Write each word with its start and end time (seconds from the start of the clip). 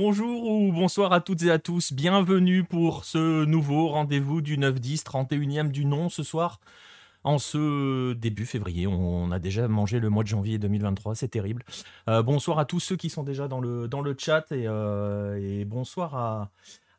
Bonjour 0.00 0.44
ou 0.44 0.70
bonsoir 0.70 1.12
à 1.12 1.20
toutes 1.20 1.42
et 1.42 1.50
à 1.50 1.58
tous. 1.58 1.92
Bienvenue 1.92 2.62
pour 2.62 3.04
ce 3.04 3.44
nouveau 3.44 3.88
rendez-vous 3.88 4.40
du 4.40 4.56
9-10, 4.56 5.02
31e 5.02 5.72
du 5.72 5.84
nom 5.84 6.08
ce 6.08 6.22
soir. 6.22 6.60
En 7.24 7.40
ce 7.40 8.12
début 8.12 8.46
février, 8.46 8.86
on 8.86 9.32
a 9.32 9.40
déjà 9.40 9.66
mangé 9.66 9.98
le 9.98 10.08
mois 10.08 10.22
de 10.22 10.28
janvier 10.28 10.58
2023, 10.58 11.16
c'est 11.16 11.26
terrible. 11.26 11.64
Euh, 12.08 12.22
bonsoir 12.22 12.60
à 12.60 12.64
tous 12.64 12.78
ceux 12.78 12.94
qui 12.94 13.10
sont 13.10 13.24
déjà 13.24 13.48
dans 13.48 13.60
le, 13.60 13.88
chat 14.16 14.52
et, 14.52 14.68
euh, 14.68 15.64
bonsoir 15.66 16.14
à, 16.14 16.50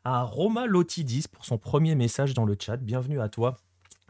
à 0.04 0.22
Roma 0.22 0.66
Lotidis 0.66 1.24
pour 1.32 1.46
son 1.46 1.56
premier 1.56 1.94
message 1.94 2.34
dans 2.34 2.44
le 2.44 2.54
chat. 2.60 2.76
Bienvenue 2.76 3.22
à 3.22 3.30
toi. 3.30 3.56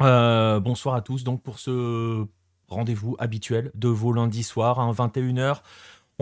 Euh, 0.03 0.59
bonsoir 0.59 0.97
à 0.97 1.01
tous 1.01 1.23
donc 1.23 1.45
pour 1.45 1.61
ce 1.61 2.27
rendez-vous 2.67 3.15
habituel 3.21 3.71
de 3.75 3.89
vos 3.89 4.13
lundis 4.13 4.43
soirs, 4.43 4.81
à 4.81 4.91
21h. 4.91 5.63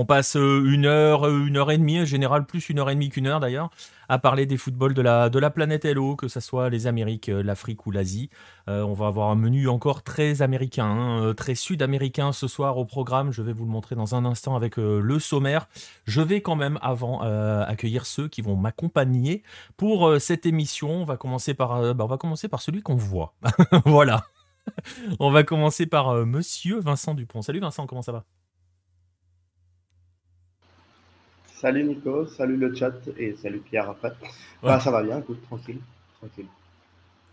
On 0.00 0.04
passe 0.04 0.36
euh, 0.36 0.62
une 0.64 0.86
heure, 0.86 1.26
euh, 1.26 1.44
une 1.44 1.56
heure 1.56 1.72
et 1.72 1.76
demie, 1.76 2.00
en 2.00 2.04
général 2.04 2.46
plus 2.46 2.68
une 2.68 2.78
heure 2.78 2.88
et 2.88 2.94
demie 2.94 3.08
qu'une 3.08 3.26
heure 3.26 3.40
d'ailleurs, 3.40 3.68
à 4.08 4.20
parler 4.20 4.46
des 4.46 4.56
footballs 4.56 4.94
de 4.94 5.02
la, 5.02 5.50
planète 5.50 5.84
Hello, 5.84 6.14
que 6.14 6.28
ce 6.28 6.38
soit 6.38 6.70
les 6.70 6.86
Amériques, 6.86 7.28
euh, 7.28 7.42
l'Afrique 7.42 7.84
ou 7.84 7.90
l'Asie. 7.90 8.30
on 8.68 8.92
va 8.92 9.08
avoir 9.08 9.30
un 9.30 9.34
menu 9.34 9.68
encore 9.68 10.04
très 10.04 10.40
américain, 10.40 10.86
hein, 10.86 11.34
très 11.34 11.56
sud-américain 11.56 12.30
ce 12.30 12.46
soir 12.46 12.78
au 12.78 12.84
programme. 12.84 13.32
Je 13.32 13.42
vais 13.42 13.52
vous 13.52 13.64
le 13.64 13.72
montrer 13.72 13.96
dans 13.96 14.14
un 14.14 14.24
instant 14.24 14.54
avec 14.54 14.76
le 14.76 15.18
sommaire. 15.18 15.66
Je 16.04 16.20
vais 16.20 16.42
quand 16.42 16.54
même 16.54 16.78
avant 16.80 17.22
accueillir 17.66 18.06
ceux 18.06 18.28
qui 18.28 18.40
vont 18.40 18.54
m'accompagner 18.54 19.42
pour 19.76 20.20
cette 20.20 20.46
émission. 20.46 20.90
On 20.90 21.04
va 21.04 21.16
commencer 21.16 21.54
par, 21.54 21.94
bah, 21.94 22.04
on 22.04 22.08
va 22.08 22.18
commencer 22.18 22.46
par 22.46 22.60
celui 22.60 22.82
qu'on 22.82 22.94
voit. 22.94 23.34
voilà. 23.86 24.22
on 25.18 25.30
va 25.30 25.42
commencer 25.42 25.86
par 25.86 26.14
Monsieur 26.26 26.78
Vincent 26.78 27.14
Dupont. 27.14 27.42
Salut 27.42 27.60
Vincent, 27.60 27.86
comment 27.86 28.02
ça 28.02 28.12
va? 28.12 28.24
Salut 31.60 31.82
Nico, 31.82 32.24
salut 32.26 32.56
le 32.56 32.72
chat 32.72 32.92
et 33.16 33.34
salut 33.34 33.58
Pierre 33.58 33.90
après. 33.90 34.12
Bah, 34.62 34.78
ça 34.78 34.92
va 34.92 35.02
bien, 35.02 35.18
écoute, 35.18 35.42
tranquille. 35.42 35.80
Tranquille. 36.20 36.46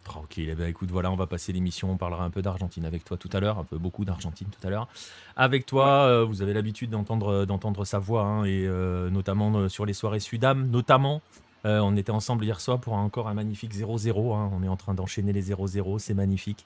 Tranquille, 0.03 0.49
eh 0.51 0.55
ben, 0.55 0.67
écoute, 0.67 0.89
voilà, 0.89 1.11
on 1.11 1.15
va 1.15 1.27
passer 1.27 1.53
l'émission, 1.53 1.91
on 1.91 1.97
parlera 1.97 2.23
un 2.23 2.31
peu 2.31 2.41
d'Argentine 2.41 2.85
avec 2.85 3.05
toi 3.05 3.17
tout 3.17 3.29
à 3.33 3.39
l'heure, 3.39 3.59
un 3.59 3.63
peu 3.63 3.77
beaucoup 3.77 4.03
d'Argentine 4.03 4.47
tout 4.47 4.65
à 4.65 4.71
l'heure. 4.71 4.87
Avec 5.35 5.67
toi, 5.67 6.07
euh, 6.07 6.25
vous 6.25 6.41
avez 6.41 6.53
l'habitude 6.53 6.89
d'entendre, 6.89 7.27
euh, 7.27 7.45
d'entendre 7.45 7.85
sa 7.85 7.99
voix, 7.99 8.23
hein, 8.23 8.45
et 8.45 8.65
euh, 8.65 9.11
notamment 9.11 9.69
sur 9.69 9.85
les 9.85 9.93
soirées 9.93 10.19
Sudam, 10.19 10.71
notamment. 10.71 11.21
on 11.63 11.95
était 11.95 12.11
ensemble 12.11 12.45
hier 12.45 12.59
soir 12.61 12.79
pour 12.79 12.93
encore 12.93 13.27
un 13.27 13.35
magnifique 13.35 13.75
0-0, 13.75 14.35
hein. 14.35 14.49
on 14.53 14.63
est 14.63 14.67
en 14.67 14.77
train 14.77 14.95
d'enchaîner 14.95 15.33
les 15.33 15.51
0-0, 15.51 15.99
c'est 15.99 16.15
magnifique 16.15 16.65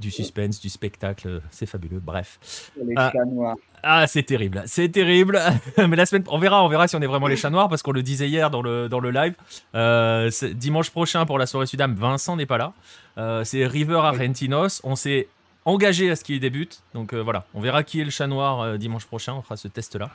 du 0.00 0.10
suspense, 0.10 0.60
du 0.60 0.68
spectacle, 0.68 1.40
c'est 1.50 1.66
fabuleux. 1.66 2.00
Bref. 2.00 2.70
Les 2.84 2.94
ah, 2.96 3.10
chats 3.12 3.24
noirs. 3.24 3.56
Ah, 3.82 4.06
c'est 4.06 4.22
terrible, 4.22 4.62
c'est 4.66 4.88
terrible. 4.88 5.40
Mais 5.78 5.96
la 5.96 6.06
semaine, 6.06 6.24
on 6.28 6.38
verra, 6.38 6.64
on 6.64 6.68
verra 6.68 6.88
si 6.88 6.96
on 6.96 7.00
est 7.00 7.06
vraiment 7.06 7.26
les 7.26 7.36
chats 7.36 7.50
noirs 7.50 7.68
parce 7.68 7.82
qu'on 7.82 7.92
le 7.92 8.02
disait 8.02 8.28
hier 8.28 8.50
dans 8.50 8.62
le 8.62 8.88
dans 8.88 9.00
le 9.00 9.10
live. 9.10 9.34
Euh, 9.74 10.30
dimanche 10.54 10.90
prochain 10.90 11.24
pour 11.26 11.38
la 11.38 11.46
soirée 11.46 11.66
Sudam, 11.66 11.94
Vincent 11.94 12.36
n'est 12.36 12.46
pas 12.46 12.58
là. 12.58 12.72
Euh, 13.18 13.44
c'est 13.44 13.66
River 13.66 14.00
Argentinos. 14.02 14.80
On 14.84 14.96
s'est 14.96 15.28
engagé 15.64 16.10
à 16.10 16.16
ce 16.16 16.24
qu'il 16.24 16.40
débute. 16.40 16.82
Donc 16.94 17.12
euh, 17.12 17.22
voilà, 17.22 17.44
on 17.54 17.60
verra 17.60 17.82
qui 17.82 18.00
est 18.00 18.04
le 18.04 18.10
chat 18.10 18.26
noir 18.26 18.78
dimanche 18.78 19.06
prochain. 19.06 19.34
On 19.34 19.42
fera 19.42 19.56
ce 19.56 19.68
test 19.68 19.96
là. 19.96 20.10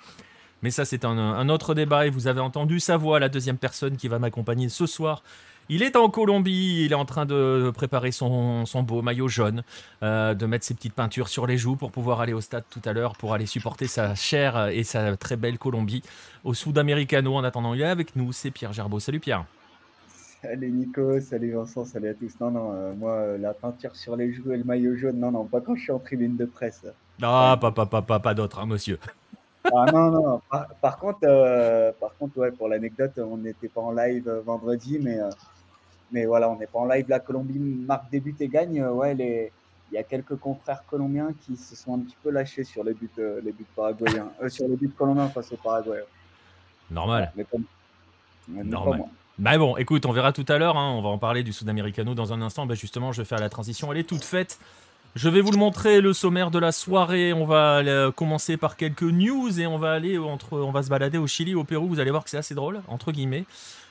Mais 0.63 0.71
ça, 0.71 0.85
c'est 0.85 1.05
un, 1.05 1.17
un, 1.17 1.49
autre 1.49 1.75
débat 1.75 2.07
et 2.07 2.09
vous 2.09 2.25
avez 2.27 2.39
entendu 2.39 2.79
sa 2.79 2.97
voix, 2.97 3.19
la 3.19 3.29
deuxième 3.29 3.59
personne 3.59 3.95
qui 3.95 4.07
va 4.07 4.17
m'accompagner 4.17 4.69
ce 4.69 4.87
soir 4.87 5.21
il 5.69 5.83
est 5.83 5.95
en 5.95 6.09
Colombie, 6.09 6.85
il 6.85 6.91
est 6.91 6.95
en 6.95 7.05
train 7.05 7.25
de 7.25 7.71
préparer 7.73 8.11
son, 8.11 8.63
beau 8.83 9.01
maillot 9.01 9.27
jaune, 9.27 9.63
euh, 10.03 10.33
de 10.33 10.45
mettre 10.45 10.65
ses 10.65 10.73
petites 10.73 10.93
peintures 10.93 11.27
sur 11.27 11.45
les 11.47 11.57
joues 11.57 11.75
pour 11.75 11.91
pouvoir 11.91 12.21
aller 12.21 12.33
au 12.33 12.41
stade 12.41 12.63
tout 12.69 12.81
à 12.85 12.93
l'heure, 12.93 13.15
pour 13.17 13.33
aller 13.33 13.45
supporter 13.45 13.87
sa 13.87 14.15
chère 14.15 14.69
et 14.69 14.83
sa 14.83 15.17
très 15.17 15.35
belle 15.35 15.57
Colombie 15.57 16.03
au 16.43 16.53
Sud-Americano. 16.53 17.35
En 17.35 17.43
attendant, 17.43 17.73
il 17.73 17.81
est 17.81 17.85
avec 17.85 18.15
nous, 18.15 18.31
c'est 18.31 18.51
Pierre 18.51 18.73
Gerbeau. 18.73 18.99
Salut 18.99 19.19
Pierre. 19.19 19.45
Salut 20.41 20.69
Nico, 20.69 21.19
salut 21.19 21.51
Vincent, 21.51 21.83
salut 21.83 22.09
à 22.09 22.13
tous. 22.13 22.39
Non, 22.39 22.51
non, 22.51 22.71
euh, 22.71 22.93
moi, 22.93 23.11
euh, 23.11 23.37
la 23.37 23.53
peinture 23.53 23.95
sur 23.95 24.15
les 24.15 24.31
joues 24.31 24.51
et 24.51 24.57
le 24.57 24.63
maillot 24.63 24.95
jaune, 24.95 25.19
non, 25.19 25.31
non, 25.31 25.45
pas 25.45 25.61
quand 25.61 25.75
je 25.75 25.81
suis 25.81 25.91
en 25.91 25.99
tribune 25.99 26.37
de 26.37 26.45
presse. 26.45 26.85
Ah, 27.21 27.57
pas, 27.59 27.71
pas, 27.71 27.87
pas, 27.87 28.03
pas, 28.03 28.19
pas 28.19 28.33
d'autre, 28.33 28.59
hein, 28.59 28.67
monsieur. 28.67 28.99
Ah 29.65 29.91
non, 29.91 30.11
non, 30.11 30.41
Par, 30.79 30.97
contre, 30.97 31.19
par 31.99 32.15
contre 32.17 32.37
ouais, 32.37 32.51
pour 32.51 32.69
l'anecdote, 32.69 33.11
on 33.17 33.35
n'était 33.37 33.67
pas 33.67 33.81
en 33.81 33.91
live 33.91 34.29
vendredi, 34.45 34.99
mais 35.01 35.19
mais 36.11 36.25
voilà, 36.25 36.49
on 36.49 36.57
n'est 36.57 36.67
pas 36.67 36.79
en 36.79 36.85
live. 36.85 37.05
La 37.09 37.19
Colombie 37.19 37.59
marque 37.59 38.09
des 38.09 38.19
buts 38.19 38.35
et 38.39 38.47
gagne. 38.47 38.83
Ouais, 38.83 39.13
les... 39.13 39.51
il 39.91 39.95
y 39.95 39.97
a 39.97 40.03
quelques 40.03 40.35
confrères 40.35 40.83
colombiens 40.89 41.29
qui 41.45 41.57
se 41.57 41.75
sont 41.75 41.95
un 41.95 41.99
petit 41.99 42.15
peu 42.23 42.29
lâchés 42.29 42.63
sur 42.63 42.83
les 42.83 42.93
buts, 42.93 43.09
euh, 43.19 43.41
les 43.43 43.51
buts 43.51 43.65
paraguayens, 43.75 44.31
euh, 44.41 44.49
sur 44.49 44.67
les 44.67 44.75
buts 44.75 44.91
colombiens 44.97 45.27
face 45.29 45.51
au 45.51 45.57
Paraguay. 45.57 46.03
Normal. 46.89 47.33
Normal. 48.47 49.03
Mais 49.39 49.57
bon, 49.57 49.77
écoute, 49.77 50.05
on 50.05 50.13
verra 50.13 50.31
tout 50.31 50.45
à 50.47 50.57
l'heure. 50.57 50.77
Hein. 50.77 50.93
on 50.93 51.01
va 51.01 51.09
en 51.09 51.17
parler 51.17 51.43
du 51.43 51.53
Sud-Americano 51.53 52.15
dans 52.15 52.33
un 52.33 52.41
instant. 52.41 52.65
Ben 52.65 52.75
justement, 52.75 53.11
je 53.11 53.21
vais 53.21 53.25
faire 53.25 53.39
la 53.39 53.49
transition. 53.49 53.91
Elle 53.91 53.99
est 53.99 54.03
toute 54.07 54.23
faite. 54.23 54.59
Je 55.15 55.29
vais 55.29 55.41
vous 55.41 55.51
le 55.51 55.57
montrer, 55.57 55.99
le 55.99 56.13
sommaire 56.13 56.51
de 56.51 56.59
la 56.59 56.71
soirée. 56.71 57.33
On 57.33 57.45
va 57.45 58.11
commencer 58.15 58.55
par 58.55 58.77
quelques 58.77 59.03
news 59.03 59.59
et 59.59 59.67
on 59.67 59.77
va 59.77 59.91
aller 59.91 60.17
entre, 60.17 60.59
on 60.59 60.71
va 60.71 60.83
se 60.83 60.89
balader 60.89 61.17
au 61.17 61.27
Chili, 61.27 61.55
au 61.55 61.63
Pérou. 61.63 61.87
Vous 61.87 61.99
allez 61.99 62.11
voir 62.11 62.23
que 62.23 62.29
c'est 62.29 62.37
assez 62.37 62.55
drôle, 62.55 62.81
entre 62.87 63.11
guillemets. 63.11 63.45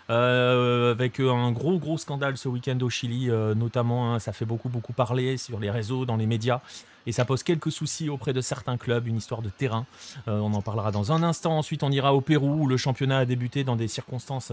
Euh, 0.09 0.93
avec 0.93 1.19
un 1.19 1.51
gros 1.51 1.79
gros 1.79 1.99
scandale 1.99 2.37
ce 2.37 2.49
week-end 2.49 2.79
au 2.81 2.91
Chili, 2.91 3.29
euh, 3.31 3.55
notamment, 3.55 4.15
hein, 4.15 4.19
ça 4.19 4.33
fait 4.33 4.45
beaucoup 4.45 4.69
beaucoup 4.69 4.93
parler 4.93 5.37
sur 5.37 5.59
les 5.59 5.71
réseaux, 5.71 6.07
dans 6.07 6.17
les 6.17 6.27
médias, 6.27 6.61
et 7.07 7.13
ça 7.13 7.25
pose 7.25 7.43
quelques 7.43 7.73
soucis 7.73 8.09
auprès 8.09 8.33
de 8.33 8.41
certains 8.41 8.77
clubs, 8.77 9.07
une 9.07 9.17
histoire 9.17 9.43
de 9.43 9.49
terrain. 9.49 9.85
Euh, 10.29 10.39
on 10.39 10.55
en 10.55 10.63
parlera 10.63 10.93
dans 10.93 11.13
un 11.13 11.23
instant. 11.23 11.59
Ensuite, 11.59 11.83
on 11.83 11.91
ira 11.91 12.15
au 12.15 12.21
Pérou 12.21 12.63
où 12.63 12.67
le 12.67 12.77
championnat 12.77 13.19
a 13.19 13.25
débuté 13.25 13.65
dans 13.65 13.77
des 13.77 13.89
circonstances, 13.89 14.53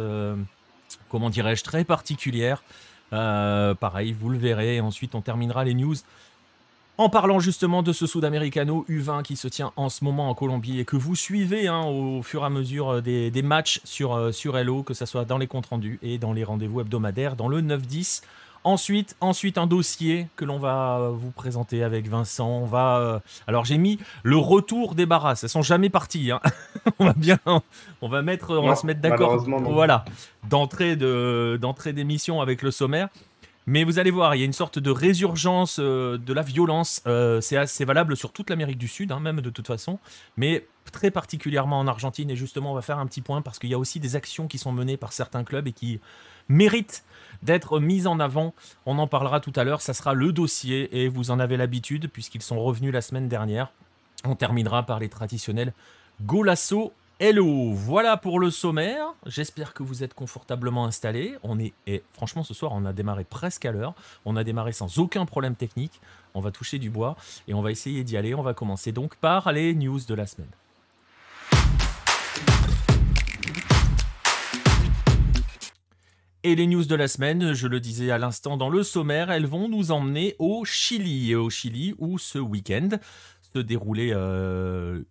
comment 1.09 1.29
dirais-je, 1.29 1.63
très 1.63 1.83
particulières. 1.83 2.63
pareil, 3.11 4.13
vous 4.13 4.29
le 4.29 4.37
verrez. 4.37 4.79
Ensuite, 4.81 5.15
on 5.15 5.21
terminera 5.21 5.63
les 5.63 5.73
news 5.73 5.95
en 6.97 7.09
parlant 7.09 7.39
justement 7.39 7.81
de 7.81 7.91
ce 7.91 8.05
Sudamericano 8.05 8.85
U20 8.89 9.23
qui 9.23 9.35
se 9.35 9.47
tient 9.47 9.71
en 9.75 9.89
ce 9.89 10.03
moment 10.03 10.29
en 10.29 10.35
Colombie 10.35 10.79
et 10.79 10.85
que 10.85 10.95
vous 10.95 11.15
suivez 11.15 11.67
hein, 11.67 11.83
au 11.85 12.21
fur 12.21 12.43
et 12.43 12.45
à 12.45 12.49
mesure 12.49 12.95
euh, 12.95 13.01
des, 13.01 13.41
matchs 13.41 13.81
sur, 13.83 14.13
euh, 14.13 14.31
sur 14.31 14.57
Hello, 14.57 14.83
que 14.83 14.93
ce 14.93 15.05
soit 15.05 15.25
dans 15.25 15.37
les 15.37 15.47
comptes 15.47 15.65
rendus 15.67 15.99
et 16.01 16.17
dans 16.17 16.33
les 16.33 16.43
rendez-vous 16.43 16.81
hebdomadaires, 16.81 17.35
dans 17.35 17.47
le 17.47 17.61
9-10. 17.61 18.21
Ensuite, 18.65 19.17
ensuite, 19.19 19.57
un 19.57 19.67
dossier 19.67 20.27
que 20.37 20.45
l'on 20.45 20.57
va 20.57 21.09
vous 21.11 21.31
présenter 21.31 21.83
avec 21.83 22.07
Vincent. 22.07 22.47
On 22.47 22.65
va, 22.65 22.97
euh, 22.99 23.19
alors 23.45 23.65
j'ai 23.65 23.77
mis 23.77 23.99
le 24.23 24.37
retour 24.37 24.95
des 24.95 25.05
barrasses. 25.05 25.43
Elles 25.43 25.49
sont 25.49 25.63
jamais 25.63 25.89
parties. 25.89 26.31
Hein. 26.31 26.39
on 26.99 27.05
va 27.07 27.13
bien, 27.13 27.39
on 28.01 28.07
va 28.07 28.21
mettre, 28.21 28.57
on 28.57 28.67
va 28.67 28.75
se 28.75 28.85
mettre 28.85 29.01
d'accord. 29.01 29.43
Voilà, 29.69 30.05
d'entrée 30.47 30.95
de 30.95 31.57
d'entrée 31.59 31.91
d'émission 31.91 32.39
avec 32.39 32.61
le 32.61 32.71
sommaire. 32.71 33.09
Mais 33.65 33.83
vous 33.83 33.97
allez 33.97 34.11
voir, 34.11 34.35
il 34.35 34.39
y 34.39 34.41
a 34.41 34.45
une 34.45 34.53
sorte 34.53 34.77
de 34.79 34.91
résurgence 34.91 35.77
euh, 35.79 36.17
de 36.17 36.33
la 36.33 36.41
violence. 36.41 37.01
Euh, 37.07 37.39
c'est 37.39 37.55
assez 37.55 37.85
valable 37.85 38.17
sur 38.17 38.33
toute 38.33 38.49
l'Amérique 38.49 38.77
du 38.77 38.87
Sud, 38.87 39.11
hein, 39.11 39.19
même 39.19 39.39
de 39.39 39.49
toute 39.49 39.67
façon, 39.67 39.99
mais 40.35 40.67
très 40.91 41.11
particulièrement 41.11 41.79
en 41.79 41.87
Argentine. 41.87 42.29
Et 42.29 42.35
justement, 42.35 42.71
on 42.71 42.75
va 42.75 42.81
faire 42.81 42.99
un 42.99 43.07
petit 43.07 43.21
point 43.21 43.41
parce 43.41 43.59
qu'il 43.59 43.69
y 43.69 43.73
a 43.73 43.79
aussi 43.79 43.99
des 43.99 44.15
actions 44.15 44.47
qui 44.47 44.57
sont 44.57 44.73
menées 44.73 44.97
par 44.97 45.13
certains 45.13 45.43
clubs 45.43 45.67
et 45.67 45.71
qui 45.71 46.01
méritent 46.49 47.05
d'être 47.41 47.79
mises 47.79 48.05
en 48.05 48.19
avant. 48.19 48.53
On 48.85 48.97
en 48.99 49.07
parlera 49.07 49.39
tout 49.39 49.53
à 49.55 49.63
l'heure. 49.63 49.81
Ça 49.81 49.93
sera 49.93 50.13
le 50.13 50.33
dossier 50.33 51.03
et 51.03 51.07
vous 51.07 51.31
en 51.31 51.39
avez 51.39 51.55
l'habitude 51.55 52.09
puisqu'ils 52.09 52.41
sont 52.41 52.61
revenus 52.61 52.91
la 52.91 53.01
semaine 53.01 53.29
dernière. 53.29 53.71
On 54.25 54.35
terminera 54.35 54.83
par 54.83 54.99
les 54.99 55.09
traditionnels 55.09 55.73
Golasso 56.21 56.93
Hello, 57.25 57.71
voilà 57.71 58.17
pour 58.17 58.37
le 58.37 58.51
sommaire. 58.51 59.13
J'espère 59.25 59.73
que 59.73 59.81
vous 59.81 60.03
êtes 60.03 60.13
confortablement 60.13 60.83
installés. 60.83 61.35
On 61.41 61.57
est 61.57 61.71
et 61.87 62.03
franchement 62.11 62.43
ce 62.43 62.53
soir 62.53 62.73
on 62.75 62.83
a 62.83 62.91
démarré 62.91 63.23
presque 63.23 63.63
à 63.63 63.71
l'heure. 63.71 63.95
On 64.25 64.35
a 64.35 64.43
démarré 64.43 64.73
sans 64.73 64.99
aucun 64.99 65.25
problème 65.25 65.55
technique. 65.55 66.01
On 66.33 66.41
va 66.41 66.51
toucher 66.51 66.79
du 66.79 66.89
bois 66.89 67.15
et 67.47 67.53
on 67.53 67.61
va 67.61 67.71
essayer 67.71 68.03
d'y 68.03 68.17
aller. 68.17 68.35
On 68.35 68.41
va 68.41 68.53
commencer 68.53 68.91
donc 68.91 69.15
par 69.15 69.53
les 69.53 69.73
news 69.73 70.01
de 70.05 70.13
la 70.13 70.27
semaine. 70.27 70.49
Et 76.43 76.55
les 76.55 76.67
news 76.67 76.83
de 76.83 76.95
la 76.95 77.07
semaine, 77.07 77.53
je 77.53 77.67
le 77.69 77.79
disais 77.79 78.11
à 78.11 78.17
l'instant 78.17 78.57
dans 78.57 78.69
le 78.69 78.83
sommaire, 78.83 79.31
elles 79.31 79.47
vont 79.47 79.69
nous 79.69 79.91
emmener 79.91 80.35
au 80.39 80.65
Chili. 80.65 81.33
Au 81.35 81.49
Chili 81.49 81.95
où 81.99 82.17
ce 82.17 82.37
week-end 82.37 82.89
se 83.53 83.59
déroulait 83.59 84.11
euh, 84.11 85.03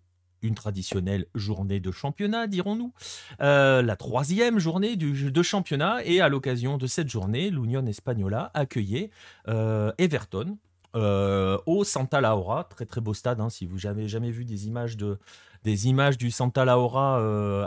une 0.43 0.55
traditionnelle 0.55 1.25
journée 1.33 1.79
de 1.79 1.91
championnat, 1.91 2.47
dirons-nous. 2.47 2.93
Euh, 3.41 3.81
la 3.81 3.95
troisième 3.95 4.59
journée 4.59 4.95
du, 4.95 5.31
de 5.31 5.43
championnat, 5.43 6.03
et 6.05 6.21
à 6.21 6.29
l'occasion 6.29 6.77
de 6.77 6.85
cette 6.85 7.09
journée, 7.09 7.49
l'Union 7.49 7.85
Espagnola 7.87 8.51
accueillait 8.53 9.09
euh, 9.47 9.91
Everton 9.97 10.57
euh, 10.95 11.57
au 11.65 11.83
Santa 11.83 12.21
Laura, 12.21 12.65
très 12.65 12.85
très 12.85 13.01
beau 13.01 13.13
stade, 13.13 13.39
hein, 13.39 13.49
si 13.49 13.65
vous 13.65 13.79
n'avez 13.85 14.07
jamais 14.07 14.29
vu 14.29 14.45
des 14.45 14.67
images 14.67 14.97
de 14.97 15.17
des 15.63 15.87
images 15.87 16.17
du 16.17 16.29
Santa 16.29 16.65
Laura 16.65 17.15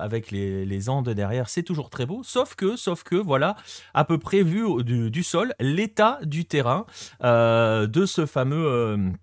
avec 0.03 0.31
les, 0.31 0.67
les, 0.67 0.89
Andes 0.91 1.09
derrière, 1.09 1.49
c'est 1.49 1.63
toujours 1.63 1.89
très 1.89 2.05
beau. 2.05 2.23
Sauf 2.23 2.55
que, 2.55 2.77
sauf 2.77 3.05
que, 3.05 3.17
voilà, 3.17 3.57
à 3.95 4.05
peu 4.05 4.19
près 4.19 4.43
vu 4.43 4.85
du, 4.85 5.11
du 5.11 5.23
sol, 5.23 5.55
l'état 5.61 6.19
du 6.23 6.45
terrain 6.45 6.85
de 7.23 8.05
ce 8.05 8.27
fameux 8.27 9.15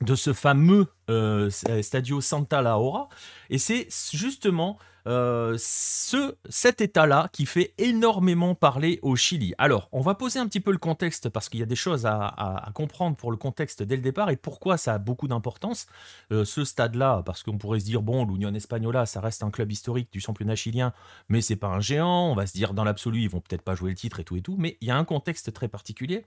de 0.00 0.14
ce 0.14 0.32
fameux 0.32 0.86
euh, 1.10 1.50
Stadio 1.50 2.20
Santa 2.20 2.62
Laura. 2.62 3.08
Et 3.50 3.58
c'est 3.58 3.88
justement 4.12 4.78
euh, 5.06 5.56
ce, 5.58 6.36
cet 6.48 6.80
état-là 6.80 7.28
qui 7.32 7.46
fait 7.46 7.72
énormément 7.78 8.54
parler 8.54 8.98
au 9.02 9.16
Chili. 9.16 9.54
Alors, 9.58 9.88
on 9.92 10.00
va 10.00 10.14
poser 10.14 10.38
un 10.38 10.46
petit 10.46 10.60
peu 10.60 10.72
le 10.72 10.78
contexte 10.78 11.30
parce 11.30 11.48
qu'il 11.48 11.60
y 11.60 11.62
a 11.62 11.66
des 11.66 11.76
choses 11.76 12.06
à, 12.06 12.70
comprendre 12.74 13.16
pour 13.16 13.30
le 13.30 13.36
contexte 13.36 13.82
dès 13.82 13.96
le 13.96 14.02
départ 14.02 14.30
et 14.30 14.36
pourquoi 14.36 14.76
ça 14.76 14.94
a 14.94 14.98
beaucoup 14.98 15.28
d'importance. 15.28 15.86
Euh, 16.32 16.44
ce 16.44 16.64
stade-là, 16.64 17.22
parce 17.24 17.42
qu'on 17.42 17.58
pourrait 17.58 17.80
se 17.80 17.84
dire, 17.84 18.02
bon, 18.02 18.24
l'Union 18.24 18.54
Espagnola, 18.54 19.06
ça 19.06 19.20
reste 19.20 19.42
un 19.42 19.50
club 19.50 19.72
historique 19.72 20.12
du 20.12 20.20
championnat 20.20 20.54
chilien, 20.54 20.92
mais 21.28 21.40
c'est 21.40 21.56
pas 21.56 21.68
un 21.68 21.80
géant. 21.80 22.30
On 22.30 22.34
va 22.34 22.46
se 22.46 22.52
dire, 22.52 22.74
dans 22.74 22.84
l'absolu, 22.84 23.22
ils 23.22 23.30
vont 23.30 23.40
peut-être 23.40 23.62
pas 23.62 23.74
jouer 23.74 23.90
le 23.90 23.96
titre 23.96 24.20
et 24.20 24.24
tout 24.24 24.36
et 24.36 24.42
tout, 24.42 24.56
mais 24.58 24.76
il 24.80 24.88
y 24.88 24.90
a 24.90 24.96
un 24.96 25.04
contexte 25.04 25.52
très 25.52 25.68
particulier. 25.68 26.24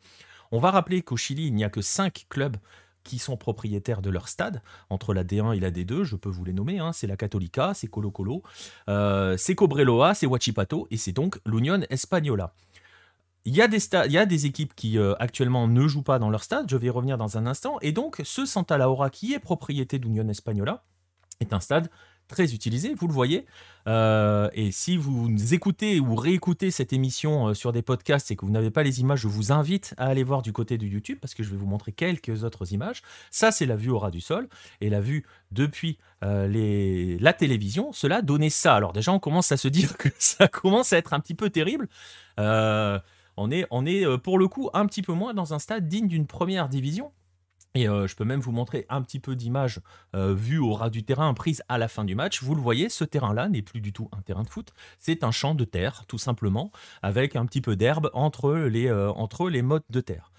On 0.51 0.59
va 0.59 0.71
rappeler 0.71 1.01
qu'au 1.01 1.17
Chili, 1.17 1.47
il 1.47 1.55
n'y 1.55 1.63
a 1.63 1.69
que 1.69 1.81
5 1.81 2.25
clubs 2.29 2.57
qui 3.03 3.19
sont 3.19 3.37
propriétaires 3.37 4.01
de 4.01 4.09
leur 4.09 4.27
stade, 4.27 4.61
entre 4.89 5.13
la 5.13 5.23
D1 5.23 5.55
et 5.55 5.59
la 5.59 5.71
D2, 5.71 6.03
je 6.03 6.15
peux 6.15 6.29
vous 6.29 6.45
les 6.45 6.53
nommer, 6.53 6.79
hein. 6.79 6.93
c'est 6.93 7.07
la 7.07 7.17
Católica, 7.17 7.73
c'est 7.73 7.87
Colo 7.87 8.11
Colo, 8.11 8.43
euh, 8.89 9.35
c'est 9.37 9.55
Cobreloa, 9.55 10.13
c'est 10.13 10.25
Huachipato, 10.25 10.87
et 10.91 10.97
c'est 10.97 11.11
donc 11.11 11.39
l'Union 11.45 11.81
Espagnola. 11.89 12.53
Il 13.45 13.53
y, 13.53 13.61
a 13.61 13.67
des 13.67 13.79
y 14.09 14.17
a 14.17 14.25
des 14.25 14.45
équipes 14.45 14.73
qui 14.73 14.97
euh, 14.97 15.15
actuellement 15.19 15.67
ne 15.67 15.85
jouent 15.85 16.01
pas 16.01 16.17
dans 16.17 16.29
leur 16.29 16.43
stade, 16.43 16.69
je 16.69 16.77
vais 16.77 16.87
y 16.87 16.89
revenir 16.89 17.17
dans 17.17 17.37
un 17.37 17.45
instant, 17.45 17.77
et 17.81 17.91
donc 17.91 18.21
ce 18.23 18.45
Santa 18.45 18.77
Laura 18.77 19.09
qui 19.09 19.33
est 19.33 19.39
propriété 19.39 19.99
d'Union 19.99 20.27
Espagnola 20.29 20.85
est 21.41 21.51
un 21.51 21.59
stade 21.59 21.89
très 22.33 22.53
utilisé, 22.53 22.95
vous 22.95 23.07
le 23.07 23.13
voyez. 23.13 23.45
Euh, 23.87 24.49
et 24.53 24.71
si 24.71 24.97
vous 24.97 25.53
écoutez 25.53 25.99
ou 25.99 26.15
réécoutez 26.15 26.71
cette 26.71 26.93
émission 26.93 27.49
euh, 27.49 27.53
sur 27.53 27.71
des 27.71 27.83
podcasts 27.83 28.31
et 28.31 28.35
que 28.35 28.43
vous 28.43 28.51
n'avez 28.51 28.71
pas 28.71 28.81
les 28.81 29.01
images, 29.01 29.19
je 29.19 29.27
vous 29.27 29.51
invite 29.51 29.93
à 29.97 30.07
aller 30.07 30.23
voir 30.23 30.41
du 30.41 30.51
côté 30.51 30.79
du 30.79 30.87
YouTube 30.87 31.19
parce 31.21 31.35
que 31.35 31.43
je 31.43 31.51
vais 31.51 31.57
vous 31.57 31.67
montrer 31.67 31.91
quelques 31.91 32.43
autres 32.43 32.73
images. 32.73 33.03
Ça, 33.29 33.51
c'est 33.51 33.67
la 33.67 33.75
vue 33.75 33.91
au 33.91 33.99
ras 33.99 34.09
du 34.09 34.19
sol 34.19 34.47
et 34.81 34.89
la 34.89 34.99
vue 34.99 35.25
depuis 35.51 35.99
euh, 36.23 37.17
la 37.19 37.33
télévision. 37.33 37.91
Cela 37.93 38.23
donnait 38.23 38.49
ça. 38.49 38.75
Alors 38.75 38.93
déjà, 38.93 39.11
on 39.11 39.19
commence 39.19 39.51
à 39.51 39.57
se 39.57 39.67
dire 39.67 39.95
que 39.97 40.09
ça 40.17 40.47
commence 40.47 40.91
à 40.91 40.97
être 40.97 41.13
un 41.13 41.19
petit 41.19 41.35
peu 41.35 41.51
terrible. 41.51 41.87
on 42.37 43.51
est, 43.51 43.67
on 43.69 43.85
est 43.85 44.17
pour 44.17 44.39
le 44.39 44.47
coup 44.47 44.71
un 44.73 44.87
petit 44.87 45.03
peu 45.03 45.13
moins 45.13 45.35
dans 45.35 45.53
un 45.53 45.59
stade 45.59 45.87
digne 45.87 46.07
d'une 46.07 46.25
première 46.25 46.67
division. 46.67 47.11
Et 47.75 47.87
euh, 47.87 48.07
je 48.07 48.15
peux 48.15 48.23
même 48.23 48.39
vous 48.39 48.51
montrer 48.51 48.85
un 48.89 49.01
petit 49.01 49.19
peu 49.19 49.35
d'images 49.35 49.79
euh, 50.15 50.33
vues 50.33 50.59
au 50.59 50.73
ras 50.73 50.91
du 50.91 51.03
terrain 51.03 51.33
prises 51.33 51.63
à 51.69 51.79
la 51.79 51.87
fin 51.87 52.05
du 52.05 52.13
match. 52.13 52.43
Vous 52.43 52.53
le 52.53 52.61
voyez, 52.61 52.87
ce 52.87 53.03
terrain-là 53.03 53.49
n'est 53.49 53.63
plus 53.63 53.81
du 53.81 53.91
tout 53.91 54.09
un 54.11 54.21
terrain 54.21 54.43
de 54.43 54.49
foot. 54.49 54.73
C'est 54.99 55.23
un 55.23 55.31
champ 55.31 55.55
de 55.55 55.65
terre, 55.65 56.05
tout 56.07 56.19
simplement, 56.19 56.71
avec 57.01 57.35
un 57.35 57.45
petit 57.47 57.61
peu 57.61 57.75
d'herbe 57.75 58.11
entre 58.13 58.53
les, 58.53 58.87
euh, 58.87 59.11
de 59.89 60.01
terre. 60.01 60.31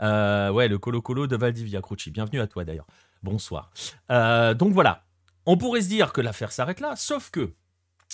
ouais, 0.00 0.68
le 0.68 0.76
Colo 0.78 1.00
Colo 1.00 1.26
de 1.26 1.36
Valdivia 1.36 1.80
Cruci. 1.80 2.10
Bienvenue 2.10 2.40
à 2.40 2.46
toi 2.46 2.64
d'ailleurs. 2.64 2.86
Bonsoir. 3.22 3.70
donc 4.10 4.72
voilà. 4.72 5.04
On 5.46 5.56
pourrait 5.56 5.80
se 5.80 5.88
dire 5.88 6.12
que 6.12 6.20
l'affaire 6.20 6.52
s'arrête 6.52 6.80
là, 6.80 6.94
sauf 6.94 7.30
que 7.30 7.54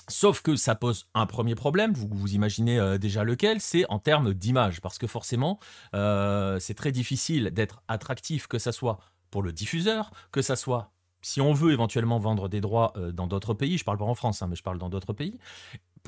Sauf 0.08 0.40
que 0.42 0.56
ça 0.56 0.74
pose 0.74 1.08
un 1.14 1.26
premier 1.26 1.54
problème, 1.54 1.92
vous, 1.92 2.32
imaginez 2.32 2.78
euh, 2.78 2.98
déjà 2.98 3.24
lequel, 3.24 3.60
c'est 3.60 3.84
en 3.90 3.98
termes 3.98 4.32
d'image, 4.32 4.80
parce 4.80 4.98
que 4.98 5.06
forcément, 5.06 5.58
euh, 5.94 6.58
c'est 6.58 6.74
très 6.74 6.92
difficile 6.92 7.50
d'être 7.52 7.82
attractif, 7.88 8.46
que 8.46 8.58
ça 8.58 8.72
soit 8.72 8.98
pour 9.30 9.42
le 9.42 9.52
diffuseur, 9.52 10.10
que 10.32 10.40
ça 10.40 10.56
soit 10.56 10.92
si 11.20 11.40
on 11.40 11.52
veut 11.52 11.72
éventuellement 11.72 12.18
vendre 12.18 12.48
des 12.48 12.60
droits 12.60 12.92
euh, 12.96 13.12
dans 13.12 13.26
d'autres 13.26 13.54
pays, 13.54 13.76
je 13.76 13.84
parle 13.84 13.98
pas 13.98 14.04
en 14.04 14.14
France, 14.14 14.42
hein, 14.42 14.46
mais 14.48 14.56
je 14.56 14.62
parle 14.62 14.78
dans 14.78 14.88
d'autres 14.88 15.12
pays, 15.12 15.38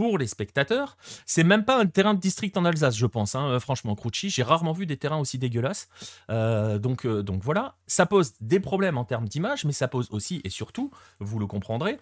pour 0.01 0.17
les 0.17 0.27
spectateurs. 0.27 0.97
C'est 1.27 1.45
même 1.45 1.67
pas 1.67 1.79
un 1.79 1.85
terrain 1.85 2.15
de 2.15 2.21
district 2.21 2.57
en 2.57 2.65
Alsace, 2.65 2.97
je 2.97 3.05
pense. 3.05 3.35
Hein, 3.35 3.49
euh, 3.49 3.61
franchement, 3.61 3.95
Crouchy, 3.95 4.31
j'ai 4.31 4.43
rarement 4.43 4.73
vu 4.73 4.87
des 4.87 4.97
terrains 4.97 5.19
aussi 5.19 5.37
dégueulasses. 5.37 5.91
Euh, 6.31 6.79
donc, 6.79 7.05
euh, 7.05 7.23
donc 7.23 7.43
voilà, 7.43 7.75
ça 7.87 8.07
pose 8.07 8.33
des 8.41 8.61
problèmes 8.61 8.97
en 8.97 9.05
termes 9.05 9.29
d'image, 9.29 9.67
mais 9.67 9.73
ça 9.73 9.89
pose 9.89 10.09
aussi 10.11 10.41
et 10.43 10.49
surtout, 10.49 10.91
vous 11.19 11.39
le 11.39 11.47
comprendrez, 11.47 11.99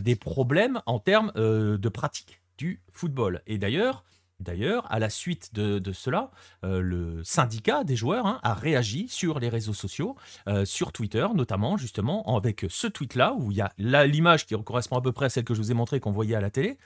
des 0.00 0.16
problèmes 0.16 0.80
en 0.86 0.98
termes 0.98 1.30
de 1.34 1.88
pratique 1.90 2.40
du 2.56 2.80
football. 2.90 3.42
Et 3.46 3.58
d'ailleurs, 3.58 4.02
D'ailleurs, 4.40 4.90
à 4.90 4.98
la 4.98 5.08
suite 5.08 5.54
de, 5.54 5.92
cela, 5.92 6.32
le 6.64 7.22
syndicat 7.22 7.84
des 7.84 7.94
joueurs 7.94 8.26
hein, 8.26 8.40
a 8.42 8.54
réagi 8.54 9.06
sur 9.08 9.38
les 9.38 9.48
réseaux 9.48 9.74
sociaux, 9.74 10.16
sur 10.64 10.90
Twitter 10.90 11.28
notamment, 11.32 11.76
justement, 11.76 12.24
avec 12.36 12.66
ce 12.68 12.88
tweet-là, 12.88 13.36
où 13.38 13.52
il 13.52 13.58
y 13.58 13.60
a 13.60 13.72
l'image 13.78 14.46
qui 14.46 14.56
correspond 14.64 14.96
à 14.96 15.00
peu 15.00 15.12
près 15.12 15.26
à 15.26 15.28
celle 15.28 15.44
que 15.44 15.54
je 15.54 15.60
vous 15.60 15.70
ai 15.70 15.74
montrée 15.74 16.00
qu'on 16.00 16.10
voyait 16.10 16.34
à 16.34 16.40
la 16.40 16.50
télé, 16.50 16.76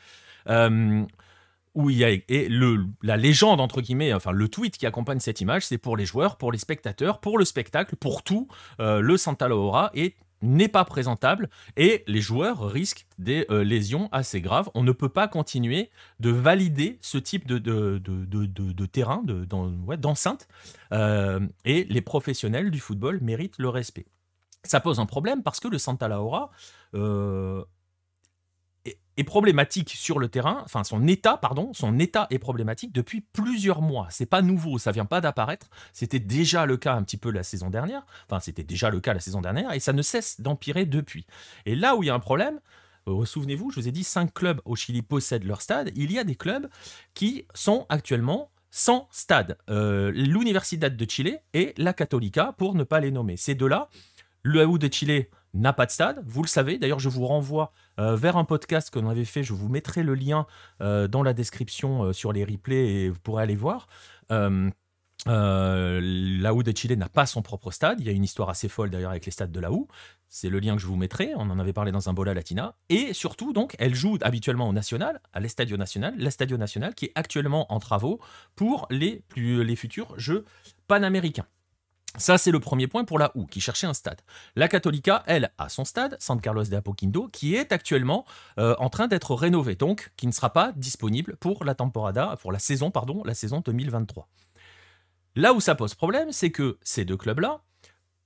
où 1.76 1.90
il 1.90 1.98
y 1.98 2.04
a 2.04 2.10
et 2.10 2.48
le, 2.48 2.87
la 3.02 3.16
légende 3.16 3.60
entre 3.60 3.82
guillemets, 3.82 4.12
enfin 4.14 4.32
le 4.32 4.48
tweet 4.48 4.78
qui 4.78 4.87
accompagne 4.87 5.20
cette 5.20 5.40
image, 5.40 5.66
c'est 5.66 5.78
pour 5.78 5.96
les 5.96 6.06
joueurs, 6.06 6.37
pour 6.38 6.50
les 6.50 6.58
spectateurs, 6.58 7.20
pour 7.20 7.38
le 7.38 7.44
spectacle, 7.44 7.96
pour 7.96 8.22
tout. 8.22 8.48
Euh, 8.81 9.00
le 9.00 9.16
Santa 9.16 9.46
Laura 9.46 9.90
est 9.94 10.16
n'est 10.43 10.69
pas 10.69 10.84
présentable 10.84 11.48
et 11.78 12.04
les 12.06 12.20
joueurs 12.20 12.69
risquent 12.69 13.06
des 13.19 13.46
euh, 13.50 13.64
lésions 13.64 14.10
assez 14.12 14.43
graves. 14.43 14.70
On 14.75 14.82
ne 14.82 14.93
peut 14.93 15.08
pas 15.08 15.28
continuer 15.28 15.90
de 16.20 16.31
valider 16.31 16.98
ce 17.00 17.16
type 17.16 17.46
de, 17.46 17.58
de, 17.58 17.98
de, 17.98 18.46
de 18.46 18.87
terrain, 18.87 19.22
d'enceinte, 19.25 20.46
et 20.93 21.84
les 21.84 22.00
professionnels 22.02 22.70
du 22.70 22.81
football 22.81 23.19
méritent 23.22 23.58
le 23.58 23.70
respect. 23.70 24.06
Ça 24.62 24.78
pose 24.81 25.00
un 25.00 25.06
problème 25.06 25.43
parce 25.43 25.58
que 25.58 25.69
le 25.69 25.78
Santa 25.78 26.06
Laura 26.06 26.50
est 29.17 29.25
problématique 29.25 29.91
sur 29.91 30.19
le 30.19 30.29
terrain, 30.29 30.63
enfin 30.65 30.85
son 30.85 31.07
état, 31.07 31.37
pardon, 31.37 31.73
son 31.73 31.99
état 31.99 32.27
est 32.31 32.39
problématique 32.39 32.93
depuis 32.93 33.21
plusieurs 33.21 33.81
mois. 33.81 34.09
C'est 34.11 34.27
pas 34.27 34.43
nouveau, 34.43 34.79
ça 34.79 34.93
vient 34.93 35.07
pas 35.07 35.21
d'apparaître. 35.21 35.69
C'était 35.93 36.19
déjà 36.19 36.67
le 36.67 36.77
cas 36.77 36.95
un 36.95 37.03
petit 37.03 37.17
peu 37.17 37.31
la 37.31 37.43
saison 37.43 37.71
dernière. 37.71 38.05
Enfin, 38.29 38.41
c'était 38.41 38.65
déjà 38.65 38.91
le 38.91 39.01
cas 39.01 39.15
la 39.15 39.21
saison 39.21 39.41
dernière 39.41 39.73
et 39.73 39.81
ça 39.81 39.93
ne 39.93 40.03
cesse 40.03 40.41
d'empirer 40.41 40.87
depuis. 40.87 41.27
Et 41.65 41.75
là 41.75 41.97
où 41.97 42.03
il 42.03 42.07
y 42.07 42.11
a 42.11 42.15
un 42.15 42.21
problème, 42.21 42.61
euh, 43.09 43.25
souvenez-vous, 43.25 43.71
je 43.71 43.81
vous 43.81 43.89
ai 43.89 43.93
dit, 43.93 44.05
cinq 44.05 44.35
clubs 44.35 44.61
au 44.65 44.77
Chili 44.77 45.03
possèdent 45.03 45.45
leur 45.45 45.63
stade. 45.63 45.93
Il 45.95 46.13
y 46.13 46.19
a 46.19 46.25
des 46.25 46.35
clubs 46.35 46.69
qui 47.15 47.47
sont 47.55 47.87
actuellement 47.89 48.51
sans 48.71 49.09
stade. 49.11 49.57
Euh, 49.71 50.11
L'Universidad 50.11 50.95
de 50.95 51.11
Chile 51.11 51.41
et 51.55 51.73
la 51.79 51.93
Católica, 51.93 52.55
pour 52.59 52.75
ne 52.75 52.85
pas 52.85 53.01
les 53.01 53.11
nommer. 53.11 53.37
Ces 53.37 53.55
deux-là, 53.55 53.89
le 54.43 54.67
de 54.79 54.93
Chile 54.93 55.27
n'a 55.54 55.72
pas 55.72 55.87
de 55.87 55.90
stade, 55.90 56.22
vous 56.26 56.43
le 56.43 56.48
savez. 56.48 56.78
D'ailleurs, 56.78 56.98
je 56.98 57.08
vous 57.08 57.26
renvoie 57.26 57.72
euh, 57.98 58.16
vers 58.16 58.37
un 58.37 58.44
podcast 58.44 58.90
qu'on 58.93 59.08
avait 59.08 59.25
fait. 59.25 59.43
Je 59.43 59.52
vous 59.52 59.69
mettrai 59.69 60.02
le 60.02 60.14
lien 60.14 60.46
euh, 60.81 61.08
dans 61.08 61.22
la 61.22 61.32
description 61.32 62.04
euh, 62.04 62.12
sur 62.12 62.32
les 62.32 62.44
replays 62.44 62.87
et 62.87 63.08
vous 63.08 63.20
pourrez 63.20 63.43
aller 63.43 63.56
voir. 63.56 63.87
Euh, 65.29 66.00
Laou 66.00 66.62
de 66.62 66.76
Chile 66.76 66.96
n'a 66.96 67.08
pas 67.08 67.26
son 67.26 67.43
propre 67.43 67.70
stade. 67.70 68.00
Il 68.00 68.06
y 68.06 68.10
a 68.10 68.12
une 68.12 68.24
histoire 68.24 68.48
assez 68.48 68.69
folle 68.69 68.91
d'ailleurs 68.91 69.10
avec 69.10 69.26
les 69.26 69.32
stades 69.32 69.53
de 69.53 69.60
Laou. 69.60 69.88
C'est 70.29 70.50
le 70.50 70.60
lien 70.60 70.76
que 70.76 70.82
je 70.82 70.86
vous 70.86 70.96
mettrai. 70.96 71.32
On 71.36 71.50
en 71.50 71.58
avait 71.58 71.72
parlé 71.72 71.93
dans 71.93 72.08
un 72.08 72.12
Bola 72.12 72.34
Latina. 72.34 72.76
Et 72.88 73.12
surtout, 73.12 73.53
donc, 73.53 73.74
elle 73.79 73.94
joue 73.94 74.19
habituellement 74.20 74.69
au 74.69 74.72
National, 74.72 75.20
à 75.32 75.41
l'Estadio 75.41 75.76
National, 75.76 76.15
l'Estadio 76.19 76.56
National 76.56 76.94
qui 76.94 77.06
est 77.06 77.12
actuellement 77.15 77.72
en 77.72 77.81
travaux 77.81 78.20
pour 78.55 78.86
les 78.91 79.22
futurs 79.76 80.19
Jeux 80.19 80.44
panaméricains. 80.86 81.46
Ça, 82.19 82.39
c'est 82.39 82.51
le 82.51 82.61
premier 82.61 82.87
point 82.87 83.05
pour 83.05 83.19
la 83.19 83.31
OU, 83.37 83.46
qui 83.46 83.61
cherchait 83.61 83.87
un 83.87 83.94
stade. 83.94 84.20
La 84.55 84.69
Católica, 84.69 85.23
elle, 85.27 85.51
a 85.58 85.69
son 85.69 85.85
stade, 85.85 86.17
San 86.19 86.41
Carlos 86.41 86.65
de 86.65 86.75
Apoquindo, 86.75 87.29
qui 87.29 87.55
est 87.55 87.73
actuellement 87.73 88.25
euh, 88.58 88.75
en 88.79 88.89
train 88.89 89.06
d'être 89.06 89.35
rénové, 89.35 89.75
donc 89.75 90.13
qui 90.17 90.27
ne 90.27 90.32
sera 90.32 90.53
pas 90.53 90.73
disponible 90.73 91.37
pour 91.37 91.65
la 91.65 91.75
temporada, 91.75 92.37
pour 92.41 92.53
la 92.53 92.58
saison, 92.58 92.91
pardon, 92.91 93.23
la 93.25 93.35
saison 93.35 93.63
2023. 93.65 94.29
Là 95.37 95.53
où 95.53 95.61
ça 95.61 95.75
pose 95.75 95.94
problème, 95.94 96.32
c'est 96.32 96.51
que 96.51 96.79
ces 96.82 97.05
deux 97.05 97.19
clubs-là, 97.19 97.61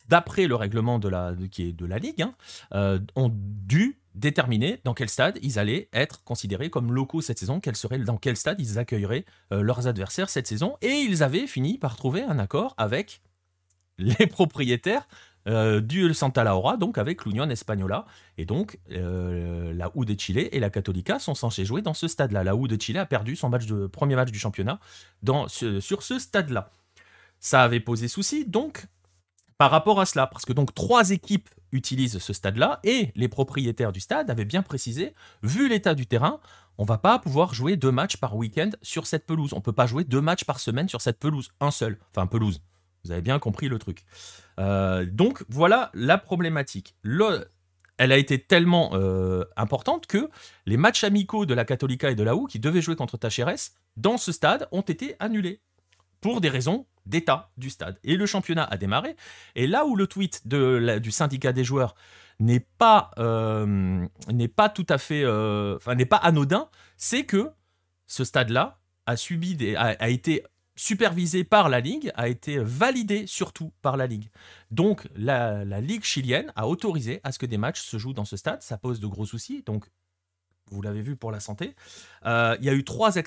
d'après 0.08 0.46
le 0.46 0.54
règlement 0.54 1.00
de 1.00 1.08
la, 1.08 1.32
Ligue, 1.32 2.22
hein, 2.22 2.34
euh, 2.72 3.00
ont 3.16 3.32
dû 3.34 3.98
déterminer 4.14 4.80
dans 4.84 4.94
quel 4.94 5.08
stade 5.08 5.38
ils 5.42 5.58
allaient 5.58 5.88
être 5.92 6.22
considérés 6.24 6.70
comme 6.70 6.92
locaux 6.92 7.20
cette 7.20 7.38
saison, 7.38 7.60
dans 8.04 8.16
quel 8.16 8.36
stade 8.36 8.60
ils 8.60 8.78
accueilleraient 8.78 9.24
euh, 9.52 9.62
leurs 9.62 9.88
adversaires 9.88 10.30
cette 10.30 10.46
saison, 10.46 10.76
et 10.80 10.90
ils 10.90 11.22
avaient 11.24 11.46
fini 11.48 11.78
par 11.78 11.96
trouver 11.96 12.22
un 12.22 12.38
accord 12.38 12.74
avec 12.76 13.20
les 14.00 14.26
propriétaires 14.26 15.06
euh, 15.48 15.80
du 15.80 16.12
Santa 16.12 16.44
Laura, 16.44 16.76
donc 16.76 16.98
avec 16.98 17.24
l'Union 17.24 17.48
Espagnola. 17.48 18.04
Et 18.36 18.44
donc, 18.44 18.78
euh, 18.92 19.72
la 19.72 19.90
U 19.94 20.04
de 20.04 20.18
Chile 20.18 20.48
et 20.52 20.60
la 20.60 20.68
Católica 20.68 21.18
sont 21.18 21.34
censés 21.34 21.64
jouer 21.64 21.80
dans 21.80 21.94
ce 21.94 22.08
stade-là. 22.08 22.44
La 22.44 22.54
U 22.54 22.68
de 22.68 22.80
Chile 22.80 22.98
a 22.98 23.06
perdu 23.06 23.36
son 23.36 23.48
match 23.48 23.66
de, 23.66 23.86
premier 23.86 24.16
match 24.16 24.30
du 24.30 24.38
championnat 24.38 24.80
dans, 25.22 25.48
sur 25.48 26.02
ce 26.02 26.18
stade-là. 26.18 26.70
Ça 27.38 27.62
avait 27.62 27.80
posé 27.80 28.06
souci, 28.06 28.44
donc, 28.44 28.86
par 29.56 29.70
rapport 29.70 29.98
à 29.98 30.04
cela, 30.04 30.26
parce 30.26 30.44
que 30.44 30.52
donc 30.52 30.74
trois 30.74 31.10
équipes 31.10 31.48
utilisent 31.72 32.18
ce 32.18 32.32
stade-là, 32.34 32.80
et 32.84 33.10
les 33.14 33.28
propriétaires 33.28 33.92
du 33.92 34.00
stade 34.00 34.30
avaient 34.30 34.44
bien 34.44 34.62
précisé, 34.62 35.14
vu 35.42 35.68
l'état 35.68 35.94
du 35.94 36.06
terrain, 36.06 36.40
on 36.76 36.84
va 36.84 36.98
pas 36.98 37.18
pouvoir 37.18 37.54
jouer 37.54 37.76
deux 37.76 37.92
matchs 37.92 38.16
par 38.16 38.36
week-end 38.36 38.70
sur 38.82 39.06
cette 39.06 39.26
pelouse. 39.26 39.52
On 39.54 39.60
peut 39.60 39.72
pas 39.72 39.86
jouer 39.86 40.04
deux 40.04 40.20
matchs 40.20 40.44
par 40.44 40.60
semaine 40.60 40.88
sur 40.88 41.00
cette 41.00 41.18
pelouse, 41.18 41.50
un 41.60 41.70
seul. 41.70 41.98
Enfin, 42.10 42.26
pelouse, 42.26 42.62
vous 43.04 43.12
avez 43.12 43.22
bien 43.22 43.38
compris 43.38 43.68
le 43.68 43.78
truc. 43.78 44.04
Euh, 44.58 45.06
donc 45.06 45.44
voilà 45.48 45.90
la 45.94 46.18
problématique. 46.18 46.94
elle 47.98 48.12
a 48.12 48.16
été 48.16 48.38
tellement 48.38 48.90
euh, 48.94 49.44
importante 49.56 50.06
que 50.06 50.28
les 50.66 50.76
matchs 50.76 51.04
amicaux 51.04 51.46
de 51.46 51.54
la 51.54 51.64
Católica 51.64 52.10
et 52.10 52.14
de 52.14 52.22
la 52.22 52.34
OU 52.34 52.46
qui 52.46 52.58
devaient 52.58 52.82
jouer 52.82 52.96
contre 52.96 53.16
Tacheres 53.16 53.72
dans 53.96 54.18
ce 54.18 54.32
stade 54.32 54.68
ont 54.72 54.80
été 54.82 55.16
annulés 55.18 55.60
pour 56.20 56.40
des 56.40 56.48
raisons 56.48 56.86
d'état 57.06 57.50
du 57.56 57.70
stade. 57.70 57.98
Et 58.04 58.16
le 58.16 58.26
championnat 58.26 58.64
a 58.64 58.76
démarré. 58.76 59.16
Et 59.54 59.66
là 59.66 59.86
où 59.86 59.96
le 59.96 60.06
tweet 60.06 60.46
du 60.46 61.10
syndicat 61.10 61.52
des 61.52 61.64
joueurs 61.64 61.94
n'est 62.38 62.66
pas, 62.78 63.10
n'est 64.28 64.48
pas 64.48 64.68
tout 64.68 64.86
à 64.88 64.98
fait, 64.98 65.24
n'est 65.96 66.04
pas 66.04 66.18
anodin, 66.18 66.68
c'est 66.96 67.24
que 67.24 67.50
ce 68.06 68.24
stade-là 68.24 68.78
a 69.06 69.16
subi 69.16 69.74
a 69.76 70.08
été 70.08 70.44
supervisé 70.80 71.44
par 71.44 71.68
la 71.68 71.80
Ligue, 71.80 72.10
a 72.14 72.28
été 72.28 72.58
validé 72.58 73.26
surtout 73.26 73.70
par 73.82 73.98
la 73.98 74.06
Ligue. 74.06 74.30
Donc 74.70 75.06
la, 75.14 75.62
Ligue 75.82 76.04
chilienne 76.04 76.50
a 76.56 76.66
autorisé 76.66 77.20
à 77.22 77.32
ce 77.32 77.38
que 77.38 77.44
des 77.44 77.58
matchs 77.58 77.82
se 77.82 77.98
jouent 77.98 78.14
dans 78.14 78.24
ce 78.24 78.38
stade. 78.38 78.62
Ça 78.62 78.78
pose 78.78 78.98
de 78.98 79.06
gros 79.06 79.26
soucis. 79.26 79.62
Donc 79.66 79.84
vous 80.70 80.80
l'avez 80.80 81.02
vu 81.02 81.16
pour 81.16 81.32
la 81.32 81.40
santé. 81.40 81.74
Euh, 82.24 82.56
il 82.60 82.64
y 82.64 82.70
a 82.70 82.72
eu 82.72 82.82
trois, 82.82 83.18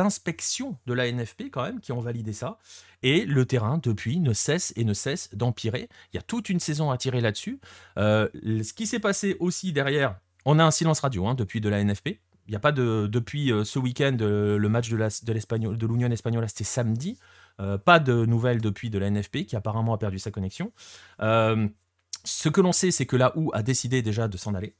inspections 0.00 0.76
de 0.86 0.94
la 0.94 1.12
NFP 1.12 1.44
quand 1.52 1.62
même 1.62 1.80
qui 1.80 1.92
ont 1.92 2.00
validé 2.00 2.32
ça. 2.32 2.58
Et 3.04 3.24
le 3.24 3.46
terrain, 3.46 3.78
depuis, 3.78 4.18
ne 4.18 4.32
cesse 4.32 4.72
et 4.74 4.84
ne 4.84 4.94
cesse 4.94 5.32
d'empirer. 5.32 5.88
Il 6.12 6.16
y 6.16 6.18
a 6.18 6.22
toute 6.22 6.48
une 6.48 6.58
saison 6.58 6.90
à 6.90 6.98
tirer 6.98 7.20
là-dessus. 7.20 7.60
Euh, 7.98 8.28
ce 8.34 8.72
qui 8.72 8.88
s'est 8.88 8.98
passé 8.98 9.36
aussi 9.38 9.72
derrière, 9.72 10.18
on 10.44 10.58
a 10.58 10.64
un 10.64 10.72
silence 10.72 10.98
radio 11.00 11.24
hein, 11.28 11.34
depuis 11.34 11.60
de 11.60 11.68
la 11.68 11.84
NFP. 11.84 12.18
Il 12.46 12.50
n'y 12.50 12.56
a 12.56 12.60
pas 12.60 12.72
de 12.72 13.08
depuis 13.10 13.50
euh, 13.50 13.64
ce 13.64 13.78
week-end 13.78 14.16
euh, 14.20 14.58
le 14.58 14.68
match 14.68 14.90
de 14.90 15.86
l'Union 15.86 16.10
Espagnola 16.10 16.48
c'était 16.48 16.64
samedi. 16.64 17.18
Euh, 17.60 17.78
pas 17.78 18.00
de 18.00 18.26
nouvelles 18.26 18.60
depuis 18.60 18.90
de 18.90 18.98
la 18.98 19.10
NFP 19.10 19.44
qui 19.46 19.56
apparemment 19.56 19.94
a 19.94 19.98
perdu 19.98 20.18
sa 20.18 20.30
connexion. 20.30 20.72
ce 21.20 22.48
que 22.48 22.60
l'on 22.60 22.72
sait, 22.72 22.90
c'est 22.90 23.06
que 23.06 23.16
la 23.16 23.36
OU 23.36 23.50
a 23.52 23.62
décidé 23.62 24.02
déjà 24.02 24.28
de 24.28 24.36
s'en 24.36 24.54
aller. 24.54 24.74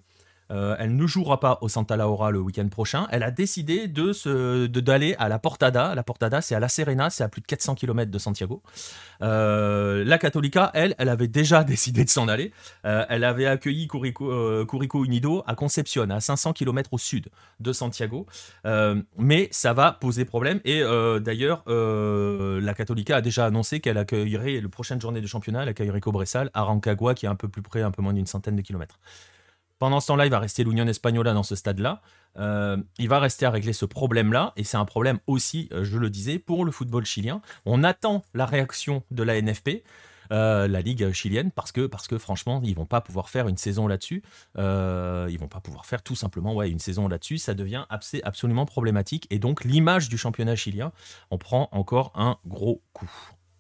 Euh, 0.51 0.77
elle 0.79 0.95
ne 0.97 1.07
jouera 1.07 1.41
pas 1.41 1.59
au 1.63 1.69
Santa 1.69 1.97
Laura 1.97 2.31
le 2.31 2.41
week-end 2.41 2.69
prochain. 2.69 3.07
Elle 3.11 3.23
a 3.23 3.31
décidé 3.31 3.89
de 3.89 4.15
d'aller 4.67 5.15
à 5.19 5.29
la 5.29 5.39
Portada. 5.39 5.95
La 5.95 6.03
Portada, 6.03 6.41
c'est 6.41 6.55
à 6.55 6.61
La 6.61 6.69
Serena, 6.69 7.11
c'est 7.11 7.25
à 7.25 7.29
plus 7.29 7.41
de 7.41 7.47
400 7.47 7.75
km 7.75 8.11
de 8.11 8.19
Santiago. 8.19 8.63
Euh, 9.23 10.05
la 10.05 10.19
Católica, 10.19 10.71
elle, 10.75 10.95
elle 10.99 11.09
avait 11.09 11.29
déjà 11.29 11.65
décidé 11.65 12.05
de 12.05 12.11
s'en 12.11 12.29
aller. 12.29 12.53
Euh, 12.85 13.05
elle 13.09 13.25
avait 13.25 13.47
accueilli 13.47 13.89
Curico, 13.89 15.05
Unido 15.05 15.43
à 15.47 15.55
Concepción, 15.55 16.11
à 16.11 16.21
500 16.21 16.53
km 16.53 16.91
au 16.93 16.99
sud 16.99 17.29
de 17.61 17.73
Santiago. 17.73 18.27
mais 19.17 19.49
ça 19.51 19.73
va 19.73 19.93
poser 19.93 20.25
problème. 20.25 20.61
Et 20.65 20.83
d'ailleurs, 21.21 21.65
la 21.67 22.75
Católica 22.75 23.17
a 23.17 23.21
déjà 23.21 23.47
annoncé 23.47 23.81
qu'elle 23.81 23.99
accueillerait 23.99 24.61
la 24.61 24.69
prochaine 24.69 25.01
journée 25.01 25.21
de 25.21 25.27
championnat, 25.27 25.63
elle 25.63 25.69
accueillerait 25.69 26.01
Cobresal 26.01 26.51
à 26.55 26.63
Rancagua, 26.63 27.15
qui 27.15 27.27
est 27.27 27.29
un 27.29 27.35
peu 27.35 27.49
plus 27.49 27.63
près, 27.63 27.83
un 27.83 27.91
peu 27.91 28.03
moins 28.03 28.13
d'une 28.13 28.27
centaine 28.27 28.57
de 28.57 28.63
kilomètres. 28.63 28.99
Pendant 29.85 30.01
ce 30.01 30.07
temps-là, 30.07 30.25
il 30.25 30.31
va 30.31 30.39
rester 30.39 30.65
l'Union 30.65 30.87
Espagnola 30.87 31.35
dans 31.35 31.43
ce 31.43 31.57
stade-là. 31.57 32.01
Euh, 32.39 32.79
il 32.99 33.07
va 33.11 33.19
rester 33.19 33.45
à 33.45 33.51
régler 33.51 33.75
ce 33.75 33.85
problème-là, 33.85 34.55
et 34.57 34.65
c'est 34.65 34.79
un 34.79 34.87
problème 34.87 35.19
aussi, 35.27 35.69
euh, 35.73 35.85
je 35.85 35.99
le 35.99 36.09
disais, 36.09 36.39
pour 36.39 36.65
le 36.65 36.73
football 36.73 37.05
chilien. 37.05 37.43
On 37.67 37.85
attend 37.85 38.23
la 38.33 38.47
réaction 38.47 39.03
de 39.11 39.23
la 39.23 39.39
NFP. 39.39 39.85
Euh, 40.33 40.69
la 40.69 40.81
ligue 40.81 41.13
chilienne 41.13 41.51
parce 41.51 41.71
que 41.71 41.87
franchement 42.17 42.63
ils 42.65 42.75
vont 42.75 42.87
pas 42.87 43.03
pouvoir 43.03 43.29
faire 43.29 43.47
une 43.47 43.59
saison 43.59 43.87
là-dessus 43.87 44.23
euh, 44.57 45.29
ils 45.29 45.39
vont 45.39 45.49
pas 45.49 45.61
pouvoir 45.61 45.85
faire 45.85 46.03
tout 46.03 46.15
simplement 46.15 46.63
une 46.63 46.79
saison 46.79 47.09
là-dessus 47.09 47.37
ça 47.37 47.53
devient 47.53 47.85
absolument 47.91 48.65
problématique 48.65 49.27
et 49.29 49.39
donc 49.39 49.65
l'image 49.65 50.09
du 50.09 50.17
championnat 50.17 50.57
chilien 50.57 50.93
on 51.31 51.37
prend 51.37 51.69
encore 51.73 52.11
un 52.15 52.39
gros 52.47 52.81
coup 52.95 53.11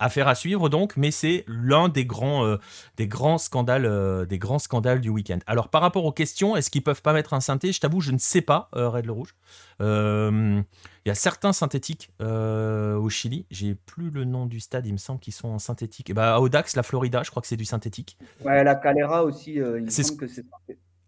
Affaire 0.04 0.28
à 0.28 0.34
suivre 0.34 0.68
donc, 0.68 0.98
mais 0.98 1.10
c'est 1.10 1.46
l'un 1.48 1.88
des 1.88 2.04
grands, 2.04 2.44
euh, 2.44 2.58
des 2.98 3.08
grands 3.08 3.38
scandales, 3.38 3.86
euh, 3.86 4.26
des 4.26 4.38
grands 4.38 4.58
scandales 4.58 5.00
du 5.00 5.08
week-end. 5.08 5.38
Alors 5.46 5.70
par 5.70 5.80
rapport 5.80 6.04
aux 6.04 6.12
questions, 6.12 6.56
est-ce 6.56 6.68
qu'ils 6.68 6.82
peuvent 6.82 7.00
pas 7.00 7.14
mettre 7.14 7.32
un 7.32 7.40
synthé? 7.40 7.72
Je 7.72 7.80
t'avoue, 7.80 8.02
je 8.02 8.12
ne 8.12 8.18
sais 8.18 8.42
pas, 8.42 8.68
euh, 8.76 8.90
Red 8.90 9.06
le 9.06 9.12
Rouge. 9.12 9.34
Il 9.80 10.64
y 11.06 11.10
a 11.10 11.14
certains 11.14 11.54
synthétiques 11.54 12.10
au 12.20 13.08
Chili. 13.08 13.46
J'ai 13.50 13.74
plus 13.74 14.10
le 14.10 14.24
nom 14.24 14.44
du 14.44 14.60
stade, 14.60 14.86
il 14.86 14.92
me 14.92 14.98
semble 14.98 15.20
qu'ils 15.20 15.32
sont 15.32 15.48
en 15.48 15.58
synthétique. 15.58 16.10
Et 16.10 16.12
bah, 16.12 16.34
ben, 16.34 16.42
Audax, 16.42 16.76
la 16.76 16.82
Florida, 16.82 17.22
je 17.22 17.30
crois 17.30 17.40
que 17.40 17.48
c'est 17.48 17.56
du 17.56 17.64
synthétique. 17.64 18.18
Ouais, 18.44 18.62
la 18.62 18.74
Calera 18.74 19.24
aussi, 19.24 19.54
il 19.54 19.62
me 19.62 19.88
semble 19.88 20.20
que 20.20 20.28
c'est 20.28 20.44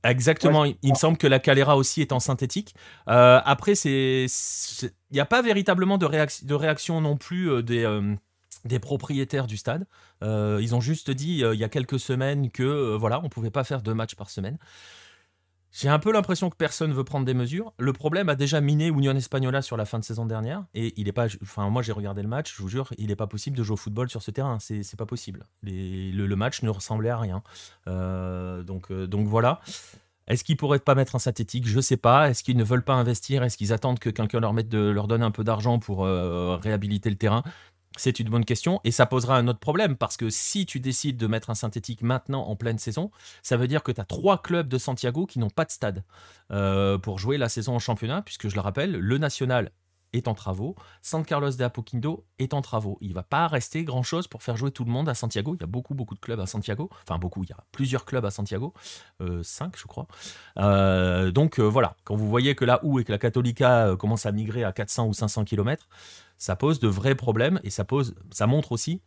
Exactement, 0.05 0.65
il 0.65 0.91
me 0.91 0.95
semble 0.95 1.19
que 1.19 1.27
la 1.27 1.41
Calera 1.41 1.77
aussi 1.77 2.01
est 2.01 2.13
en 2.13 2.21
synthétique. 2.21 2.75
après, 3.07 3.75
c'est, 3.75 4.25
il 4.83 5.13
n'y 5.13 5.21
a 5.21 5.27
pas 5.27 5.43
véritablement 5.43 5.99
de, 5.99 6.07
de 6.07 6.55
réaction 6.55 7.03
non 7.03 7.19
plus 7.19 7.63
des, 7.63 7.85
des 8.67 8.79
propriétaires 8.79 9.47
du 9.47 9.57
stade. 9.57 9.87
Euh, 10.23 10.59
ils 10.63 10.75
ont 10.75 10.81
juste 10.81 11.11
dit 11.11 11.45
euh, 11.45 11.55
il 11.55 11.61
y 11.61 11.65
a 11.65 11.69
quelques 11.69 11.99
semaines 11.99 12.51
que 12.51 12.63
euh, 12.63 12.97
voilà, 12.97 13.21
on 13.23 13.29
pouvait 13.29 13.51
pas 13.51 13.65
faire 13.65 13.83
deux 13.83 13.95
matchs 13.95 14.15
par 14.15 14.31
semaine. 14.31 14.59
J'ai 15.73 15.89
un 15.91 15.99
peu 15.99 16.11
l'impression 16.11 16.49
que 16.49 16.57
personne 16.57 16.95
veut 16.95 17.05
prendre 17.05 17.27
des 17.27 17.35
mesures. 17.35 17.75
Le 17.79 17.93
problème 17.93 18.31
a 18.31 18.35
déjà 18.35 18.63
miné 18.63 18.87
Union 18.87 19.15
Espagnola 19.15 19.61
sur 19.61 19.77
la 19.77 19.85
fin 19.85 19.99
de 19.99 20.05
saison 20.05 20.25
dernière 20.25 20.65
et 20.73 20.95
il 20.97 21.07
est 21.07 21.13
pas. 21.13 21.27
Enfin, 21.43 21.69
moi 21.69 21.83
j'ai 21.83 21.93
regardé 21.93 22.23
le 22.23 22.29
match, 22.29 22.55
je 22.57 22.63
vous 22.63 22.69
jure, 22.69 22.89
il 22.97 23.09
n'est 23.09 23.17
pas 23.17 23.27
possible 23.27 23.57
de 23.59 23.63
jouer 23.63 23.75
au 23.75 23.77
football 23.77 24.09
sur 24.09 24.23
ce 24.23 24.31
terrain. 24.31 24.59
C'est 24.59 24.97
pas 24.97 25.05
possible. 25.05 25.45
le, 25.63 26.35
match 26.35 26.63
ne 26.63 26.71
ressemblait 26.71 27.11
à 27.11 27.19
rien. 27.19 27.43
donc, 27.87 28.91
donc 28.91 29.27
voilà. 29.27 29.61
Est-ce 30.29 30.43
qu'ils 30.43 30.57
pourraient 30.57 30.81
pas 30.81 30.97
mettre 30.97 31.15
un 31.15 31.21
synthétique? 31.21 31.69
Je 31.69 31.79
sais 31.79 31.97
pas. 31.97 32.31
Est-ce 32.31 32.43
qu'ils 32.43 32.57
ne 32.57 32.65
veulent 32.65 32.83
pas 32.83 32.95
investir? 32.95 33.45
Est-ce 33.45 33.57
qu'ils 33.57 33.73
attendent 33.73 34.01
que 34.01 34.11
quelqu'un 34.11 34.41
leur, 34.41 34.53
mette 34.55 34.69
de, 34.69 34.79
leur 34.79 35.07
donne 35.07 35.23
un 35.23 35.31
peu 35.31 35.45
d'argent 35.45 35.79
pour 35.79 36.05
réhabiliter 36.05 37.11
le 37.11 37.17
terrain? 37.17 37.43
C'est 37.97 38.21
une 38.21 38.29
bonne 38.29 38.45
question 38.45 38.81
et 38.85 38.91
ça 38.91 39.07
posera 39.07 39.37
un 39.37 39.49
autre 39.49 39.59
problème 39.59 39.97
parce 39.97 40.17
que 40.17 40.31
si 40.31 40.67
tu 40.67 40.81
décides 40.81 41.17
de 41.17 41.27
mettre 41.27 41.51
un 41.51 41.55
synthétique 41.55 42.03
maintenant 42.03 42.47
en 42.47 42.57
pleine 42.57 42.79
saison, 42.79 43.11
ça 43.43 43.57
veut 43.57 43.69
dire 43.69 43.83
que 43.83 43.93
tu 43.93 44.01
as 44.01 44.05
trois 44.05 44.43
clubs 44.43 44.69
de 44.69 44.79
Santiago 44.79 45.27
qui 45.27 45.39
n'ont 45.39 45.51
pas 45.51 45.65
de 45.65 45.71
stade 45.71 46.05
euh, 46.51 46.99
pour 46.99 47.19
jouer 47.19 47.39
la 47.39 47.49
saison 47.49 47.75
en 47.75 47.79
championnat, 47.79 48.23
puisque 48.23 48.49
je 48.49 48.55
le 48.55 48.61
rappelle, 48.61 48.93
le 48.93 49.19
national 49.19 49.73
est 50.13 50.29
en 50.29 50.35
travaux, 50.35 50.77
San 51.03 51.25
Carlos 51.25 51.51
de 51.51 51.65
Apoquindo 51.65 52.25
est 52.39 52.55
en 52.55 52.63
travaux. 52.63 52.97
Il 53.01 53.13
va 53.13 53.23
pas 53.23 53.49
rester 53.49 53.85
grand 53.85 54.03
chose 54.03 54.29
pour 54.29 54.43
faire 54.43 54.57
jouer 54.57 54.71
tout 54.71 54.85
le 54.85 54.91
monde 54.91 55.09
à 55.09 55.15
Santiago. 55.15 55.55
Il 55.57 55.61
y 55.61 55.65
a 55.65 55.67
beaucoup, 55.67 55.95
beaucoup 55.95 56.15
de 56.15 56.21
clubs 56.21 56.41
à 56.41 56.47
Santiago. 56.47 56.89
Enfin, 57.03 57.19
beaucoup, 57.19 57.43
il 57.43 57.51
y 57.51 57.53
a 57.53 57.65
plusieurs 57.73 58.05
clubs 58.05 58.25
à 58.25 58.31
Santiago. 58.31 58.73
Euh, 59.21 59.43
cinq, 59.43 59.77
je 59.77 59.87
crois. 59.87 60.07
Euh, 60.59 61.33
donc 61.33 61.59
voilà, 61.59 61.97
quand 62.05 62.15
vous 62.15 62.29
voyez 62.29 62.55
que 62.55 62.65
là 62.65 62.81
où 62.83 63.01
et 63.01 63.05
que 63.05 63.13
la 63.13 63.19
Católica 63.19 63.95
commence 63.99 64.27
à 64.27 64.33
migrer 64.33 64.65
à 64.65 64.73
400 64.73 65.09
ou 65.09 65.13
500 65.13 65.45
km, 65.45 65.87
ça 66.39 66.57
pose 66.57 66.81
de 66.81 66.89
vrais 66.89 67.15
problèmes 67.15 67.61
et 67.65 67.71
ça, 67.71 67.85
pose, 67.85 68.15
ça 68.31 68.47
montre 68.47 68.73
aussi 68.73 69.01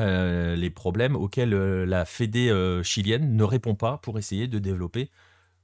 euh, 0.00 0.56
les 0.56 0.70
problèmes 0.70 1.16
auxquels 1.16 1.52
euh, 1.52 1.84
la 1.84 2.04
Fédé 2.04 2.48
euh, 2.48 2.82
chilienne 2.82 3.36
ne 3.36 3.44
répond 3.44 3.74
pas 3.74 3.98
pour 3.98 4.18
essayer 4.18 4.46
de 4.46 4.58
développer 4.58 5.10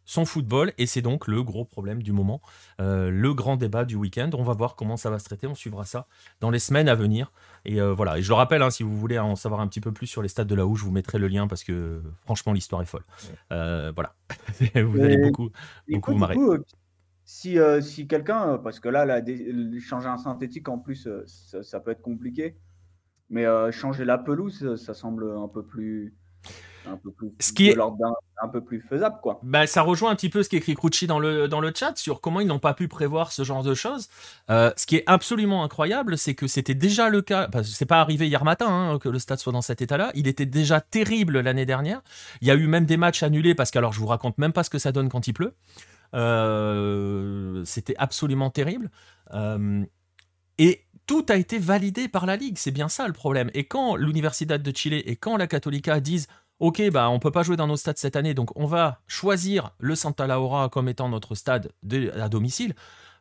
son 0.04 0.24
football 0.24 0.72
et 0.78 0.86
c'est 0.86 1.02
donc 1.02 1.26
le 1.26 1.42
gros 1.42 1.64
problème 1.64 2.00
du 2.00 2.12
moment, 2.12 2.40
le 2.78 3.32
grand 3.32 3.56
débat 3.56 3.84
du 3.84 3.96
week-end. 3.96 4.30
On 4.34 4.44
va 4.44 4.52
voir 4.52 4.76
comment 4.76 4.96
ça 4.96 5.10
va 5.10 5.18
se 5.18 5.24
traiter, 5.24 5.48
on 5.48 5.56
suivra 5.56 5.84
ça 5.84 6.06
dans 6.38 6.50
les 6.50 6.60
semaines 6.60 6.88
à 6.88 6.94
venir. 6.94 7.32
Et 7.64 7.80
voilà, 7.80 8.16
et 8.16 8.22
je 8.22 8.28
le 8.28 8.34
rappelle, 8.34 8.62
hein, 8.62 8.70
si 8.70 8.84
vous 8.84 8.96
voulez 8.96 9.18
en 9.18 9.34
savoir 9.34 9.60
un 9.60 9.66
petit 9.66 9.80
peu 9.80 9.90
plus 9.90 10.06
sur 10.06 10.22
les 10.22 10.28
stades 10.28 10.46
de 10.46 10.54
la 10.54 10.64
Houche, 10.64 10.78
je 10.78 10.84
vous 10.84 10.92
mettrai 10.92 11.18
le 11.18 11.26
lien 11.26 11.48
parce 11.48 11.64
que 11.64 12.00
franchement 12.22 12.52
l'histoire 12.52 12.82
est 12.82 12.86
folle. 12.86 13.02
voilà, 13.50 14.14
vous 14.76 15.00
allez 15.00 15.16
beaucoup, 15.16 15.50
beaucoup 15.88 16.12
vous 16.12 16.18
marrer. 16.18 16.36
Si, 17.28 17.58
euh, 17.58 17.80
si 17.80 18.06
quelqu'un, 18.06 18.52
euh, 18.52 18.56
parce 18.56 18.78
que 18.78 18.88
là, 18.88 19.04
là 19.04 19.20
changer 19.80 20.06
un 20.06 20.16
synthétique 20.16 20.68
en 20.68 20.78
plus, 20.78 21.08
euh, 21.08 21.24
ça, 21.26 21.80
peut 21.80 21.90
être 21.90 22.00
compliqué. 22.00 22.56
Mais 23.28 23.44
changer 23.72 24.04
la 24.04 24.18
pelouse, 24.18 24.76
ça 24.76 24.94
semble 24.94 25.36
un 25.36 25.48
peu 25.48 25.64
plus. 25.64 26.14
Un 26.88 26.96
peu 26.98 27.10
plus, 27.10 27.32
ce 27.40 27.52
qui 27.52 27.70
est 27.70 27.76
un, 27.76 28.48
peu 28.48 28.62
plus 28.62 28.80
faisable 28.80 29.16
quoi. 29.20 29.40
Bah, 29.42 29.66
ça 29.66 29.82
rejoint 29.82 30.12
un 30.12 30.14
petit 30.14 30.28
peu 30.28 30.44
ce 30.44 30.48
qu'écrit 30.48 30.76
Crucci 30.76 31.08
dans 31.08 31.18
le, 31.18 31.48
dans 31.48 31.60
le 31.60 31.72
chat 31.74 31.96
sur 31.96 32.20
comment 32.20 32.38
ils 32.38 32.46
n'ont 32.46 32.60
pas 32.60 32.74
pu 32.74 32.86
prévoir 32.86 33.32
ce 33.32 33.42
genre 33.42 33.64
de 33.64 33.74
choses. 33.74 34.08
ce 34.48 34.86
qui 34.86 34.94
est 34.94 35.02
absolument 35.06 35.64
incroyable, 35.64 36.16
c'est 36.16 36.36
que 36.36 36.46
c'était 36.46 36.76
déjà 36.76 37.08
le 37.08 37.22
cas. 37.22 37.48
Que 37.48 37.64
c'est 37.64 37.86
pas 37.86 38.00
arrivé 38.00 38.28
hier 38.28 38.44
matin 38.44 38.68
hein, 38.68 38.98
que 39.00 39.08
le 39.08 39.18
stade 39.18 39.40
soit 39.40 39.52
dans 39.52 39.62
cet 39.62 39.82
état-là. 39.82 40.12
Il 40.14 40.28
était 40.28 40.46
déjà 40.46 40.80
terrible 40.80 41.40
l'année 41.40 41.66
dernière. 41.66 42.02
Il 42.40 42.46
y 42.46 42.52
a 42.52 42.54
eu 42.54 42.68
même 42.68 42.86
des 42.86 42.96
matchs 42.96 43.24
annulés 43.24 43.56
parce 43.56 43.72
que 43.72 43.78
alors 43.78 43.92
je 43.92 43.98
vous 43.98 44.06
raconte 44.06 44.38
même 44.38 44.52
pas 44.52 44.62
ce 44.62 44.70
que 44.70 44.78
ça 44.78 44.92
donne 44.92 45.08
quand 45.08 45.26
il 45.26 45.32
pleut. 45.32 45.54
Euh, 46.16 47.62
c'était 47.64 47.94
absolument 47.98 48.50
terrible. 48.50 48.90
Euh, 49.34 49.84
et 50.58 50.84
tout 51.06 51.24
a 51.28 51.36
été 51.36 51.58
validé 51.58 52.08
par 52.08 52.26
la 52.26 52.36
Ligue, 52.36 52.56
c'est 52.58 52.70
bien 52.70 52.88
ça 52.88 53.06
le 53.06 53.12
problème. 53.12 53.50
Et 53.54 53.64
quand 53.64 53.96
l'Universidad 53.96 54.62
de 54.62 54.76
Chile 54.76 54.94
et 54.94 55.16
quand 55.16 55.36
la 55.36 55.46
Católica 55.46 56.00
disent 56.00 56.26
Ok, 56.58 56.82
bah 56.90 57.10
on 57.10 57.18
peut 57.18 57.30
pas 57.30 57.42
jouer 57.42 57.56
dans 57.56 57.66
nos 57.66 57.76
stades 57.76 57.98
cette 57.98 58.16
année, 58.16 58.32
donc 58.32 58.50
on 58.56 58.64
va 58.64 59.02
choisir 59.06 59.74
le 59.78 59.94
Santa 59.94 60.26
Laura 60.26 60.70
comme 60.70 60.88
étant 60.88 61.10
notre 61.10 61.34
stade 61.34 61.70
à 62.18 62.28
domicile. 62.30 62.74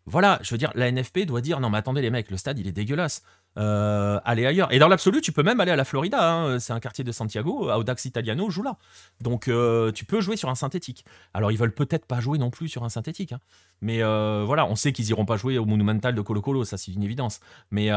Voilà, 0.08 0.40
je 0.44 0.54
veux 0.54 0.58
dire, 0.58 0.72
la 0.76 0.92
NFP 0.92 1.26
doit 1.26 1.42
dire 1.42 1.60
non 1.60 1.72
mais 1.72 1.80
attendez 1.80 2.02
les 2.02 2.12
mecs, 2.12 2.30
le 2.30 2.38
stade 2.38 2.60
il 2.60 2.68
est 2.68 2.72
dégueulasse. 2.72 3.24
Euh, 3.58 4.20
aller 4.26 4.46
ailleurs. 4.46 4.72
Et 4.74 4.80
dans 4.80 4.90
l'absolu, 4.90 5.22
tu 5.22 5.32
peux 5.32 5.42
même 5.42 5.60
aller 5.60 5.72
à 5.72 5.76
la 5.76 5.86
Florida. 5.86 6.32
Hein. 6.32 6.60
C'est 6.60 6.74
un 6.74 6.80
quartier 6.80 7.04
de 7.04 7.12
Santiago. 7.12 7.72
Audax 7.72 8.06
Italiano 8.06 8.50
joue 8.50 8.64
là. 8.64 8.78
Donc 9.22 9.48
euh, 9.48 9.92
tu 9.92 10.06
peux 10.06 10.20
jouer 10.22 10.36
sur 10.36 10.50
un 10.50 10.56
synthétique. 10.56 11.06
Alors 11.34 11.52
ils 11.52 11.58
veulent 11.58 11.74
peut-être 11.74 12.06
pas 12.06 12.20
jouer 12.20 12.38
non 12.38 12.52
plus 12.52 12.68
sur 12.68 12.84
un 12.84 12.90
synthétique. 12.90 13.32
Hein. 13.32 13.40
Mais 13.82 14.04
euh, 14.04 14.44
voilà, 14.46 14.66
on 14.68 14.76
sait 14.76 14.92
qu'ils 14.92 15.10
iront 15.10 15.26
pas 15.26 15.38
jouer 15.38 15.58
au 15.58 15.66
Monumental 15.66 16.14
de 16.14 16.22
Colo 16.22 16.42
Colo. 16.42 16.66
Ça 16.66 16.78
c'est 16.78 16.92
une 16.92 17.04
évidence. 17.04 17.40
Mais, 17.72 17.90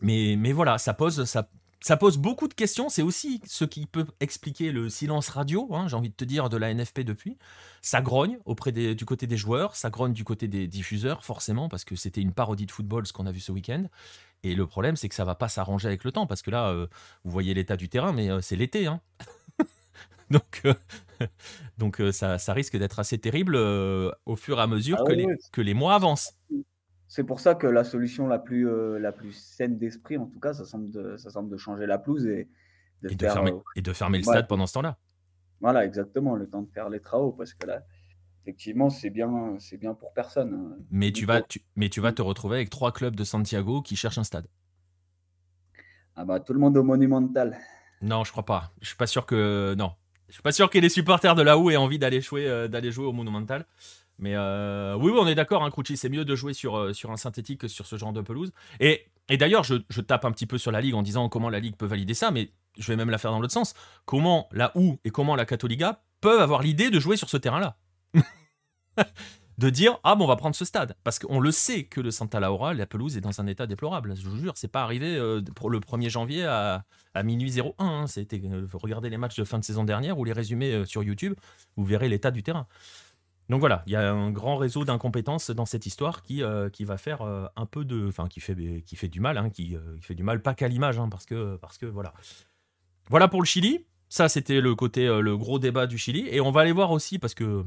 mais, 0.00 0.36
mais 0.38 0.52
voilà, 0.52 0.78
ça 0.78 0.94
pose, 0.94 1.24
ça, 1.24 1.48
ça 1.84 1.98
pose 1.98 2.16
beaucoup 2.16 2.48
de 2.48 2.54
questions. 2.54 2.88
C'est 2.88 3.02
aussi 3.02 3.42
ce 3.44 3.66
qui 3.66 3.84
peut 3.84 4.06
expliquer 4.18 4.72
le 4.72 4.88
silence 4.88 5.28
radio, 5.28 5.68
hein, 5.74 5.86
j'ai 5.86 5.96
envie 5.96 6.08
de 6.08 6.14
te 6.14 6.24
dire, 6.24 6.48
de 6.48 6.56
la 6.56 6.72
NFP 6.72 7.00
depuis. 7.00 7.36
Ça 7.82 8.00
grogne 8.00 8.38
auprès 8.46 8.72
des, 8.72 8.94
du 8.94 9.04
côté 9.04 9.26
des 9.26 9.36
joueurs, 9.36 9.76
ça 9.76 9.90
grogne 9.90 10.14
du 10.14 10.24
côté 10.24 10.48
des 10.48 10.66
diffuseurs, 10.66 11.22
forcément, 11.26 11.68
parce 11.68 11.84
que 11.84 11.94
c'était 11.94 12.22
une 12.22 12.32
parodie 12.32 12.64
de 12.64 12.70
football 12.70 13.06
ce 13.06 13.12
qu'on 13.12 13.26
a 13.26 13.32
vu 13.32 13.40
ce 13.40 13.52
week-end. 13.52 13.84
Et 14.44 14.54
le 14.54 14.66
problème, 14.66 14.96
c'est 14.96 15.10
que 15.10 15.14
ça 15.14 15.26
va 15.26 15.34
pas 15.34 15.48
s'arranger 15.48 15.86
avec 15.86 16.04
le 16.04 16.12
temps, 16.12 16.26
parce 16.26 16.40
que 16.40 16.50
là, 16.50 16.70
euh, 16.70 16.86
vous 17.22 17.30
voyez 17.30 17.52
l'état 17.52 17.76
du 17.76 17.90
terrain, 17.90 18.12
mais 18.14 18.30
euh, 18.30 18.40
c'est 18.40 18.56
l'été. 18.56 18.86
Hein. 18.86 19.02
donc, 20.30 20.62
donc 21.76 22.00
ça, 22.12 22.38
ça, 22.38 22.54
risque 22.54 22.78
d'être 22.78 22.98
assez 22.98 23.18
terrible 23.18 23.56
au 23.56 24.36
fur 24.36 24.58
et 24.58 24.62
à 24.62 24.66
mesure 24.66 24.96
ah 25.02 25.04
que, 25.06 25.12
les, 25.12 25.26
que 25.52 25.60
les 25.60 25.74
mois 25.74 25.96
avancent. 25.96 26.32
C'est 27.14 27.22
pour 27.22 27.38
ça 27.38 27.54
que 27.54 27.68
la 27.68 27.84
solution 27.84 28.26
la 28.26 28.40
plus, 28.40 28.68
la 28.98 29.12
plus 29.12 29.30
saine 29.30 29.78
d'esprit, 29.78 30.18
en 30.18 30.26
tout 30.26 30.40
cas, 30.40 30.52
ça 30.52 30.64
semble, 30.64 30.90
de, 30.90 31.16
ça 31.16 31.30
semble 31.30 31.48
de 31.48 31.56
changer 31.56 31.86
la 31.86 31.96
pelouse 31.96 32.26
et 32.26 32.48
de, 33.04 33.08
fermer, 33.16 33.52
et 33.76 33.82
de 33.82 33.92
fermer 33.92 34.18
le 34.18 34.24
stade 34.24 34.48
pendant 34.48 34.66
ce 34.66 34.72
temps-là. 34.72 34.98
Voilà, 35.60 35.84
exactement, 35.84 36.34
le 36.34 36.48
temps 36.48 36.62
de 36.62 36.70
faire 36.72 36.88
les 36.88 36.98
travaux, 36.98 37.30
parce 37.30 37.54
que 37.54 37.68
là, 37.68 37.84
effectivement, 38.42 38.90
c'est 38.90 39.10
bien, 39.10 39.54
c'est 39.60 39.76
bien 39.76 39.94
pour 39.94 40.12
personne. 40.12 40.54
Hein. 40.54 40.76
Mais 40.90 41.12
tu, 41.12 41.24
vas, 41.24 41.40
mais 41.76 41.88
tu 41.88 42.00
vas 42.00 42.10
te 42.10 42.20
retrouver 42.20 42.56
avec 42.56 42.70
trois 42.70 42.90
clubs 42.90 43.14
de 43.14 43.22
Santiago 43.22 43.80
qui 43.80 43.94
cherchent 43.94 44.18
un 44.18 44.24
stade. 44.24 44.48
Ah 46.16 46.24
bah 46.24 46.40
tout 46.40 46.52
le 46.52 46.58
monde 46.58 46.76
au 46.76 46.82
Monumental. 46.82 47.56
Non, 48.02 48.24
je 48.24 48.32
crois 48.32 48.44
pas. 48.44 48.72
Je 48.80 48.88
suis 48.88 48.96
pas 48.96 49.06
sûr 49.06 49.24
que 49.24 49.76
non. 49.78 49.92
Je 50.26 50.32
suis 50.32 50.42
pas 50.42 50.50
sûr 50.50 50.68
que 50.68 50.80
les 50.80 50.88
supporters 50.88 51.36
de 51.36 51.42
la 51.42 51.56
OU 51.56 51.70
aient 51.70 51.76
envie 51.76 52.00
d'aller 52.00 52.20
jouer, 52.20 52.48
euh, 52.48 52.66
d'aller 52.66 52.90
jouer 52.90 53.06
au 53.06 53.12
Monumental. 53.12 53.66
Mais 54.18 54.34
euh, 54.34 54.96
oui, 54.96 55.12
on 55.16 55.26
est 55.26 55.34
d'accord, 55.34 55.64
hein, 55.64 55.70
c'est 55.96 56.08
mieux 56.08 56.24
de 56.24 56.36
jouer 56.36 56.52
sur, 56.52 56.78
euh, 56.78 56.92
sur 56.92 57.10
un 57.10 57.16
synthétique 57.16 57.60
que 57.60 57.68
sur 57.68 57.86
ce 57.86 57.96
genre 57.96 58.12
de 58.12 58.20
pelouse. 58.20 58.52
Et, 58.80 59.06
et 59.28 59.36
d'ailleurs, 59.36 59.64
je, 59.64 59.76
je, 59.88 60.00
tape 60.00 60.24
un 60.24 60.32
petit 60.32 60.46
peu 60.46 60.58
sur 60.58 60.70
la 60.70 60.80
Ligue 60.80 60.94
en 60.94 61.02
disant 61.02 61.28
comment 61.28 61.50
la 61.50 61.60
Ligue 61.60 61.76
peut 61.76 61.86
valider 61.86 62.14
ça, 62.14 62.30
mais 62.30 62.52
je 62.78 62.86
vais 62.88 62.96
même 62.96 63.10
la 63.10 63.18
faire 63.18 63.30
dans 63.30 63.40
l'autre 63.40 63.52
sens. 63.52 63.74
Comment 64.04 64.48
la 64.52 64.76
OU 64.76 64.98
et 65.04 65.10
comment 65.10 65.36
la 65.36 65.46
Catoliga 65.46 66.02
peuvent 66.20 66.40
avoir 66.40 66.62
l'idée 66.62 66.90
de 66.90 67.00
jouer 67.00 67.16
sur 67.16 67.28
ce 67.28 67.36
terrain-là? 67.36 67.76
De 69.56 69.70
dire 69.70 70.00
ah 70.02 70.16
bon 70.16 70.24
on 70.24 70.26
va 70.26 70.34
prendre 70.34 70.56
ce 70.56 70.64
stade 70.64 70.96
parce 71.04 71.20
qu'on 71.20 71.38
le 71.38 71.52
sait 71.52 71.84
que 71.84 72.00
le 72.00 72.10
Santa 72.10 72.40
Laura 72.40 72.74
la 72.74 72.86
pelouse 72.86 73.16
est 73.16 73.20
dans 73.20 73.40
un 73.40 73.46
état 73.46 73.68
déplorable 73.68 74.16
je 74.16 74.28
vous 74.28 74.36
jure 74.36 74.54
c'est 74.56 74.66
pas 74.66 74.82
arrivé 74.82 75.14
euh, 75.14 75.42
pour 75.54 75.70
le 75.70 75.78
1er 75.78 76.08
janvier 76.08 76.44
à, 76.44 76.84
minuit 77.22 77.60
01 77.60 77.74
hein. 77.78 78.04
regardez 78.72 79.10
les 79.10 79.16
matchs 79.16 79.36
de 79.36 79.44
fin 79.44 79.60
de 79.60 79.64
saison 79.64 79.84
dernière 79.84 80.18
ou 80.18 80.24
les 80.24 80.32
résumés 80.32 80.84
sur 80.86 81.04
YouTube 81.04 81.34
vous 81.76 81.84
verrez 81.84 82.08
l'état 82.08 82.32
du 82.32 82.42
terrain 82.42 82.66
donc 83.48 83.60
voilà 83.60 83.82
il 83.86 83.92
y 83.92 83.96
a 83.96 84.12
un 84.12 84.30
grand 84.30 84.56
réseau 84.56 84.84
d'incompétences 84.84 85.50
dans 85.50 85.66
cette 85.66 85.86
histoire 85.86 86.22
qui, 86.22 86.42
qui 86.72 86.84
va 86.84 86.96
faire 86.96 87.22
un 87.22 87.66
peu 87.66 87.84
de 87.84 88.08
enfin 88.08 88.28
qui 88.28 88.40
fait 88.40 88.54
du 88.54 89.20
mal 89.20 89.38
hein, 89.38 89.50
qui, 89.50 89.76
fait 90.00 90.14
du 90.14 90.22
mal 90.22 90.42
pas 90.42 90.54
qu'à 90.54 90.68
l'image 90.68 90.98
hein, 90.98 91.08
parce 91.10 91.26
que 91.26 91.56
parce 91.56 91.78
que 91.78 91.86
voilà. 91.86 92.12
Voilà 93.10 93.28
pour 93.28 93.42
le 93.42 93.46
Chili. 93.46 93.84
Ça 94.08 94.28
c'était 94.28 94.60
le 94.60 94.74
côté 94.74 95.06
le 95.06 95.36
gros 95.36 95.58
débat 95.58 95.86
du 95.86 95.98
Chili. 95.98 96.26
Et 96.30 96.40
on 96.40 96.50
va 96.50 96.62
aller 96.62 96.72
voir 96.72 96.90
aussi 96.90 97.18
parce 97.18 97.34
que 97.34 97.64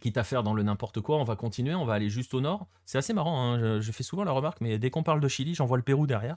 quitte 0.00 0.16
à 0.16 0.24
faire 0.24 0.42
dans 0.42 0.54
le 0.54 0.62
n'importe 0.62 1.00
quoi, 1.00 1.18
on 1.18 1.24
va 1.24 1.36
continuer, 1.36 1.74
on 1.74 1.84
va 1.84 1.94
aller 1.94 2.08
juste 2.08 2.34
au 2.34 2.40
nord. 2.40 2.66
C'est 2.84 2.98
assez 2.98 3.12
marrant, 3.12 3.40
hein, 3.40 3.80
je, 3.80 3.92
fais 3.92 4.02
souvent 4.02 4.24
la 4.24 4.32
remarque, 4.32 4.60
mais 4.60 4.78
dès 4.78 4.90
qu'on 4.90 5.02
parle 5.02 5.20
de 5.20 5.28
Chili, 5.28 5.54
j'en 5.54 5.66
vois 5.66 5.76
le 5.76 5.82
Pérou 5.82 6.06
derrière. 6.06 6.36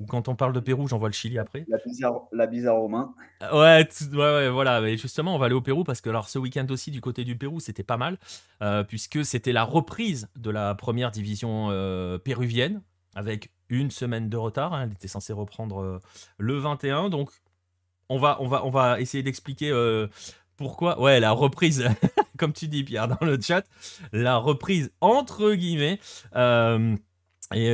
Ou 0.00 0.06
quand 0.06 0.28
on 0.28 0.34
parle 0.34 0.52
de 0.52 0.60
Pérou, 0.60 0.88
j'en 0.88 0.98
vois 0.98 1.08
le 1.08 1.14
Chili 1.14 1.38
après. 1.38 1.64
La 1.68 1.78
bizarre, 1.78 2.22
la 2.32 2.46
bizarre 2.46 2.76
romain. 2.76 3.14
Ouais, 3.52 3.86
ouais, 4.12 4.16
ouais, 4.16 4.50
voilà. 4.50 4.80
Mais 4.80 4.96
justement, 4.96 5.34
on 5.34 5.38
va 5.38 5.46
aller 5.46 5.54
au 5.54 5.60
Pérou 5.60 5.84
parce 5.84 6.00
que 6.00 6.08
alors 6.08 6.28
ce 6.28 6.38
week-end 6.38 6.66
aussi, 6.70 6.90
du 6.90 7.00
côté 7.00 7.24
du 7.24 7.36
Pérou, 7.36 7.60
c'était 7.60 7.84
pas 7.84 7.96
mal, 7.96 8.18
euh, 8.62 8.82
puisque 8.82 9.24
c'était 9.24 9.52
la 9.52 9.64
reprise 9.64 10.28
de 10.36 10.50
la 10.50 10.74
première 10.74 11.10
division 11.10 11.68
euh, 11.70 12.18
péruvienne, 12.18 12.82
avec 13.14 13.50
une 13.68 13.90
semaine 13.90 14.28
de 14.28 14.36
retard. 14.36 14.72
Hein. 14.72 14.84
elle 14.84 14.92
était 14.92 15.08
censée 15.08 15.32
reprendre 15.32 15.80
euh, 15.80 16.00
le 16.38 16.58
21, 16.58 17.10
donc 17.10 17.30
on 18.08 18.18
va, 18.18 18.38
on 18.40 18.48
va, 18.48 18.66
on 18.66 18.70
va 18.70 19.00
essayer 19.00 19.22
d'expliquer 19.22 19.70
pourquoi 20.56 21.00
Ouais, 21.00 21.20
la 21.20 21.32
reprise, 21.32 21.88
comme 22.38 22.52
tu 22.52 22.68
dis 22.68 22.84
Pierre 22.84 23.08
dans 23.08 23.24
le 23.24 23.40
chat, 23.40 23.64
la 24.12 24.36
reprise 24.36 24.90
entre 25.00 25.52
guillemets. 25.54 25.98
Euh, 26.36 26.96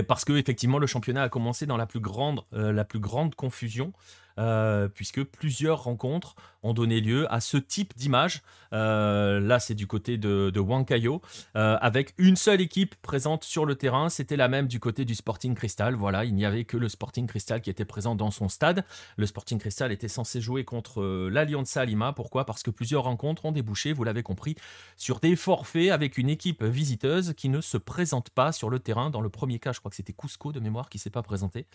parce 0.08 0.24
que 0.24 0.32
effectivement 0.32 0.78
le 0.78 0.86
championnat 0.86 1.22
a 1.22 1.28
commencé 1.28 1.66
dans 1.66 1.76
la 1.76 1.86
plus 1.86 2.00
grande, 2.00 2.40
euh, 2.52 2.72
la 2.72 2.84
plus 2.84 2.98
grande 2.98 3.34
confusion. 3.34 3.92
Euh, 4.38 4.88
puisque 4.88 5.24
plusieurs 5.24 5.82
rencontres 5.82 6.36
ont 6.62 6.72
donné 6.72 7.00
lieu 7.00 7.32
à 7.32 7.40
ce 7.40 7.56
type 7.56 7.96
d'image. 7.96 8.42
Euh, 8.72 9.40
là, 9.40 9.58
c'est 9.58 9.74
du 9.74 9.86
côté 9.86 10.16
de, 10.16 10.50
de 10.50 10.60
Huancayo, 10.60 11.22
euh, 11.56 11.76
avec 11.80 12.14
une 12.18 12.36
seule 12.36 12.60
équipe 12.60 12.94
présente 13.02 13.42
sur 13.44 13.64
le 13.64 13.74
terrain. 13.74 14.08
C'était 14.08 14.36
la 14.36 14.48
même 14.48 14.68
du 14.68 14.78
côté 14.78 15.04
du 15.04 15.14
Sporting 15.14 15.54
Cristal. 15.54 15.94
Voilà, 15.94 16.24
il 16.24 16.34
n'y 16.34 16.44
avait 16.44 16.64
que 16.64 16.76
le 16.76 16.88
Sporting 16.88 17.26
Cristal 17.26 17.60
qui 17.60 17.70
était 17.70 17.84
présent 17.84 18.14
dans 18.14 18.30
son 18.30 18.48
stade. 18.48 18.84
Le 19.16 19.26
Sporting 19.26 19.58
Cristal 19.58 19.90
était 19.90 20.08
censé 20.08 20.40
jouer 20.40 20.64
contre 20.64 21.28
l'Alianza 21.28 21.84
Lima. 21.84 22.12
Pourquoi? 22.12 22.44
Parce 22.44 22.62
que 22.62 22.70
plusieurs 22.70 23.04
rencontres 23.04 23.44
ont 23.44 23.52
débouché, 23.52 23.92
vous 23.92 24.04
l'avez 24.04 24.22
compris, 24.22 24.54
sur 24.96 25.18
des 25.20 25.34
forfaits 25.36 25.90
avec 25.90 26.18
une 26.18 26.28
équipe 26.28 26.62
visiteuse 26.62 27.34
qui 27.36 27.48
ne 27.48 27.60
se 27.60 27.76
présente 27.76 28.30
pas 28.30 28.52
sur 28.52 28.70
le 28.70 28.78
terrain. 28.78 29.10
Dans 29.10 29.20
le 29.20 29.30
premier 29.30 29.58
cas, 29.58 29.72
je 29.72 29.80
crois 29.80 29.90
que 29.90 29.96
c'était 29.96 30.12
Cusco 30.12 30.52
de 30.52 30.60
mémoire 30.60 30.90
qui 30.90 30.98
s'est 30.98 31.10
pas 31.10 31.22
présenté. 31.22 31.66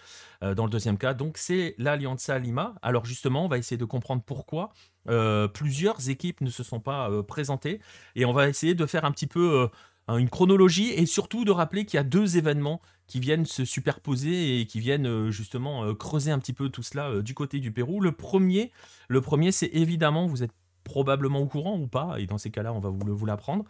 dans 0.41 0.65
le 0.65 0.69
deuxième 0.69 0.97
cas, 0.97 1.13
donc 1.13 1.37
c'est 1.37 1.75
l'Alianza 1.77 2.37
Lima 2.37 2.52
alors 2.81 3.05
justement, 3.05 3.45
on 3.45 3.47
va 3.47 3.57
essayer 3.57 3.77
de 3.77 3.85
comprendre 3.85 4.23
pourquoi 4.25 4.71
euh, 5.09 5.47
plusieurs 5.47 6.09
équipes 6.09 6.41
ne 6.41 6.49
se 6.49 6.63
sont 6.63 6.79
pas 6.79 7.09
euh, 7.09 7.23
présentées 7.23 7.79
et 8.15 8.25
on 8.25 8.33
va 8.33 8.49
essayer 8.49 8.75
de 8.75 8.85
faire 8.85 9.05
un 9.05 9.11
petit 9.11 9.27
peu 9.27 9.69
euh, 10.09 10.17
une 10.17 10.29
chronologie 10.29 10.91
et 10.91 11.05
surtout 11.05 11.45
de 11.45 11.51
rappeler 11.51 11.85
qu'il 11.85 11.97
y 11.97 11.99
a 11.99 12.03
deux 12.03 12.37
événements 12.37 12.81
qui 13.07 13.19
viennent 13.19 13.45
se 13.45 13.65
superposer 13.65 14.59
et 14.59 14.65
qui 14.65 14.79
viennent 14.79 15.29
justement 15.29 15.93
creuser 15.95 16.31
un 16.31 16.39
petit 16.39 16.53
peu 16.53 16.69
tout 16.69 16.83
cela 16.83 17.21
du 17.21 17.33
côté 17.33 17.59
du 17.59 17.71
Pérou. 17.71 17.99
Le 17.99 18.11
premier, 18.11 18.71
le 19.07 19.21
premier, 19.21 19.51
c'est 19.51 19.69
évidemment, 19.73 20.25
vous 20.25 20.41
êtes 20.41 20.53
probablement 20.83 21.39
au 21.39 21.47
courant 21.47 21.77
ou 21.77 21.87
pas, 21.87 22.19
et 22.19 22.25
dans 22.25 22.37
ces 22.37 22.49
cas-là, 22.49 22.73
on 22.73 22.79
va 22.79 22.89
vous, 22.89 22.99
vous 23.15 23.25
l'apprendre. 23.25 23.65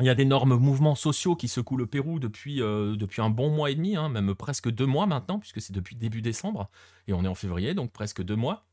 Il 0.00 0.06
y 0.06 0.08
a 0.08 0.14
d'énormes 0.14 0.56
mouvements 0.56 0.94
sociaux 0.94 1.36
qui 1.36 1.48
secouent 1.48 1.76
le 1.76 1.86
Pérou 1.86 2.18
depuis, 2.18 2.62
euh, 2.62 2.96
un 3.18 3.30
bon 3.30 3.50
mois 3.50 3.70
et 3.70 3.74
demi, 3.74 3.96
hein, 3.96 4.08
même 4.08 4.34
presque 4.34 4.70
deux 4.70 4.86
mois 4.86 5.06
maintenant, 5.06 5.38
puisque 5.38 5.60
c'est 5.60 5.74
depuis 5.74 5.96
début 5.96 6.22
décembre, 6.22 6.70
et 7.08 7.12
on 7.12 7.24
est 7.24 7.28
en 7.28 7.34
février, 7.34 7.74
donc 7.74 7.92
presque 7.92 8.22
deux 8.22 8.36
mois, 8.36 8.64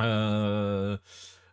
euh, 0.00 0.96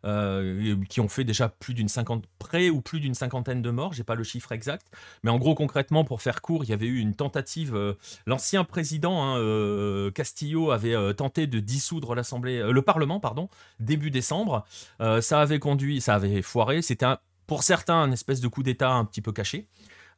euh, 0.06 0.76
qui 0.88 1.02
ont 1.02 1.08
fait 1.08 1.24
déjà 1.24 1.50
plus 1.50 1.74
d'une 1.74 1.88
cinquantaine, 1.88 2.30
près 2.38 2.70
ou 2.70 2.82
plus 2.82 3.00
d'une 3.00 3.16
cinquantaine 3.16 3.64
de 3.64 3.72
morts, 3.72 3.94
j'ai 3.94 4.04
pas 4.04 4.14
le 4.14 4.24
chiffre 4.24 4.52
exact, 4.52 4.86
mais 5.24 5.32
en 5.32 5.40
gros 5.40 5.56
concrètement, 5.56 6.06
pour 6.06 6.22
faire 6.22 6.44
court, 6.44 6.64
il 6.64 6.70
y 6.70 6.74
avait 6.74 6.86
eu 6.86 7.00
une 7.00 7.16
tentative, 7.16 7.96
l'ancien 8.28 8.66
président 8.66 9.24
hein, 9.24 10.12
Castillo 10.14 10.70
avait 10.70 11.16
tenté 11.16 11.48
de 11.48 11.60
dissoudre 11.60 12.14
l'Assemblée, 12.14 12.72
le 12.72 12.82
Parlement, 12.84 13.20
pardon, 13.20 13.50
début 13.80 14.12
décembre, 14.12 14.64
ça 15.00 15.42
avait 15.42 15.60
conduit, 15.60 16.02
ça 16.02 16.14
avait 16.14 16.44
foiré, 16.44 16.84
c'était 16.84 17.06
un 17.06 17.18
pour 17.48 17.64
certains, 17.64 18.02
un 18.02 18.12
espèce 18.12 18.42
de 18.42 18.48
coup 18.48 18.64
d'État 18.64 18.92
un 18.92 19.06
petit 19.06 19.22
peu 19.22 19.32
caché. 19.32 19.68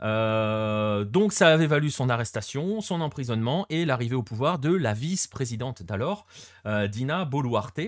Euh, 0.02 1.04
donc 1.04 1.34
ça 1.34 1.50
avait 1.50 1.68
valu 1.68 1.92
son 1.92 2.10
arrestation, 2.10 2.82
son 2.82 3.02
emprisonnement 3.02 3.65
et 3.70 3.86
l'arrivée 3.86 4.15
au 4.15 4.24
pouvoir 4.24 4.60
de 4.60 4.74
la 4.74 4.94
vice-présidente 4.94 5.84
d'alors, 5.84 6.26
euh, 6.65 6.88
Dina 6.88 7.26
Boluarte. 7.26 7.82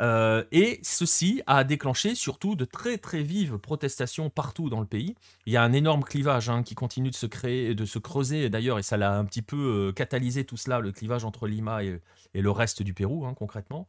Euh, 0.00 0.44
et 0.52 0.80
ceci 0.82 1.42
a 1.46 1.64
déclenché 1.64 2.14
surtout 2.14 2.54
de 2.54 2.64
très 2.64 2.96
très 2.96 3.22
vives 3.22 3.58
protestations 3.58 4.30
partout 4.30 4.70
dans 4.70 4.80
le 4.80 4.86
pays. 4.86 5.14
Il 5.46 5.52
y 5.52 5.56
a 5.58 5.62
un 5.62 5.72
énorme 5.72 6.02
clivage 6.02 6.48
hein, 6.48 6.62
qui 6.62 6.74
continue 6.74 7.10
de 7.10 7.16
se 7.16 7.26
créer, 7.26 7.74
de 7.74 7.84
se 7.84 7.98
creuser 7.98 8.48
d'ailleurs, 8.48 8.78
et 8.78 8.82
ça 8.82 8.96
l'a 8.96 9.16
un 9.16 9.24
petit 9.26 9.42
peu 9.42 9.92
catalysé 9.94 10.44
tout 10.44 10.56
cela, 10.56 10.80
le 10.80 10.92
clivage 10.92 11.24
entre 11.24 11.46
Lima 11.46 11.84
et, 11.84 12.00
le 12.32 12.50
reste 12.50 12.82
du 12.82 12.94
Pérou 12.94 13.26
hein, 13.26 13.34
concrètement. 13.34 13.88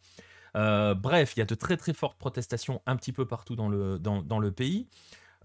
Euh, 0.58 0.94
bref, 0.94 1.34
il 1.36 1.40
y 1.40 1.42
a 1.42 1.46
de 1.46 1.56
très 1.56 1.78
très 1.78 1.94
fortes 1.94 2.18
protestations 2.18 2.82
un 2.86 2.96
petit 2.96 3.12
peu 3.12 3.26
partout 3.26 3.56
dans 3.56 3.70
le, 3.70 4.52
pays. 4.52 4.88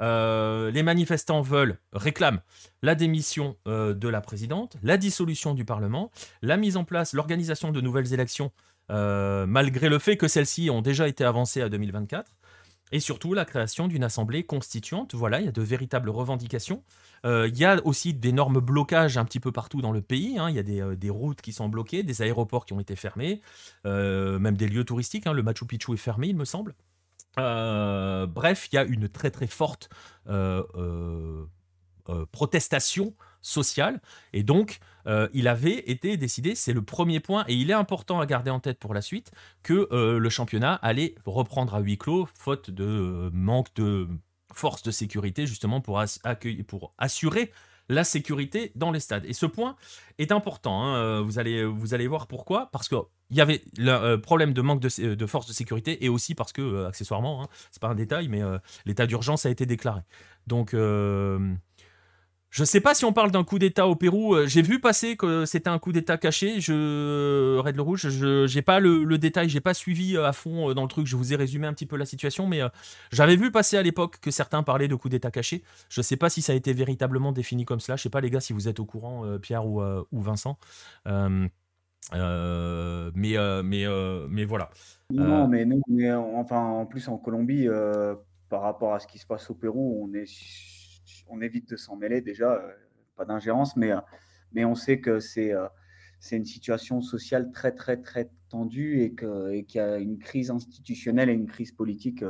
Euh, 0.01 0.71
les 0.71 0.83
manifestants 0.83 1.41
veulent, 1.41 1.79
réclament 1.93 2.41
la 2.83 2.95
démission 2.95 3.57
euh, 3.67 3.95
de 3.95 4.09
la 4.09 4.21
présidente, 4.21 4.77
la 4.83 4.99
dissolution 4.99 5.55
du 5.55 5.65
Parlement, 5.65 6.11
la 6.43 6.57
mise 6.57 6.77
en 6.77 6.85
place, 6.85 7.13
l'organisation 7.13 7.73
de 7.73 7.81
nouvelles 7.81 8.13
élections, 8.13 8.53
malgré 8.89 9.89
le 9.89 9.99
fait 9.99 10.17
que 10.17 10.29
celles-ci 10.29 10.71
ont 10.71 10.83
déjà 10.83 11.09
été 11.09 11.25
avancées 11.25 11.61
à 11.61 11.69
2024, 11.69 12.31
et 12.93 13.01
surtout 13.01 13.35
la 13.35 13.45
création 13.45 13.89
d'une 13.89 14.05
assemblée 14.05 14.45
constituante. 14.45 15.15
Voilà, 15.15 15.41
il 15.41 15.47
y 15.47 15.49
a 15.49 15.53
de 15.53 15.63
véritables 15.63 16.11
revendications. 16.11 16.83
Euh, 17.25 17.49
il 17.49 17.59
y 17.59 17.65
a 17.65 17.81
aussi 17.85 18.15
d'énormes 18.15 18.61
blocages 18.61 19.19
un 19.19 19.25
petit 19.25 19.41
peu 19.41 19.53
partout 19.53 19.81
dans 19.81 19.93
le 19.93 20.03
pays. 20.03 20.39
Hein. 20.39 20.51
Il 20.51 20.57
y 20.57 20.81
a 20.81 20.85
euh, 20.85 20.95
des, 20.95 21.11
routes 21.11 21.41
qui 21.41 21.53
sont 21.53 21.69
bloquées, 21.69 22.03
des 22.03 22.23
aéroports 22.23 22.67
qui 22.67 22.73
ont 22.73 22.81
été 22.81 22.95
fermés, 22.95 23.41
euh, 23.87 24.39
même 24.39 24.57
des 24.57 24.69
lieux 24.69 24.85
touristiques. 24.85 25.27
Hein. 25.27 25.33
Le 25.33 25.43
Machu 25.43 25.67
Picchu 25.67 25.95
est 25.95 25.97
fermé, 25.97 26.29
il 26.29 26.37
me 26.37 26.45
semble. 26.45 26.75
bref, 27.37 28.69
il 28.71 28.77
y 28.77 28.79
a 28.79 28.85
une 28.85 29.09
très 29.09 29.31
très 29.31 29.47
forte 29.47 29.91
protestation 32.31 33.15
sociale. 33.47 34.01
Et 34.33 34.43
donc, 34.43 34.79
il 35.33 35.47
avait 35.47 35.89
été 35.89 36.17
décidé, 36.17 36.57
c'est 36.57 36.73
le 36.73 36.83
premier 36.83 37.21
point, 37.21 37.45
et 37.47 37.55
il 37.55 37.71
est 37.71 37.75
important 37.75 38.19
à 38.19 38.27
garder 38.27 38.51
en 38.51 38.59
tête 38.59 38.81
pour 38.81 38.93
la 38.93 39.01
suite, 39.01 39.31
que 39.63 39.89
le 39.93 40.31
championnat 40.31 40.75
allait 40.75 41.15
reprendre 41.25 41.77
à 41.77 41.81
huis 41.81 41.97
clos, 41.97 42.29
faute 42.35 42.71
de 42.71 43.31
manque 43.33 43.73
de 43.77 44.09
forces 44.53 44.83
de 44.83 44.91
sécurité 44.91 45.47
justement 45.47 45.81
pour, 45.81 46.03
pour 46.67 46.93
assurer 46.99 47.53
la 47.89 48.05
sécurité 48.05 48.73
dans 48.75 48.91
les 48.91 49.01
stades. 49.01 49.25
Et 49.27 49.33
ce 49.33 49.47
point 49.47 49.77
est 50.19 50.33
important, 50.33 50.83
hein, 50.83 50.97
euh, 50.97 51.21
vous, 51.21 51.39
allez, 51.39 51.65
vous 51.65 51.95
allez 51.95 52.09
voir 52.09 52.27
pourquoi, 52.27 52.69
parce 52.73 52.89
qu'il 52.89 52.99
y 53.31 53.41
avait 53.41 53.63
le 53.77 53.91
euh, 53.91 54.19
problème 54.19 54.53
de 54.53 54.61
manque 54.61 54.81
de, 54.81 55.15
de 55.15 55.27
forces 55.27 55.47
de 55.47 55.53
sécurité 55.53 56.05
et 56.05 56.09
aussi 56.09 56.35
parce 56.35 56.53
que, 56.53 56.63
euh, 56.63 56.89
accessoirement, 56.89 57.45
hein, 57.45 57.49
c'est 57.71 57.81
pas 57.81 57.89
un 57.89 57.95
détail, 57.95 58.29
mais 58.29 58.43
l'état 58.85 59.07
d'urgence 59.07 59.47
a 59.47 59.51
été 59.51 59.67
déclaré. 59.67 60.01
Donc, 60.47 60.75
Je 62.57 62.65
sais 62.65 62.81
pas 62.81 62.95
si 62.95 63.05
on 63.05 63.13
parle 63.13 63.31
d'un 63.31 63.45
coup 63.45 63.59
d'État 63.59 63.87
au 63.87 63.97
Pérou. 63.97 64.35
Euh, 64.35 64.47
j'ai 64.47 64.63
vu 64.63 64.81
passer 64.81 65.15
que 65.19 65.45
c'était 65.45 65.69
un 65.69 65.79
coup 65.79 65.93
d'État 65.93 66.17
caché. 66.17 66.59
Je 66.59 67.59
Red 67.59 67.77
le 67.77 67.83
Rouge, 67.83 68.09
je 68.09 68.47
j'ai 68.47 68.63
pas 68.63 68.81
le, 68.81 69.05
le 69.05 69.19
détail, 69.19 69.51
j'ai 69.51 69.61
pas 69.61 69.75
suivi 69.75 70.17
euh, 70.17 70.25
à 70.25 70.33
fond 70.33 70.71
euh, 70.71 70.73
dans 70.73 70.81
le 70.81 70.89
truc. 70.89 71.07
Je 71.07 71.17
vous 71.17 71.35
ai 71.35 71.37
résumé 71.37 71.67
un 71.67 71.75
petit 71.75 71.85
peu 71.85 71.99
la 71.99 72.07
situation, 72.07 72.47
mais 72.47 72.63
j'avais 73.13 73.37
vu 73.37 73.51
passer 73.51 73.77
à 73.77 73.83
l'époque 73.83 74.21
que 74.23 74.31
certains 74.31 74.63
parlaient 74.63 74.89
de 74.89 74.95
coup 74.95 75.11
d'État 75.11 75.31
caché. 75.31 75.65
Je 75.91 76.01
sais 76.01 76.17
pas 76.17 76.31
si 76.31 76.41
ça 76.41 76.55
a 76.55 76.57
été 76.57 76.73
véritablement 76.73 77.31
défini 77.31 77.67
comme 77.67 77.79
cela. 77.79 77.97
Je 77.97 78.05
sais 78.05 78.09
pas 78.09 78.23
les 78.23 78.31
gars 78.31 78.41
si 78.41 78.55
vous 78.55 78.69
êtes 78.69 78.81
au 78.81 78.87
courant, 78.87 79.25
Pierre 79.43 79.67
ou, 79.67 79.83
ou 79.83 80.23
Vincent. 80.23 80.57
mais 81.05 81.51
mais 82.15 83.85
mais 84.31 84.45
voilà. 84.47 84.71
Non, 85.11 85.47
mais 85.47 85.67
nous, 85.67 85.83
enfin 86.35 86.63
en 86.63 86.87
plus 86.87 87.07
en 87.09 87.19
Colombie, 87.19 87.69
par 88.49 88.63
rapport 88.63 88.95
à 88.95 88.99
ce 88.99 89.07
qui 89.07 89.19
se 89.19 89.27
passe 89.27 89.51
au 89.51 89.55
Pérou, 89.55 90.09
on 90.09 90.15
est 90.15 90.25
on 91.29 91.41
évite 91.41 91.69
de 91.71 91.77
s'en 91.77 91.97
mêler 91.97 92.21
déjà, 92.21 92.53
euh, 92.53 92.73
pas 93.17 93.25
d'ingérence, 93.25 93.77
mais, 93.77 93.93
euh, 93.93 94.01
mais 94.53 94.65
on 94.65 94.75
sait 94.75 95.01
que 95.01 95.21
c'est 95.21 95.53
euh, 95.53 95.67
c'est 96.19 96.37
une 96.37 96.45
situation 96.45 97.03
sociale 97.03 97.53
très, 97.53 97.73
très, 97.73 97.99
très 97.99 98.31
tendue 98.49 99.03
et 99.03 99.15
qu'il 99.15 99.67
y 99.75 99.79
a 99.79 99.99
une 99.99 100.19
crise 100.19 100.51
institutionnelle 100.51 101.29
et 101.29 101.35
une 101.35 101.47
crise 101.47 101.73
politique 101.73 102.25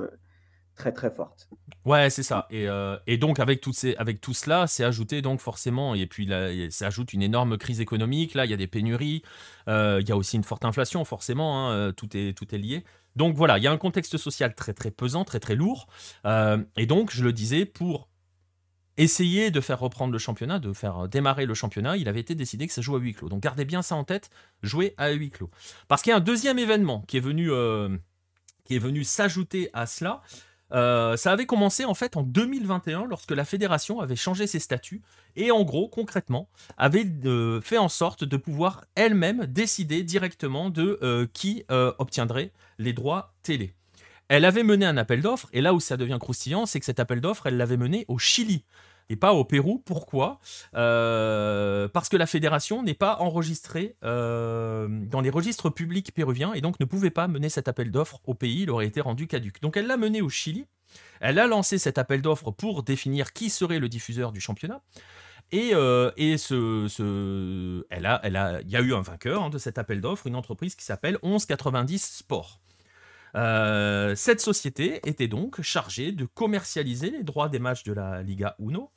très, 0.74 0.92
très 0.92 1.10
forte. 1.10 1.48
Ouais, 1.84 2.10
c'est 2.10 2.24
ça. 2.24 2.48
Et, 2.50 2.66
et, 3.06 3.16
donc, 3.16 3.38
avec, 3.38 3.60
toutes 3.60 3.76
ces, 3.76 3.94
avec 3.94 4.20
tout 4.20 4.34
cela, 4.34 4.66
c'est 4.66 4.82
ajouté 4.82 5.22
donc 5.22 5.40
forcément, 5.40 5.94
et 5.94 6.06
puis 6.08 6.26
là, 6.26 6.48
ça 6.68 6.88
ajoute 6.88 7.12
une 7.12 7.22
énorme 7.22 7.56
crise 7.58 7.80
économique. 7.80 8.34
Là, 8.34 8.44
il 8.44 8.50
y 8.50 8.54
a 8.54 8.56
des 8.56 8.66
pénuries, 8.66 9.22
il 9.68 10.04
y 10.06 10.12
a 10.12 10.16
aussi 10.16 10.36
une 10.36 10.44
forte 10.44 10.64
inflation, 10.64 11.04
forcément, 11.04 11.70
hein, 11.70 11.92
tout, 11.92 12.14
est, 12.16 12.36
tout 12.36 12.52
est 12.52 12.58
lié. 12.58 12.84
Donc 13.14 13.36
voilà, 13.36 13.56
il 13.56 13.62
y 13.62 13.68
a 13.68 13.72
un 13.72 13.78
contexte 13.78 14.16
social 14.16 14.52
très, 14.56 14.74
très 14.74 14.90
pesant, 14.90 15.24
très, 15.24 15.38
très 15.38 15.54
lourd. 15.54 15.86
et 16.24 16.86
donc, 16.86 17.12
je 17.12 17.22
le 17.22 17.32
disais, 17.32 17.66
pour 17.66 18.08
essayer 18.96 19.50
de 19.50 19.60
faire 19.60 19.80
reprendre 19.80 20.12
le 20.12 20.18
championnat, 20.18 20.58
de 20.58 20.72
faire 20.72 21.08
démarrer 21.08 21.46
le 21.46 21.54
championnat, 21.54 21.96
il 21.96 22.08
avait 22.08 22.20
été 22.20 22.34
décidé 22.34 22.66
que 22.66 22.72
ça 22.72 22.82
joue 22.82 22.96
à 22.96 22.98
huis 22.98 23.14
clos. 23.14 23.28
Donc 23.28 23.42
gardez 23.42 23.64
bien 23.64 23.82
ça 23.82 23.94
en 23.94 24.04
tête, 24.04 24.30
jouer 24.62 24.94
à 24.96 25.10
huis 25.10 25.30
clos. 25.30 25.50
Parce 25.88 26.02
qu'il 26.02 26.10
y 26.10 26.14
a 26.14 26.16
un 26.16 26.20
deuxième 26.20 26.58
événement 26.58 27.02
qui 27.06 27.16
est 27.16 27.20
venu, 27.20 27.50
euh, 27.50 27.96
s'ajouter 29.02 29.70
à 29.72 29.86
cela. 29.86 30.22
Euh, 30.72 31.16
ça 31.16 31.30
avait 31.30 31.46
commencé 31.46 31.84
en 31.84 31.94
fait 31.94 32.16
en 32.16 32.24
2021 32.24 33.04
lorsque 33.06 33.30
la 33.30 33.44
fédération 33.44 34.00
avait 34.00 34.16
changé 34.16 34.48
ses 34.48 34.58
statuts 34.58 35.00
et 35.36 35.52
en 35.52 35.62
gros 35.62 35.88
concrètement 35.88 36.48
avait 36.76 37.06
euh, 37.24 37.60
fait 37.60 37.78
en 37.78 37.88
sorte 37.88 38.24
de 38.24 38.36
pouvoir 38.36 38.84
elle-même 38.96 39.46
décider 39.46 40.02
directement 40.02 40.68
de 40.68 41.30
qui 41.32 41.64
obtiendrait 41.68 42.50
les 42.78 42.92
droits 42.92 43.34
télé. 43.44 43.74
Elle 44.28 44.44
avait 44.44 44.62
mené 44.62 44.86
un 44.86 44.96
appel 44.96 45.20
d'offres, 45.20 45.48
et 45.52 45.60
là 45.60 45.72
où 45.72 45.80
ça 45.80 45.96
devient 45.96 46.18
croustillant, 46.20 46.66
c'est 46.66 46.80
que 46.80 46.86
cet 46.86 47.00
appel 47.00 47.20
d'offres, 47.20 47.46
elle 47.46 47.56
l'avait 47.56 47.76
mené 47.76 48.04
au 48.08 48.18
Chili 48.18 48.64
et 49.08 49.16
pas 49.16 49.32
au 49.32 49.44
Pérou. 49.44 49.82
Pourquoi? 49.84 50.40
Euh, 50.74 51.88
Parce 51.88 52.08
que 52.08 52.16
la 52.16 52.26
fédération 52.26 52.82
n'est 52.82 52.94
pas 52.94 53.16
enregistrée 53.20 53.96
euh, 54.04 54.88
dans 54.88 55.20
les 55.20 55.30
registres 55.30 55.70
publics 55.70 56.12
péruviens 56.12 56.52
et 56.54 56.60
donc 56.60 56.80
ne 56.80 56.84
pouvait 56.84 57.10
pas 57.10 57.28
mener 57.28 57.48
cet 57.48 57.68
appel 57.68 57.90
d'offres 57.90 58.20
au 58.26 58.34
pays, 58.34 58.62
il 58.62 58.70
aurait 58.70 58.86
été 58.86 59.00
rendu 59.00 59.26
caduque. 59.26 59.60
Donc 59.60 59.76
elle 59.76 59.86
l'a 59.86 59.96
mené 59.96 60.22
au 60.22 60.28
Chili, 60.28 60.66
elle 61.20 61.38
a 61.38 61.46
lancé 61.46 61.78
cet 61.78 61.98
appel 61.98 62.22
d'offres 62.22 62.50
pour 62.50 62.82
définir 62.82 63.32
qui 63.32 63.50
serait 63.50 63.78
le 63.78 63.88
diffuseur 63.88 64.32
du 64.32 64.40
championnat. 64.40 64.82
Et, 65.52 65.70
euh, 65.74 66.10
ce, 66.38 67.84
elle 67.90 68.06
a, 68.06 68.60
il 68.62 68.70
y 68.70 68.76
a 68.76 68.80
eu 68.80 68.92
un 68.92 69.02
vainqueur 69.02 69.44
hein, 69.44 69.50
de 69.50 69.58
cet 69.58 69.78
appel 69.78 70.00
d'offres, 70.00 70.26
une 70.26 70.34
entreprise 70.34 70.74
qui 70.74 70.84
s'appelle 70.84 71.18
1190 71.22 72.18
Sport. 72.18 72.60
Euh, 73.36 74.14
cette 74.14 74.40
société 74.40 75.06
était 75.08 75.28
donc 75.28 75.60
chargée 75.60 76.12
de 76.12 76.24
commercialiser 76.24 77.10
les 77.10 77.22
droits 77.22 77.48
des 77.48 77.58
matchs 77.58 77.84
de 77.84 77.92
la 77.92 78.22
Liga 78.22 78.56
Uno 78.58 78.90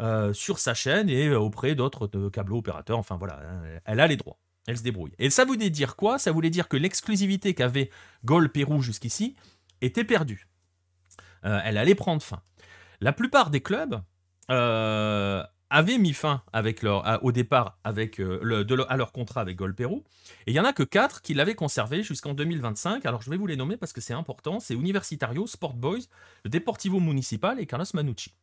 euh, 0.00 0.32
sur 0.32 0.58
sa 0.58 0.74
chaîne 0.74 1.08
et 1.08 1.34
auprès 1.34 1.74
d'autres 1.74 2.06
câbles 2.28 2.52
opérateurs. 2.52 2.98
Enfin 2.98 3.16
voilà, 3.16 3.40
hein, 3.44 3.62
elle 3.84 4.00
a 4.00 4.06
les 4.06 4.16
droits. 4.16 4.38
Elle 4.66 4.76
se 4.76 4.82
débrouille. 4.82 5.14
Et 5.18 5.30
ça 5.30 5.46
voulait 5.46 5.70
dire 5.70 5.96
quoi? 5.96 6.18
Ça 6.18 6.30
voulait 6.30 6.50
dire 6.50 6.68
que 6.68 6.76
l'exclusivité 6.76 7.54
qu'avait 7.54 7.90
Gol 8.24 8.50
Pérou 8.50 8.82
jusqu'ici 8.82 9.34
était 9.80 10.04
perdue. 10.04 10.48
Euh, 11.44 11.60
elle 11.64 11.78
allait 11.78 11.94
prendre 11.94 12.22
fin. 12.22 12.42
La 13.00 13.12
plupart 13.12 13.48
des 13.50 13.62
clubs 13.62 14.02
avaient 15.70 15.98
mis 15.98 16.14
fin 16.14 16.42
au 17.22 17.32
départ 17.32 17.78
avec, 17.84 18.20
euh, 18.20 18.86
à 18.88 18.96
leur 18.96 19.12
contrat 19.12 19.40
avec 19.40 19.56
Gol 19.56 19.74
Pérou. 19.74 20.04
Et 20.46 20.52
il 20.52 20.54
y 20.54 20.60
en 20.60 20.64
a 20.64 20.72
que 20.72 20.82
quatre 20.82 21.22
qui 21.22 21.34
l'avaient 21.34 21.54
conservé 21.54 22.02
jusqu'en 22.02 22.34
2025. 22.34 23.04
Alors 23.06 23.22
je 23.22 23.30
vais 23.30 23.36
vous 23.36 23.46
les 23.46 23.56
nommer 23.56 23.76
parce 23.76 23.92
que 23.92 24.00
c'est 24.00 24.14
important. 24.14 24.60
C'est 24.60 24.74
Universitario, 24.74 25.46
Sport 25.46 25.74
Boys, 25.74 26.00
le 26.44 26.50
Deportivo 26.50 27.00
Municipal 27.00 27.60
et 27.60 27.66
Carlos 27.66 27.86
Manucci. 27.94 28.34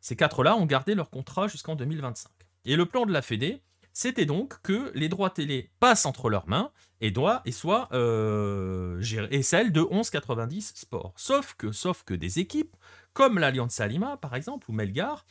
Ces 0.00 0.16
quatre-là 0.16 0.56
ont 0.56 0.66
gardé 0.66 0.94
leur 0.94 1.10
contrat 1.10 1.48
jusqu'en 1.48 1.76
2025. 1.76 2.30
Et 2.64 2.76
le 2.76 2.86
plan 2.86 3.06
de 3.06 3.12
la 3.12 3.22
Fédé, 3.22 3.62
c'était 3.92 4.24
donc 4.24 4.60
que 4.62 4.90
les 4.94 5.08
droits 5.08 5.30
télé 5.30 5.70
passent 5.78 6.06
entre 6.06 6.30
leurs 6.30 6.48
mains 6.48 6.72
et, 7.00 7.12
soient 7.52 7.88
euh, 7.92 9.00
et 9.30 9.42
celles 9.42 9.72
de 9.72 9.80
1190 9.80 10.72
Sport. 10.76 11.12
Sauf 11.16 11.54
que, 11.54 11.72
sauf 11.72 12.04
que 12.04 12.14
des 12.14 12.38
équipes, 12.38 12.76
comme 13.12 13.38
l'Alliance 13.38 13.80
Lima 13.80 14.16
par 14.16 14.34
exemple, 14.34 14.70
ou 14.70 14.72
Melgar, 14.72 15.26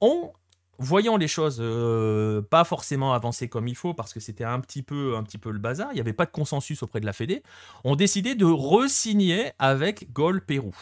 ont 0.00 0.32
voyant 0.78 1.16
les 1.16 1.28
choses 1.28 1.58
euh, 1.60 2.42
pas 2.42 2.64
forcément 2.64 3.14
avancer 3.14 3.48
comme 3.48 3.68
il 3.68 3.76
faut 3.76 3.94
parce 3.94 4.12
que 4.12 4.20
c'était 4.20 4.44
un 4.44 4.60
petit 4.60 4.82
peu 4.82 5.16
un 5.16 5.22
petit 5.22 5.38
peu 5.38 5.50
le 5.50 5.58
bazar, 5.58 5.88
il 5.92 5.94
n'y 5.94 6.00
avait 6.00 6.12
pas 6.12 6.26
de 6.26 6.30
consensus 6.30 6.82
auprès 6.82 7.00
de 7.00 7.06
la 7.06 7.12
Fédé, 7.12 7.42
ont 7.84 7.96
décidé 7.96 8.34
de 8.34 8.44
re-signer 8.44 9.52
avec 9.58 10.12
Gol 10.12 10.44
Pérou. 10.44 10.74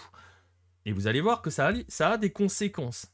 Et 0.86 0.92
vous 0.92 1.06
allez 1.06 1.20
voir 1.20 1.42
que 1.42 1.50
ça 1.50 1.72
a, 2.00 2.16
des 2.16 2.30
conséquences 2.30 3.12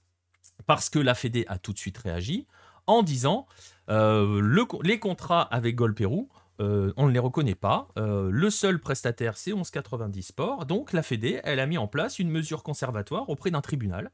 parce 0.67 0.89
que 0.89 0.99
la 0.99 1.15
Fédé 1.15 1.45
a 1.49 1.59
tout 1.59 1.73
de 1.73 1.79
suite 1.79 1.99
réagi 1.99 2.47
en 2.87 3.03
disant 3.03 3.47
euh, 3.91 4.69
les 4.83 4.99
contrats 4.99 5.43
avec 5.43 5.75
Gol 5.75 5.95
Pérou 5.95 6.29
euh, 6.59 6.95
on 6.97 7.07
ne 7.07 7.13
les 7.13 7.19
reconnaît 7.19 7.55
pas. 7.55 7.89
le 7.97 8.49
seul 8.49 8.81
prestataire, 8.81 9.37
c'est 9.37 9.53
1190 9.53 10.23
Sport. 10.23 10.65
Donc 10.65 10.95
la 10.95 11.03
Fédé, 11.03 11.39
elle 11.45 11.61
a 11.61 11.67
mis 11.67 11.77
en 11.77 11.87
place 11.87 12.19
une 12.19 12.31
mesure 12.31 12.63
conservatoire 12.63 13.29
auprès 13.29 13.51
d'un 13.51 13.61
tribunal 13.61 14.11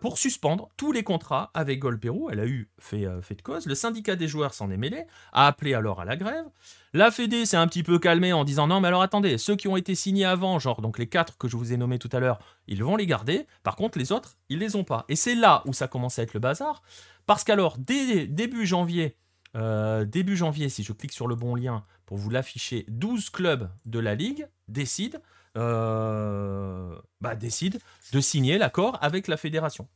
pour 0.00 0.18
suspendre 0.18 0.68
tous 0.76 0.92
les 0.92 1.02
contrats 1.02 1.50
avec 1.54 1.78
Gol 1.78 1.98
Pérou. 1.98 2.28
Elle 2.30 2.40
a 2.40 2.46
eu 2.46 2.70
fait, 2.78 3.06
euh, 3.06 3.22
fait 3.22 3.34
de 3.34 3.42
cause. 3.42 3.66
Le 3.66 3.74
syndicat 3.74 4.16
des 4.16 4.28
joueurs 4.28 4.54
s'en 4.54 4.70
est 4.70 4.76
mêlé, 4.76 5.04
a 5.32 5.46
appelé 5.46 5.74
alors 5.74 6.00
à 6.00 6.04
la 6.04 6.16
grève. 6.16 6.44
La 6.92 7.10
Fédé 7.10 7.44
s'est 7.46 7.56
un 7.56 7.66
petit 7.66 7.82
peu 7.82 7.98
calmée 7.98 8.32
en 8.32 8.44
disant 8.44 8.66
non, 8.66 8.80
mais 8.80 8.88
alors 8.88 9.02
attendez, 9.02 9.38
ceux 9.38 9.56
qui 9.56 9.68
ont 9.68 9.76
été 9.76 9.94
signés 9.94 10.24
avant, 10.24 10.58
genre 10.58 10.80
donc 10.80 10.98
les 10.98 11.06
quatre 11.06 11.36
que 11.36 11.48
je 11.48 11.56
vous 11.56 11.72
ai 11.72 11.76
nommés 11.76 11.98
tout 11.98 12.08
à 12.12 12.20
l'heure, 12.20 12.38
ils 12.66 12.82
vont 12.82 12.96
les 12.96 13.06
garder. 13.06 13.46
Par 13.62 13.76
contre, 13.76 13.98
les 13.98 14.12
autres, 14.12 14.36
ils 14.48 14.58
les 14.58 14.76
ont 14.76 14.84
pas. 14.84 15.04
Et 15.08 15.16
c'est 15.16 15.34
là 15.34 15.62
où 15.66 15.72
ça 15.72 15.86
commence 15.86 16.18
à 16.18 16.22
être 16.22 16.34
le 16.34 16.40
bazar, 16.40 16.82
parce 17.26 17.44
qu'alors 17.44 17.76
début 17.78 18.66
janvier, 18.66 19.16
euh, 19.56 20.04
début 20.04 20.36
janvier, 20.36 20.68
si 20.68 20.82
je 20.82 20.92
clique 20.92 21.12
sur 21.12 21.28
le 21.28 21.34
bon 21.34 21.54
lien 21.54 21.84
pour 22.06 22.16
vous 22.16 22.30
l'afficher, 22.30 22.86
12 22.88 23.30
clubs 23.30 23.70
de 23.84 23.98
la 23.98 24.14
ligue 24.14 24.48
décident 24.68 25.18
euh, 25.18 25.22
bah, 25.54 27.34
décide 27.36 27.78
de 28.12 28.20
signer 28.20 28.58
l'accord 28.58 28.98
avec 29.00 29.28
la 29.28 29.36
fédération. 29.36 29.88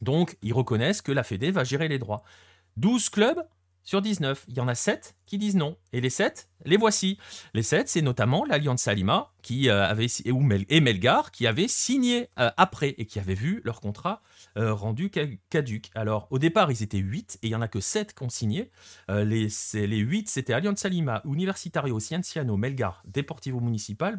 Donc, 0.00 0.36
ils 0.42 0.54
reconnaissent 0.54 1.02
que 1.02 1.12
la 1.12 1.22
Fédé 1.22 1.50
va 1.50 1.64
gérer 1.64 1.88
les 1.88 1.98
droits. 1.98 2.22
12 2.76 3.10
clubs 3.10 3.42
sur 3.82 4.02
19. 4.02 4.44
Il 4.48 4.56
y 4.56 4.60
en 4.60 4.68
a 4.68 4.74
7 4.74 5.16
qui 5.26 5.38
disent 5.38 5.56
non. 5.56 5.76
Et 5.92 6.00
les 6.00 6.10
7, 6.10 6.48
les 6.64 6.76
voici. 6.76 7.18
Les 7.54 7.62
7, 7.62 7.88
c'est 7.88 8.02
notamment 8.02 8.44
l'Alliance 8.44 8.82
Salima 8.82 9.32
qui, 9.42 9.68
euh, 9.68 9.84
avait, 9.84 10.06
et 10.24 10.80
Melgar 10.80 11.30
qui 11.30 11.46
avaient 11.46 11.68
signé 11.68 12.28
euh, 12.38 12.50
après 12.56 12.94
et 12.98 13.06
qui 13.06 13.18
avaient 13.18 13.34
vu 13.34 13.60
leur 13.64 13.80
contrat 13.80 14.22
rendu 14.56 15.10
caduc. 15.48 15.90
Alors, 15.94 16.26
au 16.30 16.38
départ, 16.38 16.72
ils 16.72 16.82
étaient 16.82 16.98
8 16.98 17.38
et 17.42 17.46
il 17.46 17.50
n'y 17.50 17.54
en 17.54 17.62
a 17.62 17.68
que 17.68 17.80
7 17.80 18.14
qui 18.14 18.22
ont 18.24 18.28
signé. 18.28 18.70
les, 19.08 19.48
les 19.74 19.98
8, 19.98 20.28
c'était 20.28 20.52
Alliance 20.52 20.80
Salima, 20.80 21.22
Universitario, 21.24 22.00
Cienciano, 22.00 22.56
Melgar, 22.56 23.02
Deportivo 23.06 23.60
Municipal, 23.60 24.18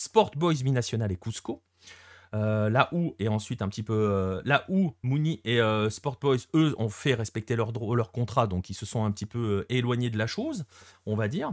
Sport 0.00 0.30
Boys 0.34 0.62
Binational 0.64 1.12
et 1.12 1.16
Cusco. 1.16 1.62
Euh, 2.32 2.70
là 2.70 2.88
où, 2.92 3.14
et 3.18 3.28
ensuite 3.28 3.60
un 3.60 3.68
petit 3.68 3.82
peu, 3.82 3.92
euh, 3.92 4.40
là 4.46 4.64
où 4.70 4.94
Mouni 5.02 5.42
et 5.44 5.60
euh, 5.60 5.90
Sport 5.90 6.16
Boys, 6.18 6.38
eux, 6.54 6.74
ont 6.78 6.88
fait 6.88 7.12
respecter 7.12 7.54
leur, 7.54 7.72
leur 7.94 8.10
contrat, 8.10 8.46
donc 8.46 8.70
ils 8.70 8.74
se 8.74 8.86
sont 8.86 9.04
un 9.04 9.10
petit 9.10 9.26
peu 9.26 9.66
éloignés 9.68 10.08
de 10.08 10.16
la 10.16 10.26
chose, 10.26 10.64
on 11.04 11.16
va 11.16 11.28
dire. 11.28 11.52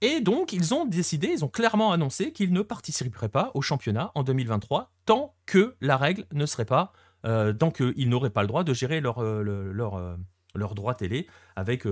Et 0.00 0.22
donc, 0.22 0.54
ils 0.54 0.72
ont 0.72 0.86
décidé, 0.86 1.28
ils 1.28 1.44
ont 1.44 1.48
clairement 1.48 1.92
annoncé 1.92 2.32
qu'ils 2.32 2.54
ne 2.54 2.62
participeraient 2.62 3.28
pas 3.28 3.50
au 3.52 3.60
championnat 3.60 4.12
en 4.14 4.22
2023 4.22 4.90
tant 5.04 5.34
que 5.44 5.76
la 5.82 5.98
règle 5.98 6.24
ne 6.32 6.46
serait 6.46 6.64
pas, 6.64 6.92
tant 7.22 7.70
qu'ils 7.70 8.08
n'auraient 8.08 8.30
pas 8.30 8.42
le 8.42 8.48
droit 8.48 8.64
de 8.64 8.72
gérer 8.74 9.00
leur, 9.00 9.22
leur 9.22 10.74
droit 10.74 10.94
télé 10.94 11.26
avec, 11.56 11.86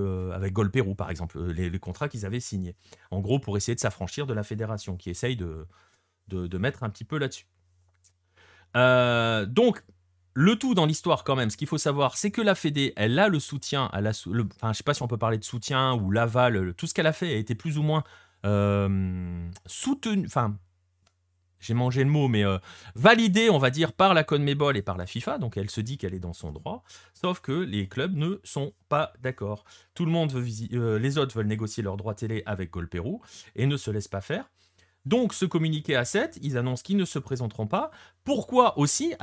Pérou, 0.72 0.94
par 0.94 1.11
exemple, 1.11 1.42
les, 1.53 1.79
contrats 1.79 2.09
qu'ils 2.09 2.27
avaient 2.27 2.40
signés. 2.40 2.77
En 3.11 3.20
gros, 3.20 3.38
pour 3.38 3.57
essayer 3.57 3.75
de 3.75 3.81
s'affranchir 3.81 4.27
de 4.27 4.35
la 4.35 4.42
fédération 4.42 4.96
qui 4.96 5.11
essaye 5.11 5.37
de, 5.37 5.66
mettre 6.59 6.83
un 6.83 6.90
petit 6.90 7.05
peu 7.05 7.18
là-dessus. 7.18 7.46
donc, 8.75 9.83
le 10.35 10.57
tout 10.57 10.75
dans 10.75 10.87
l'histoire 10.87 11.25
quand 11.25 11.37
même, 11.37 11.51
ce 11.51 11.59
qu'il 11.59 11.68
faut 11.68 11.79
savoir, 11.79 12.16
c'est 12.16 12.31
que 12.31 12.40
la 12.40 12.55
Fédé, 12.55 12.94
elle 12.96 13.18
a 13.18 13.29
le 13.29 13.38
soutien, 13.38 13.90
elle 13.92 14.07
a 14.07 14.12
le, 14.27 14.48
enfin, 14.57 14.72
je 14.72 14.79
sais 14.79 14.83
pas 14.83 14.94
si 14.94 15.03
on 15.03 15.09
peut 15.09 15.18
parler 15.18 15.37
de 15.37 15.44
soutien 15.44 15.92
ou 15.92 16.11
l'aval, 16.11 16.72
tout 16.75 16.87
ce 16.87 16.94
qu'elle 16.94 17.07
a 17.07 17.12
fait 17.12 17.35
a 17.35 17.37
été 17.37 17.55
plus 17.55 17.77
ou 17.77 17.83
moins 17.83 18.03
soutenu, 19.66 20.25
enfin, 20.27 20.57
j'ai 21.62 21.75
mangé 21.75 22.05
le 22.05 22.11
mot, 22.11 22.29
mais 22.29 22.44
validée, 22.94 23.48
on 23.48 23.59
va 23.59 23.70
dire, 23.70 23.92
par 23.92 24.12
la 24.12 24.25
CONMEBOL 24.25 24.77
et 24.77 24.83
par 24.83 24.98
la 24.98 25.07
FIFA. 25.07 25.38
Donc 25.38 25.57
elle 25.57 25.70
se 25.70 25.81
dit 25.81 25.96
qu'elle 25.96 26.14
est 26.14 26.20
dans 26.20 26.35
son 26.35 26.53
droit. 26.53 26.85
Sauf 27.14 27.40
que 27.40 27.53
les 27.53 27.88
clubs 27.88 28.14
ne 28.14 28.40
sont 28.44 28.75
pas 28.88 29.12
d'accord. 29.20 29.64
Tout 29.94 30.05
le 30.05 30.11
monde 30.11 30.33
veut 30.33 30.98
les 30.98 31.18
autres 31.18 31.35
veulent 31.37 31.46
négocier 31.46 31.83
leurs 31.83 31.96
droits 31.96 32.14
télé 32.14 32.42
avec 32.44 32.70
Golpérou 32.70 33.22
et 33.55 33.66
ne 33.66 33.77
se 33.77 33.90
laissent 33.90 34.09
pas 34.09 34.20
faire. 34.20 34.51
Donc, 35.05 35.35
ce 35.35 35.44
communiqué 35.44 35.96
à 35.96 36.05
7, 36.05 36.38
ils 36.42 36.57
annoncent 36.57 36.85
qu'ils 36.85 36.96
ne 36.96 37.05
se 37.05 37.18
présenteront 37.18 37.66
pas. 37.66 37.90
Pourquoi 38.25 38.79
aussi 38.79 39.15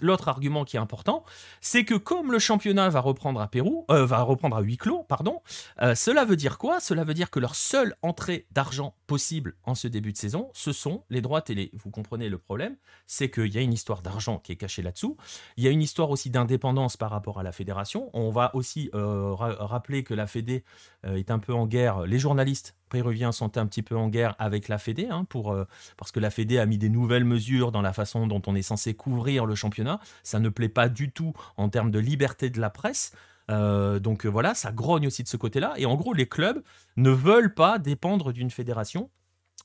L'autre 0.00 0.28
argument 0.28 0.64
qui 0.64 0.76
est 0.76 0.80
important, 0.80 1.22
c'est 1.60 1.84
que 1.84 1.94
comme 1.94 2.32
le 2.32 2.38
championnat 2.38 2.88
va 2.88 3.00
reprendre 3.00 3.40
à 3.42 3.48
Pérou, 3.48 3.84
euh, 3.90 4.06
va 4.06 4.22
reprendre 4.22 4.56
à 4.56 4.60
huis 4.60 4.78
clos, 4.78 5.02
pardon, 5.02 5.42
euh, 5.82 5.94
cela 5.94 6.24
veut 6.24 6.36
dire 6.36 6.56
quoi? 6.56 6.80
Cela 6.80 7.04
veut 7.04 7.12
dire 7.12 7.30
que 7.30 7.38
leur 7.38 7.54
seule 7.54 7.94
entrée 8.00 8.46
d'argent 8.50 8.94
possible 9.06 9.54
en 9.64 9.74
ce 9.74 9.86
début 9.86 10.12
de 10.12 10.16
saison, 10.16 10.50
ce 10.54 10.72
sont 10.72 11.04
les 11.10 11.20
droits 11.20 11.42
télé. 11.42 11.70
Vous 11.74 11.90
comprenez 11.90 12.30
le 12.30 12.38
problème? 12.38 12.76
C'est 13.06 13.30
qu'il 13.30 13.54
y 13.54 13.58
a 13.58 13.60
une 13.60 13.74
histoire 13.74 14.00
d'argent 14.00 14.38
qui 14.38 14.52
est 14.52 14.56
cachée 14.56 14.80
là-dessous. 14.80 15.18
Il 15.58 15.64
y 15.64 15.68
a 15.68 15.70
une 15.70 15.82
histoire 15.82 16.10
aussi 16.10 16.30
d'indépendance 16.30 16.96
par 16.96 17.10
rapport 17.10 17.38
à 17.38 17.42
la 17.42 17.52
fédération. 17.52 18.08
On 18.14 18.30
va 18.30 18.54
aussi 18.54 18.88
euh, 18.94 19.34
rappeler 19.34 20.04
que 20.04 20.14
la 20.14 20.26
Fédé 20.26 20.64
est 21.04 21.30
un 21.30 21.38
peu 21.38 21.52
en 21.52 21.66
guerre. 21.66 22.02
Les 22.06 22.18
journalistes 22.18 22.76
péruviens 22.88 23.32
sont 23.32 23.58
un 23.58 23.66
petit 23.66 23.82
peu 23.82 23.96
en 23.96 24.08
guerre 24.08 24.36
avec 24.38 24.68
la 24.68 24.78
Fédé, 24.78 25.08
hein, 25.10 25.24
pour, 25.24 25.56
parce 25.96 26.12
que 26.12 26.20
la 26.20 26.30
Fédé 26.30 26.58
a 26.58 26.66
mis 26.66 26.78
des 26.78 26.88
nouvelles 26.88 27.24
mesures 27.24 27.72
dans 27.72 27.82
la 27.82 27.92
façon 27.92 28.21
dont 28.26 28.42
on 28.46 28.54
est 28.54 28.62
censé 28.62 28.94
couvrir 28.94 29.46
le 29.46 29.54
championnat. 29.54 30.00
Ça 30.22 30.40
ne 30.40 30.48
plaît 30.48 30.68
pas 30.68 30.88
du 30.88 31.10
tout 31.10 31.32
en 31.56 31.68
termes 31.68 31.90
de 31.90 31.98
liberté 31.98 32.50
de 32.50 32.60
la 32.60 32.70
presse. 32.70 33.12
Euh, 33.50 33.98
donc 33.98 34.24
euh, 34.24 34.28
voilà, 34.28 34.54
ça 34.54 34.72
grogne 34.72 35.06
aussi 35.06 35.22
de 35.22 35.28
ce 35.28 35.36
côté-là. 35.36 35.74
Et 35.76 35.86
en 35.86 35.96
gros, 35.96 36.14
les 36.14 36.26
clubs 36.26 36.62
ne 36.96 37.10
veulent 37.10 37.54
pas 37.54 37.78
dépendre 37.78 38.32
d'une 38.32 38.50
fédération 38.50 39.10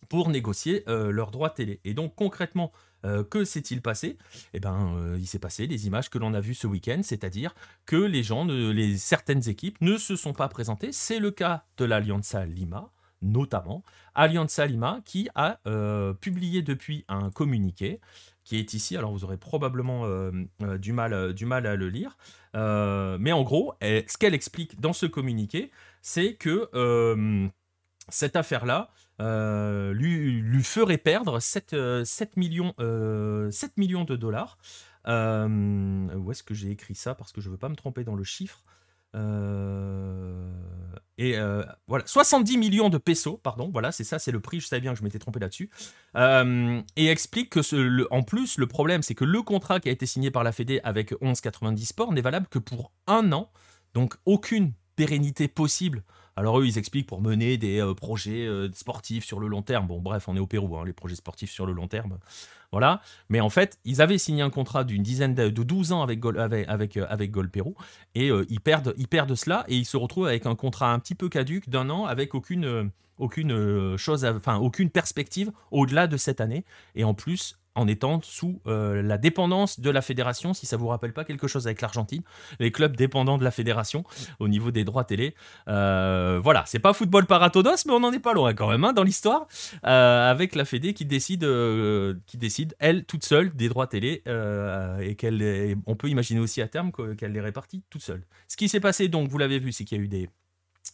pour 0.09 0.29
négocier 0.29 0.83
euh, 0.87 1.11
leurs 1.11 1.31
droits 1.31 1.49
télé. 1.49 1.79
Et 1.83 1.93
donc 1.93 2.15
concrètement, 2.15 2.71
que 3.29 3.45
s'est-il 3.45 3.81
passé? 3.81 4.17
Eh 4.53 4.59
ben, 4.59 5.15
il 5.17 5.27
s'est 5.27 5.39
passé 5.39 5.65
les 5.65 5.87
images 5.87 6.09
que 6.09 6.17
l'on 6.17 6.33
a 6.33 6.41
vues 6.41 6.55
ce 6.55 6.67
week-end, 6.67 6.99
c'est-à-dire 7.03 7.55
que 7.85 7.95
les 7.95 8.21
gens, 8.21 8.45
certaines 8.97 9.47
équipes 9.47 9.77
ne 9.79 9.97
se 9.97 10.17
sont 10.17 10.33
pas 10.33 10.49
présentées. 10.49 10.91
C'est 10.91 11.19
le 11.19 11.31
cas 11.31 11.63
de 11.77 11.85
l'Alianza 11.85 12.45
Lima, 12.45 12.91
notamment 13.21 13.81
Alianza 14.13 14.65
Lima, 14.65 14.99
qui 15.05 15.29
a 15.35 15.59
publié 16.19 16.63
depuis 16.63 17.05
un 17.07 17.29
communiqué 17.29 18.01
qui 18.47 18.57
est 18.57 18.73
ici. 18.73 18.95
Alors 18.95 19.11
vous 19.11 19.25
aurez 19.25 19.37
probablement 19.37 20.05
euh, 20.05 20.31
euh, 20.61 20.77
du, 20.77 20.93
mal, 20.93 21.11
euh, 21.11 21.33
du 21.33 21.45
mal 21.45 21.67
à 21.67 21.75
le 21.75 21.89
lire. 21.89 22.17
mais 22.53 23.31
en 23.33 23.43
gros, 23.43 23.73
ce 23.81 24.17
qu'elle 24.17 24.33
explique 24.33 24.79
dans 24.79 24.93
ce 24.93 25.05
communiqué, 25.05 25.69
c'est 26.01 26.35
que 26.35 26.69
cette 28.09 28.35
affaire-là 28.35 28.89
lui, 29.19 30.41
lui, 30.41 30.63
ferait 30.63 30.97
perdre 30.97 31.39
7, 31.39 31.75
7, 32.05 32.37
millions, 32.37 32.73
7 33.51 33.77
millions 33.77 34.05
de 34.05 34.15
dollars. 34.15 34.57
où 35.05 36.31
est-ce 36.31 36.43
que 36.43 36.53
j'ai 36.53 36.71
écrit 36.71 36.95
ça? 36.95 37.15
Parce 37.15 37.33
que 37.33 37.41
je 37.41 37.49
ne 37.49 37.51
veux 37.51 37.59
pas 37.59 37.69
me 37.69 37.75
tromper 37.75 38.03
dans 38.03 38.15
le 38.15 38.23
chiffre. 38.23 38.63
Euh, 39.17 40.51
et 41.17 41.37
euh, 41.37 41.63
voilà, 41.87 42.05
70 42.05 42.57
millions 42.57 42.89
de 42.89 42.97
pesos, 42.97 43.39
pardon, 43.41 43.69
voilà, 43.71 43.91
c'est 43.91 44.03
ça, 44.03 44.19
c'est 44.19 44.31
le 44.31 44.39
prix, 44.39 44.59
je 44.59 44.67
savais 44.67 44.81
bien 44.81 44.93
que 44.93 44.99
je 44.99 45.03
m'étais 45.03 45.19
trompé 45.19 45.39
là-dessus. 45.39 45.69
Euh, 46.15 46.81
et 46.95 47.07
explique 47.07 47.49
que, 47.49 48.13
en 48.13 48.23
plus, 48.23 48.57
le 48.57 48.67
problème, 48.67 49.01
c'est 49.01 49.15
que 49.15 49.25
le 49.25 49.41
contrat 49.41 49.79
qui 49.79 49.89
a 49.89 49.91
été 49.91 50.05
signé 50.05 50.29
par 50.29 50.43
la 50.43 50.51
Fédé 50.51 50.79
avec 50.83 51.11
1190 51.21 51.85
Sport 51.85 52.13
n'est 52.13 52.21
valable 52.21 52.47
que 52.49 52.59
pour 52.59 52.91
un 53.07 53.31
an, 53.31 53.49
donc 53.93 54.15
aucune 54.25 54.73
pérennité 54.95 55.47
possible 55.47 56.03
alors 56.35 56.59
eux, 56.59 56.67
ils 56.67 56.77
expliquent 56.77 57.07
pour 57.07 57.19
mener 57.19 57.57
des 57.57 57.83
projets 57.97 58.47
sportifs 58.71 59.25
sur 59.25 59.39
le 59.39 59.47
long 59.47 59.63
terme. 59.63 59.87
Bon, 59.87 59.99
bref, 59.99 60.27
on 60.27 60.35
est 60.35 60.39
au 60.39 60.45
Pérou, 60.45 60.77
hein, 60.77 60.85
les 60.85 60.93
projets 60.93 61.15
sportifs 61.15 61.49
sur 61.49 61.65
le 61.65 61.73
long 61.73 61.87
terme. 61.87 62.19
Voilà. 62.71 63.01
Mais 63.29 63.39
en 63.39 63.49
fait, 63.49 63.79
ils 63.85 64.01
avaient 64.01 64.17
signé 64.17 64.41
un 64.41 64.49
contrat 64.49 64.83
d'une 64.83 65.03
dizaine 65.03 65.33
de, 65.33 65.49
12 65.49 65.91
ans 65.93 66.01
avec 66.01 66.19
Gol, 66.19 66.39
avec, 66.39 66.67
avec, 66.67 66.97
euh, 66.97 67.27
Gol 67.27 67.49
Pérou. 67.49 67.75
Et 68.15 68.27
ils, 68.49 68.59
perdent, 68.59 68.93
ils 68.97 69.07
perdent 69.07 69.35
cela 69.35 69.63
et 69.67 69.75
ils 69.75 69.85
se 69.85 69.97
retrouvent 69.97 70.27
avec 70.27 70.45
un 70.45 70.55
contrat 70.55 70.91
un 70.91 70.99
petit 70.99 71.15
peu 71.15 71.29
caduque 71.29 71.69
d'un 71.69 71.89
an 71.89 72.05
avec 72.05 72.35
aucune, 72.35 72.91
aucune 73.17 73.97
chose, 73.97 74.27
aucune 74.59 74.89
perspective 74.89 75.51
au-delà 75.71 76.07
de 76.07 76.17
cette 76.17 76.41
année. 76.41 76.65
Et 76.95 77.03
en 77.03 77.13
plus, 77.13 77.57
en 77.77 77.87
étant 77.87 78.19
sous 78.23 78.59
euh, 78.67 79.01
la 79.01 79.17
dépendance 79.17 79.79
de 79.79 79.89
la 79.89 80.01
fédération, 80.01 80.53
si 80.53 80.65
ça 80.65 80.77
vous 80.77 80.87
rappelle 80.87 81.13
pas 81.13 81.23
quelque 81.23 81.47
chose 81.47 81.67
avec 81.67 81.81
l'Argentine, 81.81 82.23
les 82.59 82.71
clubs 82.71 82.95
dépendants 82.95 83.37
de 83.37 83.43
la 83.43 83.51
fédération 83.51 84.03
au 84.39 84.47
niveau 84.47 84.71
des 84.71 84.83
droits 84.83 85.03
télé. 85.03 85.35
Euh, 85.67 86.39
voilà, 86.43 86.63
c'est 86.65 86.79
pas 86.79 86.93
football 86.93 87.27
paratodos, 87.27 87.85
mais 87.85 87.93
on 87.93 87.99
n'en 87.99 88.11
est 88.11 88.19
pas 88.19 88.33
loin 88.33 88.53
quand 88.53 88.69
même 88.69 88.83
hein, 88.83 88.93
dans 88.93 89.03
l'histoire, 89.03 89.47
euh, 89.85 90.29
avec 90.29 90.55
la 90.55 90.65
Fédé 90.65 90.93
qui 90.93 91.05
décide, 91.05 91.47
qui 92.25 92.37
décide 92.37 92.75
elle 92.79 93.05
toute 93.05 93.23
seule 93.23 93.55
des 93.55 93.69
droits 93.69 93.87
télé 93.87 94.23
et 95.01 95.15
qu'elle, 95.15 95.77
on 95.85 95.95
peut 95.95 96.09
imaginer 96.09 96.39
aussi 96.39 96.61
à 96.61 96.67
terme 96.67 96.91
qu'elle 97.17 97.31
les 97.31 97.41
répartit 97.41 97.83
toute 97.89 98.01
seule. 98.01 98.23
Ce 98.47 98.57
qui 98.57 98.67
s'est 98.67 98.79
passé 98.79 99.07
donc, 99.07 99.29
vous 99.29 99.37
l'avez 99.37 99.59
vu, 99.59 99.71
c'est 99.71 99.85
qu'il 99.85 99.97
y 99.97 100.01
a 100.01 100.03
eu 100.03 100.07
des 100.07 100.29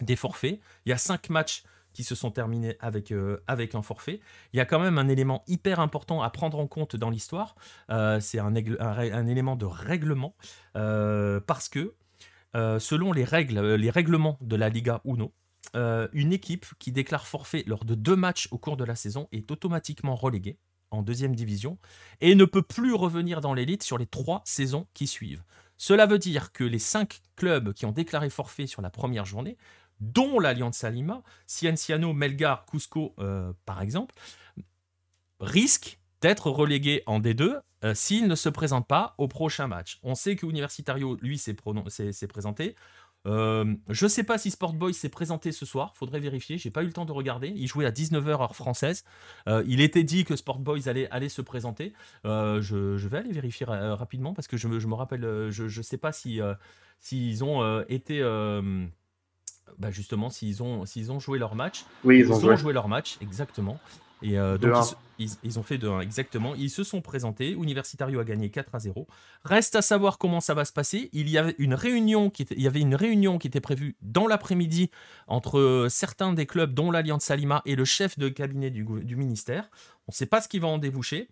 des 0.02 0.16
forfaits. 0.16 0.60
Il 0.86 0.90
y 0.90 0.94
a 0.94 0.98
cinq 0.98 1.30
matchs 1.30 1.64
qui 1.94 2.04
se 2.04 2.16
sont 2.16 2.32
terminés 2.32 2.76
avec, 2.80 3.12
euh, 3.12 3.44
avec 3.48 3.76
un 3.76 3.82
forfait. 3.82 4.20
Il 4.52 4.58
y 4.58 4.60
a 4.60 4.66
quand 4.66 4.80
même 4.80 4.98
un 4.98 5.08
élément 5.08 5.44
hyper 5.48 5.80
important 5.80 6.22
à 6.22 6.30
prendre 6.30 6.60
en 6.60 6.68
compte 6.68 6.96
dans 6.96 7.10
l'histoire. 7.10 7.56
Euh, 7.90 8.20
c'est 8.20 8.40
un, 8.40 8.54
un, 8.56 9.28
élément 9.28 9.56
de 9.56 9.66
règlement 9.66 10.36
euh, 10.76 11.40
parce 11.40 11.70
que 11.70 11.96
selon 12.54 13.14
les 13.14 13.24
règles, 13.24 13.60
les 13.76 13.90
règlements 13.90 14.38
de 14.42 14.56
la 14.56 14.70
Liga 14.70 15.02
Uno, 15.06 15.34
une 15.74 16.32
équipe 16.34 16.68
qui 16.78 16.92
déclare 16.92 17.26
forfait 17.26 17.64
lors 17.66 17.84
de 17.84 17.96
deux 17.96 18.16
matchs 18.16 18.48
au 18.52 18.60
cours 18.60 18.78
de 18.78 18.84
la 18.84 18.96
saison 18.96 19.28
est 19.32 19.50
automatiquement 19.50 20.16
reléguée 20.16 20.60
en 20.92 21.02
deuxième 21.02 21.36
division 21.36 21.80
et 22.22 22.36
ne 22.36 22.46
peut 22.46 22.62
plus 22.62 22.94
revenir 22.94 23.42
dans 23.42 23.56
l'élite 23.56 23.82
sur 23.82 23.98
les 23.98 24.06
trois 24.06 24.44
saisons 24.46 24.86
qui 24.94 25.08
suivent. 25.08 25.44
Cela 25.78 26.06
veut 26.06 26.20
dire 26.20 26.52
que 26.52 26.64
les 26.64 26.80
cinq 26.80 27.22
clubs 27.36 27.74
qui 27.74 27.86
ont 27.86 27.92
déclaré 27.92 28.30
forfait 28.30 28.68
sur 28.68 28.82
la 28.82 28.90
première 28.90 29.26
journée 29.26 29.58
dont 30.04 30.40
l'Alliance 30.40 30.84
Lima, 30.84 31.24
Cienciano, 31.48 32.14
Melgar, 32.14 32.66
Cusco, 32.66 33.16
euh, 33.20 33.54
par 33.66 33.82
exemple, 33.82 34.14
risquent 35.40 36.00
d'être 36.22 36.50
relégués 36.50 37.04
en 37.06 37.20
D2 37.20 37.60
euh, 37.84 37.94
s'ils 37.94 38.28
ne 38.28 38.36
se 38.36 38.50
présentent 38.50 38.88
pas 38.88 39.16
au 39.18 39.28
prochain 39.28 39.68
match. 39.68 40.00
On 40.04 40.16
sait 40.16 40.36
que 40.36 40.46
Universitario, 40.46 41.18
lui, 41.22 41.38
s'est 41.38 41.54
présenté. 41.54 42.76
Euh, 43.26 43.76
je 43.88 44.06
ne 44.06 44.10
sais 44.10 44.24
pas 44.24 44.38
si 44.38 44.52
Sport 44.52 44.74
Boys 44.74 44.92
s'est 44.92 45.08
présenté 45.08 45.54
ce 45.54 45.66
soir, 45.66 45.96
faudrait 45.96 46.20
vérifier, 46.20 46.58
j'ai 46.58 46.72
pas 46.72 46.84
eu 46.84 46.88
le 46.88 46.92
temps 46.94 47.06
de 47.06 47.14
regarder. 47.14 47.54
Il 47.56 47.68
jouait 47.68 47.86
à 47.86 47.92
19h 47.92 48.28
heure 48.28 48.56
française. 48.56 49.06
il 49.48 49.80
était 49.80 50.04
dit 50.04 50.26
que 50.26 50.36
Sport 50.36 50.60
Boys 50.60 50.90
allait, 50.90 51.30
se 51.30 51.42
présenter. 51.42 51.94
Je, 52.26 53.08
vais 53.08 53.18
aller 53.20 53.32
vérifier 53.32 53.66
rapidement 53.66 54.34
parce 54.34 54.50
que 54.50 54.58
je 54.58 54.68
me 54.68 54.96
rappelle, 54.96 55.50
je 55.52 55.64
ne 55.64 55.84
sais 55.84 55.98
pas 55.98 56.12
si 56.12 56.42
s'ils 57.00 57.44
ont 57.44 57.82
été 57.88 58.22
bah 59.78 59.92
justement, 59.92 60.30
s'ils 60.30 60.62
ont, 60.64 60.86
s'ils 60.86 61.12
ont 61.12 61.20
joué 61.20 61.40
leur 61.40 61.56
match. 61.56 61.86
Oui, 62.04 62.20
ils, 62.20 62.32
ont, 62.32 62.56
joué. 62.56 62.74
leur 62.74 62.88
match, 62.88 63.18
exactement. 63.22 63.80
Et 64.22 64.38
euh, 64.40 64.58
donc, 64.58 64.86
ils, 65.20 65.60
ont 65.60 65.64
fait 65.64 65.78
de 65.78 65.90
1, 65.90 66.00
exactement. 66.00 66.56
Ils 66.56 66.70
se 66.70 66.84
sont 66.84 67.02
présentés. 67.02 67.52
Universitario 67.52 68.20
a 68.20 68.24
gagné 68.24 68.50
4 68.50 68.74
à 68.74 68.80
0. 68.80 69.06
Reste 69.44 69.76
à 69.76 69.82
savoir 69.82 70.18
comment 70.18 70.40
ça 70.40 70.54
va 70.54 70.64
se 70.64 70.72
passer. 70.72 71.10
Il 71.12 71.30
y 71.30 71.38
avait 71.38 71.56
une 71.58 71.74
réunion 71.74 72.30
qui 72.30 72.44
était, 72.44 72.56
il 72.56 72.62
y 72.62 72.68
avait 72.68 72.80
une 72.80 72.96
réunion 72.96 73.38
qui 73.38 73.48
était 73.48 73.60
prévue 73.60 73.98
dans 74.02 74.28
l'après-midi 74.28 74.92
entre 75.28 75.60
euh, 75.60 75.90
certains 75.90 76.32
des 76.32 76.46
clubs, 76.46 76.74
dont 76.74 76.90
l'Alliance 76.90 77.26
Salima 77.26 77.62
et 77.66 77.76
le 77.76 77.86
chef 77.86 78.18
de 78.18 78.30
cabinet 78.30 78.70
du, 78.70 78.86
du 78.86 79.16
ministère. 79.18 79.70
On 80.08 80.12
ne 80.12 80.16
sait 80.16 80.26
pas 80.26 80.40
ce 80.40 80.48
qui 80.48 80.60
va 80.60 80.70
en 80.70 80.78
déboucher. 80.78 81.28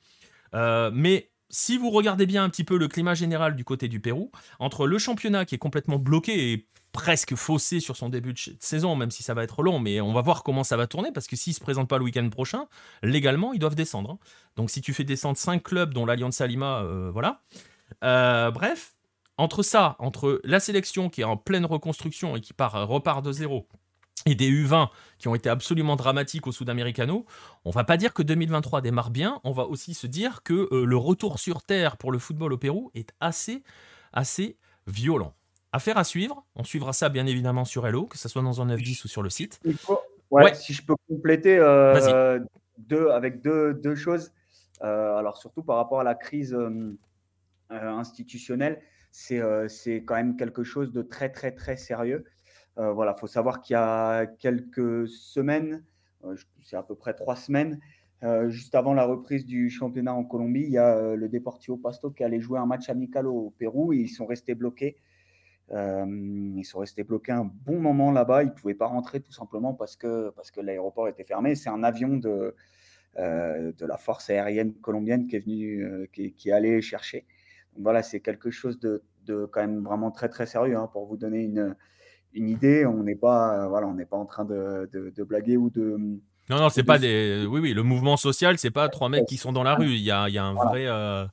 Euh, 0.54 0.91
mais 0.94 1.31
si 1.52 1.78
vous 1.78 1.92
regardez 1.92 2.26
bien 2.26 2.44
un 2.44 2.50
petit 2.50 2.64
peu 2.64 2.78
le 2.78 2.88
climat 2.88 3.14
général 3.14 3.56
du 3.56 3.64
côté 3.64 3.88
du 3.88 4.00
Pérou, 4.00 4.32
entre 4.60 4.88
le 4.88 4.98
championnat 4.98 5.46
qui 5.46 5.56
est 5.56 5.60
complètement 5.60 6.00
bloqué 6.00 6.54
et 6.54 6.68
presque 6.92 7.36
faussé 7.36 7.80
sur 7.80 7.96
son 7.96 8.10
début 8.10 8.34
de 8.34 8.40
saison, 8.60 8.96
même 8.96 9.12
si 9.12 9.24
ça 9.24 9.34
va 9.34 9.44
être 9.44 9.62
long, 9.64 9.80
mais 9.80 10.02
on 10.02 10.14
va 10.14 10.22
voir 10.22 10.44
comment 10.44 10.64
ça 10.64 10.78
va 10.78 10.88
tourner, 10.88 11.12
parce 11.12 11.28
que 11.28 11.36
s'ils 11.36 11.52
ne 11.52 11.56
se 11.56 11.62
présentent 11.62 11.88
pas 11.88 11.98
le 11.98 12.04
week-end 12.04 12.28
prochain, 12.30 12.66
légalement, 13.04 13.54
ils 13.54 13.60
doivent 13.60 13.76
descendre. 13.76 14.12
Hein. 14.12 14.20
Donc 14.56 14.70
si 14.70 14.82
tu 14.82 14.94
fais 14.94 15.04
descendre 15.04 15.38
5 15.38 15.64
clubs, 15.64 15.94
dont 15.94 16.06
l'Alliance 16.06 16.36
Salima, 16.36 16.82
euh, 16.82 17.10
voilà. 17.12 17.42
Euh, 18.04 18.52
bref, 18.52 18.96
entre 19.38 19.64
ça, 19.64 19.96
entre 20.00 20.42
la 20.44 20.60
sélection 20.60 21.10
qui 21.10 21.22
est 21.22 21.26
en 21.26 21.38
pleine 21.38 21.66
reconstruction 21.66 22.36
et 22.36 22.42
qui 22.42 22.54
part, 22.54 22.88
repart 22.88 23.24
de 23.24 23.32
zéro, 23.32 23.68
et 24.26 24.36
des 24.36 24.50
U20 24.50 24.90
qui 25.18 25.28
ont 25.28 25.36
été 25.36 25.50
absolument 25.50 25.96
dramatiques 25.96 26.48
au 26.48 26.52
Sud-Americano, 26.52 27.26
on 27.66 27.72
va 27.72 27.84
pas 27.84 27.98
dire 27.98 28.14
que 28.14 28.24
2023 28.24 28.82
démarre 28.82 29.12
bien, 29.12 29.40
on 29.44 29.52
va 29.52 29.64
aussi 29.66 29.94
se 29.94 30.08
dire 30.08 30.44
que 30.44 30.68
euh, 30.72 30.86
le 30.86 30.98
retour 30.98 31.40
sur 31.40 31.62
Terre 31.62 31.98
pour 31.98 32.12
le 32.12 32.20
football 32.20 32.54
au 32.54 32.58
Pérou 32.58 32.92
est 32.94 33.12
assez, 33.20 33.64
assez 34.14 34.58
violent. 34.88 35.34
Affaire 35.74 35.98
à 35.98 36.04
suivre. 36.04 36.46
On 36.56 36.64
suivra 36.64 36.92
ça 36.92 37.10
bien 37.10 37.26
évidemment 37.26 37.66
sur 37.66 37.88
Hello, 37.88 38.06
que 38.06 38.18
ce 38.18 38.28
soit 38.28 38.42
dans 38.42 38.62
un 38.62 38.68
9-10 38.68 39.06
ou 39.06 39.08
sur 39.08 39.22
le 39.22 39.30
site. 39.30 39.60
ouais, 40.30 40.54
Si 40.54 40.74
je 40.74 40.84
peux 40.84 40.96
compléter 41.08 41.58
euh, 41.58 42.40
deux, 42.78 43.10
avec 43.10 43.42
deux, 43.42 43.74
deux 43.74 43.96
choses. 43.96 44.34
Euh, 44.84 45.16
alors 45.16 45.38
surtout 45.38 45.64
par 45.64 45.78
rapport 45.78 46.02
à 46.02 46.04
la 46.04 46.16
crise 46.16 46.58
institutionnelle, 47.70 48.82
c'est 49.12 50.04
quand 50.06 50.16
même 50.16 50.36
quelque 50.36 50.64
chose 50.64 50.92
de 50.92 51.02
très 51.02 51.30
très 51.30 51.52
très 51.52 51.78
sérieux. 51.78 52.26
Voilà, 52.78 53.14
faut 53.14 53.28
savoir 53.28 53.62
qu'il 53.62 53.74
y 53.74 53.78
a 53.78 54.26
quelques 54.26 55.08
semaines, 55.08 55.84
c'est 56.64 56.76
à 56.76 56.84
peu 56.84 56.96
près 56.96 57.14
trois 57.14 57.36
semaines, 57.36 57.80
juste 58.48 58.76
avant 58.76 58.94
la 58.94 59.06
reprise 59.06 59.46
du 59.46 59.70
championnat 59.70 60.14
en 60.14 60.24
Colombie, 60.24 60.64
il 60.64 60.72
y 60.72 60.78
a 60.78 61.16
le 61.16 61.28
Deportivo 61.28 61.78
Pasto 61.78 62.12
qui 62.12 62.24
allait 62.24 62.40
jouer 62.40 62.60
un 62.60 62.66
match 62.66 62.90
amical 62.90 63.28
au 63.28 63.54
Pérou 63.58 63.94
et 63.94 63.98
ils 63.98 64.10
sont 64.10 64.26
restés 64.26 64.56
bloqués. 64.56 64.98
ils 65.72 66.66
sont 66.66 66.80
restés 66.80 67.04
bloqués 67.04 67.32
un 67.32 67.46
bon 67.46 67.80
moment 67.80 68.12
là-bas. 68.12 68.44
Ils 68.44 68.48
ne 68.50 68.52
pouvaient 68.52 68.76
pas 68.76 68.88
rentrer 68.88 69.22
tout 69.22 69.32
simplement 69.32 69.74
parce 69.74 69.96
que, 69.96 70.30
parce 70.32 70.52
que 70.52 70.62
l'aéroport 70.62 71.08
était 71.08 71.24
fermé. 71.24 71.56
C'est 71.56 71.70
un 71.70 71.84
avion 71.84 72.18
de, 72.18 72.56
de 73.18 73.86
la 73.86 73.98
force 73.98 74.30
aérienne 74.30 74.74
colombienne 74.76 75.28
qui 75.28 75.36
est 75.36 75.40
venu, 75.40 76.08
qui, 76.14 76.52
allé 76.52 76.82
chercher. 76.82 77.26
Voilà, 77.78 78.04
c'est 78.04 78.20
quelque 78.20 78.52
chose 78.52 78.80
de, 78.80 79.04
de, 79.26 79.46
quand 79.46 79.62
même 79.62 79.84
vraiment 79.84 80.12
très 80.12 80.30
très 80.30 80.46
sérieux 80.46 80.78
hein, 80.78 80.90
pour 80.92 81.06
vous 81.06 81.18
donner 81.18 81.44
une, 81.44 81.76
une 82.34 82.50
idée. 82.50 82.86
On 82.86 83.04
n'est 83.04 83.15
pas, 83.15 83.67
voilà, 83.67 83.88
on 83.88 83.94
n'est 83.94 84.06
pas 84.06 84.17
en 84.17 84.26
train 84.26 84.46
de, 84.46 84.89
de, 84.94 85.24
blaguer 85.24 85.58
ou 85.58 85.70
de. 85.70 85.98
Non, 86.50 86.58
non, 86.58 86.70
c'est 86.70 86.84
pas 86.84 87.00
des. 87.00 87.46
Oui, 87.50 87.60
oui, 87.62 87.74
le 87.74 87.84
mouvement 87.84 88.17
social, 88.17 88.58
c'est 88.58 88.72
pas 88.72 88.89
trois 88.89 89.10
mecs 89.10 89.26
qui 89.26 89.38
sont 89.38 89.54
dans 89.54 89.63
la 89.63 89.76
rue. 89.76 89.91
Il 89.91 90.02
y 90.02 90.12
a, 90.12 90.28
il 90.28 90.36
y 90.36 90.38
a 90.38 90.44
un 90.44 90.54
vrai. 90.54 90.88
Euh, 90.88 91.26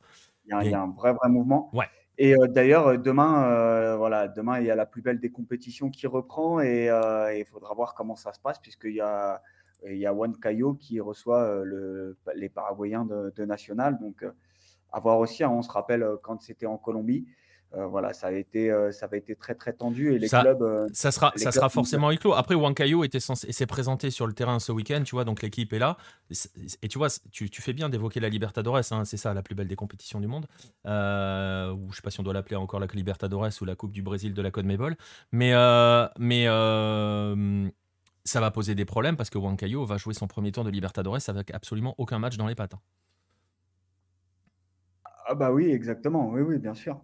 il, 0.46 0.70
y 0.70 0.74
a, 0.74 0.80
un 0.80 0.90
vrai, 0.90 1.12
vrai 1.12 1.28
mouvement. 1.28 1.70
Ouais. 1.72 1.86
Et 2.18 2.34
euh, 2.34 2.46
d'ailleurs, 2.46 2.88
euh, 2.88 2.96
demain, 2.96 3.96
voilà, 3.96 4.28
demain, 4.28 4.60
il 4.60 4.66
y 4.66 4.70
a 4.70 4.76
la 4.76 4.86
plus 4.86 5.02
belle 5.02 5.20
des 5.20 5.30
compétitions 5.30 5.90
qui 5.90 6.06
reprend 6.06 6.60
et 6.60 6.86
il 6.86 7.44
faudra 7.50 7.74
voir 7.74 7.94
comment 7.94 8.16
ça 8.16 8.32
se 8.32 8.40
passe 8.40 8.58
puisqu'il 8.58 8.94
y 8.94 9.00
a, 9.00 9.42
il 9.86 9.98
y 9.98 10.06
a 10.06 10.12
Juan 10.12 10.36
Cayo 10.36 10.74
qui 10.74 11.00
reçoit 11.00 11.64
le, 11.64 12.16
les 12.34 12.48
Paraguayens 12.48 13.04
de, 13.04 13.32
de 13.34 13.44
National. 13.44 13.98
Donc, 13.98 14.24
à 14.92 15.00
voir 15.00 15.18
aussi, 15.18 15.44
hein, 15.44 15.50
on 15.50 15.62
se 15.62 15.70
rappelle 15.70 16.06
quand 16.22 16.40
c'était 16.40 16.66
en 16.66 16.78
Colombie, 16.78 17.26
euh, 17.74 17.86
voilà, 17.86 18.14
ça 18.14 18.28
a 18.28 18.32
été, 18.32 18.70
euh, 18.70 18.92
ça 18.92 19.04
avait 19.04 19.18
été 19.18 19.36
très 19.36 19.54
très 19.54 19.74
tendu 19.74 20.14
et 20.14 20.18
les 20.18 20.28
ça, 20.28 20.40
clubs. 20.40 20.62
Euh, 20.62 20.88
ça 20.92 21.10
sera, 21.10 21.32
ça 21.36 21.52
sera 21.52 21.68
forcément 21.68 22.10
éclos. 22.10 22.32
Après, 22.32 22.54
Wankayo 22.54 23.04
était 23.04 23.20
censé, 23.20 23.52
s'est 23.52 23.66
présenté 23.66 24.10
sur 24.10 24.26
le 24.26 24.32
terrain 24.32 24.58
ce 24.58 24.72
week-end, 24.72 25.02
tu 25.04 25.14
vois, 25.14 25.24
donc 25.24 25.42
l'équipe 25.42 25.70
est 25.74 25.78
là. 25.78 25.98
Et, 26.82 26.88
tu 26.88 26.96
vois, 26.96 27.08
tu, 27.30 27.50
tu 27.50 27.60
fais 27.60 27.74
bien 27.74 27.90
d'évoquer 27.90 28.20
la 28.20 28.30
Libertadores, 28.30 28.80
hein, 28.90 29.04
c'est 29.04 29.18
ça, 29.18 29.34
la 29.34 29.42
plus 29.42 29.54
belle 29.54 29.68
des 29.68 29.76
compétitions 29.76 30.18
du 30.18 30.26
monde. 30.26 30.46
ou 30.84 30.88
je 30.88 31.96
sais 31.96 32.02
pas 32.02 32.10
si 32.10 32.20
on 32.20 32.22
doit 32.22 32.32
l'appeler 32.32 32.56
encore 32.56 32.80
la 32.80 32.86
Libertadores 32.86 33.50
ou 33.60 33.64
la 33.66 33.74
Coupe 33.74 33.92
du 33.92 34.02
Brésil 34.02 34.32
de 34.32 34.42
la 34.42 34.50
Côte 34.50 34.64
Mébol, 34.64 34.96
mais 35.32 35.52
mais 36.18 36.46
ça 38.24 38.40
va 38.40 38.50
poser 38.50 38.74
des 38.74 38.84
problèmes 38.84 39.16
parce 39.16 39.30
que 39.30 39.38
Wankayo 39.38 39.84
va 39.84 39.96
jouer 39.98 40.14
son 40.14 40.26
premier 40.26 40.52
tour 40.52 40.64
de 40.64 40.70
Libertadores 40.70 41.28
avec 41.28 41.50
absolument 41.52 41.94
aucun 41.98 42.18
match 42.18 42.36
dans 42.36 42.46
les 42.46 42.54
pattes. 42.54 42.74
Hein. 42.74 42.80
Ah 45.26 45.34
bah 45.34 45.52
oui, 45.52 45.70
exactement, 45.70 46.30
oui, 46.30 46.40
oui, 46.40 46.58
bien 46.58 46.72
sûr. 46.72 46.98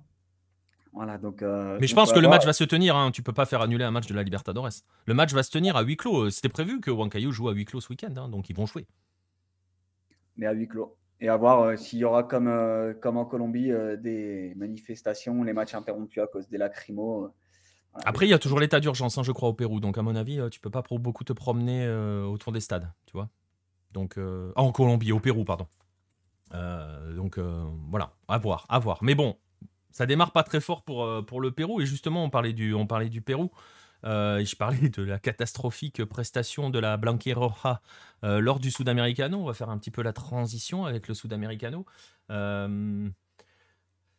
Donc, 1.20 1.42
euh, 1.42 1.78
Mais 1.80 1.86
je 1.86 1.94
pense 1.94 2.12
que 2.12 2.18
le 2.18 2.28
match 2.28 2.46
va 2.46 2.52
se 2.52 2.64
tenir. 2.64 2.96
Hein. 2.96 3.10
Tu 3.10 3.22
peux 3.22 3.32
pas 3.32 3.46
faire 3.46 3.60
annuler 3.60 3.84
un 3.84 3.90
match 3.90 4.06
de 4.06 4.14
la 4.14 4.22
Libertadores. 4.22 4.70
Le 5.06 5.14
match 5.14 5.32
va 5.32 5.42
se 5.42 5.50
tenir 5.50 5.76
à 5.76 5.82
huis 5.82 5.96
clos. 5.96 6.30
C'était 6.30 6.48
prévu 6.48 6.80
que 6.80 6.90
Wankayo 6.90 7.32
joue 7.32 7.48
à 7.48 7.52
huis 7.52 7.64
clos 7.64 7.80
ce 7.80 7.88
week-end, 7.90 8.14
hein, 8.16 8.28
donc 8.28 8.48
ils 8.48 8.56
vont 8.56 8.66
jouer. 8.66 8.86
Mais 10.36 10.46
à 10.46 10.52
huis 10.52 10.68
clos. 10.68 10.96
Et 11.20 11.28
à 11.28 11.36
voir 11.36 11.62
euh, 11.62 11.76
s'il 11.76 11.98
y 12.00 12.04
aura 12.04 12.22
comme, 12.22 12.48
euh, 12.48 12.92
comme 12.94 13.16
en 13.16 13.24
Colombie 13.24 13.70
des 13.98 14.52
manifestations, 14.56 15.42
les 15.42 15.52
matchs 15.52 15.74
interrompus 15.74 16.22
à 16.22 16.26
cause 16.26 16.48
des 16.48 16.58
lacrymos. 16.58 17.30
Après, 18.04 18.26
il 18.26 18.30
y 18.30 18.34
a 18.34 18.38
toujours 18.38 18.58
l'état 18.58 18.80
d'urgence, 18.80 19.18
hein, 19.18 19.22
je 19.22 19.32
crois, 19.32 19.48
au 19.48 19.54
Pérou. 19.54 19.78
Donc, 19.80 19.98
à 19.98 20.02
mon 20.02 20.16
avis, 20.16 20.40
tu 20.50 20.60
peux 20.60 20.70
pas 20.70 20.82
beaucoup 20.90 21.24
te 21.24 21.32
promener 21.32 21.88
autour 22.24 22.52
des 22.52 22.58
stades, 22.58 22.90
tu 23.06 23.12
vois. 23.12 23.28
Donc, 23.92 24.18
en 24.56 24.72
Colombie, 24.72 25.12
au 25.12 25.20
Pérou, 25.20 25.44
pardon. 25.44 25.68
donc, 26.52 27.38
voilà, 27.38 28.14
à 28.26 28.38
voir, 28.38 28.66
à 28.68 28.80
voir. 28.80 28.98
Mais 29.00 29.14
bon, 29.14 29.36
ça 29.94 30.06
démarre 30.06 30.32
pas 30.32 30.42
très 30.42 30.60
fort 30.60 30.82
pour, 30.82 31.04
euh, 31.04 31.22
pour 31.22 31.40
le 31.40 31.52
Pérou. 31.52 31.80
Et 31.80 31.86
justement, 31.86 32.24
on 32.24 32.30
parlait 32.30 32.52
du, 32.52 32.74
on 32.74 32.86
parlait 32.86 33.08
du 33.08 33.22
Pérou. 33.22 33.50
Euh, 34.04 34.38
et 34.38 34.44
je 34.44 34.56
parlais 34.56 34.90
de 34.90 35.02
la 35.02 35.18
catastrophique 35.18 36.04
prestation 36.04 36.68
de 36.68 36.78
la 36.78 36.96
Blanqueroja 36.98 37.80
euh, 38.24 38.40
lors 38.40 38.58
du 38.58 38.70
Sudamericano. 38.70 39.38
On 39.38 39.44
va 39.44 39.54
faire 39.54 39.70
un 39.70 39.78
petit 39.78 39.92
peu 39.92 40.02
la 40.02 40.12
transition 40.12 40.84
avec 40.84 41.06
le 41.06 41.14
Sudamericano. 41.14 41.86
Euh, 42.30 43.08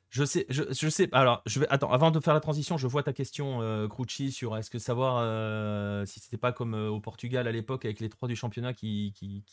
je 0.10 0.24
sais, 0.24 0.46
je, 0.50 0.64
je, 0.72 0.90
sais. 0.90 1.10
Alors, 1.12 1.44
je. 1.46 1.60
Attends, 1.70 1.92
avant 1.92 2.10
de 2.10 2.22
faire 2.22 2.34
la 2.34 2.40
transition, 2.40 2.78
je 2.78 2.88
vois 2.88 3.04
ta 3.04 3.12
question, 3.12 3.62
euh, 3.62 3.88
sur 4.32 4.56
est-ce 4.56 4.70
que 4.70 4.80
savoir 4.80 6.08
si 6.08 6.22
c'était 6.22 6.38
pas 6.38 6.54
comme 6.54 6.74
au 6.74 7.02
Portugal 7.02 7.48
à 7.48 7.52
l'époque 7.52 7.84
avec 7.84 8.00
les 8.00 8.08
trois 8.08 8.30
du 8.30 8.36
championnat 8.38 8.74
qui, 8.74 9.12
qui, 9.14 9.44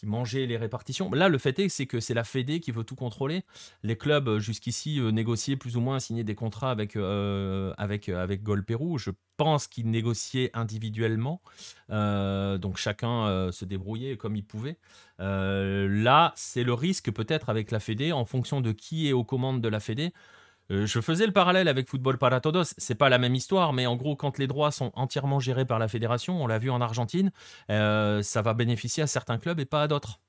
qui 0.00 0.46
les 0.46 0.56
répartitions. 0.56 1.10
Là, 1.12 1.28
le 1.28 1.38
fait 1.38 1.58
est, 1.58 1.68
c'est 1.68 1.86
que 1.86 2.00
c'est 2.00 2.14
la 2.14 2.24
Fédé 2.24 2.60
qui 2.60 2.72
veut 2.72 2.84
tout 2.84 2.94
contrôler. 2.94 3.42
Les 3.82 3.96
clubs, 3.96 4.28
euh, 4.28 4.40
jusqu'ici, 4.40 4.98
euh, 4.98 5.10
négociaient 5.10 5.56
plus 5.56 5.76
ou 5.76 5.80
moins, 5.80 6.00
signaient 6.00 6.24
des 6.24 6.34
contrats 6.34 6.70
avec, 6.70 6.96
euh, 6.96 7.74
avec, 7.76 8.08
avec 8.08 8.42
Gol 8.42 8.64
Pérou. 8.64 8.96
Je 8.98 9.10
pense 9.36 9.66
qu'ils 9.66 9.90
négociaient 9.90 10.50
individuellement. 10.54 11.40
donc 11.88 12.76
chacun 12.76 13.50
se 13.50 13.64
débrouillait 13.64 14.18
comme 14.18 14.36
il 14.36 14.44
pouvait. 14.44 14.76
là, 15.18 16.32
c'est 16.36 16.62
le 16.62 16.74
risque 16.74 17.10
peut-être 17.10 17.48
avec 17.48 17.70
la 17.70 17.80
Fédé, 17.80 18.12
en 18.12 18.26
fonction 18.26 18.60
de 18.60 18.72
qui 18.72 19.08
est 19.08 19.14
aux 19.14 19.24
commandes 19.24 19.62
de 19.62 19.68
la 19.68 19.80
Fédé. 19.80 20.12
Euh, 20.70 20.86
je 20.86 21.00
faisais 21.00 21.26
le 21.26 21.32
parallèle 21.32 21.68
avec 21.68 21.88
Football 21.88 22.18
para 22.18 22.40
Todos. 22.40 22.74
C'est 22.76 22.94
pas 22.94 23.08
la 23.08 23.18
même 23.18 23.34
histoire, 23.34 23.72
mais 23.72 23.86
en 23.86 23.96
gros, 23.96 24.16
quand 24.16 24.38
les 24.38 24.46
droits 24.46 24.70
sont 24.70 24.92
entièrement 24.94 25.40
gérés 25.40 25.64
par 25.64 25.78
la 25.78 25.88
fédération, 25.88 26.42
on 26.42 26.46
l'a 26.46 26.58
vu 26.58 26.70
en 26.70 26.80
Argentine, 26.80 27.32
euh, 27.70 28.22
ça 28.22 28.42
va 28.42 28.54
bénéficier 28.54 29.02
à 29.02 29.06
certains 29.06 29.38
clubs 29.38 29.58
et 29.58 29.64
pas 29.64 29.82
à 29.82 29.88
d'autres. 29.88 30.20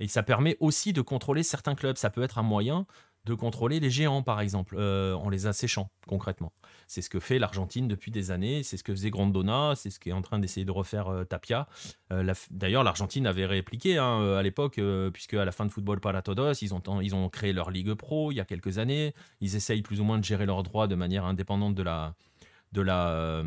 Et 0.00 0.08
ça 0.08 0.22
permet 0.22 0.56
aussi 0.60 0.92
de 0.92 1.02
contrôler 1.02 1.42
certains 1.42 1.74
clubs. 1.74 1.96
Ça 1.96 2.10
peut 2.10 2.22
être 2.22 2.38
un 2.38 2.42
moyen 2.42 2.86
de 3.24 3.34
contrôler 3.34 3.78
les 3.78 3.90
géants, 3.90 4.22
par 4.22 4.40
exemple, 4.40 4.74
euh, 4.78 5.14
en 5.14 5.28
les 5.28 5.46
asséchant 5.46 5.90
concrètement. 6.08 6.52
C'est 6.88 7.02
ce 7.02 7.08
que 7.08 7.20
fait 7.20 7.38
l'Argentine 7.38 7.86
depuis 7.86 8.10
des 8.10 8.32
années, 8.32 8.62
c'est 8.64 8.76
ce 8.76 8.82
que 8.82 8.92
faisait 8.92 9.10
Grandona, 9.10 9.74
c'est 9.76 9.90
ce 9.90 10.00
qu'est 10.00 10.12
en 10.12 10.22
train 10.22 10.40
d'essayer 10.40 10.66
de 10.66 10.72
refaire 10.72 11.08
euh, 11.08 11.24
Tapia. 11.24 11.68
Euh, 12.12 12.34
D'ailleurs, 12.50 12.82
l'Argentine 12.82 13.26
avait 13.26 13.46
répliqué 13.46 13.98
hein, 13.98 14.36
à 14.36 14.42
l'époque, 14.42 14.80
puisque 15.12 15.34
à 15.34 15.44
la 15.44 15.52
fin 15.52 15.66
de 15.66 15.70
Football 15.70 16.00
para 16.00 16.22
Todos, 16.22 16.54
ils 16.62 16.74
ont, 16.74 16.82
ils 17.00 17.14
ont 17.14 17.28
créé 17.28 17.52
leur 17.52 17.70
Ligue 17.70 17.94
Pro 17.94 18.32
il 18.32 18.36
y 18.36 18.40
a 18.40 18.44
quelques 18.44 18.78
années. 18.78 19.14
Ils 19.40 19.54
essayent 19.54 19.82
plus 19.82 20.00
ou 20.00 20.04
moins 20.04 20.18
de 20.18 20.24
gérer 20.24 20.46
leurs 20.46 20.62
droits 20.62 20.88
de 20.88 20.94
manière 20.94 21.24
indépendante 21.24 21.74
de 21.74 21.82
la, 21.82 22.14
de 22.72 22.82
la, 22.82 23.42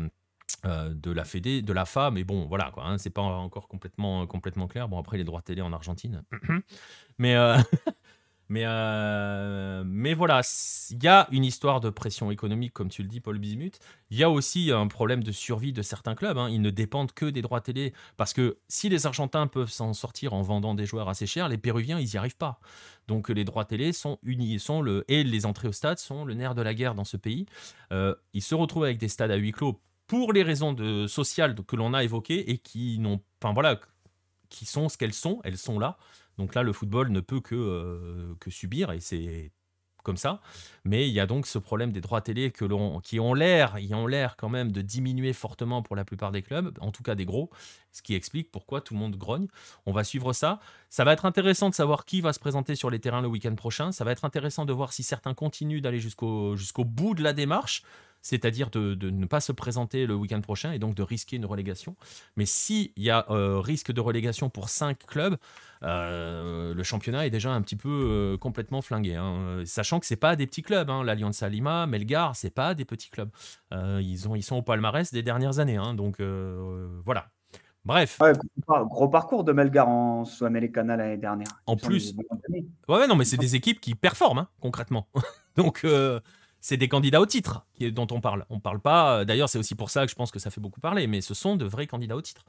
de 0.64 1.10
la 1.10 1.24
Fédé, 1.24 1.62
de 1.62 1.72
la 1.72 1.84
FA, 1.84 2.10
mais 2.10 2.24
bon, 2.24 2.46
voilà, 2.46 2.70
quoi, 2.72 2.86
hein, 2.86 2.98
c'est 2.98 3.10
pas 3.10 3.22
encore 3.22 3.68
complètement, 3.68 4.26
complètement 4.26 4.68
clair. 4.68 4.88
Bon, 4.88 4.98
après, 4.98 5.18
les 5.18 5.24
droits 5.24 5.42
télé 5.42 5.62
en 5.62 5.72
Argentine. 5.72 6.22
mais, 7.18 7.36
mais, 8.48 8.62
euh, 8.64 9.82
mais 9.84 10.14
voilà, 10.14 10.42
il 10.90 11.02
y 11.02 11.08
a 11.08 11.26
une 11.32 11.44
histoire 11.44 11.80
de 11.80 11.90
pression 11.90 12.30
économique, 12.30 12.72
comme 12.72 12.88
tu 12.88 13.02
le 13.02 13.08
dis, 13.08 13.20
Paul 13.20 13.38
Bismuth. 13.38 13.80
Il 14.10 14.18
y 14.18 14.22
a 14.22 14.30
aussi 14.30 14.70
un 14.70 14.86
problème 14.86 15.24
de 15.24 15.32
survie 15.32 15.72
de 15.72 15.82
certains 15.82 16.14
clubs. 16.14 16.38
Hein. 16.38 16.48
Ils 16.48 16.62
ne 16.62 16.70
dépendent 16.70 17.12
que 17.12 17.26
des 17.26 17.42
droits 17.42 17.60
télé. 17.60 17.92
Parce 18.16 18.32
que 18.32 18.58
si 18.68 18.88
les 18.88 19.06
Argentins 19.06 19.48
peuvent 19.48 19.70
s'en 19.70 19.92
sortir 19.94 20.32
en 20.32 20.42
vendant 20.42 20.74
des 20.74 20.86
joueurs 20.86 21.08
assez 21.08 21.26
chers, 21.26 21.48
les 21.48 21.58
Péruviens, 21.58 21.98
ils 21.98 22.08
n'y 22.08 22.16
arrivent 22.16 22.36
pas. 22.36 22.60
Donc 23.08 23.28
les 23.28 23.44
droits 23.44 23.64
télé 23.64 23.92
sont 23.92 24.18
unis, 24.22 24.60
sont 24.60 24.80
le, 24.80 25.04
et 25.08 25.24
les 25.24 25.46
entrées 25.46 25.68
au 25.68 25.72
stade 25.72 25.98
sont 25.98 26.24
le 26.24 26.34
nerf 26.34 26.54
de 26.54 26.62
la 26.62 26.74
guerre 26.74 26.94
dans 26.94 27.04
ce 27.04 27.16
pays. 27.16 27.46
Euh, 27.92 28.14
ils 28.32 28.42
se 28.42 28.54
retrouvent 28.54 28.84
avec 28.84 28.98
des 28.98 29.08
stades 29.08 29.30
à 29.30 29.36
huis 29.36 29.52
clos 29.52 29.80
pour 30.06 30.32
les 30.32 30.44
raisons 30.44 30.72
de, 30.72 31.06
sociales 31.06 31.54
que 31.66 31.76
l'on 31.76 31.94
a 31.94 32.04
évoquées 32.04 32.50
et 32.50 32.58
qui 32.58 32.98
n'ont, 33.00 33.20
enfin 33.42 33.52
voilà, 33.52 33.80
qui 34.48 34.66
sont 34.66 34.88
ce 34.88 34.96
qu'elles 34.96 35.12
sont. 35.12 35.40
Elles 35.44 35.58
sont 35.58 35.78
là. 35.78 35.98
Donc 36.38 36.54
là, 36.54 36.62
le 36.62 36.72
football 36.72 37.10
ne 37.10 37.20
peut 37.20 37.40
que, 37.40 37.54
euh, 37.54 38.34
que 38.40 38.50
subir, 38.50 38.92
et 38.92 39.00
c'est 39.00 39.52
comme 40.06 40.16
ça. 40.16 40.40
Mais 40.84 41.08
il 41.08 41.12
y 41.12 41.18
a 41.18 41.26
donc 41.26 41.48
ce 41.48 41.58
problème 41.58 41.90
des 41.90 42.00
droits 42.00 42.20
télé 42.20 42.52
qui 42.52 43.18
ont 43.18 43.34
l'air, 43.34 44.36
quand 44.38 44.48
même 44.48 44.70
de 44.70 44.80
diminuer 44.80 45.32
fortement 45.32 45.82
pour 45.82 45.96
la 45.96 46.04
plupart 46.04 46.30
des 46.30 46.42
clubs, 46.42 46.78
en 46.80 46.92
tout 46.92 47.02
cas 47.02 47.16
des 47.16 47.24
gros, 47.24 47.50
ce 47.90 48.02
qui 48.02 48.14
explique 48.14 48.52
pourquoi 48.52 48.80
tout 48.80 48.94
le 48.94 49.00
monde 49.00 49.16
grogne. 49.16 49.48
On 49.84 49.92
va 49.92 50.04
suivre 50.04 50.32
ça. 50.32 50.60
Ça 50.90 51.02
va 51.02 51.12
être 51.12 51.24
intéressant 51.24 51.70
de 51.70 51.74
savoir 51.74 52.04
qui 52.04 52.20
va 52.20 52.32
se 52.32 52.38
présenter 52.38 52.76
sur 52.76 52.88
les 52.88 53.00
terrains 53.00 53.20
le 53.20 53.26
week-end 53.26 53.56
prochain. 53.56 53.90
Ça 53.90 54.04
va 54.04 54.12
être 54.12 54.24
intéressant 54.24 54.64
de 54.64 54.72
voir 54.72 54.92
si 54.92 55.02
certains 55.02 55.34
continuent 55.34 55.80
d'aller 55.80 55.98
jusqu'au 55.98 56.54
jusqu'au 56.54 56.84
bout 56.84 57.14
de 57.14 57.24
la 57.24 57.32
démarche 57.32 57.82
c'est-à-dire 58.26 58.70
de, 58.70 58.96
ne 59.08 59.26
pas 59.26 59.40
se 59.40 59.52
présenter 59.52 60.04
le 60.04 60.16
week-end 60.16 60.40
prochain 60.40 60.72
et 60.72 60.80
donc 60.80 60.96
de 60.96 61.02
risquer 61.04 61.36
une 61.36 61.46
relégation. 61.46 61.94
Mais 62.36 62.44
s'il 62.44 62.90
y 62.96 63.08
a 63.08 63.24
euh, 63.30 63.60
risque 63.60 63.92
de 63.92 64.00
relégation 64.00 64.50
pour 64.50 64.68
5 64.68 64.98
clubs, 65.06 65.36
le 65.82 66.82
championnat 66.82 67.26
est 67.26 67.30
déjà 67.30 67.50
un 67.50 67.62
petit 67.62 67.76
peu 67.76 67.88
euh, 67.88 68.38
complètement 68.38 68.82
flingué. 68.82 69.14
Hein. 69.14 69.62
Sachant 69.64 70.00
que 70.00 70.06
c'est 70.06 70.16
pas 70.16 70.36
des 70.36 70.46
petits 70.46 70.62
clubs. 70.62 70.88
Hein. 70.90 71.04
L'Alianza 71.04 71.48
Lima, 71.48 71.86
Melgar, 71.86 72.36
c'est 72.36 72.50
pas 72.50 72.74
des 72.74 72.84
petits 72.84 73.10
clubs. 73.10 73.30
ils, 73.72 74.28
ont, 74.28 74.34
ils 74.34 74.42
sont 74.42 74.56
au 74.56 74.62
palmarès 74.62 75.12
des 75.12 75.22
dernières 75.22 75.58
années. 75.58 75.76
Hein. 75.76 75.94
donc 75.94 76.20
voilà. 77.04 77.28
Bref. 77.84 78.18
gros 78.66 79.08
parcours 79.08 79.44
de 79.44 79.52
Melgar 79.52 79.88
en 79.88 80.24
Sud-Americana 80.24 80.96
l'année 80.96 81.18
dernière. 81.18 81.48
En 81.66 81.76
plus. 81.76 82.14
Ouais, 82.88 83.06
non, 83.06 83.14
mais 83.14 83.24
c'est 83.24 83.36
des 83.36 83.54
équipes 83.54 83.80
qui 83.80 83.94
performent 83.94 84.46
concrètement. 84.60 85.06
donc 85.56 85.86
c'est 86.60 86.76
des 86.76 86.88
candidats 86.88 87.20
au 87.20 87.26
titre 87.26 87.64
dont 87.92 88.08
on 88.10 88.20
parle. 88.20 88.44
On 88.50 88.58
parle 88.58 88.80
pas. 88.80 89.24
D'ailleurs, 89.24 89.48
c'est 89.48 89.58
aussi 89.58 89.76
pour 89.76 89.90
ça 89.90 90.04
que 90.04 90.10
je 90.10 90.16
pense 90.16 90.32
que 90.32 90.40
ça 90.40 90.50
fait 90.50 90.60
beaucoup 90.60 90.80
parler, 90.80 91.06
mais 91.06 91.20
ce 91.20 91.32
sont 91.32 91.54
de 91.54 91.64
vrais 91.64 91.86
candidats 91.86 92.16
au 92.16 92.22
titre. 92.22 92.44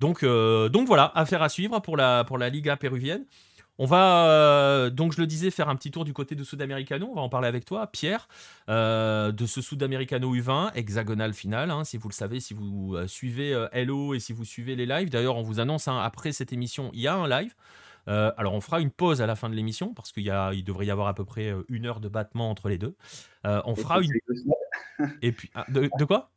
Donc, 0.00 0.22
euh, 0.22 0.68
donc 0.68 0.86
voilà, 0.86 1.12
affaire 1.14 1.42
à 1.42 1.48
suivre 1.48 1.80
pour 1.80 1.96
la, 1.96 2.24
pour 2.24 2.38
la 2.38 2.48
Liga 2.48 2.76
péruvienne. 2.76 3.24
On 3.78 3.84
va, 3.84 4.28
euh, 4.28 4.90
donc 4.90 5.12
je 5.12 5.20
le 5.20 5.26
disais, 5.26 5.50
faire 5.50 5.68
un 5.68 5.76
petit 5.76 5.90
tour 5.90 6.04
du 6.04 6.14
côté 6.14 6.34
de 6.34 6.44
Sudamericano. 6.44 7.08
On 7.10 7.14
va 7.14 7.20
en 7.20 7.28
parler 7.28 7.48
avec 7.48 7.64
toi, 7.64 7.86
Pierre, 7.86 8.26
euh, 8.68 9.32
de 9.32 9.44
ce 9.44 9.60
Sudamericano 9.60 10.34
U20, 10.34 10.72
hexagonal 10.74 11.34
final. 11.34 11.70
Hein, 11.70 11.84
si 11.84 11.98
vous 11.98 12.08
le 12.08 12.14
savez, 12.14 12.40
si 12.40 12.54
vous 12.54 12.94
euh, 12.94 13.06
suivez 13.06 13.66
Hello 13.72 14.14
et 14.14 14.20
si 14.20 14.32
vous 14.32 14.44
suivez 14.44 14.76
les 14.76 14.86
lives. 14.86 15.10
D'ailleurs, 15.10 15.36
on 15.36 15.42
vous 15.42 15.60
annonce, 15.60 15.88
hein, 15.88 15.98
après 15.98 16.32
cette 16.32 16.52
émission, 16.52 16.90
il 16.94 17.00
y 17.00 17.08
a 17.08 17.14
un 17.14 17.28
live. 17.28 17.54
alors, 18.06 18.54
on 18.54 18.60
fera 18.60 18.80
une 18.80 18.90
pause 18.90 19.20
à 19.20 19.26
la 19.26 19.34
fin 19.34 19.50
de 19.50 19.54
l'émission 19.54 19.92
parce 19.92 20.12
qu'il 20.12 20.32
il 20.54 20.64
devrait 20.64 20.86
y 20.86 20.90
avoir 20.90 21.08
à 21.08 21.14
peu 21.14 21.24
près 21.24 21.52
une 21.68 21.86
heure 21.86 22.00
de 22.00 22.08
battement 22.08 22.50
entre 22.50 22.68
les 22.68 22.78
deux. 22.78 22.96
on 23.44 23.74
fera 23.76 24.00
une. 24.00 24.12
Et 25.20 25.32
puis, 25.32 25.50
ah, 25.54 25.66
de 25.68 26.04
quoi? 26.04 26.30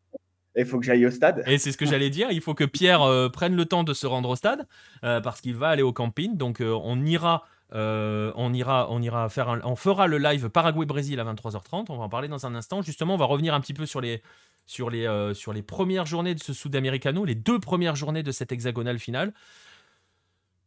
Il 0.56 0.66
faut 0.66 0.80
que 0.80 0.86
j'aille 0.86 1.06
au 1.06 1.12
stade. 1.12 1.43
Et 1.47 1.58
c'est 1.58 1.72
ce 1.72 1.78
que 1.78 1.86
j'allais 1.86 2.10
dire. 2.10 2.32
Il 2.32 2.41
faut 2.41 2.54
que 2.54 2.64
Pierre 2.64 3.02
euh, 3.04 3.30
prenne 3.30 3.56
le 3.56 3.66
temps 3.66 3.84
de 3.84 3.93
se 3.93 4.08
rendre 4.08 4.30
au 4.30 4.36
stade 4.36 4.68
euh, 5.04 5.22
parce 5.22 5.41
qu'il 5.41 5.56
va 5.56 5.70
aller 5.70 5.84
au 5.84 5.93
camping. 5.93 6.38
Donc 6.38 6.62
euh, 6.62 6.78
on 6.84 7.06
ira. 7.06 7.45
on 7.72 9.30
faire, 9.30 9.62
fera 9.78 10.08
le 10.08 10.18
live 10.18 10.50
Paraguay-Brésil 10.50 11.20
à 11.20 11.24
23h30. 11.24 11.86
On 11.89 11.97
va 11.97 12.04
en 12.04 12.10
parler 12.10 12.28
dans 12.28 12.45
un 12.45 12.56
instant. 12.56 12.82
Justement, 12.82 13.14
on 13.14 13.18
va 13.18 13.26
revenir 13.26 13.54
un 13.54 13.62
petit 13.62 13.74
peu 13.74 13.86
sur 13.86 14.02
les, 14.02 14.22
sur 14.66 14.89
les, 14.89 15.32
sur 15.34 15.54
les 15.54 15.62
premières 15.62 16.06
journées 16.06 16.36
de 16.36 16.41
ce 16.41 16.54
Sud-Americano, 16.54 17.26
les 17.26 17.36
deux 17.36 17.60
premières 17.60 17.95
journées 17.95 18.24
de 18.24 18.32
cette 18.32 18.52
hexagonale 18.52 19.00
finale. 19.00 19.34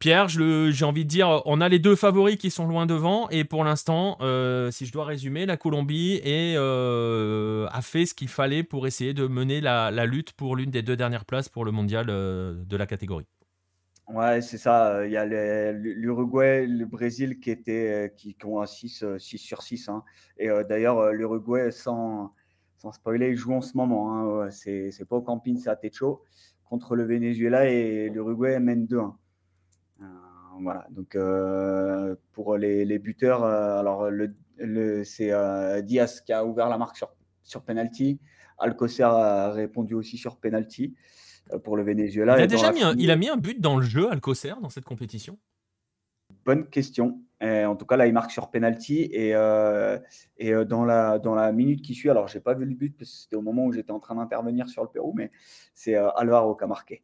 Pierre, 0.03 0.29
j'ai 0.29 0.85
envie 0.85 1.05
de 1.05 1.09
dire, 1.09 1.43
on 1.45 1.61
a 1.61 1.69
les 1.69 1.79
deux 1.79 1.95
favoris 1.95 2.37
qui 2.37 2.51
sont 2.51 2.67
loin 2.67 2.87
devant, 2.87 3.29
et 3.29 3.45
pour 3.45 3.63
l'instant, 3.63 4.17
euh, 4.21 4.69
si 4.73 4.85
je 4.85 4.93
dois 4.93 5.05
résumer, 5.05 5.47
la 5.47 5.57
Colombie 5.57 6.21
euh, 6.27 7.69
a 7.71 7.83
fait 7.83 8.05
ce 8.05 8.13
qu'il 8.13 8.27
fallait 8.27 8.65
pour 8.65 8.89
essayer 8.89 9.15
de 9.15 9.29
mener 9.29 9.61
la, 9.61 9.93
lutte 10.05 10.33
pour 10.33 10.57
l'une 10.57 10.73
des 10.73 10.83
deux 10.83 10.97
dernières 10.97 11.25
places 11.25 11.49
pour 11.49 11.65
le 11.65 11.71
mondial 11.71 12.07
euh, 12.09 12.65
de 12.67 12.77
la 12.77 12.89
catégorie. 12.89 13.29
Ouais, 14.09 14.41
c'est 14.41 14.59
ça. 14.59 15.07
Il 15.07 15.13
y 15.13 15.17
a 15.17 15.71
l'Uruguay, 15.71 16.67
le 16.67 16.85
Brésil 16.85 17.39
qui, 17.39 17.57
qui, 18.17 18.37
ont 18.45 18.61
un 18.61 18.67
6, 18.67 19.05
6 19.19 19.39
sur 19.39 19.63
6. 19.63 19.89
Hein. 19.89 20.03
Et 20.37 20.49
d'ailleurs, 20.69 21.13
l'Uruguay, 21.13 21.71
sans, 21.71 22.35
sans 22.77 22.91
spoiler, 22.91 23.29
il 23.29 23.37
joue 23.37 23.53
en 23.53 23.61
ce 23.61 23.77
moment. 23.77 24.43
Hein. 24.43 24.51
C'est 24.51 25.09
pas 25.09 25.15
au 25.15 25.23
camping, 25.23 25.59
c'est 25.59 25.71
à 25.71 25.77
Techo 25.77 26.25
contre 26.65 26.97
le 26.97 27.05
Venezuela 27.05 27.69
et 27.69 28.09
l'Uruguay 28.09 28.59
mène 28.59 28.87
2-1 28.87 29.13
voilà. 30.61 30.87
Donc 30.91 31.15
euh, 31.17 32.15
pour 32.33 32.57
les, 32.57 32.99
buteurs, 32.99 33.45
euh, 33.45 33.79
alors 33.79 34.11
le, 34.11 35.05
c'est 35.05 35.33
euh, 35.33 35.81
Diaz 35.83 36.21
qui 36.21 36.33
a 36.33 36.45
ouvert 36.45 36.69
la 36.69 36.79
marque 36.79 36.97
sur, 36.97 37.15
sur 37.43 37.63
penalty. 37.63 38.21
Alcocer 38.59 39.03
a 39.03 39.51
répondu 39.51 39.95
aussi 39.95 40.17
sur 40.19 40.37
penalty 40.37 40.95
pour 41.65 41.77
le 41.77 41.83
Venezuela. 41.83 42.39
Il 42.39 42.43
a 42.43 42.47
déjà 42.47 42.73
mis 42.73 42.83
un, 42.83 42.95
il 42.97 43.11
a 43.11 43.17
mis 43.17 43.29
un 43.29 43.37
but 43.37 43.61
dans 43.61 43.77
le 43.77 43.83
jeu, 43.83 44.11
Alcocer, 44.11 44.55
dans 44.61 44.69
cette 44.69 44.85
compétition? 44.85 45.39
Bonne 46.45 46.69
question. 46.69 47.21
en 47.41 47.77
tout 47.77 47.87
cas, 47.87 47.97
là, 47.97 48.07
il 48.07 48.13
marque 48.13 48.31
sur 48.31 48.51
penalty 48.51 49.01
et, 49.13 49.31
et 50.39 50.65
dans, 50.65 50.85
la, 50.85 51.19
dans 51.19 51.35
la 51.35 51.51
minute 51.51 51.83
qui 51.83 51.95
suit, 51.95 52.11
alors 52.11 52.29
j'ai 52.29 52.41
pas 52.41 52.55
vu 52.55 52.65
le 52.65 52.75
but 52.75 52.97
parce 52.97 53.11
que 53.11 53.17
c'était 53.17 53.37
au 53.37 53.43
moment 53.43 53.65
où 53.65 53.73
j'étais 53.73 53.91
en 53.91 54.01
train 54.01 54.15
d'intervenir 54.15 54.69
sur 54.69 54.83
le 54.83 54.89
Pérou, 54.89 55.13
mais 55.17 55.33
c'est 55.75 55.97
Alvaro 55.97 56.55
qui 56.55 56.65
a 56.65 56.69
marqué 56.69 57.03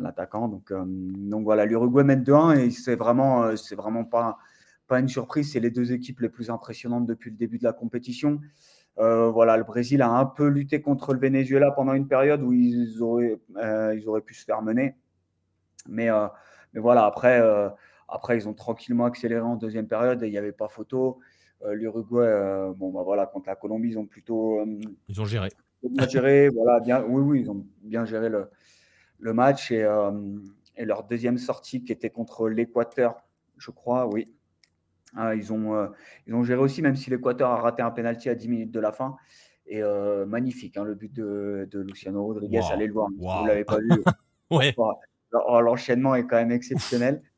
l'attaquant. 0.00 0.48
Donc, 0.48 0.70
euh, 0.70 0.84
donc 0.86 1.44
voilà, 1.44 1.64
l'Uruguay 1.64 2.04
mène 2.04 2.22
2-1 2.22 2.58
et 2.58 2.70
c'est 2.70 2.96
vraiment, 2.96 3.44
euh, 3.44 3.56
c'est 3.56 3.74
vraiment 3.74 4.04
pas, 4.04 4.38
pas 4.88 5.00
une 5.00 5.08
surprise. 5.08 5.52
C'est 5.52 5.60
les 5.60 5.70
deux 5.70 5.92
équipes 5.92 6.20
les 6.20 6.28
plus 6.28 6.50
impressionnantes 6.50 7.06
depuis 7.06 7.30
le 7.30 7.36
début 7.36 7.58
de 7.58 7.64
la 7.64 7.72
compétition. 7.72 8.40
Euh, 8.98 9.30
voilà, 9.30 9.56
le 9.56 9.64
Brésil 9.64 10.02
a 10.02 10.10
un 10.10 10.26
peu 10.26 10.46
lutté 10.48 10.82
contre 10.82 11.14
le 11.14 11.20
Venezuela 11.20 11.70
pendant 11.70 11.94
une 11.94 12.08
période 12.08 12.42
où 12.42 12.52
ils 12.52 13.02
auraient, 13.02 13.38
ils 13.56 14.04
auraient 14.06 14.20
pu 14.20 14.34
se 14.34 14.44
faire 14.44 14.62
mener. 14.62 14.96
Mais, 15.88 16.08
mais 16.74 16.80
voilà, 16.80 17.06
après, 17.06 17.42
après, 18.08 18.36
ils 18.36 18.46
ont 18.48 18.52
tranquillement 18.52 19.06
accéléré 19.06 19.40
en 19.40 19.56
deuxième 19.56 19.88
période 19.88 20.22
et 20.22 20.26
il 20.26 20.30
n'y 20.30 20.38
avait 20.38 20.52
pas 20.52 20.68
photo. 20.68 21.20
L'Uruguay, 21.64 22.72
bon, 22.76 22.90
bah 22.90 23.02
voilà, 23.02 23.24
contre 23.24 23.48
la 23.48 23.56
Colombie, 23.56 23.90
ils 23.90 23.98
ont 23.98 24.04
plutôt. 24.04 24.62
ils 25.08 25.20
ont 25.20 25.24
géré. 25.24 25.48
Bien 25.82 26.06
géré, 26.06 26.48
voilà, 26.50 26.78
bien, 26.78 27.02
oui, 27.08 27.22
oui, 27.22 27.40
ils 27.40 27.50
ont 27.50 27.64
bien 27.82 28.04
géré 28.04 28.28
le, 28.28 28.48
le 29.22 29.32
match 29.32 29.70
et, 29.70 29.82
euh, 29.82 30.10
et, 30.76 30.84
leur 30.84 31.04
deuxième 31.04 31.38
sortie 31.38 31.84
qui 31.84 31.92
était 31.92 32.10
contre 32.10 32.48
l'Équateur, 32.48 33.22
je 33.56 33.70
crois, 33.70 34.06
oui. 34.08 34.28
Ah, 35.14 35.34
ils, 35.34 35.52
ont, 35.52 35.74
euh, 35.74 35.86
ils 36.26 36.34
ont 36.34 36.42
géré 36.42 36.60
aussi, 36.60 36.82
même 36.82 36.96
si 36.96 37.08
l'Équateur 37.08 37.50
a 37.50 37.56
raté 37.56 37.82
un 37.82 37.90
penalty 37.90 38.28
à 38.28 38.34
10 38.34 38.48
minutes 38.48 38.70
de 38.72 38.80
la 38.80 38.92
fin. 38.92 39.16
Et 39.66 39.82
euh, 39.82 40.26
magnifique, 40.26 40.76
hein, 40.76 40.84
le 40.84 40.94
but 40.94 41.12
de, 41.12 41.68
de, 41.70 41.80
Luciano 41.80 42.24
Rodriguez, 42.24 42.62
allez 42.72 42.86
le 42.86 42.92
voir, 42.92 43.08
vous 43.16 43.42
ne 43.42 43.48
l'avez 43.48 43.64
pas 43.64 43.78
vu. 43.78 43.90
ouais. 44.50 44.74
L'enchaînement 45.32 46.14
est 46.14 46.26
quand 46.26 46.36
même 46.36 46.50
exceptionnel. 46.50 47.22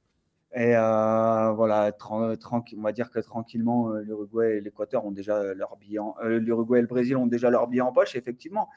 Et 0.57 0.75
voilà, 0.75 1.91
on 2.11 2.37
va 2.77 2.93
dire 2.93 3.11
que 3.11 3.19
tranquillement, 3.19 3.91
l'Uruguay 3.95 4.59
et 4.59 4.61
l'Équateur 4.61 5.05
ont 5.05 5.11
déjà 5.11 5.53
leur 5.53 5.77
billet. 5.77 5.99
L'Uruguay 6.23 6.79
et 6.79 6.83
le 6.83 6.87
Brésil 6.87 7.17
ont 7.17 7.27
déjà 7.27 7.51
leur 7.51 7.67
billet 7.67 7.81
en 7.81 7.93
poche, 7.93 8.15
effectivement. 8.15 8.69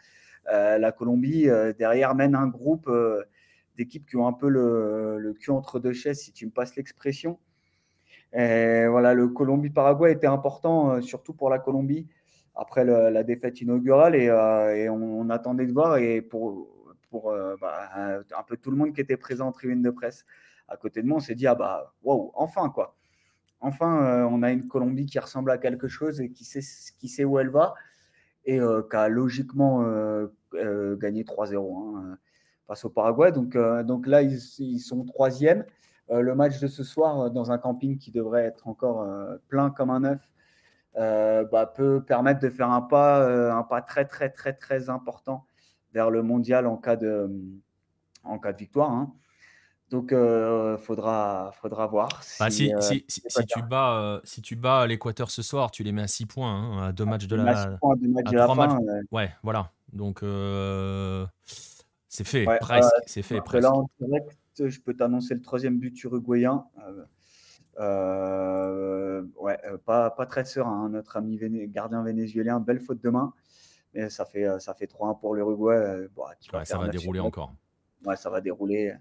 Euh, 0.49 0.77
la 0.77 0.91
Colombie, 0.91 1.49
euh, 1.49 1.73
derrière, 1.73 2.15
mène 2.15 2.35
un 2.35 2.47
groupe 2.47 2.87
euh, 2.87 3.23
d'équipes 3.77 4.07
qui 4.07 4.15
ont 4.15 4.27
un 4.27 4.33
peu 4.33 4.49
le, 4.49 5.33
cul 5.39 5.51
entre 5.51 5.79
deux 5.79 5.93
chaises, 5.93 6.19
si 6.19 6.31
tu 6.31 6.45
me 6.45 6.51
passes 6.51 6.75
l'expression. 6.75 7.39
voilà, 8.33 9.13
le 9.13 9.27
Colombie-Paraguay 9.27 10.13
était 10.13 10.27
important, 10.27 11.01
surtout 11.01 11.33
pour 11.33 11.49
la 11.49 11.59
Colombie, 11.59 12.07
après 12.55 12.85
la 12.85 13.23
défaite 13.23 13.61
inaugurale, 13.61 14.15
et, 14.15 14.89
on, 14.89 15.29
attendait 15.29 15.67
de 15.67 15.73
voir, 15.73 15.97
et 15.97 16.21
pour, 16.21 16.69
bah, 17.61 17.89
un 18.35 18.43
peu 18.47 18.57
tout 18.57 18.71
le 18.71 18.77
monde 18.77 18.93
qui 18.93 19.01
était 19.01 19.17
présent 19.17 19.47
en 19.47 19.51
tribune 19.51 19.81
de 19.81 19.91
presse 19.91 20.25
à 20.67 20.75
côté 20.75 21.01
de 21.01 21.07
moi, 21.07 21.17
on 21.17 21.21
s'est 21.21 21.35
dit, 21.35 21.47
ah 21.47 21.55
bah, 21.55 21.93
wow, 22.03 22.31
enfin, 22.33 22.69
quoi. 22.69 22.95
Enfin, 23.59 24.25
on 24.31 24.43
a 24.43 24.51
une 24.51 24.67
Colombie 24.67 25.05
qui 25.05 25.19
ressemble 25.19 25.51
à 25.51 25.57
quelque 25.59 25.87
chose 25.87 26.19
et 26.19 26.31
qui 26.31 26.45
sait, 26.45 26.61
qui 26.97 27.09
sait 27.09 27.25
où 27.25 27.37
elle 27.37 27.49
va 27.49 27.75
et 28.45 28.57
qui 28.57 28.95
a 28.95 29.07
logiquement 29.07 29.83
gagné 30.53 31.23
3-0 31.23 31.97
hein, 31.97 32.17
face 32.67 32.85
au 32.85 32.89
Paraguay. 32.89 33.31
Donc, 33.31 33.57
donc 33.85 34.07
là, 34.07 34.21
ils, 34.21 34.79
sont 34.79 35.05
troisième. 35.05 35.65
le 36.09 36.35
match 36.35 36.59
de 36.59 36.67
ce 36.67 36.83
soir, 36.83 37.31
dans 37.31 37.51
un 37.51 37.57
camping 37.57 37.97
qui 37.97 38.11
devrait 38.11 38.43
être 38.43 38.67
encore 38.67 39.07
plein 39.47 39.69
comme 39.69 39.89
un 39.89 40.03
œuf, 40.03 40.31
bah, 40.95 41.71
peut 41.75 42.03
permettre 42.03 42.39
de 42.39 42.49
faire 42.49 42.71
un 42.71 42.81
pas, 42.81 43.51
un 43.53 43.63
pas 43.63 43.81
très, 43.81 44.05
très, 44.05 44.29
très, 44.29 44.53
très 44.53 44.89
important 44.89 45.45
vers 45.93 46.09
le 46.09 46.21
mondial 46.23 46.67
en 46.67 46.77
cas 46.77 46.95
de, 46.95 47.29
en 48.23 48.39
cas 48.39 48.53
de 48.53 48.57
victoire. 48.57 48.91
Hein. 48.91 49.13
Donc, 49.89 50.09
il 50.11 50.77
faudra, 50.79 51.51
faudra 51.61 51.87
voir. 51.87 52.09
Bah, 52.39 52.49
si, 52.49 52.73
si, 52.81 53.05
si, 53.07 53.45
tu 53.45 53.61
bats, 53.61 54.19
si 54.25 54.41
tu 54.41 54.55
bats 54.55 54.85
l'Équateur 54.85 55.31
ce 55.31 55.41
soir, 55.41 55.71
tu 55.71 55.83
les 55.83 55.93
mets 55.93 56.01
à 56.01 56.07
6 56.07 56.25
points, 56.25 56.51
hein, 56.51 56.87
à 56.87 56.91
deux 56.91 57.05
matchs 57.05 57.27
de 57.27 57.37
la, 57.37 57.77
points, 57.79 57.95
deux 57.95 58.09
matchs 58.09 58.31
de 58.31 58.37
la 58.37 58.47
fin. 58.47 58.79
Ouais, 59.11 59.31
voilà. 59.43 59.71
Donc, 59.97 60.19
c'est 62.07 62.23
fait, 62.23 62.45
presque. 62.59 62.89
c'est 63.05 63.21
fait, 63.21 63.41
presque. 63.41 63.63
Là, 63.63 63.73
en 63.73 63.89
direct, 63.99 64.37
je 64.57 64.79
peux 64.79 64.95
t'annoncer 64.95 65.33
le 65.33 65.41
troisième 65.41 65.77
but 65.77 66.03
uruguayen. 66.03 66.65
Euh, 67.79 69.23
ouais, 69.35 69.59
pas, 69.85 70.09
pas 70.09 70.25
très 70.25 70.45
serein, 70.45 70.85
hein, 70.85 70.89
notre 70.89 71.17
ami 71.17 71.39
gardien 71.67 72.01
vénézuélien, 72.03 72.59
belle 72.59 72.79
faute 72.79 73.03
de 73.03 73.09
main. 73.09 73.33
Mais 73.93 74.09
ça 74.09 74.25
fait, 74.25 74.47
ça 74.59 74.73
fait 74.73 74.85
3-1 74.85 75.19
pour 75.19 75.35
l'Uruguay. 75.35 76.07
ouais, 76.15 76.65
ça 76.65 76.77
va 76.77 76.87
dérouler 76.87 77.19
encore. 77.19 77.53
Ouais, 78.05 78.15
ça 78.15 78.29
va 78.29 78.41
dérouler. 78.41 78.95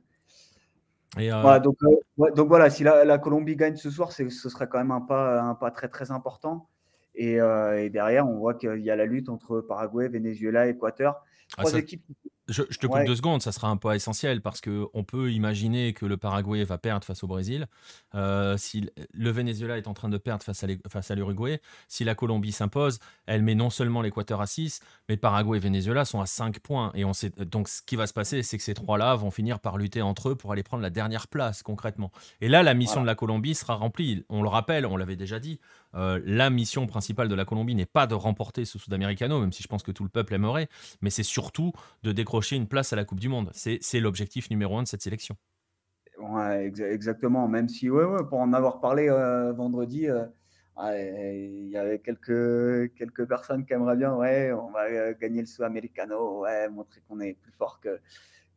Euh, 1.19 1.61
donc, 1.61 1.77
euh, 1.83 2.31
donc, 2.33 2.49
voilà, 2.49 2.71
si 2.71 2.85
la, 2.85 3.19
Colombie 3.19 3.57
gagne 3.57 3.77
ce 3.77 3.91
soir, 3.91 4.13
ce 4.13 4.29
serait 4.29 4.69
quand 4.69 4.79
même 4.79 4.91
un 4.91 5.01
pas, 5.01 5.41
un 5.41 5.55
pas 5.55 5.71
très 5.71 5.89
très 5.89 6.11
important. 6.11 6.69
Et, 7.17 7.41
euh, 7.41 7.83
et 7.83 7.91
derrière, 7.91 8.29
on 8.29 8.37
voit 8.37 8.55
qu'il 8.55 8.79
y 8.79 8.91
a 8.91 8.97
la 8.97 9.07
lutte 9.07 9.29
entre 9.29 9.61
Paraguay, 9.61 10.09
Venezuela, 10.09 10.69
Équateur. 10.69 11.25
Ah, 11.57 11.63
Trois 11.63 11.79
équipes 11.79 12.05
je, 12.49 12.63
te 12.63 12.87
coupe 12.87 13.05
deux 13.05 13.17
secondes, 13.17 13.43
ça 13.43 13.51
sera 13.51 13.69
un 13.69 13.77
pas 13.77 13.97
essentiel 13.97 14.41
parce 14.41 14.61
qu'on 14.61 15.05
peut 15.05 15.33
imaginer 15.33 15.93
que 15.93 16.07
le 16.07 16.17
Paraguay 16.17 16.63
va 16.63 16.79
perdre 16.79 17.05
face 17.05 17.25
au 17.25 17.27
Brésil. 17.27 17.67
Euh, 18.15 18.57
si 18.57 18.89
le 19.13 19.31
Venezuela 19.31 19.79
est 19.79 19.89
en 19.89 19.95
train 19.95 20.09
de 20.09 20.17
perdre 20.17 20.45
face 20.45 21.11
à 21.11 21.15
l'Uruguay, 21.15 21.61
si 21.89 22.05
la 22.05 22.15
Colombie 22.15 22.53
s'impose, 22.53 23.01
elle 23.27 23.43
met 23.43 23.57
non 23.57 23.69
seulement 23.69 24.01
l'Équateur 24.01 24.41
à 24.41 24.47
6, 24.47 24.81
mais 25.09 25.17
Paraguay 25.17 25.59
et 25.59 25.61
Venezuela 25.61 26.05
sont 26.05 26.21
à 26.21 26.27
5 26.27 26.61
points. 26.61 26.93
Et 26.95 27.05
on 27.05 27.13
sait, 27.13 27.31
donc 27.31 27.69
ce 27.69 27.83
qui 27.83 27.97
va 27.97 28.07
se 28.07 28.13
passer, 28.13 28.45
c'est 28.45 28.59
que 28.59 28.65
ces 28.65 28.75
trois-là 28.75 29.17
vont 29.17 29.33
finir 29.33 29.59
par 29.59 29.77
lutter 29.77 30.01
entre 30.01 30.31
eux 30.31 30.35
pour 30.37 30.53
aller 30.53 30.63
prendre 30.63 30.85
la 30.85 30.91
dernière 30.91 31.27
place 31.27 31.65
concrètement. 31.65 32.13
Et 32.41 32.49
là, 32.49 32.63
la 32.63 32.75
mission 32.75 33.01
de 33.01 33.07
la 33.07 33.17
Colombie 33.17 33.57
sera 33.57 33.75
remplie. 33.75 34.25
On 34.29 34.43
le 34.43 34.49
rappelle, 34.49 34.87
on 34.87 34.97
l'avait 34.97 35.17
déjà 35.17 35.41
dit, 35.41 35.59
euh, 35.97 36.21
la 36.25 36.51
mission 36.51 36.87
principale 36.87 37.29
de 37.29 37.35
la 37.35 37.45
Colombie 37.45 37.75
n'est 37.75 37.87
pas 37.87 38.07
de 38.07 38.15
remporter 38.15 38.65
ce 38.65 38.79
Sudamericano, 38.79 39.41
même 39.41 39.53
si 39.53 39.65
je 39.65 39.69
pense 39.69 39.83
que 39.83 39.91
tout 39.91 40.05
le 40.05 40.11
peuple 40.11 40.35
aimerait, 40.35 40.69
mais 41.01 41.11
c'est 41.11 41.23
surtout 41.25 41.73
de 42.05 42.13
décrocher 42.13 42.36
une 42.43 42.69
place 42.69 42.93
à 42.93 42.97
la 42.97 43.05
Coupe 43.05 43.21
du 43.21 43.29
Monde. 43.29 43.51
C'est 43.53 44.01
l'objectif 44.01 44.51
numéro 44.51 44.79
un 44.79 44.83
de 44.83 44.89
cette 44.89 45.03
sélection. 45.03 45.37
Exactement. 46.61 47.49
Même 47.49 47.69
si, 47.69 47.89
pour 47.89 48.39
en 48.39 48.53
avoir 48.53 48.81
parlé 48.81 49.09
euh, 49.09 49.53
vendredi, 49.53 50.09
euh, 50.09 50.25
il 50.79 51.69
y 51.69 51.77
avait 51.77 51.99
quelques, 51.99 52.95
quelques 52.95 53.27
personnes 53.27 53.65
qui 53.65 53.73
aimeraient 53.73 53.97
bien, 53.97 54.15
ouais, 54.15 54.53
on 54.53 54.71
va 54.71 55.13
gagner 55.15 55.41
le 55.41 55.47
Sudamericano, 55.47 56.43
ouais, 56.43 56.69
montrer 56.69 57.01
qu'on 57.09 57.21
est 57.21 57.35
plus 57.35 57.53
fort 57.53 57.81
que, 57.81 58.01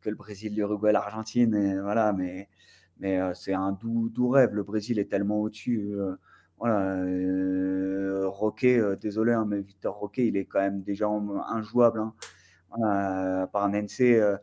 que 0.00 0.10
le 0.10 0.16
Brésil, 0.16 0.54
l'Uruguay, 0.54 0.92
l'Argentine, 0.92 1.80
voilà, 1.82 2.12
mais 2.12 2.48
mais 2.98 3.18
c'est 3.34 3.54
un 3.54 3.72
doux, 3.72 4.10
doux 4.10 4.28
rêve. 4.28 4.54
Le 4.54 4.62
Brésil 4.62 4.98
est 4.98 5.10
tellement 5.10 5.40
au-dessus. 5.40 5.94
voilà, 6.58 7.02
Roquet, 8.28 8.78
désolé, 9.00 9.32
hein, 9.32 9.46
mais 9.48 9.60
Victor 9.60 9.96
Roquet, 9.96 10.26
il 10.26 10.36
est 10.36 10.44
quand 10.44 10.60
même 10.60 10.82
déjà 10.82 11.08
injouable. 11.08 12.00
Hein. 12.00 12.14
Par 12.70 13.64
un 13.64 13.72
NC, 13.72 14.38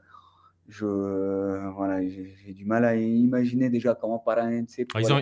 je 0.69 1.69
voilà, 1.69 2.01
j'ai 2.05 2.53
du 2.53 2.65
mal 2.65 2.83
à 2.83 2.95
imaginer 2.95 3.69
déjà 3.69 3.95
comment 3.95 4.19
Paranense 4.19 4.81
ah, 4.93 4.99
ils, 4.99 5.13
ont, 5.13 5.21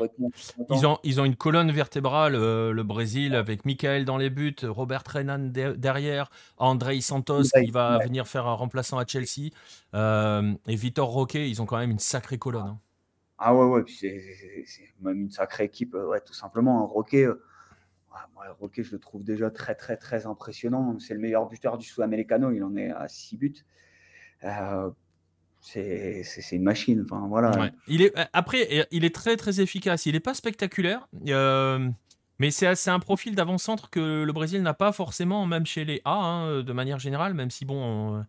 ils, 0.70 0.88
ont, 0.88 0.98
ils 1.04 1.22
ont 1.22 1.26
une 1.26 1.36
colonne 1.36 1.72
vertébrale, 1.72 2.34
euh, 2.36 2.72
le 2.72 2.84
Brésil, 2.84 3.36
avec 3.36 3.64
Michael 3.64 4.06
dans 4.06 4.18
les 4.18 4.32
buts, 4.32 4.56
Robert 4.64 5.04
Renan 5.08 5.52
derrière, 5.78 6.32
Andrei 6.58 7.00
Santos 7.02 7.44
qui 7.64 7.70
va 7.70 8.00
venir 8.04 8.28
faire 8.28 8.48
un 8.48 8.54
remplaçant 8.54 8.98
à 8.98 9.06
Chelsea, 9.06 9.52
euh, 9.94 10.54
et 10.68 10.76
Vitor 10.76 11.10
Roque, 11.10 11.36
ils 11.36 11.62
ont 11.62 11.66
quand 11.66 11.78
même 11.78 11.92
une 11.92 12.00
sacrée 12.00 12.40
colonne. 12.40 12.68
Hein. 12.68 12.80
Ah 13.38 13.54
ouais, 13.54 13.66
ouais, 13.66 13.84
c'est 13.88 14.22
même 15.02 15.22
une 15.22 15.32
sacrée 15.32 15.66
équipe, 15.66 15.94
euh, 15.94 16.08
ouais, 16.08 16.22
tout 16.22 16.34
simplement. 16.34 16.92
Roque, 18.36 18.58
Roque, 18.60 18.82
je 18.82 18.92
le 18.92 19.00
trouve 19.00 19.24
déjà 19.24 19.50
très, 19.50 19.76
très, 19.76 19.98
très 19.98 20.26
impressionnant. 20.26 20.98
C'est 21.00 21.14
le 21.14 21.20
meilleur 21.20 21.48
buteur 21.48 21.78
du 21.78 21.86
Sud-Americano, 21.86 22.52
il 22.52 22.64
en 22.64 22.76
est 22.76 22.92
à 22.92 23.08
6 23.08 23.38
buts 23.38 23.66
c'est 25.66 26.52
une 26.52 26.64
machine. 26.64 27.04
Enfin, 27.04 27.26
voilà. 27.28 27.72
Il 27.88 28.02
est, 28.02 28.14
après, 28.34 28.88
il 28.92 29.06
est 29.06 29.14
très 29.14 29.36
très 29.36 29.62
efficace. 29.62 30.06
Il 30.06 30.14
n'est 30.14 30.20
pas 30.20 30.34
spectaculaire, 30.34 31.08
euh, 31.28 31.90
mais 32.40 32.52
c'est 32.52 32.90
un 32.90 33.00
profil 33.00 33.36
d'avant-centre 33.36 33.90
que 33.90 34.24
le 34.24 34.34
Brésil 34.34 34.62
n'a 34.62 34.74
pas 34.74 34.92
forcément, 34.92 35.46
même 35.46 35.66
chez 35.66 35.86
les 35.86 36.02
A, 36.06 36.14
hein, 36.14 36.64
de 36.64 36.74
manière 36.74 37.00
générale, 37.00 37.34
même 37.34 37.50
si 37.50 37.66
bon. 37.66 38.24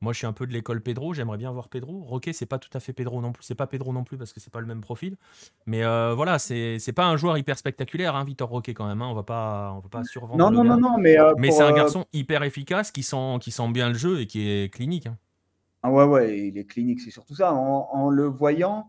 Moi, 0.00 0.12
je 0.12 0.18
suis 0.18 0.26
un 0.26 0.32
peu 0.32 0.46
de 0.46 0.52
l'école 0.52 0.80
Pedro. 0.80 1.12
J'aimerais 1.12 1.38
bien 1.38 1.50
voir 1.50 1.68
Pedro. 1.68 2.02
Roquet, 2.04 2.32
c'est 2.32 2.46
pas 2.46 2.58
tout 2.58 2.70
à 2.72 2.80
fait 2.80 2.92
Pedro 2.92 3.20
non 3.20 3.32
plus. 3.32 3.42
C'est 3.42 3.54
pas 3.54 3.66
Pedro 3.66 3.92
non 3.92 4.04
plus 4.04 4.16
parce 4.16 4.32
que 4.32 4.40
c'est 4.40 4.52
pas 4.52 4.60
le 4.60 4.66
même 4.66 4.80
profil. 4.80 5.16
Mais 5.66 5.84
euh, 5.84 6.14
voilà, 6.14 6.38
c'est 6.38 6.92
pas 6.94 7.06
un 7.06 7.16
joueur 7.16 7.36
hyper 7.36 7.58
spectaculaire, 7.58 8.14
hein, 8.14 8.24
Vitor 8.24 8.48
Roquet 8.48 8.74
quand 8.74 8.86
même. 8.86 9.02
Hein. 9.02 9.08
On 9.10 9.14
va 9.14 9.24
pas, 9.24 9.72
on 9.76 9.80
va 9.80 9.88
pas 9.88 10.04
survendre. 10.04 10.38
Non, 10.38 10.50
non, 10.50 10.62
non, 10.62 10.78
non, 10.78 10.98
mais. 10.98 11.18
Euh, 11.18 11.34
mais 11.38 11.50
c'est 11.50 11.62
un 11.62 11.72
garçon 11.72 12.04
hyper 12.12 12.42
efficace 12.44 12.92
qui 12.92 13.02
sent, 13.02 13.38
qui 13.40 13.50
sent 13.50 13.68
bien 13.72 13.88
le 13.88 13.94
jeu 13.94 14.20
et 14.20 14.26
qui 14.26 14.48
est 14.48 14.72
clinique. 14.72 15.06
Hein. 15.06 15.16
Ah 15.82 15.92
ouais, 15.92 16.04
ouais, 16.04 16.48
il 16.48 16.58
est 16.58 16.64
clinique, 16.64 17.00
c'est 17.00 17.10
surtout 17.10 17.34
ça. 17.34 17.52
En, 17.54 18.10
le 18.10 18.26
voyant, 18.26 18.88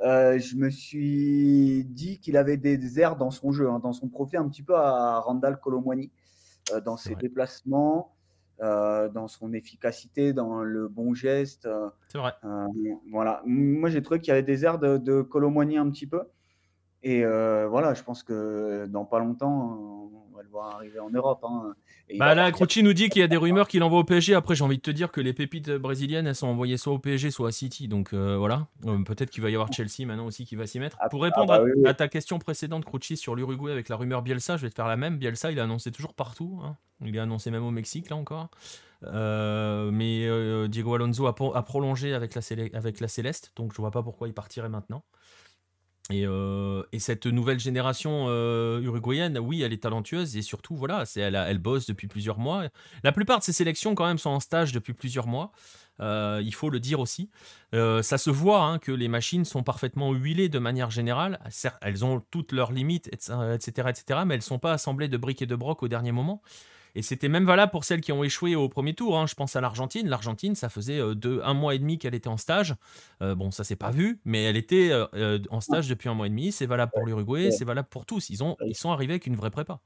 euh, 0.00 0.38
je 0.38 0.56
me 0.56 0.70
suis 0.70 1.84
dit 1.84 2.20
qu'il 2.20 2.36
avait 2.36 2.56
des 2.56 3.00
airs 3.00 3.16
dans 3.16 3.30
son 3.30 3.50
jeu, 3.50 3.68
hein, 3.68 3.80
dans 3.80 3.92
son 3.92 4.08
profil, 4.08 4.38
un 4.38 4.48
petit 4.48 4.62
peu 4.62 4.76
à 4.76 5.18
Randall 5.20 5.58
Colomwani, 5.60 6.12
euh, 6.72 6.80
dans 6.80 6.96
ses 6.96 7.16
déplacements, 7.16 8.14
euh, 8.60 9.08
dans 9.08 9.28
son 9.28 9.52
efficacité, 9.52 10.32
dans 10.32 10.62
le 10.62 10.88
bon 10.88 11.14
geste. 11.14 11.68
c'est 12.08 12.18
vrai. 12.18 12.32
voilà. 13.10 13.42
Moi, 13.46 13.90
j'ai 13.90 14.02
trouvé 14.02 14.20
qu'il 14.20 14.28
y 14.28 14.32
avait 14.32 14.42
des 14.42 14.64
airs 14.64 14.78
de, 14.78 14.96
de 14.98 15.22
un 15.78 15.90
petit 15.90 16.06
peu. 16.06 16.22
Et 17.02 17.24
voilà, 17.24 17.94
je 17.94 18.02
pense 18.02 18.22
que 18.22 18.86
dans 18.86 19.04
pas 19.04 19.18
longtemps, 19.18 20.08
va 20.38 20.44
le 20.44 20.48
voir 20.48 20.76
arriver 20.76 20.98
en 21.00 21.10
Europe. 21.10 21.44
Hein. 21.44 21.74
Bah 22.16 22.34
là, 22.34 22.50
Croci 22.52 22.82
nous 22.82 22.92
dit 22.92 23.08
qu'il 23.08 23.20
y 23.20 23.24
a 23.24 23.28
des 23.28 23.36
rumeurs 23.36 23.68
qu'il 23.68 23.82
envoie 23.82 23.98
au 23.98 24.04
PSG. 24.04 24.34
Après, 24.34 24.54
j'ai 24.54 24.64
envie 24.64 24.76
de 24.76 24.82
te 24.82 24.90
dire 24.90 25.10
que 25.10 25.20
les 25.20 25.32
pépites 25.32 25.70
brésiliennes, 25.70 26.26
elles 26.26 26.34
sont 26.34 26.46
envoyées 26.46 26.76
soit 26.76 26.92
au 26.92 26.98
PSG, 26.98 27.30
soit 27.30 27.48
à 27.48 27.52
City. 27.52 27.88
Donc 27.88 28.12
euh, 28.12 28.36
voilà. 28.36 28.66
Euh, 28.86 29.02
peut-être 29.02 29.30
qu'il 29.30 29.42
va 29.42 29.50
y 29.50 29.54
avoir 29.54 29.72
Chelsea 29.72 30.06
maintenant 30.06 30.26
aussi 30.26 30.46
qui 30.46 30.56
va 30.56 30.66
s'y 30.66 30.80
mettre. 30.80 30.96
Ah, 31.00 31.08
Pour 31.08 31.22
répondre 31.22 31.52
ah 31.52 31.60
bah 31.60 31.90
à, 31.90 31.94
ta 31.94 32.08
question 32.08 32.38
précédente, 32.38 32.84
Croci, 32.84 33.16
sur 33.16 33.34
l'Uruguay 33.34 33.72
avec 33.72 33.88
la 33.88 33.96
rumeur 33.96 34.22
Bielsa, 34.22 34.56
je 34.56 34.62
vais 34.62 34.70
te 34.70 34.76
faire 34.76 34.88
la 34.88 34.96
même. 34.96 35.18
Bielsa, 35.18 35.50
il 35.50 35.60
a 35.60 35.64
annoncé 35.64 35.90
toujours 35.90 36.14
partout. 36.14 36.60
Hein. 36.64 36.76
Il 37.04 37.14
est 37.14 37.20
annoncé 37.20 37.50
même 37.50 37.64
au 37.64 37.70
Mexique, 37.70 38.10
là 38.10 38.16
encore. 38.16 38.48
Euh, 39.04 39.90
mais 39.92 40.68
Diego 40.68 40.94
Alonso 40.94 41.26
a, 41.26 41.34
a 41.54 41.62
prolongé 41.62 42.14
avec 42.14 42.34
la, 42.34 42.42
avec 42.74 43.00
la 43.00 43.08
Céleste. 43.08 43.52
Donc 43.56 43.72
je 43.72 43.78
vois 43.78 43.90
pas 43.90 44.02
pourquoi 44.02 44.28
il 44.28 44.34
partirait 44.34 44.68
maintenant. 44.68 45.04
Euh, 46.10 46.84
et, 46.92 47.00
cette 47.00 47.26
nouvelle 47.26 47.60
génération 47.60 48.26
euh, 48.28 48.80
uruguayenne, 48.80 49.38
oui, 49.38 49.60
elle 49.60 49.74
est 49.74 49.82
talentueuse 49.82 50.38
et 50.38 50.42
surtout, 50.42 50.74
voilà, 50.74 51.04
c'est, 51.04 51.20
elle, 51.20 51.34
elle, 51.34 51.58
bosse 51.58 51.86
depuis 51.86 52.06
plusieurs 52.06 52.38
mois. 52.38 52.64
La 53.04 53.12
plupart 53.12 53.40
de 53.40 53.44
ces 53.44 53.52
sélections, 53.52 53.94
quand 53.94 54.06
même, 54.06 54.16
sont 54.16 54.30
en 54.30 54.40
stage 54.40 54.72
depuis 54.72 54.94
plusieurs 54.94 55.26
mois. 55.26 55.52
Euh, 56.00 56.40
il 56.42 56.54
faut 56.54 56.70
le 56.70 56.80
dire 56.80 57.00
aussi. 57.00 57.28
ça 57.72 58.18
se 58.18 58.30
voit 58.30 58.62
hein, 58.62 58.78
que 58.78 58.92
les 58.92 59.08
machines 59.08 59.44
sont 59.44 59.62
parfaitement 59.62 60.12
huilées 60.14 60.48
de 60.48 60.58
manière 60.58 60.90
générale. 60.90 61.40
elles 61.82 62.04
ont 62.04 62.22
toutes 62.30 62.52
leurs 62.52 62.72
limites, 62.72 63.08
etc., 63.12 63.34
etc., 63.58 64.20
mais 64.24 64.34
elles 64.34 64.40
ne 64.40 64.44
sont 64.44 64.58
pas 64.58 64.72
assemblées 64.72 65.08
de 65.08 65.16
briques 65.18 65.42
et 65.42 65.46
de 65.46 65.56
brocs 65.56 65.82
au 65.82 65.88
dernier 65.88 66.12
moment. 66.12 66.40
Et 66.98 67.02
c'était 67.02 67.28
même 67.28 67.44
valable 67.44 67.70
pour 67.70 67.84
celles 67.84 68.00
qui 68.00 68.10
ont 68.10 68.24
échoué 68.24 68.56
au 68.56 68.68
premier 68.68 68.92
tour. 68.92 69.16
Hein. 69.16 69.28
Je 69.28 69.36
pense 69.36 69.54
à 69.54 69.60
l'Argentine. 69.60 70.08
L'Argentine, 70.08 70.56
ça 70.56 70.68
faisait 70.68 70.98
euh, 70.98 71.14
deux, 71.14 71.40
un 71.44 71.54
mois 71.54 71.76
et 71.76 71.78
demi 71.78 71.96
qu'elle 71.96 72.16
était 72.16 72.28
en 72.28 72.36
stage. 72.36 72.74
Euh, 73.22 73.36
bon, 73.36 73.52
ça 73.52 73.62
s'est 73.62 73.76
pas 73.76 73.92
vu, 73.92 74.20
mais 74.24 74.42
elle 74.42 74.56
était 74.56 74.88
euh, 74.90 75.38
en 75.50 75.60
stage 75.60 75.88
depuis 75.88 76.08
un 76.08 76.14
mois 76.14 76.26
et 76.26 76.30
demi. 76.30 76.50
C'est 76.50 76.66
valable 76.66 76.90
pour 76.92 77.06
l'Uruguay, 77.06 77.52
c'est 77.52 77.64
valable 77.64 77.86
pour 77.88 78.04
tous. 78.04 78.30
Ils, 78.30 78.42
ont, 78.42 78.56
ils 78.66 78.74
sont 78.74 78.90
arrivés 78.90 79.12
avec 79.12 79.28
une 79.28 79.36
vraie 79.36 79.52
prépa. 79.52 79.78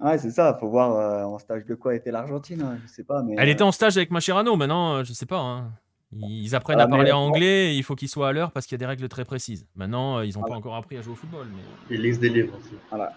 Ouais, 0.00 0.18
c'est 0.18 0.32
ça. 0.32 0.56
Il 0.56 0.58
faut 0.58 0.68
voir 0.68 1.28
en 1.28 1.38
stage 1.38 1.64
de 1.64 1.76
quoi 1.76 1.94
était 1.94 2.10
l'Argentine. 2.10 2.60
Hein. 2.60 2.78
Je 2.82 2.92
sais 2.92 3.04
pas. 3.04 3.22
Mais, 3.22 3.36
elle 3.38 3.48
était 3.48 3.62
en 3.62 3.70
stage 3.70 3.96
avec 3.96 4.10
Macherano. 4.10 4.56
Maintenant, 4.56 5.04
je 5.04 5.12
sais 5.12 5.26
pas. 5.26 5.38
Hein. 5.38 5.70
Ils 6.10 6.56
apprennent 6.56 6.80
ah, 6.80 6.84
à 6.84 6.88
parler 6.88 7.12
anglais 7.12 7.72
et 7.72 7.76
il 7.76 7.84
faut 7.84 7.94
qu'ils 7.94 8.08
soient 8.08 8.30
à 8.30 8.32
l'heure 8.32 8.50
parce 8.50 8.66
qu'il 8.66 8.74
y 8.74 8.80
a 8.80 8.84
des 8.84 8.86
règles 8.86 9.08
très 9.08 9.24
précises. 9.24 9.64
Maintenant, 9.76 10.20
ils 10.22 10.36
n'ont 10.36 10.42
pas 10.42 10.56
encore 10.56 10.74
appris 10.74 10.96
à 10.96 11.02
jouer 11.02 11.12
au 11.12 11.16
football. 11.16 11.46
Mais... 11.54 11.94
Ils 11.94 12.02
lisent 12.02 12.18
des 12.18 12.30
livres 12.30 12.58
aussi. 12.58 12.74
Voilà. 12.90 13.12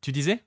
Tu 0.00 0.10
disais? 0.10 0.42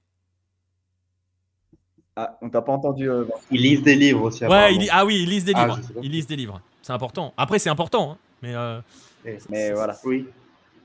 Ah, 2.15 2.37
on 2.41 2.49
t'a 2.49 2.61
pas 2.61 2.71
entendu. 2.71 3.09
Euh, 3.09 3.25
ils 3.49 3.61
lisent 3.61 3.81
des 3.81 3.95
livres 3.95 4.23
aussi. 4.23 4.45
Ouais, 4.45 4.77
ah 4.91 5.05
oui, 5.05 5.21
ils 5.23 5.29
lisent 5.29 5.45
des 5.45 5.53
ah, 5.55 5.67
livres. 5.67 5.79
ils 6.01 6.11
lisent 6.11 6.27
des 6.27 6.35
livres. 6.35 6.61
C'est 6.81 6.93
important. 6.93 7.33
Après, 7.37 7.57
c'est 7.57 7.69
important, 7.69 8.11
hein, 8.11 8.17
mais. 8.41 8.55
Euh, 8.55 8.79
mais 9.49 9.71
voilà. 9.71 9.97
Oui. 10.03 10.27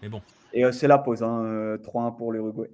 Mais 0.01 0.09
bon. 0.09 0.23
Et 0.55 0.65
euh, 0.65 0.73
c'est 0.73 0.89
la 0.89 0.99
pause, 0.99 1.23
hein, 1.23 1.77
3-1 1.83 2.17
pour 2.17 2.33
l'Uruguay. 2.33 2.71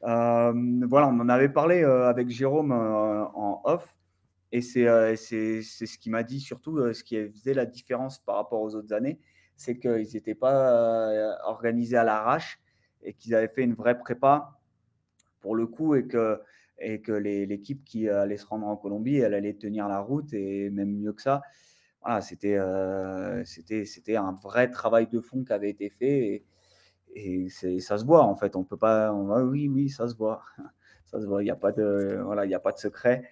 voilà, 0.00 1.08
on 1.08 1.20
en 1.20 1.28
avait 1.28 1.50
parlé 1.50 1.82
avec 1.84 2.30
Jérôme 2.30 2.72
en 2.72 3.60
off. 3.64 3.94
Et 4.52 4.62
c'est 4.62 5.14
ce 5.14 5.98
qui 5.98 6.08
m'a 6.08 6.22
dit 6.22 6.40
surtout, 6.40 6.94
ce 6.94 7.04
qui 7.04 7.28
faisait 7.30 7.52
la 7.52 7.66
différence 7.66 8.18
par 8.18 8.36
rapport 8.36 8.62
aux 8.62 8.74
autres 8.74 8.94
années, 8.94 9.18
c'est 9.56 9.78
qu'ils 9.78 10.08
n'étaient 10.14 10.34
pas 10.34 11.36
organisés 11.44 11.98
à 11.98 12.04
l'arrache 12.04 12.58
et 13.02 13.12
qu'ils 13.12 13.34
avaient 13.34 13.48
fait 13.48 13.64
une 13.64 13.74
vraie 13.74 13.98
prépa 13.98 14.52
pour 15.40 15.54
le 15.54 15.66
coup 15.66 15.94
et 15.94 16.06
que 16.06 16.40
et 16.80 17.00
que 17.00 17.12
l'équipe 17.12 17.84
qui 17.84 18.08
allait 18.08 18.36
se 18.36 18.46
rendre 18.46 18.66
en 18.66 18.76
Colombie, 18.76 19.16
elle 19.16 19.34
allait 19.34 19.54
tenir 19.54 19.88
la 19.88 20.00
route 20.00 20.32
et 20.32 20.70
même 20.70 20.98
mieux 20.98 21.12
que 21.12 21.22
ça. 21.22 21.42
Voilà, 22.02 22.20
c'était 22.20 22.56
euh, 22.56 23.44
un 24.16 24.32
vrai 24.42 24.70
travail 24.70 25.08
de 25.08 25.20
fond 25.20 25.44
qui 25.44 25.52
avait 25.52 25.70
été 25.70 25.90
fait 25.90 26.44
et, 27.14 27.48
ça 27.80 27.98
se 27.98 28.04
voit 28.04 28.22
en 28.22 28.34
fait. 28.36 28.54
On 28.54 28.64
peut 28.64 28.76
pas. 28.76 29.12
oui, 29.12 29.68
oui, 29.68 29.88
ça 29.88 30.08
se 30.08 30.16
voit. 30.16 30.42
Ça 31.10 31.22
se 31.22 31.26
voit. 31.26 31.42
Il 31.42 31.46
n'y 31.46 31.50
a 31.50 31.56
pas 31.56 31.72
de 31.72 32.20
voilà, 32.22 32.44
il 32.44 32.54
a 32.54 32.60
pas 32.60 32.70
de 32.70 32.76
secret. 32.78 33.22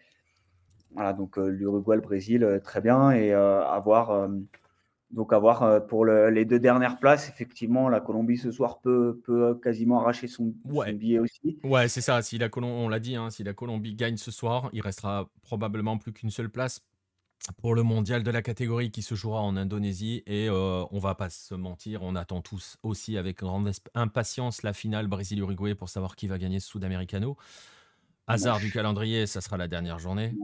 Voilà, 0.93 1.13
donc 1.13 1.39
euh, 1.39 1.49
l'Uruguay, 1.49 1.97
le 1.97 2.01
Brésil, 2.01 2.43
euh, 2.43 2.59
très 2.59 2.81
bien 2.81 3.11
et 3.11 3.35
avoir 3.35 4.29
donc, 5.11 5.33
avoir 5.33 5.63
euh, 5.63 5.81
pour 5.81 6.05
les 6.05 6.45
deux 6.45 6.59
dernières 6.59 6.99
places, 6.99 7.29
effectivement, 7.29 7.89
la 7.89 8.01
Colombie 8.01 8.39
ce 8.39 8.51
soir 8.51 8.81
peut, 8.81 9.21
peut 9.25 9.55
quasiment 9.55 10.01
arracher 10.01 10.27
son, 10.27 10.53
billet 10.95 11.21
aussi. 11.21 11.59
Ouais, 11.63 11.89
c'est 11.89 12.01
ça. 12.01 12.21
Si 12.23 12.39
la 12.39 12.49
on 12.57 12.89
l'a 12.89 12.99
dit, 12.99 13.15
hein, 13.15 13.31
si 13.31 13.45
la 13.45 13.53
Colombie 13.53 13.95
gagne 13.95 14.17
ce 14.17 14.31
soir, 14.31 14.69
il 14.73 14.81
restera 14.81 15.31
probablement 15.43 15.97
plus 15.97 16.13
qu'une 16.13 16.31
seule 16.31 16.51
place 16.51 16.81
pour 17.61 17.75
le 17.75 17.83
mondial 17.83 18.23
de 18.23 18.31
la 18.31 18.43
catégorie 18.43 18.91
qui 18.91 19.03
se 19.03 19.15
jouera 19.15 19.41
en 19.41 19.57
Indonésie. 19.57 20.23
Et 20.27 20.49
euh, 20.49 20.85
on 20.91 20.99
va 20.99 21.15
pas 21.15 21.31
se 21.31 21.55
mentir, 21.55 22.03
on 22.03 22.17
attend 22.17 22.41
tous 22.41 22.77
aussi 22.83 23.17
avec 23.17 23.39
grande 23.39 23.71
impatience 23.95 24.63
la 24.63 24.73
finale 24.73 25.07
Brésil-Uruguay 25.07 25.75
pour 25.75 25.89
savoir 25.89 26.17
qui 26.17 26.27
va 26.27 26.39
gagner 26.39 26.61
ce 26.61 26.69
Sud-Americano. 26.69 27.37
Hasard 28.27 28.59
du 28.59 28.73
calendrier, 28.73 29.27
ça 29.27 29.41
sera 29.41 29.57
la 29.57 29.69
dernière 29.69 30.01
journée. 30.01 30.35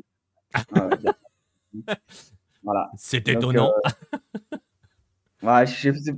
Ah 0.54 0.88
voilà. 2.62 2.90
C'est 2.96 3.28
étonnant. 3.28 3.72
Euh, 3.86 4.28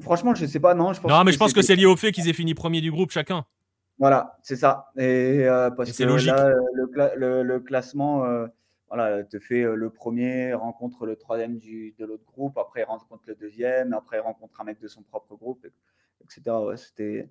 franchement, 0.01 0.35
je 0.35 0.47
sais 0.47 0.61
pas, 0.61 0.75
non. 0.75 0.93
Je 0.93 1.01
pense 1.01 1.11
non, 1.11 1.25
mais 1.25 1.33
je 1.33 1.39
pense 1.39 1.53
que 1.53 1.63
c'est 1.63 1.77
lié 1.77 1.87
au 1.87 1.97
fait 1.97 2.13
qu'ils 2.13 2.29
aient 2.29 2.35
fini 2.35 2.55
premier 2.55 2.81
du 2.81 2.91
groupe 2.91 3.11
chacun. 3.11 3.45
Voilà, 3.99 4.39
c'est 4.43 4.57
ça. 4.57 4.91
Et 4.97 5.47
euh, 5.47 5.71
parce 5.71 5.93
que 5.97 6.03
là, 6.05 6.53
le, 7.17 7.59
classement, 7.61 8.25
euh, 8.25 8.47
voilà, 8.89 9.23
te 9.25 9.39
fait 9.39 9.63
le 9.63 9.91
premier, 9.91 10.53
rencontre 10.55 11.07
le 11.07 11.17
troisième 11.17 11.59
du, 11.59 11.95
de 11.99 12.05
l'autre 12.05 12.25
groupe, 12.27 12.59
après 12.59 12.83
rencontre 12.83 13.23
le 13.27 13.35
deuxième, 13.35 13.93
après 13.93 14.19
rencontre 14.19 14.61
un 14.61 14.65
mec 14.65 14.81
de 14.81 14.89
son 14.89 15.03
propre 15.03 15.37
groupe, 15.37 15.65
etc. 16.23 16.57
Ouais, 16.57 16.77
c'était, 16.77 17.29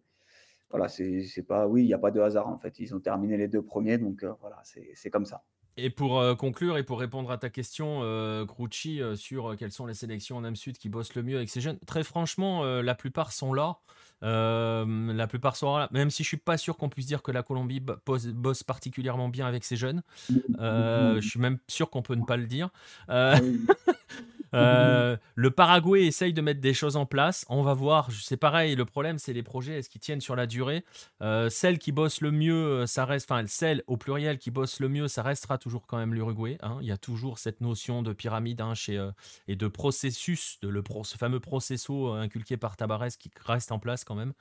voilà, 0.70 0.88
c'est 0.88 1.46
pas, 1.46 1.68
oui, 1.68 1.84
il 1.84 1.88
n'y 1.88 1.94
a 1.94 2.00
pas 2.00 2.12
de 2.12 2.22
hasard 2.22 2.48
en 2.48 2.58
fait. 2.58 2.80
Ils 2.80 2.96
ont 2.96 3.02
terminé 3.02 3.36
les 3.38 3.50
deux 3.50 3.62
premiers, 3.62 3.98
donc 3.98 4.24
voilà, 4.39 4.62
c'est 4.64 5.10
comme 5.10 5.26
ça. 5.26 5.44
Et 5.76 5.89
pour 5.89 6.19
euh, 6.19 6.36
conclure 6.36 6.78
et 6.78 6.84
pour 6.84 6.99
répondre 6.99 7.32
à 7.32 7.38
ta 7.38 7.49
question, 7.49 8.01
euh, 8.03 8.45
euh 8.45 9.15
sur 9.15 9.51
euh, 9.51 9.55
quelles 9.55 9.71
sont 9.71 9.88
les 9.88 9.95
sélections 9.95 10.38
en 10.38 10.43
Am-Sud 10.43 10.78
qui 10.78 10.88
bossent 10.88 11.15
le 11.15 11.24
mieux 11.24 11.38
avec 11.38 11.49
ces 11.49 11.61
jeunes, 11.61 11.80
très 11.88 12.03
franchement, 12.03 12.63
la 12.63 12.95
plupart 12.95 13.32
sont 13.32 13.53
là. 13.53 13.78
la 14.21 15.28
plupart 15.28 15.55
sont 15.55 15.76
là, 15.76 15.89
même 15.91 16.11
si 16.11 16.24
je 16.24 16.28
suis 16.28 16.38
pas 16.38 16.57
sûr 16.57 16.78
qu'on 16.78 16.89
puisse 16.89 17.07
dire 17.07 17.24
que 17.24 17.32
la 17.32 17.43
Colombie 17.43 17.82
bosse, 18.05 18.63
particulièrement 18.63 19.30
bien 19.30 19.47
avec 19.47 19.63
ces 19.63 19.76
jeunes. 19.76 20.03
je 20.30 21.28
suis 21.28 21.39
même 21.39 21.57
sûr 21.67 21.89
qu'on 21.89 22.01
peut 22.01 22.15
ne 22.15 22.26
pas 22.26 22.38
le 22.38 22.45
dire. 22.45 22.69
Euh, 24.54 25.18
le 25.36 25.51
Paraguay 25.51 26.06
essaye 26.06 26.34
de 26.34 26.41
mettre 26.41 26.62
des 26.62 26.74
choses 26.74 26.95
en 26.95 27.06
place. 27.06 27.45
On 27.49 27.62
va 27.62 27.74
voir. 27.74 28.10
C'est 28.12 28.38
pareil. 28.38 28.76
Le 28.76 28.86
problème, 28.86 29.18
c'est 29.18 29.34
les 29.34 29.43
projets. 29.43 29.80
Est-ce 29.80 29.89
qu'ils 29.89 30.01
tiennent 30.01 30.22
sur 30.22 30.36
la 30.36 30.47
durée? 30.47 30.84
Euh, 31.22 31.49
Celle 31.49 31.80
qui 31.80 31.91
bosse 31.91 32.22
le 32.22 32.32
mieux, 32.32 32.86
ça 32.86 33.06
reste. 33.06 33.32
Enfin, 33.32 33.45
celle 33.47 33.84
au 33.88 33.97
pluriel 33.97 34.38
qui 34.38 34.51
bosse 34.51 34.80
le 34.80 34.89
mieux, 34.89 35.08
ça 35.08 35.24
restera 35.24 35.58
toujours 35.58 35.88
quand 35.88 35.97
même 35.97 36.14
l'Uruguay. 36.14 36.58
Hein. 36.62 36.78
Il 36.82 36.88
y 36.88 36.91
a 36.91 36.97
toujours 36.97 37.39
cette 37.39 37.62
notion 37.62 38.01
de 38.01 38.14
pyramide 38.14 38.62
hein, 38.62 38.74
chez, 38.74 39.04
et 39.47 39.56
de 39.56 39.68
processus, 39.68 40.60
de 40.62 40.70
le 40.70 40.84
ce 41.04 41.18
fameux 41.18 41.39
processus 41.39 42.14
inculqué 42.16 42.58
par 42.58 42.78
Tabarès 42.78 43.18
qui 43.18 43.32
reste 43.45 43.72
en 43.72 43.80
place 43.80 44.04
quand 44.04 44.16
même. 44.16 44.34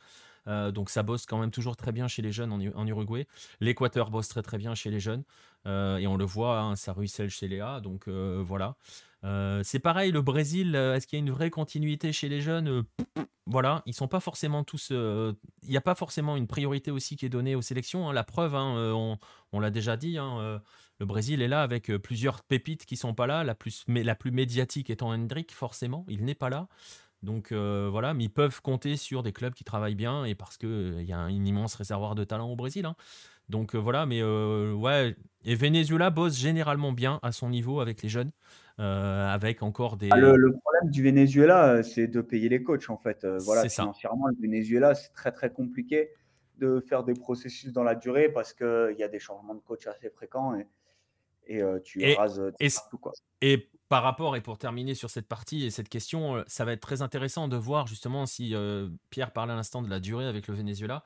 Euh, 0.48 0.72
donc 0.72 0.90
ça 0.90 1.02
bosse 1.02 1.26
quand 1.26 1.38
même 1.38 1.50
toujours 1.50 1.76
très 1.76 1.92
bien 1.92 2.08
chez 2.08 2.22
les 2.22 2.32
jeunes 2.32 2.52
en, 2.52 2.86
Uruguay. 2.86 3.26
L'Équateur 3.60 4.10
bosse 4.10 4.28
très 4.28 4.42
très 4.42 4.58
bien 4.58 4.74
chez 4.74 4.90
les 4.90 5.00
jeunes. 5.00 5.24
Euh, 5.66 5.98
et 5.98 6.06
on 6.06 6.16
le 6.16 6.24
voit, 6.24 6.60
hein, 6.60 6.76
ça 6.76 6.92
ruisselle 6.92 7.30
chez 7.30 7.48
Léa. 7.48 7.80
Donc 7.80 8.08
euh, 8.08 8.42
voilà. 8.44 8.76
C'est 9.62 9.78
pareil, 9.78 10.12
le 10.12 10.22
Brésil, 10.22 10.74
est-ce 10.74 11.06
qu'il 11.06 11.18
y 11.18 11.22
a 11.22 11.24
une 11.24 11.30
vraie 11.32 11.50
continuité 11.50 12.12
chez 12.12 12.28
les 12.28 12.40
jeunes 12.40 12.84
Voilà, 13.46 13.82
ils 13.86 13.94
sont 13.94 14.08
pas 14.08 14.20
forcément 14.20 14.64
tous. 14.64 14.90
Il 14.90 15.36
n'y 15.68 15.76
a 15.76 15.82
pas 15.82 15.94
forcément 15.94 16.36
une 16.36 16.46
priorité 16.46 16.90
aussi 16.90 17.16
qui 17.16 17.26
est 17.26 17.30
donnée 17.30 17.54
aux 17.54 17.62
sélections. 17.62 18.08
Hein. 18.08 18.12
La 18.12 18.24
preuve, 18.24 18.54
hein, 18.54 19.18
on, 19.52 19.60
l'a 19.60 19.70
déjà 19.70 19.96
dit, 19.96 20.16
le 20.16 21.06
Brésil 21.06 21.42
est 21.42 21.48
là 21.48 21.62
avec 21.62 21.90
plusieurs 21.98 22.42
pépites 22.42 22.84
qui 22.84 22.96
sont 22.96 23.14
pas 23.14 23.26
là. 23.26 23.44
La 23.44 23.54
plus, 23.54 23.84
mais 23.88 24.02
la 24.02 24.14
plus 24.14 24.30
médiatique 24.30 24.90
étant 24.90 25.12
Hendrik, 25.12 25.52
forcément, 25.52 26.04
il 26.08 26.24
n'est 26.24 26.34
pas 26.34 26.50
là. 26.50 26.68
Donc 27.22 27.52
euh, 27.52 27.88
voilà, 27.90 28.14
mais 28.14 28.24
ils 28.24 28.32
peuvent 28.32 28.60
compter 28.62 28.96
sur 28.96 29.22
des 29.22 29.32
clubs 29.32 29.54
qui 29.54 29.64
travaillent 29.64 29.94
bien 29.94 30.24
et 30.24 30.34
parce 30.34 30.58
qu'il 30.58 30.68
euh, 30.68 31.02
y 31.02 31.12
a 31.12 31.18
un, 31.18 31.30
immense 31.30 31.74
réservoir 31.74 32.14
de 32.14 32.24
talent 32.24 32.48
au 32.48 32.56
Brésil. 32.56 32.84
Hein. 32.84 32.96
Donc 33.48 33.74
euh, 33.74 33.78
voilà, 33.78 34.06
mais 34.06 34.22
ouais, 34.22 35.16
et 35.44 35.54
Venezuela 35.54 36.10
bosse 36.10 36.36
généralement 36.36 36.92
bien 36.92 37.20
à 37.22 37.32
son 37.32 37.50
niveau 37.50 37.80
avec 37.80 38.02
les 38.02 38.08
jeunes, 38.08 38.32
avec 38.78 39.62
encore 39.62 39.96
des. 39.96 40.08
Ah, 40.10 40.18
le, 40.18 40.36
problème 40.36 40.90
du 40.90 41.02
Venezuela, 41.02 41.82
c'est 41.82 42.06
de 42.06 42.20
payer 42.20 42.48
les 42.48 42.62
coachs 42.62 42.90
en 42.90 42.96
fait. 42.96 43.26
voilà, 43.40 43.68
financièrement, 43.68 44.28
le 44.28 44.36
Venezuela, 44.40 44.94
c'est 44.94 45.12
très 45.12 45.32
très 45.32 45.50
compliqué 45.50 46.10
de 46.58 46.80
faire 46.80 47.04
des 47.04 47.14
processus 47.14 47.72
dans 47.72 47.82
la 47.82 47.94
durée 47.94 48.28
parce 48.28 48.52
qu'il 48.52 48.96
y 48.98 49.02
a 49.02 49.08
des 49.08 49.18
changements 49.18 49.54
de 49.54 49.60
coach 49.60 49.86
assez 49.86 50.10
fréquents 50.10 50.54
et, 50.54 50.66
et 51.46 51.62
tu 51.84 52.14
rases 52.14 52.52
et, 52.60 52.68
tout 52.90 52.98
quoi. 52.98 53.12
Et 53.40 53.70
par 53.92 54.04
rapport, 54.04 54.36
et 54.36 54.40
pour 54.40 54.56
terminer 54.56 54.94
sur 54.94 55.10
cette 55.10 55.28
partie 55.28 55.66
et 55.66 55.70
cette 55.70 55.90
question, 55.90 56.36
euh, 56.36 56.44
ça 56.46 56.64
va 56.64 56.72
être 56.72 56.80
très 56.80 57.02
intéressant 57.02 57.46
de 57.46 57.58
voir 57.58 57.86
justement 57.86 58.24
si 58.24 58.54
euh, 58.54 58.88
Pierre 59.10 59.34
parlait 59.34 59.52
à 59.52 59.56
l'instant 59.56 59.82
de 59.82 59.90
la 59.90 60.00
durée 60.00 60.24
avec 60.24 60.48
le 60.48 60.54
Venezuela. 60.54 61.04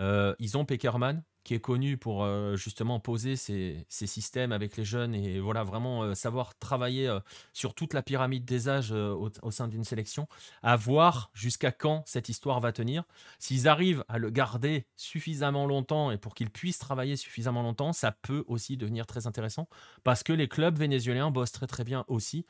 Euh, 0.00 0.34
ils 0.38 0.58
ont 0.58 0.66
Peckerman, 0.66 1.22
qui 1.46 1.54
est 1.54 1.60
connu 1.60 1.96
pour 1.96 2.24
euh, 2.24 2.56
justement 2.56 2.98
poser 2.98 3.36
ces, 3.36 3.86
systèmes 3.88 4.50
avec 4.50 4.76
les 4.76 4.84
jeunes 4.84 5.14
et 5.14 5.38
voilà 5.38 5.62
vraiment 5.62 6.02
euh, 6.02 6.14
savoir 6.14 6.58
travailler 6.58 7.06
euh, 7.06 7.20
sur 7.52 7.72
toute 7.72 7.94
la 7.94 8.02
pyramide 8.02 8.44
des 8.44 8.68
âges 8.68 8.90
au, 8.90 9.30
sein 9.52 9.68
d'une 9.68 9.84
sélection, 9.84 10.26
à 10.64 10.74
voir 10.74 11.30
jusqu'à 11.34 11.70
quand 11.70 12.02
cette 12.04 12.28
histoire 12.28 12.58
va 12.58 12.72
tenir. 12.72 13.04
S'ils 13.38 13.68
arrivent 13.68 14.04
à 14.08 14.18
le 14.18 14.30
garder 14.30 14.86
suffisamment 14.96 15.66
longtemps 15.66 16.10
et 16.10 16.18
pour 16.18 16.34
qu'ils 16.34 16.50
puissent 16.50 16.80
travailler 16.80 17.14
suffisamment 17.14 17.62
longtemps, 17.62 17.92
ça 17.92 18.10
peut 18.10 18.42
aussi 18.48 18.76
devenir 18.76 19.06
très 19.06 19.28
intéressant 19.28 19.68
parce 20.02 20.24
que 20.24 20.32
les 20.32 20.48
clubs 20.48 20.76
vénézuéliens 20.76 21.30
bossent 21.30 21.52
très 21.52 21.68
très 21.68 21.84
bien 21.84 22.04
aussi 22.08 22.44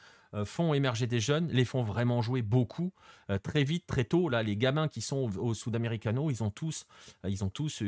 font 0.44 0.74
émerger 0.74 1.06
des 1.06 1.20
jeunes, 1.20 1.48
les 1.48 1.64
font 1.64 1.82
vraiment 1.82 2.22
jouer 2.22 2.42
beaucoup, 2.42 2.92
très 3.42 3.64
vite, 3.64 3.86
très 3.86 4.04
tôt. 4.04 4.28
Là, 4.28 4.42
les 4.42 4.56
gamins 4.56 4.88
qui 4.88 5.00
sont 5.00 5.30
au, 5.38 5.54
Sud-Americano, 5.54 6.30
ils 6.30 6.42
ont 6.42 6.50
tous, 6.50 6.86
ils 7.24 7.44
ont 7.44 7.48
tous 7.48 7.82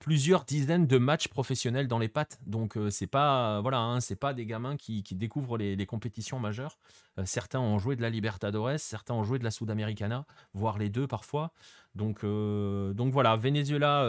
plusieurs 0.00 0.44
dizaines 0.44 0.86
de 0.86 0.98
matchs 0.98 1.28
professionnels 1.28 1.86
dans 1.86 1.98
les 1.98 2.08
pattes. 2.08 2.40
Donc 2.46 2.76
euh, 2.76 2.90
c'est 2.90 3.06
pas 3.06 3.60
voilà, 3.60 3.78
hein, 3.78 3.98
pas 4.18 4.34
des 4.34 4.46
gamins 4.46 4.76
qui, 4.76 5.04
découvrent 5.12 5.58
les, 5.58 5.86
compétitions 5.86 6.40
majeures. 6.40 6.76
Euh, 7.18 7.24
certains 7.24 7.60
ont 7.60 7.78
joué 7.78 7.96
de 7.96 8.02
la 8.02 8.10
Libertadores, 8.10 8.78
certains 8.78 9.14
ont 9.14 9.24
joué 9.24 9.38
de 9.38 9.44
la 9.44 9.50
Sudamericana, 9.50 10.26
voire 10.54 10.78
les 10.78 10.88
deux 10.88 11.06
parfois. 11.06 11.52
Donc 11.94 12.22
euh, 12.22 12.92
donc 12.92 13.12
voilà, 13.12 13.36
Venezuela, 13.36 14.06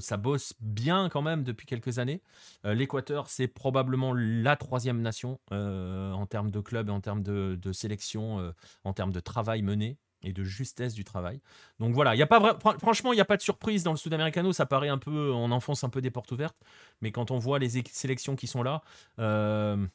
ça 0.00 0.16
bosse 0.16 0.54
bien 0.60 1.08
quand 1.08 1.22
même 1.22 1.42
depuis 1.42 1.66
quelques 1.66 1.98
années. 1.98 2.20
L'Équateur, 2.64 3.28
c'est 3.30 3.48
probablement 3.48 4.12
la 4.14 4.56
troisième 4.56 5.00
nation 5.00 5.40
en 5.50 6.26
termes 6.26 6.50
de 6.50 6.60
club 6.60 6.90
en 6.90 7.00
termes 7.00 7.22
de, 7.22 7.58
de 7.60 7.72
sélection, 7.72 8.52
en 8.84 8.92
termes 8.92 9.12
de 9.12 9.20
travail 9.20 9.62
mené 9.62 9.96
et 10.24 10.32
de 10.32 10.42
justesse 10.42 10.94
du 10.94 11.04
travail. 11.04 11.40
Donc 11.78 11.94
voilà, 11.94 12.14
il 12.14 12.18
y 12.18 12.22
a 12.22 12.26
pas 12.26 12.58
franchement, 12.78 13.12
il 13.12 13.16
n'y 13.16 13.20
a 13.22 13.26
pas 13.26 13.36
de 13.36 13.42
surprise 13.42 13.82
dans 13.84 13.92
le 13.92 13.96
Sud-Americano, 13.96 14.52
ça 14.52 14.66
paraît 14.66 14.88
un 14.88 14.98
peu, 14.98 15.30
on 15.32 15.50
enfonce 15.50 15.84
un 15.84 15.90
peu 15.90 16.00
des 16.00 16.10
portes 16.10 16.32
ouvertes, 16.32 16.56
mais 17.00 17.12
quand 17.12 17.30
on 17.30 17.38
voit 17.38 17.58
les 17.58 17.68
sélections 17.68 18.34
qui 18.34 18.46
sont 18.46 18.62
là, 18.62 18.82
euh, 19.18 19.86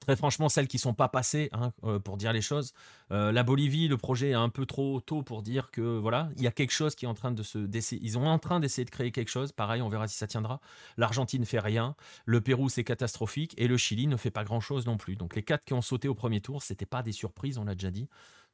Très 0.00 0.16
franchement, 0.16 0.48
celles 0.48 0.68
qui 0.68 0.78
sont 0.78 0.92
pas 0.92 1.08
passées, 1.08 1.48
hein, 1.52 1.72
euh, 1.84 1.98
pour 1.98 2.18
dire 2.18 2.32
les 2.32 2.42
choses. 2.42 2.74
Euh, 3.10 3.32
la 3.32 3.42
Bolivie, 3.42 3.88
le 3.88 3.96
projet 3.96 4.30
est 4.30 4.34
un 4.34 4.50
peu 4.50 4.66
trop 4.66 5.00
tôt 5.00 5.22
pour 5.22 5.42
dire 5.42 5.70
que 5.70 5.80
voilà, 5.80 6.28
il 6.36 6.42
y 6.42 6.46
a 6.46 6.50
quelque 6.50 6.72
chose 6.72 6.94
qui 6.94 7.06
est 7.06 7.08
en 7.08 7.14
train 7.14 7.32
de 7.32 7.42
se, 7.42 7.58
ils 7.96 8.12
sont 8.12 8.24
en 8.24 8.38
train 8.38 8.60
d'essayer 8.60 8.84
de 8.84 8.90
créer 8.90 9.10
quelque 9.12 9.30
chose. 9.30 9.50
Pareil, 9.50 9.80
on 9.80 9.88
verra 9.88 10.06
si 10.06 10.16
ça 10.16 10.26
tiendra. 10.26 10.60
L'Argentine 10.98 11.46
fait 11.46 11.58
rien, 11.58 11.96
le 12.26 12.40
Pérou 12.42 12.68
c'est 12.68 12.84
catastrophique 12.84 13.54
et 13.56 13.66
le 13.66 13.78
Chili 13.78 14.06
ne 14.06 14.16
fait 14.16 14.30
pas 14.30 14.44
grand 14.44 14.60
chose 14.60 14.86
non 14.86 14.98
plus. 14.98 15.16
Donc 15.16 15.34
les 15.34 15.42
quatre 15.42 15.64
qui 15.64 15.72
ont 15.72 15.82
sauté 15.82 16.06
au 16.06 16.14
premier 16.14 16.42
tour, 16.42 16.62
c'était 16.62 16.86
pas 16.86 17.02
des 17.02 17.12
surprises, 17.12 17.56
on 17.56 17.64
l'a 17.64 17.74
déjà 17.74 17.90
dit. 17.90 18.08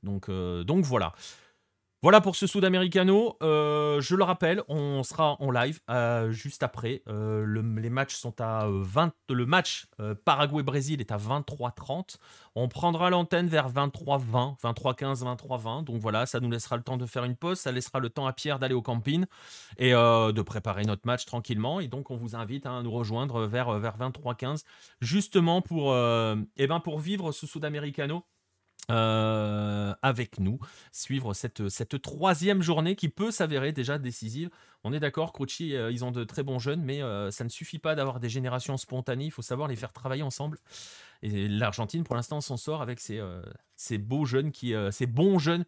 Donc, 0.05 0.29
euh, 0.29 0.63
donc 0.63 0.85
voilà. 0.85 1.15
Voilà 2.05 2.21
pour 2.21 2.37
ce 2.37 2.47
Sud-Americano. 2.47 3.39
Euh, 3.43 3.99
je 4.03 4.15
le 4.15 4.25
rappelle, 4.25 4.63
on 4.69 5.03
sera 5.03 5.41
en 5.41 5.51
live 5.51 5.81
euh, 5.89 6.31
juste 6.33 6.63
après. 6.63 7.03
les 7.07 7.89
matchs 7.89 8.15
sont 8.15 8.43
à 8.43 8.67
20. 8.69 9.15
Le 9.31 9.47
match 9.47 9.87
Paraguay-Brésil 10.27 11.01
est 11.01 11.13
à 11.13 11.17
23h30. 11.17 12.19
On 12.57 12.69
prendra 12.69 13.09
l'antenne 13.09 13.47
vers 13.47 13.73
23h20, 13.73 14.61
23h15, 14.61 15.23
23h20. 15.23 15.85
Donc 15.85 15.99
voilà, 16.03 16.27
ça 16.27 16.41
nous 16.41 16.51
laissera 16.51 16.77
le 16.77 16.83
temps 16.83 16.99
de 16.99 17.07
faire 17.07 17.25
une 17.25 17.37
pause. 17.37 17.59
Ça 17.59 17.73
laissera 17.73 18.01
le 18.01 18.11
temps 18.11 18.27
à 18.27 18.35
Pierre 18.35 18.59
d'aller 18.59 18.75
au 18.75 18.83
camping 18.83 19.25
et 19.79 19.93
de 19.93 20.43
préparer 20.43 20.83
notre 20.83 21.07
match 21.07 21.25
tranquillement. 21.25 21.81
Et 21.81 21.89
donc 21.89 22.11
on 22.11 22.17
vous 22.17 22.37
invite 22.37 22.67
à 22.67 22.83
nous 22.83 22.91
rejoindre 22.91 23.47
vers, 23.47 23.79
vers 23.79 23.97
23h15, 23.97 24.65
justement 25.01 25.63
pour, 25.63 25.95
eh 25.95 26.67
ben 26.67 26.81
pour 26.81 26.99
vivre 26.99 27.33
ce 27.33 27.47
Sud-Americano 27.47 28.27
euh, 28.91 29.95
avec 30.03 30.39
nous, 30.39 30.59
suivre 30.93 31.33
cette, 31.33 31.71
cette 31.71 32.03
troisième 32.03 32.61
journée 32.61 32.97
qui 32.97 33.09
peut 33.09 33.31
s'avérer 33.31 33.73
déjà 33.73 33.99
décisive. 33.99 34.51
On 34.83 34.93
est 34.93 35.01
d'accord, 35.01 35.33
Crucci, 35.33 35.75
euh, 35.75 35.91
ils 35.91 36.05
ont 36.05 36.11
de 36.11 36.23
très 36.23 36.43
bons 36.43 36.59
jeunes, 36.59 36.83
mais 36.83 37.03
euh, 37.03 37.31
ça 37.31 37.45
ne 37.45 37.49
suffit 37.49 37.79
pas 37.79 37.95
d'avoir 37.95 38.21
des 38.21 38.29
générations 38.29 38.77
spontanées, 38.77 39.25
il 39.25 39.31
faut 39.31 39.41
savoir 39.41 39.69
les 39.69 39.77
faire 39.77 39.95
travailler 39.95 40.23
ensemble. 40.23 40.59
Et 41.23 41.49
l'Argentine, 41.49 42.05
pour 42.05 42.15
l'instant, 42.15 42.43
s'en 42.43 42.59
sort 42.59 42.83
avec 42.83 43.01
ces, 43.01 43.23
ces, 43.77 43.97
beaux 43.97 44.27
jeunes, 44.27 44.53
qui, 44.53 44.75
ces 44.91 45.07
bons 45.07 45.39
jeunes 45.39 45.65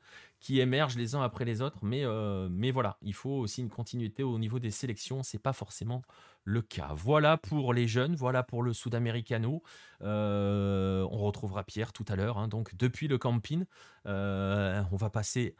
qui 0.47 0.61
émergent 0.61 0.97
les 0.97 1.17
uns 1.17 1.23
après 1.23 1.45
les 1.45 1.61
autres. 1.61 1.79
Mais, 1.83 2.05
mais 2.51 2.71
voilà, 2.71 2.99
il 3.03 3.15
faut 3.15 3.31
aussi 3.31 3.63
une 3.63 3.69
continuité 3.69 4.23
au 4.23 4.39
niveau 4.39 4.61
des 4.61 4.71
sélections, 4.71 5.25
c'est 5.25 5.43
pas 5.43 5.53
forcément 5.53 6.03
le 6.47 6.63
cas. 6.63 6.93
Voilà 6.95 7.37
pour 7.37 7.75
les 7.75 7.89
jeunes, 7.89 8.15
voilà 8.15 8.43
pour 8.45 8.63
le 8.63 8.73
Sudamericano. 8.73 9.63
Euh, 10.03 11.07
on 11.11 11.19
retrouvera 11.19 11.65
Pierre 11.65 11.93
tout 11.93 12.05
à 12.09 12.15
l'heure. 12.15 12.39
Hein. 12.39 12.49
donc 12.49 12.75
depuis 12.77 13.09
le 13.09 13.19
camping, 13.19 13.65
euh, 14.07 14.81
on 14.93 14.97
va 14.97 15.11
passer 15.11 15.55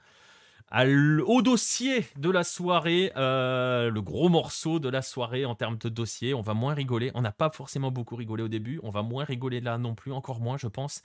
au 1.27 1.43
dossier 1.43 2.07
de 2.17 2.31
la 2.31 2.45
soirée, 2.45 3.13
euh, 3.17 3.91
le 3.91 4.03
gros 4.03 4.29
morceau 4.29 4.79
de 4.79 4.89
la 4.89 5.03
soirée 5.03 5.45
en 5.45 5.55
termes 5.55 5.79
de 5.79 5.89
dossier. 5.89 6.35
On 6.35 6.41
va 6.41 6.55
moins 6.55 6.75
rigoler. 6.75 7.11
On 7.15 7.21
n'a 7.21 7.33
pas 7.33 7.51
forcément 7.51 7.91
beaucoup 7.91 8.17
rigolé 8.17 8.43
au 8.43 8.49
début. 8.49 8.81
On 8.83 8.91
va 8.91 9.03
moins 9.03 9.25
rigoler 9.25 9.61
là 9.61 9.79
non 9.79 9.95
plus, 9.95 10.13
encore 10.13 10.41
moins, 10.41 10.57
je 10.57 10.69
pense 10.69 11.03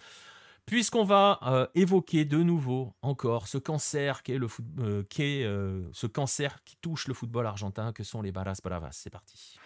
puisqu'on 0.65 1.03
va 1.03 1.39
euh, 1.43 1.67
évoquer 1.75 2.25
de 2.25 2.37
nouveau 2.37 2.93
encore 3.01 3.47
ce 3.47 3.57
cancer 3.57 4.23
qui 4.23 4.33
est 4.33 4.37
le 4.37 4.47
euh, 4.79 5.03
euh, 5.19 5.89
ce 5.91 6.07
cancer 6.07 6.63
qui 6.63 6.75
touche 6.81 7.07
le 7.07 7.13
football 7.13 7.45
argentin 7.45 7.93
que 7.93 8.03
sont 8.03 8.21
les 8.21 8.31
Barras 8.31 8.59
Bravas. 8.63 8.91
C'est 8.91 9.09
parti. 9.09 9.57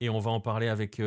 Et 0.00 0.08
on 0.08 0.18
va 0.18 0.32
en 0.32 0.40
parler 0.40 0.66
avec, 0.66 1.00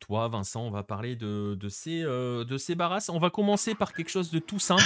toi, 0.00 0.28
Vincent. 0.28 0.60
On 0.60 0.70
va 0.70 0.82
parler 0.82 1.16
de 1.16 1.56
ces 1.70 2.74
barras. 2.74 3.08
On 3.08 3.18
va 3.18 3.30
commencer 3.30 3.74
par 3.74 3.94
quelque 3.94 4.10
chose 4.10 4.30
de 4.30 4.38
tout 4.38 4.58
simple, 4.58 4.82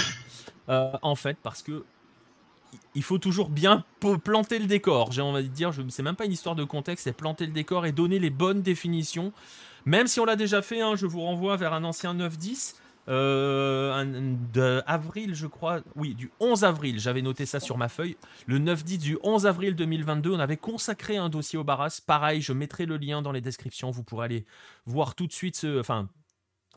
en 0.69 1.15
fait, 1.15 1.37
parce 1.43 1.61
que 1.61 1.83
il 2.95 3.03
faut 3.03 3.17
toujours 3.17 3.49
bien 3.49 3.83
planter 4.23 4.59
le 4.59 4.65
décor. 4.65 5.11
J'ai 5.11 5.21
envie 5.21 5.43
de 5.43 5.53
dire, 5.53 5.71
c'est 5.89 6.03
même 6.03 6.15
pas 6.15 6.25
une 6.25 6.31
histoire 6.31 6.55
de 6.55 6.63
contexte, 6.63 7.05
c'est 7.05 7.13
planter 7.13 7.45
le 7.45 7.51
décor 7.51 7.85
et 7.85 7.91
donner 7.91 8.19
les 8.19 8.29
bonnes 8.29 8.61
définitions. 8.61 9.31
Même 9.85 10.07
si 10.07 10.19
on 10.19 10.25
l'a 10.25 10.35
déjà 10.35 10.61
fait, 10.61 10.81
hein, 10.81 10.95
je 10.95 11.05
vous 11.05 11.21
renvoie 11.21 11.55
vers 11.57 11.73
un 11.73 11.83
ancien 11.83 12.13
9-10. 12.13 12.75
Euh, 13.07 14.35
de 14.53 14.83
avril, 14.85 15.33
je 15.33 15.47
crois, 15.47 15.81
oui, 15.95 16.13
du 16.13 16.29
11 16.39 16.63
avril, 16.63 16.99
j'avais 16.99 17.23
noté 17.23 17.47
ça 17.47 17.59
sur 17.59 17.75
ma 17.77 17.89
feuille. 17.89 18.17
Le 18.45 18.59
9-10 18.59 18.97
du 18.99 19.17
11 19.23 19.47
avril 19.47 19.75
2022, 19.75 20.31
on 20.31 20.39
avait 20.39 20.57
consacré 20.57 21.17
un 21.17 21.29
dossier 21.29 21.57
au 21.57 21.63
Barras. 21.63 22.01
Pareil, 22.05 22.41
je 22.41 22.53
mettrai 22.53 22.85
le 22.85 22.97
lien 22.97 23.23
dans 23.23 23.31
les 23.31 23.41
descriptions. 23.41 23.89
Vous 23.89 24.03
pourrez 24.03 24.25
aller 24.25 24.45
voir 24.85 25.15
tout 25.15 25.25
de 25.25 25.33
suite 25.33 25.55
ce, 25.55 25.79
enfin, 25.79 26.07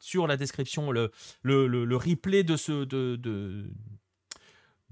sur 0.01 0.27
la 0.27 0.39
description 0.39 0.91
le, 0.91 1.11
le, 1.43 1.97
replay 1.97 2.45
de 2.45 2.57
ce, 2.57 2.85
de, 2.85 3.17
de 3.17 3.71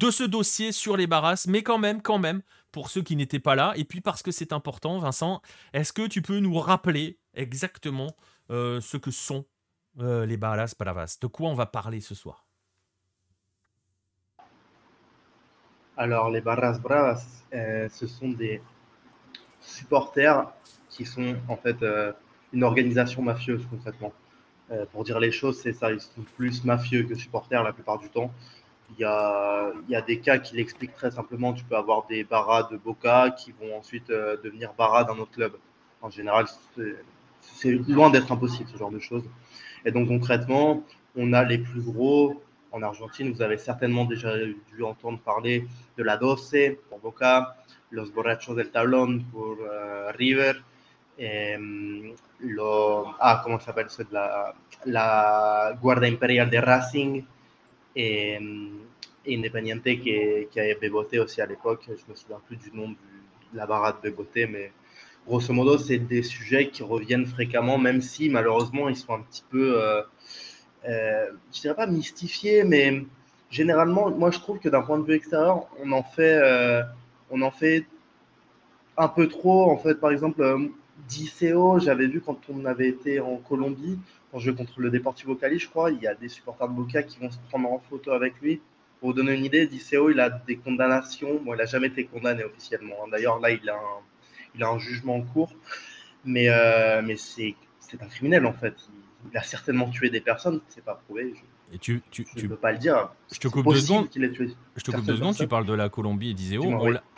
ce 0.08 0.22
dossier 0.22 0.72
sur 0.72 0.96
les 0.96 1.06
barrasses, 1.06 1.46
mais 1.46 1.62
quand 1.62 1.78
même, 1.78 2.00
quand 2.00 2.18
même, 2.18 2.40
pour 2.72 2.88
ceux 2.88 3.02
qui 3.02 3.16
n'étaient 3.16 3.40
pas 3.40 3.54
là, 3.54 3.74
et 3.76 3.84
puis 3.84 4.00
parce 4.00 4.22
que 4.22 4.30
c'est 4.30 4.52
important, 4.52 4.98
Vincent, 4.98 5.42
est-ce 5.74 5.92
que 5.92 6.06
tu 6.06 6.22
peux 6.22 6.38
nous 6.38 6.58
rappeler 6.58 7.18
exactement 7.34 8.16
ce 8.48 8.96
que 8.96 9.10
sont 9.10 9.44
les 9.98 10.36
Barras 10.36 10.72
Bravas. 10.78 11.18
De 11.20 11.26
quoi 11.26 11.48
on 11.50 11.54
va 11.54 11.66
parler 11.66 12.00
ce 12.00 12.14
soir? 12.14 12.46
Alors, 15.96 16.30
les 16.30 16.40
Barras 16.40 16.78
Bravas, 16.78 17.42
ce 17.52 18.06
sont 18.06 18.30
des 18.30 18.62
supporters 19.60 20.50
qui 20.88 21.04
sont 21.04 21.36
en 21.48 21.56
fait 21.56 21.76
une 22.52 22.64
organisation 22.64 23.22
mafieuse 23.22 23.66
concrètement. 23.68 24.12
pour 24.92 25.04
dire 25.04 25.18
les 25.18 25.32
choses, 25.32 25.60
c'est 25.60 25.72
ça, 25.72 25.92
ils 25.92 26.00
sont 26.00 26.22
plus 26.36 26.64
mafieux 26.64 27.02
que 27.02 27.14
supporters 27.14 27.62
la 27.62 27.72
plupart 27.72 27.98
du 27.98 28.08
temps. 28.08 28.32
Il 28.92 29.02
y, 29.02 29.04
a, 29.04 29.70
y 29.88 29.94
a, 29.94 30.02
des 30.02 30.18
cas 30.18 30.38
qui 30.38 30.56
l'expliquent 30.56 30.94
très 30.94 31.10
simplement. 31.10 31.52
Tu 31.52 31.64
peux 31.64 31.76
avoir 31.76 32.06
des 32.06 32.24
barras 32.24 32.64
de 32.64 32.76
Boca 32.76 33.30
qui 33.30 33.52
vont 33.52 33.78
ensuite 33.78 34.08
devenir 34.08 34.72
barras 34.74 35.04
d'un 35.04 35.18
autre 35.18 35.30
club. 35.30 35.52
En 36.02 36.10
général, 36.10 36.46
c'est 37.40 37.70
loin 37.70 38.10
d'être 38.10 38.32
impossible 38.32 38.68
ce 38.68 38.76
genre 38.76 38.90
de 38.90 38.98
choses. 38.98 39.24
Et 39.84 39.92
donc 39.92 40.08
concrètement, 40.08 40.84
on 41.16 41.32
a 41.32 41.44
les 41.44 41.58
plus 41.58 41.82
gros 41.82 42.42
en 42.72 42.82
Argentine. 42.82 43.32
Vous 43.32 43.42
avez 43.42 43.58
certainement 43.58 44.04
déjà 44.04 44.36
dû 44.36 44.82
entendre 44.82 45.18
parler 45.20 45.66
de 45.96 46.02
la 46.02 46.16
Doce 46.16 46.54
pour 46.88 46.98
Boca, 46.98 47.56
Los 47.90 48.10
Borrachos 48.10 48.54
del 48.54 48.70
Tablón 48.70 49.22
pour 49.32 49.56
euh, 49.60 50.12
River, 50.12 50.52
et, 51.18 51.56
lo, 52.40 53.08
ah, 53.18 53.42
comment 53.44 53.60
s'appelle 53.60 53.88
la, 54.10 54.54
la 54.86 55.76
Guardia 55.80 56.08
Imperial 56.08 56.48
de 56.48 56.56
Racing 56.56 57.24
et, 57.96 58.38
mm, 58.38 58.78
Independiente 59.28 59.82
qui, 59.84 60.46
qui 60.50 60.60
avait 60.60 60.78
Bebote 60.80 61.14
aussi 61.14 61.42
à 61.42 61.46
l'époque. 61.46 61.84
Je 61.86 62.10
me 62.10 62.16
souviens 62.16 62.40
plus 62.46 62.56
du 62.56 62.70
nom 62.72 62.88
de 62.88 62.96
la 63.54 63.66
barade 63.66 63.96
Bebote, 64.02 64.48
mais 64.48 64.72
grosso 65.26 65.52
modo, 65.52 65.76
c'est 65.78 65.98
des 65.98 66.22
sujets 66.22 66.70
qui 66.70 66.82
reviennent 66.82 67.26
fréquemment, 67.26 67.78
même 67.78 68.00
si 68.00 68.30
malheureusement 68.30 68.88
ils 68.88 68.96
sont 68.96 69.12
un 69.14 69.20
petit 69.20 69.44
peu, 69.50 69.80
euh, 69.82 70.02
euh, 70.88 71.26
je 71.52 71.60
dirais 71.60 71.74
pas 71.74 71.86
mystifiés, 71.86 72.64
mais 72.64 73.04
généralement, 73.50 74.10
moi 74.10 74.30
je 74.30 74.38
trouve 74.38 74.58
que 74.58 74.68
d'un 74.68 74.82
point 74.82 74.98
de 74.98 75.04
vue 75.04 75.14
extérieur, 75.14 75.66
on 75.82 75.92
en 75.92 76.02
fait, 76.02 76.40
euh, 76.42 76.82
on 77.30 77.42
en 77.42 77.50
fait 77.50 77.84
un 78.96 79.08
peu 79.08 79.28
trop. 79.28 79.70
En 79.70 79.76
fait, 79.78 79.94
par 79.94 80.10
exemple, 80.10 80.42
euh, 80.42 80.68
Diceo, 81.08 81.78
j'avais 81.80 82.06
vu 82.06 82.20
quand 82.20 82.38
on 82.48 82.64
avait 82.64 82.88
été 82.88 83.20
en 83.20 83.36
Colombie, 83.36 83.98
quand 84.30 84.38
je 84.38 84.50
contre 84.50 84.80
le 84.80 84.90
Deportivo 84.90 85.34
Cali, 85.34 85.58
je 85.58 85.68
crois, 85.68 85.90
il 85.90 86.00
y 86.00 86.06
a 86.06 86.14
des 86.14 86.28
supporters 86.28 86.68
de 86.68 86.74
Boca 86.74 87.02
qui 87.02 87.18
vont 87.18 87.30
se 87.30 87.38
prendre 87.48 87.72
en 87.72 87.78
photo 87.78 88.12
avec 88.12 88.34
lui. 88.40 88.60
Pour 89.00 89.10
vous 89.10 89.14
donner 89.14 89.34
une 89.34 89.44
idée, 89.44 89.66
Diceo, 89.66 90.10
il 90.10 90.20
a 90.20 90.30
des 90.30 90.56
condamnations. 90.56 91.40
Bon, 91.42 91.54
il 91.54 91.56
n'a 91.56 91.64
jamais 91.64 91.88
été 91.88 92.04
condamné 92.04 92.44
officiellement. 92.44 92.96
Hein. 93.04 93.08
D'ailleurs, 93.10 93.40
là, 93.40 93.50
il 93.50 93.68
a 93.68 93.74
un 93.74 94.02
il 94.54 94.62
a 94.62 94.68
un 94.68 94.78
jugement 94.78 95.16
en 95.16 95.22
cours, 95.22 95.54
mais, 96.24 96.48
euh, 96.48 97.02
mais 97.02 97.16
c'est 97.16 97.54
un 98.00 98.06
criminel 98.06 98.46
en 98.46 98.52
fait. 98.52 98.74
Il, 99.30 99.36
a 99.36 99.42
certainement 99.42 99.88
tué 99.90 100.10
des 100.10 100.20
personnes, 100.20 100.60
c'est 100.68 100.84
pas 100.84 100.94
prouvé. 100.94 101.34
Et 101.72 101.78
tu, 101.78 102.02
tu, 102.10 102.24
tu 102.24 102.48
peux 102.48 102.56
pas 102.56 102.72
le 102.72 102.78
dire. 102.78 103.10
Je 103.32 103.38
te 103.38 103.48
coupe 103.48 103.66
deux 103.66 103.80
secondes. 103.80 104.08
Je 104.12 104.82
te 104.82 104.90
coupe 104.90 105.04
deux 105.04 105.16
secondes. 105.16 105.36
Tu 105.36 105.46
parles 105.46 105.66
de 105.66 105.72
la 105.72 105.88
Colombie 105.88 106.30
et 106.30 106.34
d'Iseo. 106.34 106.64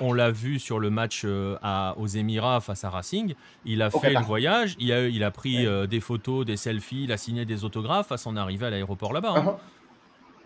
On 0.01 0.13
l'a 0.13 0.31
vu 0.31 0.59
sur 0.59 0.79
le 0.79 0.91
match 0.91 1.23
euh, 1.25 1.57
à, 1.63 1.95
aux 1.99 2.07
Émirats 2.07 2.61
face 2.61 2.85
à 2.85 2.91
Racing. 2.91 3.35
Il 3.65 3.83
a 3.83 3.91
fait 3.91 4.13
le 4.13 4.21
voyage. 4.21 4.77
Il 4.79 4.93
a, 4.93 5.07
il 5.09 5.25
a 5.25 5.31
pris 5.31 5.67
euh, 5.67 5.87
des 5.87 6.01
photos, 6.01 6.45
des 6.45 6.57
selfies. 6.57 7.05
Il 7.05 7.13
a 7.13 7.17
signé 7.17 7.45
des 7.45 7.65
autographes 7.65 8.13
à 8.13 8.17
son 8.17 8.37
arrivée 8.37 8.67
à 8.67 8.71
l'aéroport 8.71 9.13
là-bas. 9.13 9.35
Hein. 9.37 9.45
Uh-huh. 9.45 9.57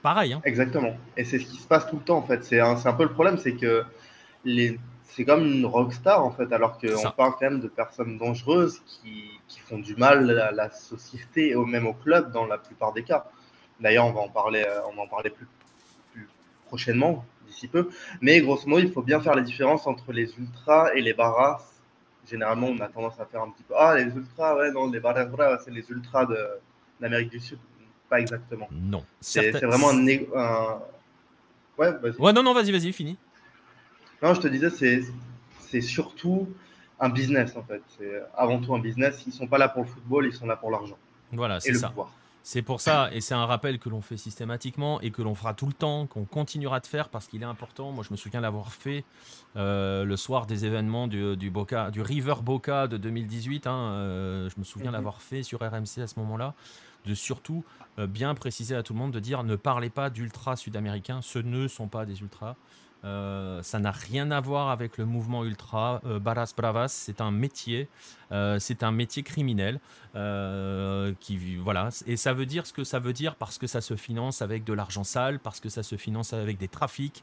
Pareil. 0.03 0.33
Hein. 0.35 0.41
Exactement. 0.45 0.97
Et 1.17 1.25
c'est 1.25 1.39
ce 1.39 1.47
qui 1.47 1.57
se 1.57 1.67
passe 1.67 1.89
tout 1.89 1.97
le 1.97 2.03
temps 2.03 2.19
en 2.19 2.23
fait. 2.23 2.45
C'est 2.45 2.61
un, 2.61 2.77
un, 2.85 2.93
peu 2.93 3.03
le 3.03 3.13
problème, 3.13 3.39
c'est 3.39 3.57
que 3.57 3.85
les 4.45 4.79
c'est 5.03 5.25
comme 5.25 5.47
une 5.47 5.65
rockstar 5.65 6.23
en 6.23 6.31
fait, 6.31 6.53
alors 6.53 6.79
qu'on 6.79 7.11
parle 7.11 7.33
quand 7.33 7.51
même 7.51 7.61
de 7.61 7.69
personnes 7.69 8.19
dangereuses 8.19 8.83
qui, 8.87 9.31
qui, 9.49 9.61
font 9.61 9.79
du 9.79 9.97
mal 9.97 10.29
à 10.39 10.53
la 10.53 10.71
société 10.71 11.53
et 11.53 11.57
même 11.57 11.87
au 11.87 11.95
club 11.95 12.33
dans 12.33 12.45
la 12.45 12.59
plupart 12.59 12.93
des 12.93 13.03
cas. 13.03 13.25
D'ailleurs, 13.81 14.07
on 14.07 14.13
va 14.13 14.21
en 14.21 14.29
parler, 14.29 14.65
euh, 14.67 14.81
on 14.91 14.97
va 14.97 15.03
en 15.03 15.07
parler 15.07 15.31
plus, 15.31 15.47
plus 16.13 16.29
prochainement, 16.67 17.25
d'ici 17.47 17.69
peu. 17.69 17.89
Mais 18.21 18.41
grosso 18.41 18.67
modo, 18.67 18.83
il 18.83 18.93
faut 18.93 19.03
bien 19.03 19.21
faire 19.21 19.35
la 19.35 19.43
différence 19.43 19.87
entre 19.87 20.13
les 20.13 20.37
ultras 20.39 20.95
et 20.95 21.03
les 21.03 21.13
barras. 21.13 21.61
Généralement, 22.29 22.69
on 22.69 22.81
a 22.81 22.89
tendance 22.89 23.21
à 23.21 23.27
faire 23.27 23.43
un 23.43 23.51
petit 23.51 23.63
peu 23.63 23.75
Ah, 23.79 23.95
les 23.97 24.13
ultras, 24.13 24.57
ouais, 24.57 24.73
non, 24.73 24.91
les 24.91 25.01
barras, 25.01 25.59
c'est 25.65 25.71
les 25.71 25.89
ultras 25.91 26.27
d'Amérique 27.01 27.31
du 27.31 27.41
Sud. 27.41 27.59
Pas 28.09 28.21
exactement. 28.21 28.69
Non. 28.73 29.05
C'est 29.21 29.51
vraiment 29.51 29.91
un. 29.91 30.07
un... 30.35 30.83
Ouais, 31.79 31.91
ouais, 32.19 32.33
non, 32.33 32.43
non, 32.43 32.55
vas-y, 32.55 32.73
vas-y, 32.73 32.93
fini. 32.93 33.19
Non, 34.23 34.33
je 34.33 34.41
te 34.41 34.49
disais, 34.49 34.71
c'est, 34.71 35.81
surtout 35.81 36.49
un 36.99 37.11
business 37.11 37.55
en 37.57 37.63
fait. 37.63 37.83
C'est 37.99 38.23
avant 38.35 38.61
tout 38.61 38.75
un 38.75 38.79
business. 38.79 39.23
Ils 39.27 39.33
sont 39.33 39.47
pas 39.47 39.59
là 39.59 39.69
pour 39.69 39.83
le 39.83 39.89
football, 39.89 40.27
ils 40.27 40.33
sont 40.33 40.47
là 40.47 40.57
pour 40.57 40.71
l'argent. 40.71 40.97
Voilà, 41.33 41.61
c'est 41.61 41.75
ça. 41.75 41.93
C'est 42.49 42.63
pour 42.63 42.81
ça, 42.81 43.11
et 43.13 43.21
c'est 43.21 43.35
un 43.35 43.45
rappel 43.45 43.81
que 43.81 43.89
l'on 43.89 44.01
fait 44.01 44.17
systématiquement 44.17 45.01
et 45.01 45.11
que 45.11 45.21
l'on 45.21 45.35
fera 45.35 45.53
tout 45.53 45.67
le 45.67 45.73
temps, 45.73 46.07
qu'on 46.07 46.25
continuera 46.25 46.79
de 46.79 46.87
faire 46.87 47.09
parce 47.09 47.27
qu'il 47.27 47.43
est 47.43 47.45
important. 47.45 47.91
Moi, 47.91 48.05
je 48.07 48.13
me 48.13 48.17
souviens 48.17 48.41
l'avoir 48.41 48.73
fait 48.73 49.03
euh, 49.57 50.05
le 50.05 50.17
soir 50.17 50.47
des 50.47 50.65
événements 50.65 51.09
du, 51.09 51.37
du, 51.37 51.51
Boca, 51.51 51.91
du 51.91 52.03
River 52.03 52.37
Boca 52.45 52.87
de 52.87 52.99
2018. 52.99 53.67
Hein, 53.67 53.73
euh, 53.75 54.49
je 54.49 54.61
me 54.61 54.65
souviens 54.65 54.91
mhm. 54.91 54.95
l'avoir 54.95 55.23
fait 55.23 55.43
sur 55.43 55.59
RMC 55.59 55.99
à 56.01 56.07
ce 56.07 56.21
moment-là. 56.21 56.55
De 57.05 57.15
surtout 57.15 57.65
euh, 57.99 58.07
bien 58.07 58.33
préciser 58.37 58.77
à 58.77 58.85
tout 58.85 58.93
le 58.93 59.01
monde 59.01 59.11
de 59.11 59.19
dire 59.19 59.43
ne 59.43 59.57
parlez 59.57 59.91
pas 59.91 60.09
d'ultra 60.09 60.55
sud-américains, 60.55 61.23
ce 61.23 61.41
ne 61.41 61.67
sont 61.67 61.89
pas 61.89 62.07
des 62.07 62.21
ultras. 62.21 62.55
Euh, 63.05 63.63
ça 63.63 63.79
n'a 63.79 63.93
rien 63.93 64.31
à 64.31 64.41
voir 64.41 64.71
avec 64.71 64.99
le 64.99 65.05
mouvement 65.05 65.45
ultra. 65.45 66.01
Euh, 66.07 66.19
Barras 66.19 66.53
Bravas, 66.57 66.89
c'est 66.89 67.21
un 67.21 67.31
métier, 67.31 67.89
euh, 68.33 68.59
c'est 68.59 68.83
un 68.83 68.91
métier 68.91 69.23
criminel. 69.23 69.81
qui, 71.21 71.57
voilà. 71.57 71.91
Et 72.07 72.17
ça 72.17 72.33
veut 72.33 72.47
dire 72.47 72.67
ce 72.67 72.73
que 72.73 72.85
ça 72.85 72.99
veut 72.99 73.13
dire 73.13 73.35
parce 73.35 73.59
que 73.59 73.67
ça 73.67 73.81
se 73.81 73.97
finance 73.97 74.41
avec 74.41 74.65
de 74.65 74.73
l'argent 74.73 75.05
sale, 75.05 75.39
parce 75.39 75.61
que 75.61 75.69
ça 75.69 75.83
se 75.83 75.97
finance 75.97 76.33
avec 76.33 76.57
des 76.57 76.69
trafics, 76.69 77.23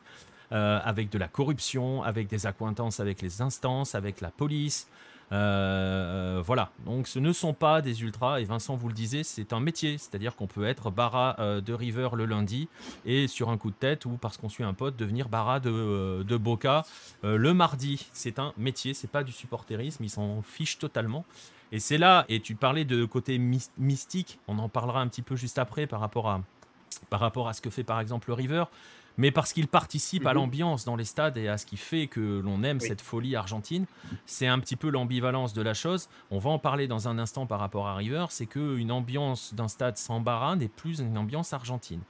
avec 0.51 1.09
de 1.09 1.17
la 1.17 1.27
corruption, 1.27 2.03
avec 2.03 2.27
des 2.27 2.45
accointances 2.45 2.99
avec 2.99 3.23
les 3.23 3.41
instances, 3.41 3.95
avec 3.95 4.21
la 4.21 4.29
police. 4.29 4.87
Euh, 5.33 6.43
voilà, 6.45 6.69
donc 6.85 7.07
ce 7.07 7.17
ne 7.17 7.33
sont 7.33 7.53
pas 7.53 7.81
des 7.81 8.03
ultras, 8.03 8.39
et 8.39 8.43
Vincent 8.43 8.75
vous 8.75 8.87
le 8.87 8.93
disait, 8.93 9.23
c'est 9.23 9.51
un 9.51 9.59
métier, 9.59 9.97
c'est-à-dire 9.97 10.35
qu'on 10.35 10.45
peut 10.45 10.65
être 10.65 10.91
bara 10.91 11.35
euh, 11.39 11.59
de 11.59 11.73
River 11.73 12.09
le 12.13 12.25
lundi, 12.25 12.69
et 13.05 13.27
sur 13.27 13.49
un 13.49 13.57
coup 13.57 13.71
de 13.71 13.75
tête, 13.75 14.05
ou 14.05 14.11
parce 14.11 14.37
qu'on 14.37 14.49
suit 14.49 14.63
un 14.63 14.73
pote, 14.73 14.95
devenir 14.95 15.29
bara 15.29 15.59
de, 15.59 15.71
euh, 15.71 16.23
de 16.23 16.37
Boca 16.37 16.85
le 17.23 17.53
mardi. 17.53 18.07
C'est 18.13 18.37
un 18.37 18.53
métier, 18.57 18.93
c'est 18.93 19.09
pas 19.09 19.23
du 19.23 19.31
supporterisme, 19.31 20.03
ils 20.03 20.09
s'en 20.09 20.41
fichent 20.41 20.77
totalement. 20.77 21.25
Et 21.71 21.79
c'est 21.79 21.97
là, 21.97 22.25
et 22.29 22.39
tu 22.39 22.53
parlais 22.53 22.85
de 22.85 23.03
côté 23.05 23.39
mystique, 23.39 24.39
on 24.47 24.59
en 24.59 24.69
parlera 24.69 25.01
un 25.01 25.07
petit 25.07 25.23
peu 25.23 25.35
juste 25.35 25.57
après 25.57 25.87
par 25.87 25.99
rapport 25.99 26.29
à, 26.29 26.41
par 27.09 27.19
rapport 27.19 27.47
à 27.47 27.53
ce 27.53 27.61
que 27.61 27.71
fait 27.71 27.83
par 27.83 27.99
exemple 27.99 28.29
le 28.29 28.35
River 28.35 28.65
mais 29.17 29.31
parce 29.31 29.53
qu'il 29.53 29.67
participe 29.67 30.25
à 30.25 30.31
mhm. 30.31 30.35
l'ambiance 30.35 30.85
dans 30.85 30.95
les 30.95 31.05
stades 31.05 31.37
et 31.37 31.47
à 31.47 31.57
ce 31.57 31.65
qui 31.65 31.77
fait 31.77 32.07
que 32.07 32.39
l'on 32.39 32.63
aime 32.63 32.79
cette 32.79 33.01
folie 33.01 33.35
argentine. 33.35 33.85
C'est 34.25 34.47
un 34.47 34.59
petit 34.59 34.75
peu 34.75 34.89
l'ambivalence 34.89 35.53
de 35.53 35.61
la 35.61 35.73
chose. 35.73 36.09
On 36.31 36.39
va 36.39 36.49
en 36.49 36.59
parler 36.59 36.87
dans 36.87 37.07
un 37.07 37.19
instant 37.19 37.45
par 37.45 37.59
rapport 37.59 37.87
à 37.87 37.95
River, 37.95 38.25
c'est 38.29 38.45
qu'une 38.45 38.91
ambiance 38.91 39.53
d'un 39.53 39.67
stade 39.67 39.97
sans 39.97 40.19
barra 40.19 40.55
n'est 40.55 40.67
plus 40.67 40.99
une 40.99 41.17
ambiance 41.17 41.53
argentine. 41.53 42.01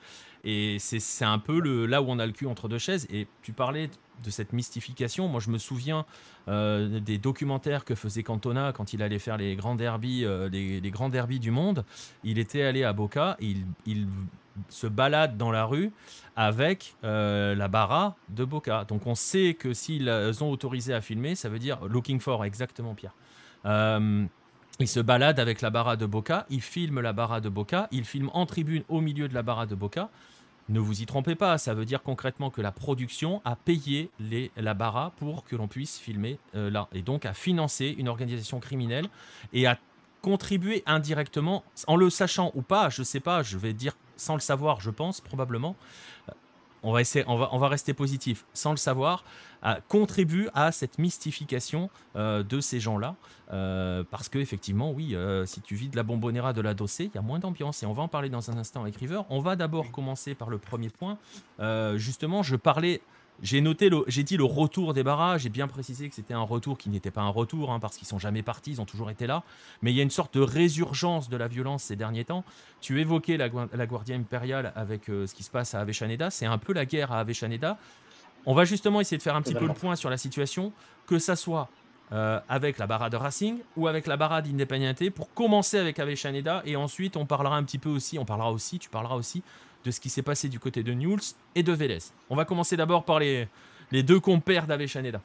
Et 0.46 0.78
c'est 0.80 1.24
un 1.24 1.40
peu 1.40 1.60
le, 1.60 1.86
là 1.86 2.02
où 2.02 2.06
on 2.10 2.20
a 2.20 2.26
le 2.26 2.34
cul 2.34 2.48
entre 2.48 2.68
deux 2.68 2.78
chaises. 2.78 3.08
Et 3.10 3.28
tu 3.44 3.54
parlais 3.54 3.90
de 4.24 4.30
cette 4.30 4.52
mystification. 4.52 5.30
Moi, 5.30 5.40
je 5.40 5.50
me 5.50 5.58
souviens 5.58 6.06
euh, 6.50 7.00
des 7.00 7.18
documentaires 7.18 7.86
que 7.86 7.96
faisait 7.96 8.24
Cantona 8.24 8.74
quand 8.74 8.92
il 8.92 9.02
allait 9.02 9.20
faire 9.20 9.38
les 9.38 9.56
grands 9.56 9.76
derbies, 9.76 10.26
euh, 10.26 10.50
les, 10.50 10.92
grands 10.92 11.08
derbies 11.08 11.40
du 11.40 11.52
monde. 11.52 11.86
Il 12.26 12.40
était 12.40 12.64
allé 12.64 12.84
à 12.84 12.92
Boca. 12.92 13.38
il, 13.40 13.66
il 13.86 14.08
se 14.70 14.88
balade 14.88 15.38
dans 15.38 15.52
la 15.52 15.66
rue 15.66 15.92
avec 16.36 16.96
euh, 17.04 17.56
la 17.56 17.68
barra 17.68 18.16
de 18.30 18.46
Boca. 18.46 18.86
Donc 18.86 19.08
on 19.08 19.16
sait 19.16 19.54
que 19.54 19.74
s'ils 19.74 20.10
ont 20.42 20.50
autorisé 20.50 20.94
à 20.94 21.02
filmer, 21.02 21.36
ça 21.36 21.50
veut 21.50 21.60
dire 21.60 21.80
looking 21.86 22.20
for, 22.20 22.46
exactement 22.46 22.96
Pierre. 22.96 23.14
Euh, 23.66 24.26
il 24.80 24.88
se 24.88 25.00
balade 25.00 25.40
avec 25.40 25.62
la 25.62 25.70
barra 25.70 25.96
de 25.96 26.06
Boca, 26.06 26.46
il 26.50 26.62
filme 26.62 27.00
la 27.00 27.14
barra 27.14 27.42
de 27.42 27.50
Boca, 27.50 27.88
il 27.92 28.06
filme 28.06 28.30
en 28.34 28.46
tribune 28.46 28.84
au 28.90 29.02
milieu 29.02 29.28
de 29.28 29.34
la 29.34 29.44
barra 29.44 29.66
de 29.66 29.76
Boca. 29.76 30.10
Ne 30.70 30.80
vous 30.80 31.02
y 31.02 31.06
trompez 31.06 31.36
pas, 31.36 31.58
ça 31.58 31.74
veut 31.74 31.84
dire 31.86 32.02
concrètement 32.02 32.50
que 32.50 32.62
la 32.62 32.72
production 32.72 33.42
a 33.44 33.56
payé 33.56 34.10
les, 34.20 34.50
la 34.56 34.74
barra 34.74 35.12
pour 35.18 35.44
que 35.44 35.56
l'on 35.58 35.68
puisse 35.68 36.00
filmer 36.00 36.40
euh, 36.56 36.70
là, 36.70 36.88
et 36.94 37.02
donc 37.02 37.26
a 37.26 37.34
financé 37.34 37.94
une 37.98 38.08
organisation 38.08 38.60
criminelle 38.60 39.08
et 39.52 39.68
a 39.68 39.78
contribué 40.24 40.84
indirectement, 40.86 41.64
en 41.86 41.98
le 41.98 42.10
sachant 42.10 42.52
ou 42.56 42.62
pas, 42.64 42.90
je 42.90 43.04
sais 43.04 43.20
pas, 43.20 43.44
je 43.44 43.58
vais 43.58 43.74
dire 43.74 43.96
sans 44.16 44.36
le 44.36 44.40
savoir, 44.40 44.80
je 44.80 44.90
pense, 44.90 45.20
probablement, 45.20 45.76
euh, 46.30 46.32
on 46.82 46.94
va, 46.94 47.02
essayer, 47.02 47.26
on 47.28 47.38
va, 47.38 47.50
on 47.52 47.58
va 47.58 47.68
rester 47.68 47.94
positif, 47.94 48.46
sans 48.54 48.72
le 48.72 48.78
savoir, 48.78 49.24
contribue 49.88 50.50
à 50.54 50.74
cette 50.74 50.98
mystification 50.98 51.90
euh, 52.18 52.44
de 52.44 52.60
ces 52.60 52.82
gens-là. 52.82 53.16
Euh, 53.54 54.04
parce 54.12 54.28
que 54.28 54.38
effectivement, 54.40 54.92
oui, 54.92 55.16
si 55.46 55.62
tu 55.62 55.76
vis 55.76 55.88
de 55.88 55.96
la 55.96 56.04
bombonera 56.04 56.52
de 56.52 56.60
la 56.60 56.74
dossée, 56.74 57.06
il 57.06 57.16
y 57.16 57.18
a 57.18 57.22
moins 57.22 57.40
d'ambiance. 57.40 57.84
Et 57.84 57.86
on 57.86 57.94
va 57.94 58.04
en 58.04 58.10
parler 58.10 58.30
dans 58.30 58.52
un 58.52 58.58
instant 58.58 58.82
avec 58.82 58.98
River. 58.98 59.22
On 59.30 59.40
va 59.40 59.56
d'abord 59.56 59.92
commencer 59.92 60.36
par 60.36 60.50
le 60.50 60.58
premier 60.58 60.90
point. 60.90 61.18
justement, 61.96 62.44
je 62.44 62.58
parlais 62.58 63.02
J'ai 63.44 63.60
noté, 63.60 63.90
j'ai 64.08 64.24
dit 64.24 64.38
le 64.38 64.46
retour 64.46 64.94
des 64.94 65.04
Barras. 65.04 65.38
J'ai 65.38 65.50
bien 65.50 65.68
précisé 65.68 66.08
que 66.08 66.16
c'était 66.16 66.34
un 66.34 66.42
retour 66.42 66.78
qui 66.78 66.90
n'était 66.90 67.12
pas 67.12 67.22
un 67.22 67.30
retour, 67.30 67.72
hein, 67.72 67.80
parce 67.80 67.98
qu'ils 67.98 68.08
sont 68.08 68.18
jamais 68.18 68.42
partis, 68.42 68.72
ils 68.72 68.82
ont 68.82 68.86
toujours 68.86 69.12
été 69.12 69.28
là. 69.28 69.44
Mais 69.82 69.92
il 69.92 69.98
y 69.98 70.00
a 70.00 70.04
une 70.04 70.10
sorte 70.10 70.34
de 70.34 70.40
résurgence 70.40 71.28
de 71.28 71.36
la 71.36 71.50
violence 71.50 71.84
ces 71.84 71.98
derniers 71.98 72.24
temps. 72.24 72.46
Tu 72.80 73.02
évoquais 73.02 73.36
la, 73.36 73.50
la 73.74 73.86
Guardia 73.86 74.16
impériale 74.16 74.72
avec 74.78 75.10
euh, 75.10 75.28
ce 75.28 75.36
qui 75.36 75.44
se 75.44 75.52
passe 75.52 75.76
à 75.76 75.82
Aveshaneda. 75.82 76.30
C'est 76.30 76.46
un 76.46 76.58
peu 76.58 76.72
la 76.72 76.86
guerre 76.86 77.12
à 77.12 77.20
Aveshaneda. 77.20 77.78
On 78.46 78.54
va 78.54 78.64
justement 78.64 79.02
essayer 79.02 79.18
de 79.18 79.24
faire 79.24 79.36
un 79.36 79.42
petit 79.42 79.54
peu 79.54 79.68
le 79.68 79.74
point 79.74 79.98
sur 79.98 80.10
la 80.10 80.18
situation, 80.18 80.72
que 81.06 81.20
ça 81.20 81.36
soit 81.36 81.70
euh, 82.14 82.40
avec 82.48 82.78
la 82.78 82.88
barra 82.88 83.10
de 83.10 83.18
Racing 83.18 83.60
ou 83.76 83.88
avec 83.88 84.08
la 84.08 84.18
barra 84.18 84.42
d'Independiente 84.42 85.10
pour 85.10 85.34
commencer 85.34 85.80
avec 85.80 86.00
Aveshaneda 86.00 86.62
et 86.66 86.76
ensuite 86.76 87.18
on 87.18 87.26
parlera 87.26 87.56
un 87.56 87.64
petit 87.64 87.78
peu 87.78 87.90
aussi, 87.90 88.20
on 88.20 88.26
parlera 88.26 88.52
aussi, 88.52 88.78
tu 88.78 88.90
parleras 88.90 89.16
aussi 89.16 89.42
de 89.84 89.92
ce 89.92 90.00
qui 90.00 90.10
s'est 90.10 90.22
passé 90.22 90.50
du 90.50 90.60
côté 90.60 90.84
de 90.84 90.94
Newell's 90.94 91.36
et 91.56 91.64
de 91.64 91.72
Vélez. 91.72 92.00
On 92.30 92.36
va 92.36 92.46
commencer 92.46 92.78
d'abord 92.78 93.04
par 93.04 93.20
les, 93.20 93.48
les 93.92 94.04
deux 94.04 94.20
compères 94.20 94.68
d'Aveshaneda. 94.68 95.22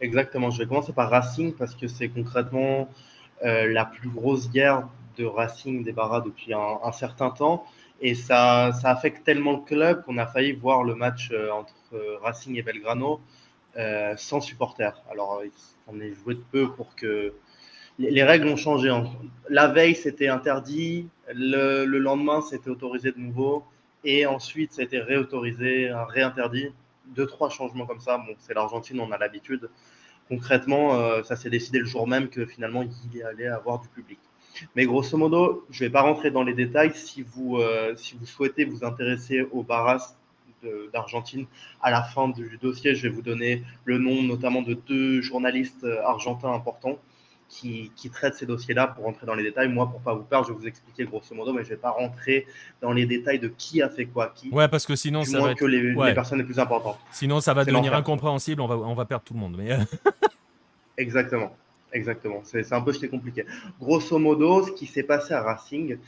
Exactement, 0.00 0.50
je 0.50 0.58
vais 0.58 0.66
commencer 0.66 0.92
par 0.92 1.10
Racing 1.10 1.54
parce 1.54 1.74
que 1.74 1.88
c'est 1.88 2.08
concrètement 2.08 2.88
euh, 3.44 3.72
la 3.72 3.86
plus 3.86 4.08
grosse 4.10 4.50
guerre 4.50 4.88
de 5.16 5.24
Racing 5.24 5.84
des 5.84 5.92
barras 5.92 6.20
depuis 6.20 6.52
un, 6.52 6.92
certain 6.92 7.30
temps. 7.30 7.64
Et 8.02 8.14
ça, 8.14 8.72
ça, 8.72 8.90
affecte 8.90 9.24
tellement 9.24 9.52
le 9.52 9.60
club 9.60 10.04
qu'on 10.04 10.18
a 10.18 10.26
failli 10.26 10.52
voir 10.52 10.84
le 10.84 10.94
match 10.94 11.30
euh, 11.32 11.50
entre 11.50 11.72
Racing 12.22 12.56
et 12.56 12.62
Belgrano 12.62 13.20
euh, 13.78 14.14
sans 14.18 14.40
supporters. 14.40 15.02
Alors, 15.10 15.42
on 15.86 15.98
est 16.00 16.12
joué 16.12 16.34
de 16.34 16.42
peu 16.52 16.70
pour 16.72 16.94
que. 16.94 17.32
Les, 17.98 18.22
règles 18.22 18.48
ont 18.48 18.56
changé. 18.56 18.92
La 19.48 19.68
veille, 19.68 19.94
c'était 19.94 20.28
interdit. 20.28 21.08
Le, 21.34 21.84
lendemain, 21.84 22.40
c'était 22.42 22.70
autorisé 22.70 23.12
de 23.12 23.18
nouveau. 23.18 23.64
Et 24.04 24.26
ensuite, 24.26 24.72
ça 24.72 24.82
a 24.82 24.84
été 24.84 25.00
réautorisé, 25.00 25.90
réinterdit. 26.08 26.68
Deux, 27.06 27.26
trois 27.26 27.50
changements 27.50 27.86
comme 27.86 28.00
ça. 28.00 28.18
Bon, 28.18 28.34
c'est 28.38 28.54
l'Argentine, 28.54 29.00
on 29.00 29.10
a 29.12 29.18
l'habitude. 29.18 29.70
Concrètement, 30.28 30.94
euh, 30.94 31.22
ça 31.22 31.36
s'est 31.36 31.50
décidé 31.50 31.78
le 31.78 31.84
jour 31.84 32.06
même 32.08 32.28
que 32.28 32.46
finalement, 32.46 32.82
il 32.82 33.16
y 33.16 33.22
allait 33.22 33.46
avoir 33.46 33.80
du 33.80 33.88
public. 33.88 34.18
Mais 34.74 34.84
grosso 34.84 35.16
modo, 35.16 35.66
je 35.70 35.84
ne 35.84 35.88
vais 35.88 35.92
pas 35.92 36.02
rentrer 36.02 36.30
dans 36.30 36.42
les 36.42 36.54
détails. 36.54 36.92
Si 36.94 37.22
vous, 37.22 37.58
euh, 37.58 37.94
si 37.96 38.16
vous 38.16 38.26
souhaitez 38.26 38.64
vous 38.64 38.84
intéresser 38.84 39.46
au 39.52 39.62
Barras 39.62 40.16
d'Argentine. 40.92 41.46
À 41.82 41.90
la 41.90 42.02
fin 42.02 42.28
du 42.28 42.58
dossier, 42.60 42.94
je 42.94 43.02
vais 43.08 43.14
vous 43.14 43.22
donner 43.22 43.62
le 43.84 43.98
nom 43.98 44.22
notamment 44.22 44.62
de 44.62 44.74
deux 44.74 45.20
journalistes 45.20 45.84
euh, 45.84 46.02
argentins 46.04 46.52
importants 46.52 46.98
qui, 47.48 47.90
traitent 48.12 48.34
ces 48.34 48.46
dossiers-là 48.46 48.88
pour 48.88 49.04
rentrer 49.04 49.26
dans 49.26 49.34
les 49.34 49.42
détails. 49.42 49.68
Moi, 49.68 49.88
pour 49.90 50.00
pas 50.00 50.14
vous 50.14 50.22
perdre, 50.22 50.46
je 50.46 50.52
vais 50.52 50.58
vous 50.58 50.66
expliquer 50.66 51.04
grosso 51.04 51.34
modo, 51.34 51.52
mais 51.52 51.64
je 51.64 51.70
vais 51.70 51.76
pas 51.76 51.90
rentrer 51.90 52.46
dans 52.80 52.92
les 52.92 53.06
détails 53.06 53.38
de 53.38 53.48
qui 53.48 53.82
a 53.82 53.88
fait 53.88 54.06
quoi, 54.06 54.32
qui. 54.34 54.50
Ouais, 54.50 54.68
parce 54.68 54.86
que 54.86 54.96
sinon, 54.96 55.24
ça 55.24 55.40
va 55.40 55.54
que 55.54 55.64
les, 55.64 55.94
personnes 56.14 56.38
les 56.38 56.44
plus 56.44 56.58
importantes. 56.58 56.98
Sinon, 57.12 57.40
ça 57.40 57.54
va 57.54 57.64
devenir 57.64 57.94
incompréhensible. 57.94 58.60
On 58.60 58.66
va, 58.66 58.76
on 58.76 58.94
va 58.94 59.04
perdre 59.04 59.24
tout 59.24 59.34
le 59.34 59.40
monde. 59.40 59.56
Mais... 59.58 59.76
Exactement. 60.98 61.54
Exactement. 61.92 62.42
C'est 62.44 62.72
un 62.72 62.80
peu 62.80 62.92
compliqué. 63.08 63.46
Grosso 63.80 64.18
modo, 64.18 64.64
ce 64.66 64.72
qui 64.72 64.86
s'est 64.86 65.02
passé 65.02 65.34
à 65.34 65.42
Racing, 65.42 65.98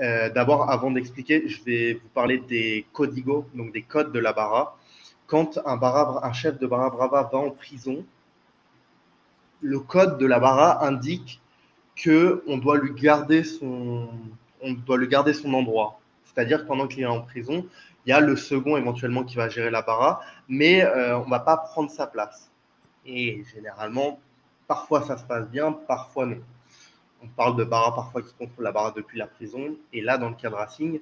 euh, 0.00 0.30
d'abord, 0.30 0.70
avant 0.70 0.90
d'expliquer, 0.90 1.48
je 1.48 1.62
vais 1.64 1.94
vous 1.94 2.08
parler 2.14 2.38
des 2.38 2.86
códigos, 2.92 3.46
donc 3.54 3.72
des 3.72 3.82
codes 3.82 4.12
de 4.12 4.18
la 4.18 4.32
Barra. 4.32 4.76
Quand 5.26 5.58
un, 5.64 5.76
barra, 5.76 6.26
un 6.26 6.32
chef 6.32 6.58
de 6.58 6.66
Barra 6.66 6.90
Brava 6.90 7.28
va 7.32 7.38
en 7.38 7.50
prison, 7.50 8.04
le 9.62 9.80
code 9.80 10.18
de 10.18 10.26
la 10.26 10.38
Barra 10.40 10.84
indique 10.84 11.40
que 11.96 12.42
on 12.46 12.58
doit 12.58 12.78
lui 12.78 12.92
garder 12.92 13.44
son, 13.44 14.08
on 14.60 14.72
doit 14.72 14.98
lui 14.98 15.08
garder 15.08 15.32
son 15.32 15.52
endroit. 15.54 16.00
C'est-à-dire 16.24 16.62
que 16.62 16.66
pendant 16.66 16.86
qu'il 16.86 17.00
est 17.00 17.06
en 17.06 17.20
prison, 17.20 17.66
il 18.04 18.10
y 18.10 18.12
a 18.12 18.20
le 18.20 18.36
second 18.36 18.76
éventuellement 18.76 19.24
qui 19.24 19.36
va 19.36 19.48
gérer 19.48 19.70
la 19.70 19.82
Barra, 19.82 20.20
mais 20.48 20.82
euh, 20.82 21.18
on 21.18 21.26
ne 21.26 21.30
va 21.30 21.40
pas 21.40 21.56
prendre 21.56 21.90
sa 21.90 22.06
place. 22.06 22.50
Et 23.06 23.44
généralement, 23.54 24.20
parfois 24.66 25.02
ça 25.02 25.16
se 25.16 25.24
passe 25.24 25.48
bien, 25.48 25.72
parfois 25.72 26.26
non 26.26 26.38
on 27.22 27.28
parle 27.28 27.56
de 27.56 27.64
Barra 27.64 27.94
parfois 27.94 28.22
qui 28.22 28.34
contrôle 28.34 28.64
la 28.64 28.72
Barra 28.72 28.90
depuis 28.90 29.18
la 29.18 29.26
prison. 29.26 29.76
Et 29.92 30.00
là, 30.00 30.18
dans 30.18 30.28
le 30.28 30.34
cas 30.34 30.50
de 30.50 30.54
Racing, 30.54 31.00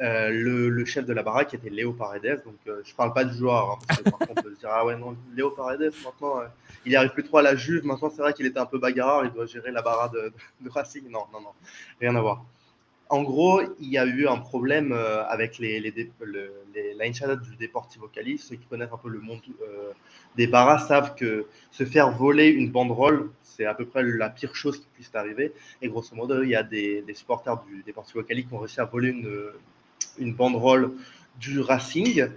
euh, 0.00 0.30
le, 0.30 0.84
chef 0.84 1.06
de 1.06 1.12
la 1.12 1.22
Barra 1.22 1.44
qui 1.44 1.56
était 1.56 1.70
Léo 1.70 1.92
Paredes, 1.92 2.42
donc 2.44 2.56
euh, 2.66 2.82
je 2.84 2.92
ne 2.92 2.96
parle 2.96 3.12
pas 3.12 3.24
du 3.24 3.36
joueur, 3.36 3.70
hein, 3.70 3.78
par 3.88 4.18
contre, 4.18 4.30
on 4.30 4.42
peut 4.42 4.54
se 4.54 4.60
dire, 4.60 4.68
ah 4.70 4.84
ouais, 4.84 4.96
non, 4.96 5.16
Léo 5.34 5.50
Paredes, 5.50 5.92
maintenant, 6.04 6.40
euh, 6.40 6.46
il 6.84 6.94
arrive 6.96 7.10
plus 7.10 7.24
trop 7.24 7.38
à 7.38 7.42
la 7.42 7.56
Juve, 7.56 7.84
maintenant 7.84 8.10
c'est 8.10 8.22
vrai 8.22 8.32
qu'il 8.32 8.46
était 8.46 8.58
un 8.58 8.66
peu 8.66 8.78
bagarreur, 8.78 9.24
il 9.24 9.32
doit 9.32 9.46
gérer 9.46 9.70
la 9.70 9.82
Barra 9.82 10.08
de, 10.08 10.32
de 10.60 10.70
Racing. 10.70 11.08
Non, 11.08 11.24
non, 11.32 11.40
non, 11.40 11.52
rien 12.00 12.14
à 12.14 12.20
voir. 12.20 12.44
En 13.08 13.22
gros, 13.22 13.62
il 13.78 13.88
y 13.88 13.98
a 13.98 14.04
eu 14.04 14.26
un 14.26 14.38
problème 14.38 14.92
euh, 14.92 15.24
avec 15.26 15.58
les, 15.58 15.78
les, 15.78 15.92
du 15.92 17.56
Deportivo 17.60 18.08
Cali. 18.08 18.36
Ceux 18.36 18.56
qui 18.56 18.66
connaissent 18.66 18.92
un 18.92 18.98
peu 18.98 19.08
le 19.08 19.20
monde 19.20 19.40
euh, 19.62 19.92
des 20.36 20.48
barras 20.48 20.80
savent 20.80 21.14
que 21.14 21.46
se 21.70 21.84
faire 21.84 22.10
voler 22.10 22.48
une 22.48 22.72
banderole, 22.72 23.30
c'est 23.44 23.64
à 23.64 23.74
peu 23.74 23.86
près 23.86 24.02
la 24.02 24.28
pire 24.28 24.56
chose 24.56 24.80
qui 24.80 24.86
puisse 24.92 25.14
arriver. 25.14 25.52
Et 25.82 25.88
grosso 25.88 26.16
modo, 26.16 26.42
il 26.42 26.48
y 26.48 26.56
a 26.56 26.64
des, 26.64 27.04
supporters 27.14 27.62
du 27.62 27.84
Deportivo 27.84 28.24
Cali 28.24 28.44
qui 28.44 28.52
ont 28.52 28.58
réussi 28.58 28.80
à 28.80 28.86
voler 28.86 29.10
une, 29.10 29.52
une 30.18 30.34
banderole 30.34 30.92
du 31.38 31.60
Racing. 31.60 32.28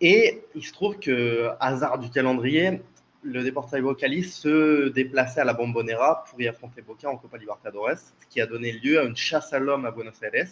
Et 0.00 0.42
il 0.54 0.64
se 0.64 0.72
trouve 0.72 0.98
que, 0.98 1.50
hasard 1.60 1.98
du 1.98 2.10
calendrier, 2.10 2.82
le 3.22 3.44
Deportivo 3.44 3.94
Cali 3.94 4.24
se 4.24 4.88
déplaçait 4.88 5.40
à 5.40 5.44
la 5.44 5.54
Bombonera 5.54 6.24
pour 6.28 6.40
y 6.40 6.48
affronter 6.48 6.82
Boca 6.82 7.08
en 7.08 7.16
Copa 7.16 7.38
Libertadores, 7.38 7.98
ce 7.98 8.26
qui 8.28 8.40
a 8.40 8.46
donné 8.46 8.72
lieu 8.72 8.98
à 8.98 9.04
une 9.04 9.16
chasse 9.16 9.52
à 9.52 9.58
l'homme 9.58 9.86
à 9.86 9.92
Buenos 9.92 10.20
Aires. 10.22 10.48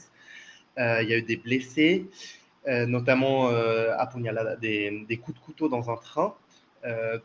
Euh, 0.78 1.02
il 1.02 1.08
y 1.08 1.14
a 1.14 1.18
eu 1.18 1.22
des 1.22 1.36
blessés, 1.36 2.06
euh, 2.68 2.86
notamment 2.86 3.50
euh, 3.50 3.92
des, 4.60 5.04
des, 5.08 5.16
coups 5.16 5.38
de 5.38 5.44
couteau 5.44 5.68
dans 5.68 5.90
un 5.90 5.96
train 5.96 6.34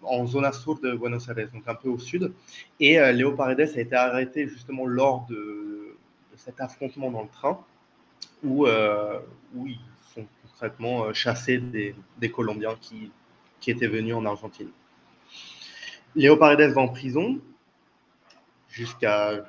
en 0.02 0.26
zone 0.26 0.52
sur 0.52 0.80
de 0.80 0.94
Buenos 0.94 1.30
Aires, 1.30 1.48
donc 1.54 1.64
un 1.68 1.76
peu 1.76 1.88
au 1.88 1.98
sud. 1.98 2.34
Et 2.82 3.00
Léo 3.14 3.32
Paredes 3.32 3.72
a 3.76 3.80
été 3.80 3.96
arrêté 3.96 4.50
justement 4.50 4.86
lors 4.86 5.26
de, 5.30 5.96
cet 6.36 6.60
affrontement 6.60 7.10
dans 7.10 7.22
le 7.22 7.30
train, 7.30 7.58
où, 8.44 8.68
où 8.68 9.68
ils 9.68 9.80
sont 10.14 10.26
concrètement 10.44 11.14
chassés 11.14 11.58
des, 11.58 11.96
des 12.18 12.32
Colombiens 12.32 12.76
qui, 12.80 13.12
qui 13.60 13.72
étaient 13.72 13.88
venus 13.88 14.14
en 14.14 14.26
Argentine. 14.26 14.70
Léo 16.16 16.38
Paredes 16.38 16.72
va 16.72 16.82
en 16.82 16.88
prison 16.88 17.40
jusqu'à. 18.70 19.44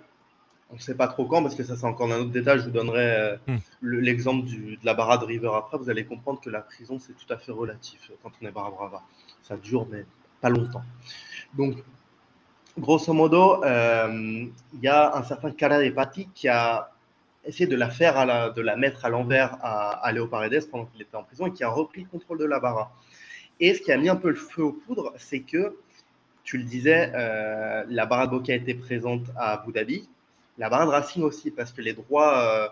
On 0.71 0.75
ne 0.75 0.81
sait 0.81 0.97
pas 0.97 1.07
trop 1.07 1.27
quand, 1.27 1.43
parce 1.43 1.55
que 1.55 1.63
ça, 1.63 1.77
c'est 1.77 1.87
encore 1.87 2.11
un 2.11 2.19
autre 2.19 2.33
détail. 2.33 2.59
Je 2.59 2.65
vous 2.65 2.71
donnerai 2.71 3.07
euh, 3.07 3.37
hmm. 3.47 3.59
l'exemple 3.83 4.49
de 4.49 4.77
la 4.83 4.95
barra 4.95 5.17
de 5.19 5.25
River 5.25 5.51
après. 5.55 5.79
Vous 5.79 5.91
allez 5.91 6.05
comprendre 6.05 6.41
que 6.41 6.51
la 6.51 6.61
prison, 6.61 6.99
c'est 6.99 7.13
tout 7.13 7.33
à 7.33 7.37
fait 7.37 7.53
relatif 7.53 8.11
quand 8.23 8.33
on 8.41 8.47
est 8.47 8.51
barra 8.51 8.71
brava. 8.71 9.03
Ça 9.43 9.57
dure, 9.57 9.87
mais 9.89 10.05
pas 10.41 10.49
longtemps. 10.49 10.83
Donc, 11.55 11.77
grosso 12.77 13.13
modo, 13.13 13.63
euh, 13.63 14.47
il 14.73 14.81
y 14.83 14.89
a 14.89 15.15
un 15.15 15.23
certain 15.23 15.53
Cara 15.53 15.79
Patti 15.95 16.29
qui 16.35 16.49
a 16.49 16.91
essayé 17.47 17.67
de 17.67 17.77
la 17.77 17.91
faire, 17.91 18.17
à 18.17 18.25
la, 18.25 18.51
de 18.51 18.61
la 18.61 18.77
mettre 18.77 19.05
à 19.05 19.09
l'envers 19.09 19.57
à, 19.63 20.05
à 20.05 20.13
Léo 20.13 20.27
Paredes 20.27 20.69
pendant 20.71 20.87
qu'il 20.87 21.03
était 21.03 21.17
en 21.17 21.23
prison 21.23 21.47
et 21.47 21.53
qui 21.53 21.65
a 21.65 21.69
repris 21.69 22.03
le 22.03 22.09
contrôle 22.09 22.39
de 22.39 22.45
la 22.45 22.61
barra. 22.61 22.93
Et 23.61 23.75
ce 23.75 23.81
qui 23.81 23.93
a 23.93 23.97
mis 23.97 24.09
un 24.09 24.17
peu 24.17 24.29
le 24.29 24.37
feu 24.37 24.63
aux 24.65 24.73
poudres, 24.73 25.13
c'est 25.17 25.41
que 25.41 25.77
tu 26.45 26.59
le 26.59 26.65
disais, 26.65 27.13
euh, 27.15 27.85
la 27.89 28.07
barre 28.07 28.29
de 28.29 28.37
Boca 28.37 28.55
était 28.55 28.75
présente 28.75 29.25
à 29.37 29.53
Abu 29.53 29.73
Dhabi, 29.73 30.09
la 30.59 30.69
barre 30.69 30.87
de 30.87 30.93
Racing 30.93 31.23
aussi, 31.23 31.51
parce 31.51 31.73
que 31.73 31.83
les 31.83 31.93
droits, 31.93 32.39
euh, 32.39 32.69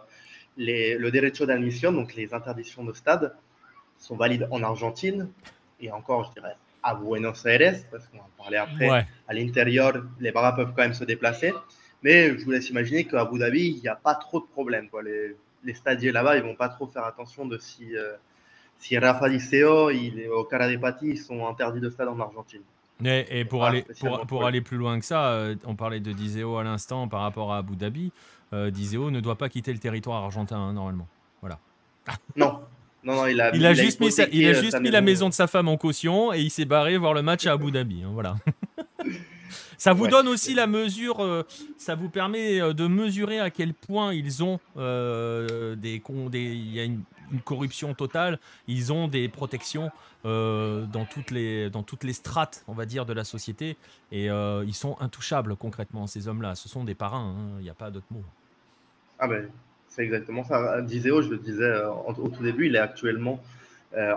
les, 0.56 0.96
le 0.96 1.10
derecho 1.10 1.44
d'admission, 1.46 1.90
donc 1.90 2.14
les 2.14 2.32
interdictions 2.32 2.84
de 2.84 2.92
stade, 2.92 3.34
sont 3.98 4.16
valides 4.16 4.46
en 4.50 4.62
Argentine 4.62 5.28
et 5.80 5.90
encore, 5.90 6.24
je 6.24 6.40
dirais, 6.40 6.56
à 6.82 6.94
Buenos 6.94 7.44
Aires, 7.46 7.76
parce 7.90 8.06
qu'on 8.08 8.18
va 8.18 8.24
en 8.24 8.42
parler 8.42 8.58
après. 8.58 9.06
À 9.26 9.34
l'intérieur, 9.34 10.04
les 10.20 10.30
barras 10.32 10.52
peuvent 10.52 10.72
quand 10.76 10.82
même 10.82 10.94
se 10.94 11.04
déplacer. 11.04 11.52
Mais 12.04 12.38
je 12.38 12.44
vous 12.44 12.50
laisse 12.50 12.68
imaginer 12.68 13.04
qu'à 13.04 13.22
Abu 13.22 13.38
Dhabi, 13.38 13.74
il 13.76 13.80
n'y 13.80 13.88
a 13.88 13.96
pas 13.96 14.14
trop 14.14 14.38
de 14.38 14.46
problèmes. 14.46 14.88
Quoi. 14.90 15.02
Les, 15.02 15.34
les 15.64 15.74
stadiers 15.74 16.12
là-bas, 16.12 16.36
ils 16.36 16.42
vont 16.42 16.54
pas 16.54 16.68
trop 16.68 16.86
faire 16.86 17.04
attention 17.04 17.46
de 17.46 17.58
si, 17.58 17.96
euh, 17.96 18.12
si 18.78 18.96
Rafa 18.98 19.26
Liceo 19.26 19.90
et 19.90 20.28
au 20.28 20.44
Cara 20.44 20.68
de 20.68 20.76
Pati 20.76 21.16
sont 21.16 21.48
interdits 21.48 21.80
de 21.80 21.90
stade 21.90 22.08
en 22.08 22.20
Argentine. 22.20 22.60
Et, 23.04 23.44
pour, 23.44 23.64
aller, 23.64 23.84
pour, 24.28 24.46
aller 24.46 24.60
plus 24.60 24.76
loin 24.76 24.98
que 25.00 25.04
ça, 25.04 25.30
euh, 25.30 25.56
on 25.64 25.74
parlait 25.74 26.00
de 26.00 26.12
Dizeo 26.12 26.56
à 26.58 26.64
l'instant 26.64 27.08
par 27.08 27.22
rapport 27.22 27.52
à 27.52 27.58
Abu 27.58 27.74
Dhabi. 27.74 28.12
Euh, 28.52 28.70
Dizeo 28.70 29.10
ne 29.10 29.20
doit 29.20 29.36
pas 29.36 29.48
quitter 29.48 29.72
le 29.72 29.78
territoire 29.78 30.22
argentin 30.22 30.56
hein, 30.56 30.72
normalement. 30.72 31.08
Voilà. 31.40 31.58
Non. 32.36 32.60
Non, 33.02 33.16
non, 33.16 33.26
il 33.26 33.38
a, 33.38 33.54
il 33.54 33.66
a 33.66 33.74
juste 33.74 34.00
mis, 34.00 34.08
il 34.32 34.46
a 34.46 34.50
euh, 34.50 34.62
juste 34.62 34.80
mis 34.80 34.90
la 34.90 35.02
maison 35.02 35.28
de 35.28 35.34
sa 35.34 35.46
femme 35.46 35.68
en 35.68 35.76
caution 35.76 36.32
et 36.32 36.40
il 36.40 36.50
s'est 36.50 36.64
barré 36.64 36.96
voir 36.96 37.12
le 37.12 37.20
match 37.20 37.46
à 37.46 37.52
Abu 37.52 37.70
Dhabi. 37.70 38.02
Hein, 38.02 38.10
voilà. 38.14 38.36
Ça 39.78 39.92
vous 39.92 40.08
donne 40.08 40.28
aussi 40.28 40.54
la 40.54 40.66
mesure, 40.66 41.44
ça 41.78 41.94
vous 41.94 42.08
permet 42.08 42.60
de 42.74 42.86
mesurer 42.86 43.40
à 43.40 43.50
quel 43.50 43.74
point 43.74 44.12
ils 44.12 44.42
ont 44.42 44.58
des, 44.76 46.02
des, 46.30 46.40
il 46.40 46.72
y 46.72 46.80
a 46.80 46.84
une, 46.84 47.02
une 47.32 47.40
corruption 47.40 47.94
totale. 47.94 48.38
Ils 48.66 48.92
ont 48.92 49.08
des 49.08 49.28
protections 49.28 49.90
euh, 50.24 50.86
dans, 50.86 51.04
toutes 51.04 51.30
les, 51.30 51.70
dans 51.70 51.82
toutes 51.82 52.04
les 52.04 52.12
strates, 52.12 52.64
on 52.68 52.72
va 52.72 52.86
dire, 52.86 53.06
de 53.06 53.12
la 53.12 53.24
société. 53.24 53.76
Et 54.12 54.30
euh, 54.30 54.64
ils 54.66 54.74
sont 54.74 54.96
intouchables 55.00 55.56
concrètement, 55.56 56.06
ces 56.06 56.28
hommes-là. 56.28 56.54
Ce 56.54 56.68
sont 56.68 56.84
des 56.84 56.94
parrains, 56.94 57.34
hein. 57.36 57.56
il 57.58 57.64
n'y 57.64 57.70
a 57.70 57.74
pas 57.74 57.90
d'autre 57.90 58.06
mot. 58.10 58.24
Ah 59.18 59.28
ben, 59.28 59.48
c'est 59.88 60.02
exactement 60.02 60.44
ça. 60.44 60.80
Diseo, 60.82 61.22
je 61.22 61.30
le 61.30 61.38
disais 61.38 61.64
euh, 61.64 61.90
au 61.90 62.28
tout 62.28 62.42
début, 62.42 62.66
il 62.66 62.76
est 62.76 62.80
actuellement 62.80 63.40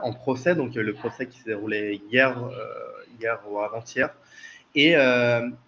en 0.02 0.12
procès. 0.12 0.56
Donc 0.56 0.74
le 0.74 0.94
procès 0.94 1.28
qui 1.28 1.38
s'est 1.38 1.50
déroulé 1.50 2.02
hier, 2.10 2.36
hier 3.20 3.40
ou 3.48 3.60
avant-hier. 3.60 4.10
Et 4.76 4.96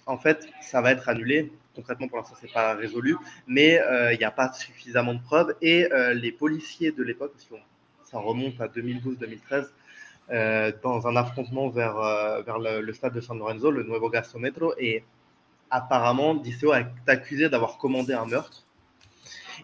en 0.05 0.17
fait, 0.17 0.47
ça 0.61 0.81
va 0.81 0.91
être 0.91 1.09
annulé. 1.09 1.51
Concrètement, 1.75 2.07
pour 2.07 2.17
l'instant, 2.17 2.35
c'est 2.39 2.51
pas 2.51 2.75
résolu, 2.75 3.15
mais 3.47 3.81
il 4.11 4.17
n'y 4.17 4.23
a 4.23 4.31
pas 4.31 4.51
suffisamment 4.53 5.15
de 5.15 5.21
preuves. 5.21 5.55
Et 5.61 5.87
les 6.13 6.31
policiers 6.31 6.91
de 6.91 7.03
l'époque, 7.03 7.33
que 7.37 7.55
ça 8.05 8.19
remonte 8.19 8.59
à 8.61 8.67
2012-2013, 8.67 9.67
euh, 10.31 10.71
dans 10.83 11.07
un 11.07 11.15
affrontement 11.15 11.69
vers, 11.69 11.97
euh, 11.97 12.43
vers 12.43 12.59
le, 12.59 12.93
stade 12.93 13.13
de 13.13 13.21
San 13.21 13.39
Lorenzo, 13.39 13.71
le 13.71 13.81
Nuevo 13.83 14.09
Gastrometro, 14.09 14.75
et 14.77 15.03
apparemment, 15.71 16.35
Diceo 16.35 16.71
est 16.75 16.85
accusé 17.07 17.49
d'avoir 17.49 17.79
commandé 17.79 18.13
un 18.13 18.27
meurtre. 18.27 18.63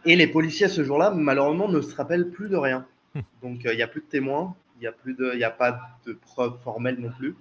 Et 0.05 0.15
les 0.15 0.25
policiers 0.25 0.67
ce 0.67 0.83
jour-là, 0.83 1.11
malheureusement, 1.11 1.69
ne 1.69 1.81
se 1.81 1.95
rappellent 1.95 2.31
plus 2.31 2.49
de 2.49 2.57
rien. 2.57 2.87
Hmm. 3.13 3.21
Donc, 3.43 3.65
euh, 3.65 3.73
il 3.73 3.77
n'y 3.77 3.83
a 3.83 3.87
plus 3.87 4.01
de 4.01 4.07
témoins, 4.07 4.55
il 4.77 4.81
n'y 4.81 4.87
a, 4.87 4.91
plus 4.91 5.13
de, 5.13 5.39
a 5.39 5.51
pas 5.51 5.79
de 6.07 6.13
preuves 6.13 6.57
formelles 6.63 6.99
non 6.99 7.11
plus. 7.11 7.35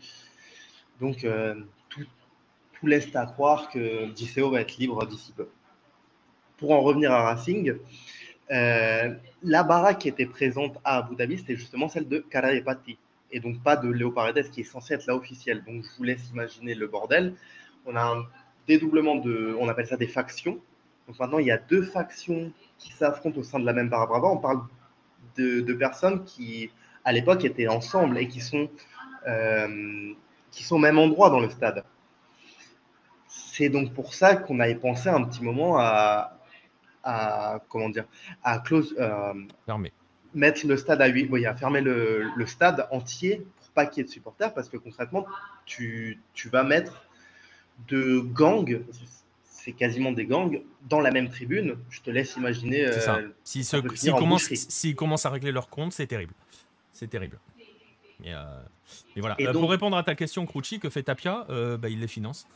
Donc, 1.01 1.26
tout, 2.85 2.91
laisse 2.91 3.14
à 3.16 3.26
croire 3.26 3.70
que 3.70 4.07
Diceo 4.12 4.51
va 4.51 4.61
être 4.61 4.76
libre 4.76 5.07
d'ici 5.07 5.32
peu. 5.32 5.49
Pour 6.59 6.72
en 6.72 6.80
revenir 6.80 7.12
à 7.12 7.22
Racing, 7.22 7.76
la 8.51 9.62
baraque 9.62 10.01
qui 10.01 10.09
était 10.09 10.26
présente 10.26 10.78
à 10.85 10.99
Abu 10.99 11.16
Dhabi, 11.16 11.39
c'était 11.39 11.57
justement 11.57 11.89
celle 11.89 12.09
de 12.09 12.18
Karayepati 12.18 12.99
et 13.32 13.41
donc 13.41 13.62
pas 13.62 13.76
de 13.76 13.89
Léo 13.89 14.12
Paredes 14.12 14.51
qui 14.51 14.61
est 14.61 14.64
censé 14.64 14.95
être 14.95 15.07
là 15.07 15.16
officiel. 15.16 15.64
Donc 15.64 15.82
je 15.82 15.97
vous 15.97 16.05
laisse 16.05 16.30
imaginer 16.30 16.74
le 16.74 16.87
bordel. 16.87 17.35
On 17.87 17.97
a 17.97 18.03
un 18.03 18.24
dédoublement 18.68 19.16
de, 19.16 19.57
on 19.59 19.68
appelle 19.68 19.87
ça 19.87 19.97
des 19.97 20.07
factions. 20.07 20.61
Donc 21.07 21.18
maintenant 21.18 21.39
il 21.39 21.47
y 21.47 21.51
a 21.51 21.59
deux 21.59 21.82
factions 21.82 22.53
qui 22.78 22.93
s'affrontent 22.93 23.39
au 23.39 23.43
sein 23.43 23.59
de 23.59 23.66
la 23.66 23.72
même 23.72 23.89
Barra 23.89 24.07
Brava. 24.07 24.28
On 24.28 24.39
parle 24.39 24.62
de, 25.37 25.72
personnes 25.74 26.24
qui 26.24 26.70
à 27.05 27.12
l'époque 27.12 27.45
étaient 27.45 27.66
ensemble 27.66 28.18
et 28.18 28.28
qui 28.28 28.41
sont 28.41 28.70
euh, 29.26 30.12
qui 30.53 30.62
sont 30.62 30.76
au 30.76 30.78
même 30.78 30.99
endroit 30.99 31.30
dans 31.30 31.41
le 31.41 31.51
stade. 31.51 31.85
C'est 33.57 33.69
donc 33.69 33.95
pour 33.95 34.15
ça 34.15 34.35
qu'on 34.35 34.59
avait 34.59 34.75
pensé 34.75 35.09
un 35.09 35.23
petit 35.23 35.41
moment 35.41 35.79
à, 35.79 36.37
à 37.05 37.61
comment 37.69 37.89
dire 37.89 38.05
à 38.43 38.59
close 38.59 38.97
euh, 38.99 39.33
mettre 40.35 40.67
le 40.67 40.77
stade 40.77 41.01
à 41.01 41.07
8, 41.07 41.29
oui, 41.31 41.47
à 41.47 41.55
fermer 41.55 41.81
le, 41.81 42.33
stade 42.47 42.89
entier 42.91 43.47
pour 43.57 43.69
pas 43.69 43.87
qu'il 43.87 43.99
y 43.99 44.01
ait 44.01 44.09
de 44.09 44.13
supporters, 44.13 44.53
parce 44.53 44.69
que 44.69 44.77
concrètement, 44.77 45.25
tu, 45.67 46.19
vas 46.47 46.65
mettre 46.65 47.07
de 47.87 48.19
gangs, 48.19 48.83
c'est 49.45 49.71
quasiment 49.71 50.11
des 50.11 50.27
gangs, 50.27 50.61
dans 50.89 51.01
la 51.01 51.13
même 51.13 51.31
tribune. 51.31 51.77
Je 51.91 52.01
te 52.01 52.11
laisse 52.11 52.35
imaginer. 52.35 52.87
Euh, 52.87 53.29
S'ils 53.45 54.97
commencent, 54.97 55.27
à 55.27 55.31
régler 55.31 55.53
leur 55.53 55.69
compte, 55.69 55.93
c'est 55.93 56.09
terrible. 56.09 56.35
C'est 56.93 57.09
terrible. 57.09 57.39
Et, 58.25 58.35
euh, 58.35 58.43
voilà. 59.15 59.37
Pour 59.53 59.71
répondre 59.71 59.97
à 59.97 60.03
ta 60.03 60.17
question, 60.17 60.45
Crouchy, 60.45 60.81
que 60.81 60.91
fait 60.91 61.05
Tapia? 61.05 61.47
Euh, 61.51 61.77
bah, 61.77 61.89
Il 61.89 62.01
les 62.01 62.09
finance. 62.09 62.49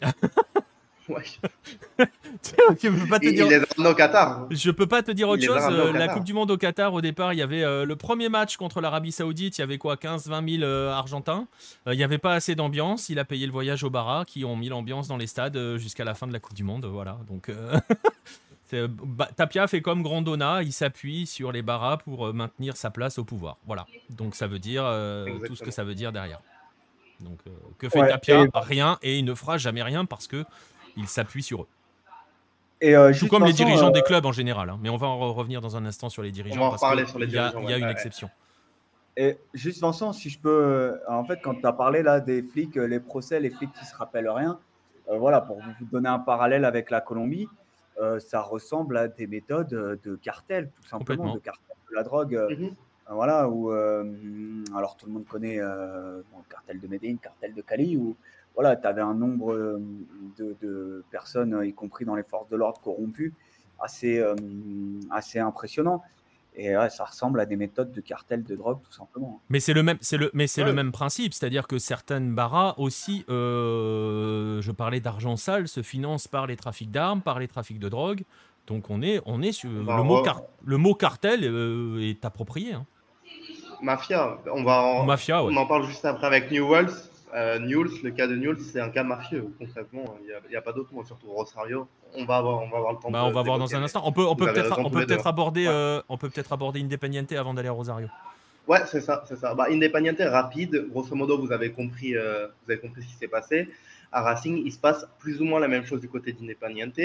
je 2.82 2.88
peux 2.88 3.08
pas 3.08 3.18
te 3.18 3.28
dire... 3.28 3.46
Il 3.46 3.52
est 3.52 3.86
au 3.86 3.94
Qatar. 3.94 4.46
Je 4.50 4.70
peux 4.70 4.86
pas 4.86 5.02
te 5.02 5.10
dire 5.10 5.28
autre 5.28 5.42
chose. 5.42 5.62
Euh, 5.70 5.92
la 5.92 6.08
Coupe 6.08 6.24
du 6.24 6.32
Monde 6.32 6.50
au 6.50 6.56
Qatar, 6.56 6.92
au 6.94 7.00
départ, 7.00 7.32
il 7.32 7.38
y 7.38 7.42
avait 7.42 7.62
euh, 7.62 7.84
le 7.84 7.96
premier 7.96 8.28
match 8.28 8.56
contre 8.56 8.80
l'Arabie 8.80 9.12
Saoudite. 9.12 9.58
Il 9.58 9.60
y 9.60 9.64
avait 9.64 9.78
quoi 9.78 9.96
15-20 9.96 10.58
000 10.58 10.62
euh, 10.62 10.92
Argentins. 10.92 11.46
il 11.86 11.96
n'y 11.96 12.04
avait 12.04 12.18
pas 12.18 12.34
assez 12.34 12.54
d'ambiance. 12.54 13.08
Il 13.08 13.18
a 13.18 13.24
payé 13.24 13.46
le 13.46 13.52
voyage 13.52 13.84
au 13.84 13.90
Bara 13.90 14.24
qui 14.24 14.44
ont 14.44 14.56
mis 14.56 14.68
l'ambiance 14.68 15.08
dans 15.08 15.16
les 15.16 15.26
stades 15.26 15.76
jusqu'à 15.76 16.04
la 16.04 16.14
fin 16.14 16.26
de 16.26 16.32
la 16.32 16.40
Coupe 16.40 16.54
du 16.54 16.64
Monde. 16.64 16.86
Voilà. 16.86 17.18
Donc. 17.28 17.50
Bah, 18.72 19.28
Tapia 19.34 19.66
fait 19.66 19.82
comme 19.82 20.00
Grandona, 20.04 20.62
il 20.62 20.72
s'appuie 20.72 21.26
sur 21.26 21.50
les 21.50 21.60
Baras 21.60 21.96
pour 21.96 22.32
maintenir 22.32 22.76
sa 22.76 22.90
place 22.90 23.18
au 23.18 23.24
pouvoir. 23.24 23.56
Voilà. 23.66 23.84
Donc 24.10 24.36
ça 24.36 24.46
veut 24.46 24.60
dire 24.60 24.84
tout 25.44 25.56
ce 25.56 25.64
que 25.64 25.72
ça 25.72 25.82
veut 25.82 25.96
dire 25.96 26.12
derrière. 26.12 26.38
Donc 27.22 27.38
que 27.78 27.88
fait 27.88 28.08
Tapia 28.08 28.46
Rien 28.54 28.98
et 29.02 29.18
il 29.18 29.24
ne 29.24 29.34
fera 29.34 29.58
jamais 29.58 29.82
rien 29.82 30.04
parce 30.04 30.26
que 30.26 30.44
il 30.96 31.08
s'appuie 31.08 31.42
sur 31.42 31.62
eux. 31.62 31.68
Et 32.80 32.96
euh, 32.96 33.12
Tout 33.12 33.28
comme 33.28 33.44
les 33.44 33.52
dirigeants 33.52 33.90
des 33.90 34.00
euh, 34.00 34.04
clubs 34.04 34.24
en 34.24 34.32
général. 34.32 34.70
Hein. 34.70 34.78
Mais 34.82 34.88
on 34.88 34.96
va 34.96 35.06
en 35.06 35.32
revenir 35.32 35.60
dans 35.60 35.76
un 35.76 35.84
instant 35.84 36.08
sur 36.08 36.22
les 36.22 36.30
dirigeants. 36.30 36.60
On 36.60 36.70
va 36.70 36.76
en 36.76 36.78
parler 36.78 37.06
sur 37.06 37.18
les 37.18 37.26
dirigeants. 37.26 37.60
Il 37.62 37.70
y 37.70 37.72
a, 37.72 37.78
une 37.78 37.88
exception. 37.88 38.30
Et 39.16 39.38
juste 39.52 39.80
Vincent, 39.80 40.12
si 40.12 40.30
je 40.30 40.38
peux, 40.38 40.48
euh, 40.48 40.96
en 41.08 41.24
fait, 41.24 41.40
quand 41.42 41.54
tu 41.54 41.66
as 41.66 41.72
parlé 41.72 42.02
là 42.02 42.20
des 42.20 42.42
flics, 42.42 42.76
les 42.76 43.00
procès, 43.00 43.38
les 43.38 43.50
flics 43.50 43.72
qui 43.72 43.84
se 43.84 43.94
rappellent 43.94 44.30
rien, 44.30 44.58
voilà, 45.12 45.40
pour 45.40 45.56
vous 45.56 45.86
donner 45.90 46.08
un 46.08 46.20
parallèle 46.20 46.64
avec 46.64 46.90
la 46.90 47.00
Colombie, 47.00 47.48
ça 48.18 48.40
ressemble 48.40 48.96
à 48.96 49.08
des 49.08 49.26
méthodes 49.26 50.00
de 50.02 50.16
cartel, 50.16 50.70
tout 50.74 50.88
simplement, 50.88 51.34
de 51.34 51.40
cartel 51.40 51.76
de 51.90 51.94
la 51.94 52.02
drogue. 52.02 52.40
Mhm. 52.50 52.74
Voilà, 53.10 53.48
où 53.48 53.70
alors 53.70 54.96
tout 54.96 55.06
le 55.06 55.12
monde 55.12 55.26
connaît 55.26 55.56
le 55.58 56.24
cartel 56.48 56.80
de 56.80 56.86
Medellín, 56.86 57.18
cartel 57.18 57.54
de 57.54 57.62
Cali, 57.62 57.96
où 57.96 58.16
voilà, 58.54 58.76
tu 58.76 58.86
avais 58.86 59.00
un 59.00 59.14
nombre 59.14 59.52
euh, 59.52 59.78
de, 60.38 61.04
personnes, 61.10 61.60
y 61.64 61.72
compris 61.72 62.04
dans 62.04 62.14
les 62.14 62.22
forces 62.22 62.48
de 62.48 62.56
l'ordre 62.56 62.80
corrompues, 62.80 63.32
assez, 63.80 64.18
euh, 64.18 64.34
assez 65.10 65.38
impressionnant. 65.38 66.02
Et 66.56 66.74
ça 66.90 67.04
ressemble 67.04 67.38
à 67.38 67.46
des 67.46 67.54
méthodes 67.54 67.92
de 67.92 68.00
cartel 68.00 68.42
de 68.42 68.56
drogue, 68.56 68.80
tout 68.82 68.92
simplement. 68.92 69.40
Mais 69.48 69.60
c'est 69.60 69.72
le 69.72 69.84
même, 69.84 69.98
c'est 70.00 70.16
le, 70.16 70.32
mais 70.34 70.48
c'est 70.48 70.64
le 70.64 70.72
même 70.72 70.90
principe, 70.90 71.32
c'est-à-dire 71.32 71.68
que 71.68 71.78
certaines 71.78 72.34
barras 72.34 72.74
aussi, 72.76 73.24
euh, 73.30 74.60
je 74.60 74.72
parlais 74.72 74.98
d'argent 74.98 75.36
sale, 75.36 75.68
se 75.68 75.80
financent 75.80 76.26
par 76.26 76.48
les 76.48 76.56
trafics 76.56 76.90
d'armes, 76.90 77.22
par 77.22 77.38
les 77.38 77.46
trafics 77.46 77.78
de 77.78 77.88
drogue. 77.88 78.24
Donc 78.66 78.90
on 78.90 79.00
est, 79.00 79.22
on 79.26 79.42
est 79.42 79.52
sur 79.52 79.70
le 79.70 79.80
mot, 80.02 80.22
le 80.64 80.76
mot 80.76 80.94
cartel 80.94 81.44
est 82.02 82.24
approprié. 82.24 82.72
Hein. 82.72 82.84
Mafia, 83.82 84.38
on 84.52 84.62
va, 84.62 84.82
en, 84.82 85.04
Mafia, 85.04 85.42
on 85.42 85.56
en 85.56 85.66
parle 85.66 85.86
juste 85.86 86.04
après 86.04 86.26
avec 86.26 86.50
New 86.50 86.66
World. 86.66 86.90
Euh, 87.34 87.58
le 87.60 88.10
cas 88.10 88.26
de 88.26 88.34
Newells, 88.34 88.60
c'est 88.60 88.80
un 88.80 88.88
cas 88.88 89.04
mafieux, 89.04 89.46
concrètement. 89.58 90.16
Il 90.22 90.50
n'y 90.50 90.56
a, 90.56 90.62
pas 90.62 90.72
d'autre 90.72 90.92
mot, 90.92 91.04
surtout 91.04 91.28
Rosario. 91.28 91.86
On 92.14 92.24
va 92.24 92.38
avoir, 92.38 92.60
on 92.62 92.68
va 92.68 92.78
avoir 92.78 92.92
le 92.92 92.98
temps 92.98 93.10
bah, 93.10 93.24
On 93.24 93.30
va 93.30 93.42
voir 93.42 93.58
dans 93.58 93.74
un 93.74 93.82
instant. 93.82 94.02
On 94.04 94.12
peut, 94.12 94.26
on 94.26 94.34
peut 94.34 94.46
peut-être 94.52 94.74
peut 94.74 95.28
aborder, 95.28 95.66
euh, 95.68 96.02
on 96.08 96.16
peut 96.16 96.28
peut-être 96.28 96.52
aborder 96.52 96.80
Independiente 96.80 97.30
avant 97.32 97.54
d'aller 97.54 97.68
à 97.68 97.72
Rosario. 97.72 98.08
Ouais, 98.66 98.80
c'est 98.86 99.00
ça, 99.00 99.22
c'est 99.28 99.36
ça. 99.36 99.54
Bah, 99.54 99.66
Independiente, 99.70 100.20
rapide. 100.20 100.88
Grosso 100.90 101.14
modo, 101.14 101.38
vous 101.38 101.52
avez 101.52 101.70
compris, 101.70 102.16
euh, 102.16 102.48
vous 102.64 102.72
avez 102.72 102.80
compris 102.80 103.02
ce 103.02 103.08
qui 103.08 103.14
s'est 103.14 103.28
passé. 103.28 103.68
À 104.10 104.22
Racing, 104.22 104.62
il 104.64 104.72
se 104.72 104.78
passe 104.78 105.06
plus 105.20 105.40
ou 105.40 105.44
moins 105.44 105.60
la 105.60 105.68
même 105.68 105.86
chose 105.86 106.00
du 106.00 106.08
côté 106.08 106.32
d'Independiente. 106.32 106.98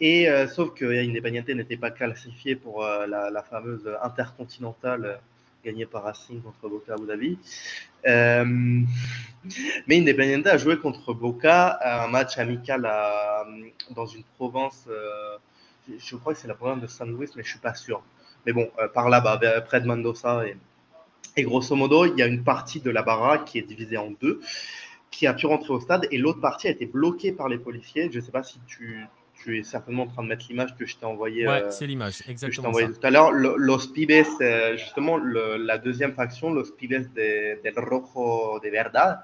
Et 0.00 0.30
euh, 0.30 0.46
sauf 0.46 0.72
que 0.74 0.84
Independiente 0.84 1.48
n'était 1.48 1.76
pas 1.76 1.90
classifié 1.90 2.54
pour 2.54 2.84
la, 2.84 3.30
la, 3.30 3.42
fameuse 3.42 3.90
intercontinentale 4.00 5.18
gagné 5.64 5.86
par 5.86 6.04
Racing 6.04 6.40
contre 6.42 6.68
Boca 6.68 6.94
Abu 6.94 7.06
Dhabi. 7.06 7.38
Euh, 8.06 8.44
mais 9.86 9.98
Independiente 9.98 10.46
a 10.46 10.56
joué 10.56 10.78
contre 10.78 11.12
Boca 11.14 11.78
un 11.82 12.08
match 12.08 12.38
amical 12.38 12.88
dans 13.90 14.06
une 14.06 14.24
province, 14.36 14.86
euh, 14.88 15.36
je 15.98 16.16
crois 16.16 16.34
que 16.34 16.38
c'est 16.38 16.48
la 16.48 16.54
province 16.54 16.80
de 16.80 16.86
San 16.86 17.08
Luis, 17.08 17.28
mais 17.36 17.42
je 17.42 17.50
suis 17.50 17.58
pas 17.58 17.74
sûr. 17.74 18.02
Mais 18.46 18.52
bon, 18.52 18.70
euh, 18.78 18.88
par 18.88 19.08
là-bas, 19.08 19.40
près 19.62 19.80
de 19.80 19.86
Mendoza. 19.86 20.46
Et, 20.46 20.56
et, 21.36 21.42
grosso 21.42 21.74
modo, 21.74 22.04
il 22.04 22.18
y 22.18 22.22
a 22.22 22.26
une 22.26 22.44
partie 22.44 22.80
de 22.80 22.90
la 22.90 23.02
baraque 23.02 23.44
qui 23.46 23.58
est 23.58 23.62
divisée 23.62 23.96
en 23.96 24.10
deux, 24.20 24.40
qui 25.10 25.26
a 25.26 25.34
pu 25.34 25.46
rentrer 25.46 25.72
au 25.72 25.80
stade, 25.80 26.06
et 26.10 26.18
l'autre 26.18 26.40
partie 26.40 26.68
a 26.68 26.70
été 26.70 26.86
bloquée 26.86 27.32
par 27.32 27.48
les 27.48 27.58
policiers. 27.58 28.10
Je 28.12 28.18
ne 28.18 28.24
sais 28.24 28.32
pas 28.32 28.42
si 28.42 28.58
tu, 28.66 29.06
tu 29.42 29.58
es 29.58 29.62
certainement 29.62 30.04
en 30.04 30.06
train 30.06 30.22
de 30.22 30.28
mettre 30.28 30.46
l'image 30.48 30.74
que 30.76 30.86
je 30.86 30.96
t'ai 30.96 31.04
envoyée. 31.04 31.46
Ouais, 31.46 31.62
euh, 31.62 31.70
c'est 31.70 31.86
l'image, 31.86 32.22
exactement. 32.28 32.72
je 32.72 32.86
t'ai 32.86 32.92
tout 32.92 33.06
à 33.06 33.10
l'heure. 33.10 33.32
Los 33.32 33.88
Pibes, 33.88 34.10
euh, 34.40 34.76
justement, 34.76 35.16
la 35.16 35.78
deuxième 35.78 36.12
faction, 36.12 36.52
Los 36.52 36.72
Pibes 36.72 37.12
de, 37.14 37.62
del 37.62 37.78
Rojo 37.78 38.60
de 38.60 38.68
Verdad, 38.68 39.20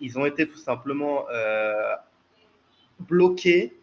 ils 0.00 0.18
ont 0.18 0.26
été 0.26 0.48
tout 0.48 0.58
simplement 0.58 1.26
euh, 1.30 1.94
bloqués 3.00 3.76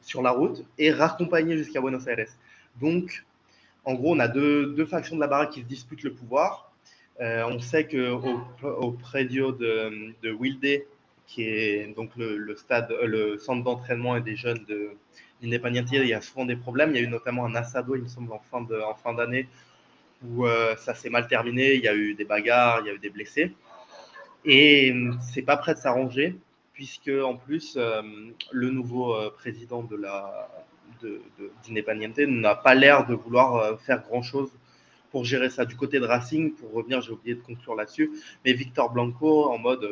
sur 0.00 0.22
la 0.22 0.30
route 0.30 0.64
et 0.78 0.90
raccompagnés 0.90 1.56
jusqu'à 1.56 1.80
Buenos 1.80 2.06
Aires. 2.06 2.28
Donc, 2.80 3.24
en 3.84 3.94
gros, 3.94 4.14
on 4.14 4.18
a 4.18 4.28
deux, 4.28 4.66
deux, 4.74 4.86
factions 4.86 5.16
de 5.16 5.20
la 5.20 5.26
baraque 5.26 5.50
qui 5.50 5.60
se 5.60 5.66
disputent 5.66 6.02
le 6.02 6.12
pouvoir. 6.12 6.72
on 7.20 7.58
sait 7.60 7.86
qu'au 7.86 8.40
au 8.62 8.92
prédio 8.92 9.52
de, 9.52 10.14
de 10.22 10.32
Wilde, 10.32 10.84
qui 11.26 11.42
est 11.42 11.94
donc 11.94 12.10
euh, 12.18 12.36
le 12.36 13.38
centre 13.38 13.62
d'entraînement 13.62 14.16
et 14.16 14.20
des 14.20 14.36
jeunes 14.36 14.64
de. 14.68 14.90
Il 15.42 15.50
y 15.50 16.14
a 16.14 16.20
souvent 16.22 16.46
des 16.46 16.56
problèmes. 16.56 16.90
Il 16.90 16.96
y 16.96 16.98
a 16.98 17.02
eu 17.02 17.08
notamment 17.08 17.44
un 17.44 17.54
assado, 17.54 17.94
il 17.94 18.02
me 18.02 18.08
semble, 18.08 18.32
en 18.32 18.40
fin, 18.94 19.12
d'année, 19.12 19.48
où 20.24 20.46
euh, 20.46 20.74
ça 20.76 20.94
s'est 20.94 21.10
mal 21.10 21.28
terminé. 21.28 21.74
Il 21.74 21.82
y 21.82 21.88
a 21.88 21.94
eu 21.94 22.14
des 22.14 22.24
bagarres, 22.24 22.80
il 22.80 22.86
y 22.86 22.90
a 22.90 22.94
eu 22.94 22.98
des 22.98 23.10
blessés. 23.10 23.52
Et 24.46 24.92
hum, 24.92 25.18
c'est 25.20 25.42
pas 25.42 25.58
prêt 25.58 25.74
de 25.74 25.78
s'arranger, 25.78 26.36
puisque 26.72 27.10
en 27.10 27.36
plus, 27.36 27.74
euh, 27.76 28.00
le 28.50 28.70
nouveau 28.70 29.14
président 29.36 29.82
de 29.82 29.96
la 29.96 30.48
n'a 32.28 32.54
pas 32.54 32.74
l'air 32.74 33.06
de 33.06 33.14
vouloir 33.14 33.78
faire 33.80 34.02
grand-chose 34.02 34.50
pour 35.10 35.24
gérer 35.24 35.50
ça. 35.50 35.66
Du 35.66 35.76
côté 35.76 36.00
de 36.00 36.06
Racing, 36.06 36.54
pour 36.54 36.72
revenir, 36.72 37.02
j'ai 37.02 37.12
oublié 37.12 37.34
de 37.34 37.42
conclure 37.42 37.74
là-dessus, 37.74 38.10
mais 38.44 38.54
Victor 38.54 38.90
Blanco, 38.90 39.50
en 39.50 39.58
mode 39.58 39.86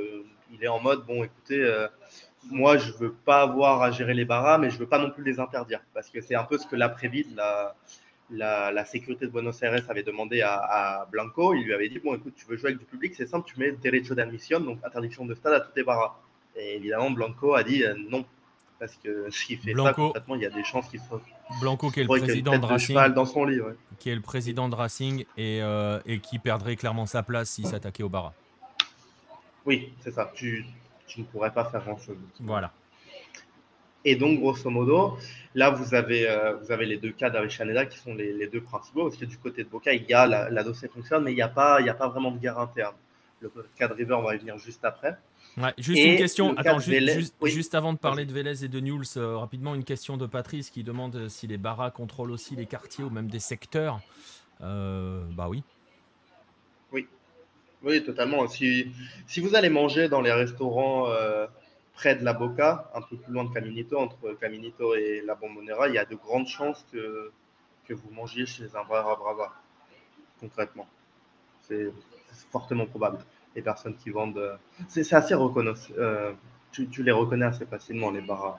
il 0.55 0.65
est 0.65 0.69
en 0.69 0.81
mode 0.81 1.05
bon, 1.07 1.25
écoutez, 1.25 1.61
euh, 1.61 1.89
moi, 2.51 2.77
je 2.77 2.93
veux 2.93 3.13
pas 3.13 3.43
avoir 3.43 3.83
à 3.83 3.91
gérer 3.91 4.15
les 4.15 4.25
barras, 4.25 4.59
mais 4.59 4.71
je 4.71 4.79
veux 4.79 4.87
pas 4.87 4.99
non 4.99 5.11
plus 5.11 5.25
les 5.25 5.41
interdire. 5.41 5.81
Parce 5.93 6.11
que 6.11 6.21
c'est 6.21 6.35
un 6.35 6.45
peu 6.45 6.59
ce 6.59 6.67
que 6.67 6.77
l'après-vide, 6.77 7.35
la, 8.31 8.73
la, 8.73 8.85
sécurité 8.85 9.27
de 9.27 9.31
Buenos 9.31 9.63
Aires 9.63 9.85
avait 9.89 10.03
demandé 10.03 10.43
à, 10.43 11.07
Blanco, 11.11 11.55
il 11.55 11.65
lui 11.65 11.75
avait 11.75 11.89
dit 11.89 11.99
Bon, 11.99 12.15
écoute, 12.15 12.35
tu 12.37 12.47
veux 12.47 12.57
jouer 12.57 12.71
avec 12.71 12.79
du 12.79 12.87
public, 12.87 13.15
c'est 13.17 13.27
simple, 13.27 13.47
tu 13.47 13.59
mets 13.59 13.73
derecho 13.73 14.15
d'admission, 14.15 14.61
donc 14.61 14.79
interdiction 14.85 15.25
de 15.25 15.35
stade 15.35 15.55
à 15.55 15.61
tous 15.61 15.73
tes 15.73 15.85
barras. 15.85 16.17
Et 16.57 16.77
évidemment, 16.77 17.11
Blanco 17.11 17.55
a 17.55 17.63
dit 17.63 17.85
euh, 17.85 17.95
non. 18.11 18.25
Parce 18.79 18.97
que 18.97 19.29
s'il 19.31 19.59
fait 19.59 19.75
ça, 19.75 19.93
concrètement, 19.95 20.35
il 20.35 20.43
y 20.43 20.47
a 20.47 20.51
des 20.51 20.65
chances 20.65 20.89
qu'il 20.89 21.01
soit. 21.01 21.21
Blanco, 21.61 21.91
qui 21.91 22.01
est 22.01 22.05
le 22.05 22.09
président 22.09 22.59
de 22.59 22.67
Racing. 22.67 22.97
dans 23.15 23.25
son 23.25 23.45
lit, 23.45 23.61
Qui 23.99 24.11
est 24.11 24.15
le 24.15 24.21
président 24.21 24.69
de 24.69 24.75
Racing 24.75 25.25
et, 25.37 25.61
euh, 25.63 26.01
et 26.07 26.19
qui 26.19 26.39
perdrait 26.39 26.77
clairement 26.77 27.07
sa 27.07 27.23
place 27.23 27.51
s'il 27.51 27.67
s'attaquait 27.67 28.03
au 28.03 28.09
barras. 28.09 28.33
Oui, 29.67 29.93
c'est 30.01 30.11
ça. 30.11 30.31
Tu, 30.35 30.65
tu 31.07 31.21
ne 31.21 31.25
pourrais 31.27 31.53
pas 31.53 31.65
faire 31.65 31.83
grand-chose. 31.85 32.17
Voilà. 32.41 32.73
Et 34.05 34.17
donc, 34.17 34.39
grosso 34.39 34.69
modo, 34.69 35.17
là, 35.55 35.71
vous 35.71 35.95
avez, 35.95 36.29
euh, 36.29 36.57
vous 36.57 36.71
avez 36.71 36.85
les 36.85 36.99
deux 36.99 37.13
cas 37.13 37.31
d'Arishaneda 37.31 37.87
qui 37.87 37.99
sont 37.99 38.15
les, 38.15 38.47
deux 38.49 38.61
principaux, 38.61 39.05
parce 39.05 39.17
que 39.17 39.25
du 39.25 39.39
côté 39.39 39.65
de 39.65 39.69
Boca, 39.69 39.95
il 39.95 40.05
y 40.05 40.13
a 40.13 40.27
la, 40.27 40.51
la 40.51 40.63
dossier 40.63 40.89
fonctionne, 40.89 41.25
mais 41.25 41.33
il 41.33 41.37
n'y 41.37 41.43
a, 41.43 41.49
pas, 41.49 41.81
il 41.81 41.89
a 41.89 41.95
pas 41.95 42.09
vraiment 42.09 42.31
de 42.31 42.39
guerre 42.39 42.59
interne. 42.59 42.95
Le 43.41 43.51
cas 43.77 43.89
de 43.89 43.95
River, 43.95 44.15
on 44.15 44.23
va 44.23 44.35
y 44.35 44.39
venir 44.39 44.57
juste 44.59 44.85
après. 44.85 45.19
Ouais, 45.57 45.73
juste 45.79 46.03
une 46.03 46.17
question, 46.17 46.57
attends, 46.57 46.79
juste, 46.79 47.75
avant 47.75 47.93
de 47.93 47.99
parler 47.99 48.25
de 48.25 48.33
Vélez 48.33 48.65
et 48.65 48.69
de 48.69 48.81
Newell's, 48.81 49.17
euh, 49.17 49.37
rapidement, 49.37 49.75
une 49.75 49.85
question 49.85 50.17
de 50.17 50.27
Patrice 50.27 50.71
qui 50.71 50.83
demande 50.83 51.29
si 51.29 51.47
les 51.47 51.59
barras 51.59 51.91
contrôlent 51.91 52.31
aussi 52.31 52.57
les 52.57 52.67
quartiers 52.67 53.05
ou 53.05 53.11
même 53.11 53.29
des 53.29 53.41
secteurs. 53.41 54.01
Euh, 54.61 55.25
bah 55.33 55.49
oui. 55.49 55.63
Oui, 56.93 57.07
oui, 57.85 58.05
totalement. 58.05 58.47
Si, 58.49 58.93
vous 59.39 59.55
allez 59.55 59.71
manger 59.71 60.09
dans 60.09 60.21
les 60.21 60.33
restaurants 60.33 61.09
près 61.95 62.17
de 62.17 62.25
la 62.25 62.33
Boca, 62.33 62.91
un 62.95 63.03
peu 63.03 63.17
plus 63.17 63.33
loin 63.33 63.45
de 63.45 63.53
Caminito, 63.53 63.99
entre 63.99 64.35
Caminito 64.41 64.95
et 64.95 65.23
la 65.25 65.35
Bombonera, 65.35 65.89
il 65.89 65.95
y 65.95 65.99
a 65.99 66.05
de 66.05 66.17
grandes 66.17 66.49
chances 66.49 66.85
que, 66.93 67.31
vous 67.91 68.11
mangiez 68.11 68.47
chez 68.47 68.65
un 68.75 68.85
Brava 68.85 69.15
Brava, 69.15 69.53
concrètement. 70.41 70.87
C'est 71.63 71.93
fortement 72.51 72.87
probable. 72.87 73.19
Les 73.55 73.63
personnes 73.63 73.97
qui 73.97 74.11
vendent. 74.11 74.39
Euh, 74.39 74.57
c'est 74.89 75.13
assez 75.13 75.35
reconnaissable. 75.35 75.99
Euh, 75.99 76.33
tu, 76.73 77.03
les 77.05 77.13
reconnais 77.13 77.45
assez 77.45 77.67
facilement, 77.67 78.11
les 78.11 78.21
bars. 78.21 78.59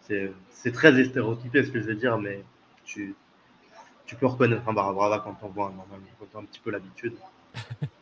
C'est 0.00 0.72
très 0.72 1.04
stéréotypé 1.04 1.64
ce 1.64 1.70
que 1.70 1.80
je 1.80 1.86
veux 1.86 1.94
dire, 1.94 2.18
mais 2.18 2.42
tu, 2.84 3.14
peux 4.18 4.26
reconnaître 4.26 4.68
un 4.68 4.72
Barra 4.72 4.92
Brava 4.92 5.20
quand 5.20 5.38
on 5.42 5.48
voit 5.48 5.70
normalement, 5.70 6.06
quand 6.18 6.26
tu 6.30 6.36
as 6.36 6.40
un 6.40 6.44
petit 6.44 6.60
peu 6.60 6.70
l'habitude. 6.70 7.14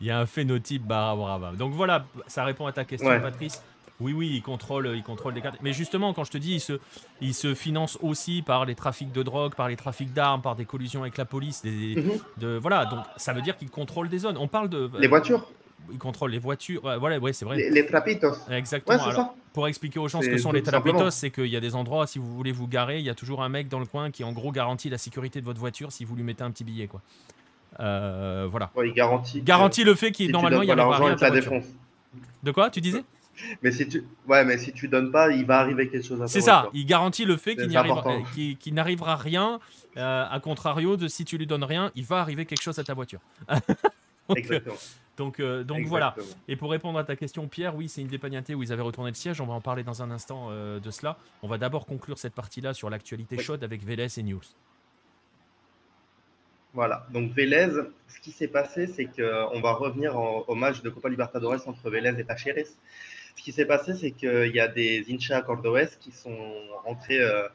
il 0.00 0.06
y 0.06 0.10
a 0.10 0.18
un 0.18 0.26
phénotype 0.26 0.82
Barra 0.82 1.14
Brava. 1.16 1.52
Donc 1.52 1.72
voilà, 1.72 2.06
ça 2.26 2.44
répond 2.44 2.66
à 2.66 2.72
ta 2.72 2.84
question, 2.84 3.08
Patrice. 3.20 3.62
Oui, 4.00 4.14
oui, 4.14 4.30
il 4.34 4.42
contrôle, 4.42 4.90
il 4.94 5.02
contrôle 5.02 5.34
des 5.34 5.42
cartes. 5.42 5.58
Mais 5.60 5.74
justement, 5.74 6.14
quand 6.14 6.24
je 6.24 6.30
te 6.30 6.38
dis, 6.38 6.54
il 6.54 6.60
se, 6.60 6.80
il 7.20 7.34
se 7.34 7.54
finance 7.54 7.98
aussi 8.00 8.40
par 8.40 8.64
les 8.64 8.74
trafics 8.74 9.12
de 9.12 9.22
drogue, 9.22 9.54
par 9.54 9.68
les 9.68 9.76
trafics 9.76 10.12
d'armes, 10.14 10.40
par 10.40 10.56
des 10.56 10.64
collusions 10.64 11.02
avec 11.02 11.18
la 11.18 11.26
police. 11.26 11.60
Des, 11.62 11.96
mhm. 11.96 12.12
de, 12.38 12.58
voilà, 12.60 12.86
donc 12.86 13.00
ça 13.18 13.34
veut 13.34 13.42
dire 13.42 13.58
qu'il 13.58 13.68
contrôle 13.68 14.08
des 14.08 14.20
zones. 14.20 14.38
On 14.38 14.48
parle 14.48 14.70
de. 14.70 14.90
Les 14.98 15.08
voitures 15.08 15.46
il 15.92 15.98
contrôle 15.98 16.30
les 16.30 16.38
voitures. 16.38 16.82
voilà, 16.98 17.18
ouais, 17.18 17.32
c'est 17.32 17.44
vrai. 17.44 17.70
Les, 17.70 17.86
trapitos. 17.86 18.34
Exactement. 18.50 19.34
pour 19.52 19.66
expliquer 19.68 19.98
aux 19.98 20.08
gens 20.08 20.22
ce 20.22 20.28
que 20.28 20.38
sont 20.38 20.52
les 20.52 20.62
trapitos, 20.62 21.10
c'est 21.10 21.30
qu'il 21.30 21.46
y 21.46 21.56
a 21.56 21.60
des 21.60 21.74
endroits, 21.74 22.06
si 22.06 22.18
vous 22.18 22.32
voulez 22.34 22.52
vous 22.52 22.68
garer, 22.68 22.98
il 22.98 23.04
y 23.04 23.10
a 23.10 23.14
toujours 23.14 23.42
un 23.42 23.48
mec 23.48 23.68
dans 23.68 23.80
le 23.80 23.86
coin 23.86 24.10
qui, 24.10 24.24
en 24.24 24.32
gros, 24.32 24.52
garantit 24.52 24.88
la 24.88 24.98
sécurité 24.98 25.40
de 25.40 25.46
votre 25.46 25.60
voiture 25.60 25.92
si 25.92 26.04
vous 26.04 26.14
lui 26.14 26.22
mettez 26.22 26.44
un 26.44 26.50
petit 26.50 26.64
billet, 26.64 26.86
quoi. 26.86 27.00
Euh, 27.80 28.48
voilà. 28.50 28.70
il 28.84 28.92
garantit. 28.92 29.40
Garantit 29.42 29.84
le 29.84 29.94
fait 29.94 30.12
qu'il 30.12 30.30
normalement 30.30 30.62
il 30.62 30.68
y 30.68 30.72
a 30.72 30.74
rien. 30.74 31.16
De 32.42 32.52
quoi 32.52 32.70
Tu 32.70 32.80
disais? 32.80 33.04
Mais 33.62 33.72
si 33.72 33.88
tu, 33.88 34.04
ouais, 34.28 34.44
mais 34.44 34.58
si 34.58 34.72
tu 34.72 34.88
donnes 34.88 35.10
pas, 35.10 35.30
il 35.30 35.46
va 35.46 35.60
arriver 35.60 35.88
quelque 35.88 36.06
chose. 36.06 36.22
C'est 36.26 36.40
ça. 36.40 36.68
Il 36.74 36.86
garantit 36.86 37.24
le 37.24 37.36
fait 37.36 37.56
qu'il 37.56 38.74
n'arrivera 38.74 39.16
rien. 39.16 39.60
Euh, 39.96 40.24
à 40.30 40.38
contrario 40.38 40.96
de 40.96 41.08
si 41.08 41.24
tu 41.24 41.36
lui 41.36 41.46
donnes 41.46 41.64
rien, 41.64 41.90
il 41.96 42.04
va 42.04 42.20
arriver 42.20 42.46
quelque 42.46 42.62
chose 42.62 42.78
à 42.78 42.84
ta 42.84 42.94
voiture. 42.94 43.18
donc, 43.48 44.38
Exactement. 44.38 44.76
Donc, 45.16 45.40
euh, 45.40 45.64
donc 45.64 45.84
voilà. 45.86 46.14
Et 46.48 46.56
pour 46.56 46.70
répondre 46.70 46.98
à 46.98 47.04
ta 47.04 47.16
question, 47.16 47.48
Pierre, 47.48 47.74
oui, 47.74 47.88
c'est 47.88 48.00
une 48.00 48.06
dépagnatée 48.06 48.54
où 48.54 48.62
ils 48.62 48.72
avaient 48.72 48.82
retourné 48.82 49.10
le 49.10 49.16
siège. 49.16 49.40
On 49.40 49.46
va 49.46 49.54
en 49.54 49.60
parler 49.60 49.82
dans 49.82 50.02
un 50.02 50.10
instant 50.10 50.48
euh, 50.50 50.78
de 50.78 50.90
cela. 50.90 51.18
On 51.42 51.48
va 51.48 51.58
d'abord 51.58 51.86
conclure 51.86 52.18
cette 52.18 52.34
partie-là 52.34 52.72
sur 52.72 52.88
l'actualité 52.88 53.36
chaude 53.38 53.64
avec 53.64 53.84
Vélez 53.84 54.18
et 54.18 54.22
News. 54.22 54.40
Voilà, 56.72 57.06
donc 57.12 57.32
Vélez, 57.32 57.68
ce 58.06 58.20
qui 58.20 58.30
s'est 58.30 58.48
passé, 58.48 58.86
c'est 58.86 59.06
qu'on 59.06 59.60
va 59.60 59.72
revenir 59.72 60.16
au 60.16 60.54
match 60.54 60.82
de 60.82 60.90
Copa 60.90 61.08
Libertadores 61.08 61.66
entre 61.66 61.90
Vélez 61.90 62.14
et 62.18 62.24
Tacheres. 62.24 62.66
Ce 63.36 63.42
qui 63.42 63.52
s'est 63.52 63.64
passé, 63.64 63.94
c'est 63.94 64.12
qu'il 64.12 64.54
y 64.54 64.60
a 64.60 64.68
des 64.68 65.04
hinchas 65.08 65.42
cordoès 65.42 65.96
qui 65.96 66.12
sont 66.12 66.52
rentrés 66.84 67.20
euh, 67.20 67.48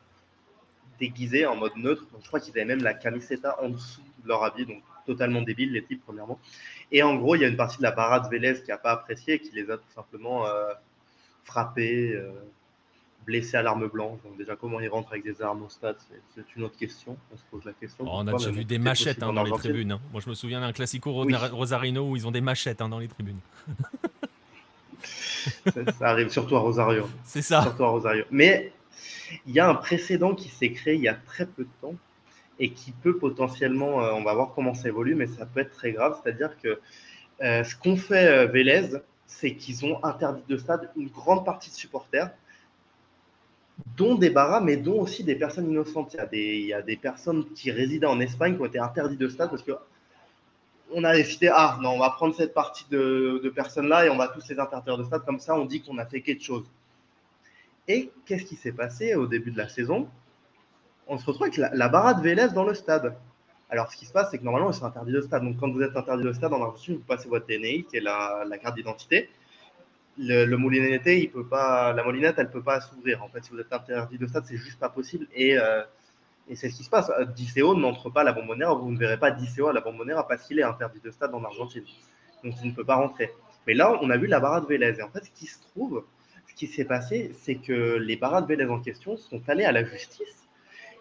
déguisés 0.99 1.45
en 1.45 1.55
mode 1.55 1.75
neutre. 1.77 2.05
je 2.21 2.27
crois 2.27 2.39
qu'ils 2.39 2.51
avaient 2.57 2.65
même 2.65 2.83
la 2.83 2.93
camiseta 2.93 3.61
en 3.61 3.69
dessous 3.69 4.01
de 4.23 4.27
leur 4.27 4.43
habit, 4.43 4.65
donc 4.65 4.83
totalement 5.05 5.41
débile, 5.41 5.71
les 5.71 5.83
types, 5.83 6.01
premièrement. 6.05 6.39
Et 6.91 7.03
en 7.03 7.15
gros, 7.15 7.35
il 7.35 7.41
y 7.41 7.45
a 7.45 7.47
une 7.47 7.57
partie 7.57 7.77
de 7.77 7.83
la 7.83 7.91
parade 7.91 8.29
Vélez 8.29 8.61
qui 8.63 8.69
n'a 8.69 8.77
pas 8.77 8.91
apprécié 8.91 9.35
et 9.35 9.39
qui 9.39 9.51
les 9.51 9.69
a 9.69 9.77
tout 9.77 9.91
simplement 9.93 10.47
euh, 10.47 10.73
frappés, 11.43 12.13
euh, 12.15 12.31
blessés 13.25 13.57
à 13.57 13.61
l'arme 13.61 13.87
blanche. 13.87 14.19
Donc, 14.23 14.37
déjà, 14.37 14.55
comment 14.55 14.79
ils 14.79 14.87
rentrent 14.87 15.11
avec 15.11 15.23
des 15.23 15.41
armes 15.41 15.63
au 15.63 15.69
stade, 15.69 15.97
c'est 16.35 16.55
une 16.55 16.63
autre 16.63 16.77
question. 16.77 17.17
On 17.33 17.37
se 17.37 17.43
pose 17.49 17.65
la 17.65 17.73
question. 17.73 18.05
Oh, 18.07 18.11
on 18.13 18.27
a 18.27 18.33
déjà 18.33 18.51
vu 18.51 18.65
des 18.65 18.77
machettes 18.77 19.23
hein, 19.23 19.33
dans 19.33 19.43
les 19.43 19.51
tribunes. 19.51 19.93
Hein. 19.93 20.01
Moi, 20.11 20.21
je 20.23 20.29
me 20.29 20.35
souviens 20.35 20.61
d'un 20.61 20.71
classico 20.71 21.11
Rosarino 21.11 22.09
où 22.09 22.15
ils 22.15 22.27
ont 22.27 22.31
des 22.31 22.41
machettes 22.41 22.81
hein, 22.81 22.89
dans 22.89 22.99
les 22.99 23.07
tribunes. 23.07 23.39
ça, 25.99 26.09
arrive 26.09 26.29
surtout 26.29 26.55
à 26.55 26.59
Rosario. 26.59 27.07
C'est 27.23 27.41
ça. 27.41 27.61
Surtout 27.63 27.83
à 27.83 27.89
Rosario. 27.89 28.25
Mais 28.31 28.71
il 29.45 29.53
y 29.53 29.59
a 29.59 29.69
un 29.69 29.75
précédent 29.75 30.35
qui 30.35 30.49
s'est 30.49 30.71
créé 30.71 30.95
il 30.95 31.01
y 31.01 31.07
a 31.07 31.13
très 31.13 31.45
peu 31.45 31.63
de 31.63 31.69
temps 31.81 31.95
et 32.59 32.71
qui 32.71 32.91
peut 32.91 33.17
potentiellement, 33.17 34.01
euh, 34.01 34.13
on 34.13 34.23
va 34.23 34.33
voir 34.33 34.53
comment 34.55 34.73
ça 34.73 34.87
évolue, 34.87 35.15
mais 35.15 35.27
ça 35.27 35.45
peut 35.45 35.59
être 35.59 35.73
très 35.73 35.91
grave. 35.91 36.19
C'est-à-dire 36.23 36.51
que 36.61 36.79
euh, 37.41 37.63
ce 37.63 37.75
qu'ont 37.75 37.97
fait 37.97 38.27
euh, 38.27 38.45
Vélez, 38.45 38.91
c'est 39.27 39.55
qu'ils 39.55 39.85
ont 39.85 40.03
interdit 40.03 40.43
de 40.47 40.57
stade 40.57 40.89
une 40.95 41.09
grande 41.09 41.43
partie 41.43 41.69
de 41.69 41.75
supporters, 41.75 42.31
dont 43.97 44.15
des 44.15 44.29
barras, 44.29 44.61
mais 44.61 44.77
dont 44.77 45.01
aussi 45.01 45.23
des 45.23 45.35
personnes 45.35 45.69
innocentes. 45.69 46.13
Il 46.13 46.17
y 46.17 46.19
a 46.19 46.25
des, 46.25 46.57
il 46.57 46.65
y 46.67 46.73
a 46.73 46.81
des 46.81 46.97
personnes 46.97 47.45
qui 47.53 47.71
résidaient 47.71 48.05
en 48.05 48.19
Espagne 48.19 48.55
qui 48.55 48.61
ont 48.61 48.65
été 48.65 48.79
interdites 48.79 49.19
de 49.19 49.29
stade 49.29 49.49
parce 49.49 49.63
que 49.63 49.73
on 50.91 51.03
a 51.03 51.15
décidé, 51.15 51.49
ah 51.51 51.77
non, 51.81 51.91
on 51.91 51.99
va 51.99 52.11
prendre 52.11 52.35
cette 52.35 52.53
partie 52.53 52.85
de, 52.89 53.51
personnes-là 53.55 54.05
et 54.05 54.09
on 54.09 54.17
va 54.17 54.27
tous 54.27 54.47
les 54.47 54.59
interdire 54.59 54.97
de 54.97 55.03
stade, 55.03 55.25
comme 55.25 55.39
ça 55.39 55.55
on 55.55 55.65
dit 55.65 55.81
qu'on 55.81 55.97
a 55.97 56.05
fait 56.05 56.21
quelque 56.21 56.43
chose. 56.43 56.65
Et 57.87 58.11
qu'est-ce 58.25 58.45
qui 58.45 58.55
s'est 58.55 58.71
passé 58.71 59.15
au 59.15 59.27
début 59.27 59.51
de 59.51 59.57
la 59.57 59.67
saison? 59.67 60.07
On 61.07 61.17
se 61.17 61.25
retrouve 61.25 61.43
avec 61.43 61.57
la, 61.57 61.73
la 61.73 61.89
barade 61.89 62.21
Vélez 62.21 62.49
dans 62.53 62.63
le 62.63 62.73
stade. 62.73 63.15
Alors 63.69 63.91
ce 63.91 63.97
qui 63.97 64.05
se 64.05 64.13
passe, 64.13 64.29
c'est 64.31 64.37
que 64.37 64.43
normalement 64.43 64.71
ils 64.71 64.75
sont 64.75 64.85
interdits 64.85 65.11
de 65.11 65.21
stade. 65.21 65.43
Donc 65.43 65.57
quand 65.59 65.71
vous 65.71 65.81
êtes 65.81 65.95
interdit 65.95 66.23
de 66.23 66.33
stade 66.33 66.53
en 66.53 66.61
Argentine, 66.61 66.95
vous 66.95 67.03
passez 67.03 67.27
votre 67.27 67.47
DNI, 67.47 67.85
qui 67.85 67.97
est 67.97 68.01
la, 68.01 68.45
carte 68.61 68.75
d'identité. 68.75 69.29
Le, 70.17 70.55
moulinette, 70.55 71.05
il 71.05 71.29
peut 71.29 71.45
pas, 71.45 71.93
la 71.93 72.03
moulinette, 72.03 72.35
elle 72.37 72.49
peut 72.49 72.63
pas 72.63 72.79
s'ouvrir. 72.81 73.23
En 73.23 73.27
fait, 73.27 73.43
si 73.43 73.51
vous 73.51 73.59
êtes 73.59 73.71
interdit 73.71 74.17
de 74.17 74.27
stade, 74.27 74.45
c'est 74.47 74.57
juste 74.57 74.79
pas 74.79 74.89
possible. 74.89 75.27
Et 75.33 75.57
euh, 75.57 75.83
c'est 76.53 76.69
ce 76.69 76.77
qui 76.77 76.83
se 76.83 76.89
passe. 76.89 77.11
Diceo 77.35 77.75
n'entre 77.75 78.09
pas 78.09 78.21
à 78.21 78.23
la 78.23 78.31
Bombonera. 78.31 78.73
Vous 78.73 78.91
ne 78.91 78.97
verrez 78.97 79.17
pas 79.17 79.31
Diceo 79.31 79.67
à 79.67 79.73
la 79.73 79.81
Bombonera 79.81 80.27
parce 80.27 80.43
qu'il 80.47 80.59
est 80.59 80.63
interdit 80.63 81.01
de 81.01 81.11
stade 81.11 81.33
en 81.33 81.43
Argentine. 81.43 81.83
Donc 82.43 82.53
il 82.63 82.69
ne 82.69 82.75
peut 82.75 82.85
pas 82.85 82.95
rentrer. 82.95 83.31
Mais 83.67 83.73
là, 83.73 83.97
on 84.01 84.09
a 84.09 84.17
vu 84.17 84.27
la 84.27 84.39
barade 84.39 84.65
Vélez. 84.69 84.95
Et 84.99 85.03
en 85.03 85.09
fait, 85.09 85.25
ce 85.25 85.31
qui 85.31 85.47
se 85.47 85.59
trouve, 85.61 86.05
ce 86.47 86.53
qui 86.53 86.67
s'est 86.67 86.85
passé, 86.85 87.31
c'est 87.41 87.55
que 87.55 87.97
les 87.97 88.15
barades 88.15 88.47
Vélez 88.47 88.65
en 88.65 88.79
question 88.79 89.17
sont 89.17 89.41
allés 89.49 89.65
à 89.65 89.71
la 89.71 89.83
justice 89.83 90.45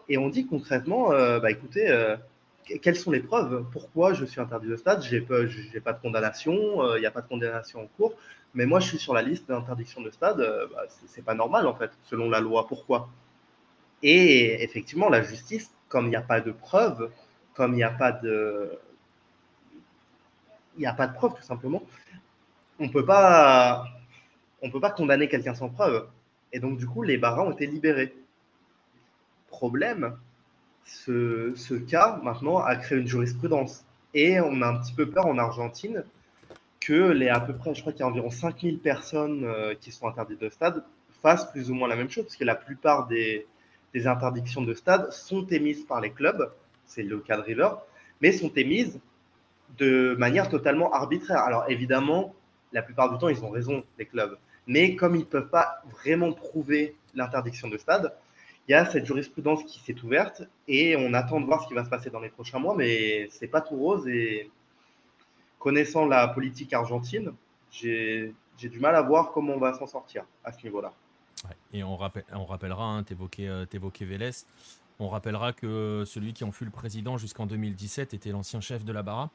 et 0.09 0.19
on 0.19 0.29
dit 0.29 0.47
concrètement 0.47 1.13
euh, 1.13 1.41
bah, 1.41 1.51
écoutez, 1.51 1.89
euh, 1.89 2.17
quelles 2.65 2.97
sont 2.97 3.11
les 3.11 3.21
preuves? 3.21 3.65
Pourquoi 3.73 4.15
je 4.15 4.25
suis 4.25 4.41
interdit 4.41 4.69
de 4.69 4.77
stade? 4.77 5.03
J'ai 5.03 5.21
pas, 5.21 5.45
pas 5.85 5.93
de 5.93 6.01
condamnation, 6.01 6.83
euh, 6.83 6.99
il 6.99 7.01
n'y 7.01 7.07
a 7.07 7.11
pas 7.11 7.23
de 7.23 7.29
condamnation 7.29 7.83
en 7.83 7.87
cours, 7.87 8.15
mais 8.55 8.67
moi 8.67 8.81
je 8.81 8.89
suis 8.89 8.99
sur 8.99 9.15
la 9.15 9.23
liste 9.23 9.49
d'interdiction 9.49 10.01
de 10.01 10.11
stade. 10.11 10.39
Bah, 10.73 10.85
c'est 11.07 11.25
pas 11.25 11.35
normal 11.35 11.67
en 11.67 11.75
fait, 11.75 11.91
selon 12.05 12.31
la 12.31 12.41
loi. 12.41 12.67
Pourquoi? 12.67 13.09
Et 14.03 14.63
effectivement, 14.63 15.09
la 15.09 15.23
justice, 15.23 15.71
comme 15.89 16.07
il 16.07 16.11
n'y 16.11 16.17
a 16.17 16.23
pas 16.23 16.41
de 16.41 16.53
preuves, 16.53 17.11
comme 17.55 17.73
il 17.73 17.77
n'y 17.77 17.85
a 17.85 17.91
pas 17.91 18.13
de. 18.13 18.79
Il 20.77 20.81
n'y 20.81 20.87
a 20.87 20.95
pas 20.95 21.07
de 21.07 21.15
preuves, 21.15 21.35
tout 21.35 21.43
simplement, 21.43 21.83
on 22.79 22.89
peut 22.89 23.05
pas. 23.05 23.87
Peut 24.73 24.81
pas 24.81 24.91
condamner 24.91 25.29
quelqu'un 25.29 25.55
sans 25.55 25.69
preuve. 25.69 26.09
Et 26.51 26.59
donc, 26.59 26.79
du 26.79 26.87
coup, 26.87 27.03
les 27.03 27.19
barras 27.19 27.43
ont 27.43 27.53
été 27.53 27.67
libérés. 27.67 28.17
Problème, 29.49 30.17
ce, 30.85 31.75
cas, 31.75 32.21
maintenant, 32.23 32.59
a 32.59 32.77
créé 32.77 32.99
une 32.99 33.07
jurisprudence. 33.07 33.85
Et 34.15 34.41
on 34.41 34.63
a 34.63 34.69
un 34.69 34.79
petit 34.79 34.93
peu 34.93 35.07
peur 35.07 35.27
en 35.27 35.39
Argentine 35.39 36.05
que 36.81 37.11
les 37.11 37.29
à 37.29 37.41
peu 37.41 37.55
près, 37.55 37.75
je 37.75 37.81
crois 37.81 37.93
qu'il 37.93 38.01
y 38.01 38.03
a 38.05 38.09
environ 38.09 38.31
5000 38.31 38.79
personnes 38.79 39.45
euh, 39.45 39.75
qui 39.75 39.91
sont 39.91 40.07
interdites 40.07 40.41
de 40.41 40.51
stade 40.51 40.85
fassent 41.23 41.51
plus 41.51 41.71
ou 41.71 41.75
moins 41.75 41.89
la 41.89 41.97
même 41.97 42.11
chose, 42.11 42.25
parce 42.25 42.37
que 42.37 42.45
la 42.45 42.55
plupart 42.55 43.07
des, 43.07 43.47
des 43.95 44.07
interdictions 44.07 44.61
de 44.61 44.75
stade 44.75 45.11
sont 45.11 45.47
émises 45.47 45.85
par 45.85 46.03
les 46.03 46.11
clubs, 46.11 46.53
c'est 46.85 47.03
le 47.03 47.19
cas 47.19 47.39
de 47.39 47.43
River, 47.43 47.71
mais 48.21 48.31
sont 48.31 48.53
émises 48.55 49.01
de 49.79 50.15
manière 50.19 50.51
totalement 50.51 50.93
arbitraire. 50.93 51.39
Alors 51.39 51.65
évidemment, 51.71 52.35
la 52.73 52.83
plupart 52.83 53.11
du 53.11 53.19
temps, 53.19 53.31
ils 53.31 53.43
ont 53.43 53.49
raison, 53.49 53.85
les 53.99 54.05
clubs. 54.05 54.37
Mais 54.67 54.97
comme 54.97 55.15
ils 55.17 55.21
ne 55.21 55.25
peuvent 55.25 55.49
pas 55.49 55.83
vraiment 56.03 56.33
prouver 56.33 56.95
l'interdiction 57.15 57.69
de 57.69 57.79
stade, 57.79 58.13
il 58.69 58.73
y 58.73 58.75
a 58.75 58.87
cette 58.87 59.05
jurisprudence 59.05 59.63
qui 59.65 59.81
s'est 59.81 60.01
ouverte 60.03 60.43
et 60.69 60.97
on 60.97 61.13
attend 61.13 61.41
de 61.41 61.47
voir 61.47 61.63
ce 61.63 61.69
qui 61.69 61.75
va 61.75 61.85
se 61.85 61.91
passer 61.91 62.11
dans 62.11 62.21
les 62.21 62.31
prochains 62.31 62.59
mois, 62.59 62.75
mais 62.75 63.29
c'est 63.31 63.49
pas 63.49 63.61
tout 63.61 63.77
rose 63.77 64.09
et 64.09 64.51
connaissant 65.59 66.07
la 66.07 66.29
politique 66.29 66.73
argentine, 66.73 67.33
j'ai 67.71 68.35
du 68.59 68.79
mal 68.79 68.95
à 68.95 69.03
voir 69.03 69.33
comment 69.33 69.55
on 69.55 69.59
va 69.59 69.75
s'en 69.75 69.87
sortir 69.87 70.25
à 70.45 70.53
ce 70.53 70.63
niveau-là. 70.63 70.93
et 71.73 71.83
on, 71.83 71.97
rappelle, 71.97 72.25
on 72.33 72.45
rappellera, 72.45 72.85
hein, 72.85 73.03
tu 73.03 73.15
évoquais, 73.15 73.49
euh, 73.49 73.67
Vélez, 74.01 74.31
on 74.99 75.09
rappellera 75.09 75.53
que 75.53 76.05
celui 76.07 76.33
qui 76.33 76.45
en 76.45 76.53
fut 76.53 76.65
le 76.65 76.71
président 76.71 77.19
jusqu'en 77.19 77.47
2017 77.47 78.15
était 78.15 78.31
l'ancien 78.31 78.61
chef 78.61 78.85
de 78.85 78.93
la 78.93 79.03
Barra. 79.03 79.31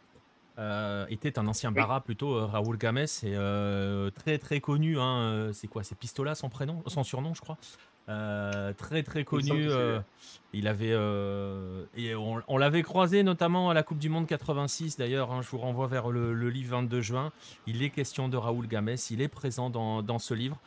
Euh, 0.57 1.05
était 1.09 1.39
un 1.39 1.47
ancien 1.47 1.71
Barra 1.71 2.01
plutôt, 2.01 2.35
euh, 2.35 2.45
Raoul 2.45 2.77
Games, 2.77 3.07
et 3.23 4.11
très 4.15 4.37
très 4.37 4.59
connu. 4.59 4.99
Hein, 4.99 5.51
c'est 5.53 5.67
quoi 5.67 5.83
C'est 5.83 5.97
Pistola 5.97 6.35
son 6.35 6.49
prénom, 6.49 6.83
son 6.87 7.03
surnom, 7.03 7.33
je 7.33 7.41
crois? 7.41 7.57
Euh, 8.09 8.73
très 8.73 9.03
très 9.03 9.23
connu. 9.23 9.69
Euh, 9.69 9.99
il 10.51 10.67
avait 10.67 10.93
euh, 10.93 11.83
et 11.95 12.15
on, 12.15 12.57
l'avait 12.57 12.81
croisé 12.81 13.21
notamment 13.21 13.69
à 13.69 13.75
la 13.75 13.83
Coupe 13.83 13.99
du 13.99 14.09
Monde 14.09 14.25
86 14.25 14.97
d'ailleurs. 14.97 15.31
Hein, 15.31 15.41
je 15.43 15.49
vous 15.49 15.59
renvoie 15.59 15.87
vers 15.87 16.09
le, 16.09 16.49
livre 16.49 16.77
22 16.77 17.01
juin. 17.01 17.31
Il 17.67 17.83
est 17.83 17.91
question 17.91 18.27
de 18.27 18.35
Raoul 18.35 18.67
Games. 18.67 18.97
Il 19.11 19.21
est 19.21 19.27
présent 19.27 19.69
dans, 19.69 20.01
dans 20.01 20.17
ce 20.17 20.33
livre. 20.33 20.57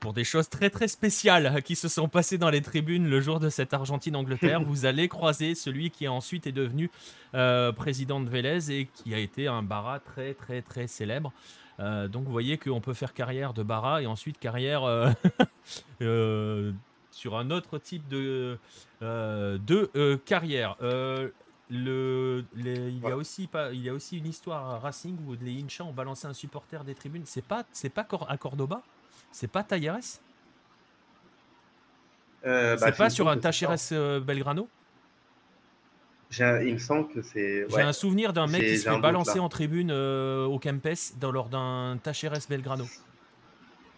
pour 0.00 0.12
des 0.12 0.22
choses 0.22 0.48
très 0.48 0.70
très 0.70 0.86
spéciales 0.86 1.60
qui 1.64 1.74
se 1.74 1.88
sont 1.88 2.08
passées 2.08 2.38
dans 2.38 2.50
les 2.50 2.62
tribunes 2.62 3.08
le 3.08 3.20
jour 3.20 3.40
de 3.40 3.48
cette 3.48 3.74
Argentine-Angleterre. 3.74 4.62
vous 4.64 4.86
allez 4.86 5.08
croiser 5.08 5.56
celui 5.56 5.90
qui 5.90 6.06
ensuite 6.06 6.46
est 6.46 6.52
devenu 6.52 6.88
président 7.76 8.20
de 8.20 8.30
Vélez 8.30 8.70
et 8.70 8.86
qui 8.86 9.12
a 9.12 9.18
été 9.18 9.48
un 9.48 9.64
Barra 9.64 9.98
très 9.98 10.34
très 10.34 10.62
très 10.62 10.86
célèbre. 10.86 11.32
Euh, 11.80 12.08
donc 12.08 12.24
vous 12.24 12.32
voyez 12.32 12.58
qu'on 12.58 12.80
peut 12.80 12.94
faire 12.94 13.14
carrière 13.14 13.54
de 13.54 13.62
Bara 13.62 14.02
et 14.02 14.06
ensuite 14.06 14.38
carrière 14.38 14.82
euh, 14.84 15.10
euh, 16.02 16.72
sur 17.10 17.36
un 17.36 17.50
autre 17.50 17.78
type 17.78 18.08
de, 18.08 18.58
de 19.00 20.16
carrière. 20.24 20.76
Le, 21.70 22.46
il, 22.56 22.98
y 22.98 23.06
a 23.06 23.14
aussi 23.14 23.46
pas, 23.46 23.72
il 23.72 23.82
y 23.82 23.90
a 23.90 23.92
aussi 23.92 24.16
une 24.16 24.26
histoire 24.26 24.70
à 24.70 24.78
Racing 24.78 25.18
où 25.26 25.34
les 25.38 25.62
Incha 25.62 25.84
ont 25.84 25.92
balancé 25.92 26.26
un 26.26 26.32
supporter 26.32 26.82
des 26.82 26.94
tribunes. 26.94 27.24
C'est 27.26 27.44
pas, 27.44 27.64
c'est 27.72 27.90
pas 27.90 28.06
à 28.26 28.38
Cordoba? 28.38 28.82
C'est 29.30 29.48
pas 29.48 29.62
Talleres 29.62 29.98
C'est 32.42 32.80
bah, 32.80 32.92
pas 32.92 33.10
sur 33.10 33.28
un 33.28 33.36
Tacheres 33.36 34.20
Belgrano? 34.22 34.66
Il 36.36 36.74
me 36.74 36.78
semble 36.78 37.08
que 37.08 37.22
c'est. 37.22 37.66
J'ai 37.68 37.80
un 37.80 37.92
souvenir 37.92 38.32
d'un 38.32 38.46
mec 38.46 38.62
qui 38.62 38.78
se 38.78 38.88
fait 38.88 38.98
balancer 38.98 39.38
en 39.38 39.48
tribune 39.48 39.90
euh, 39.90 40.44
au 40.44 40.58
Kempes 40.58 40.88
dans, 41.18 41.32
lors 41.32 41.48
d'un 41.48 41.98
Tacheres 42.02 42.46
Belgrano. 42.48 42.86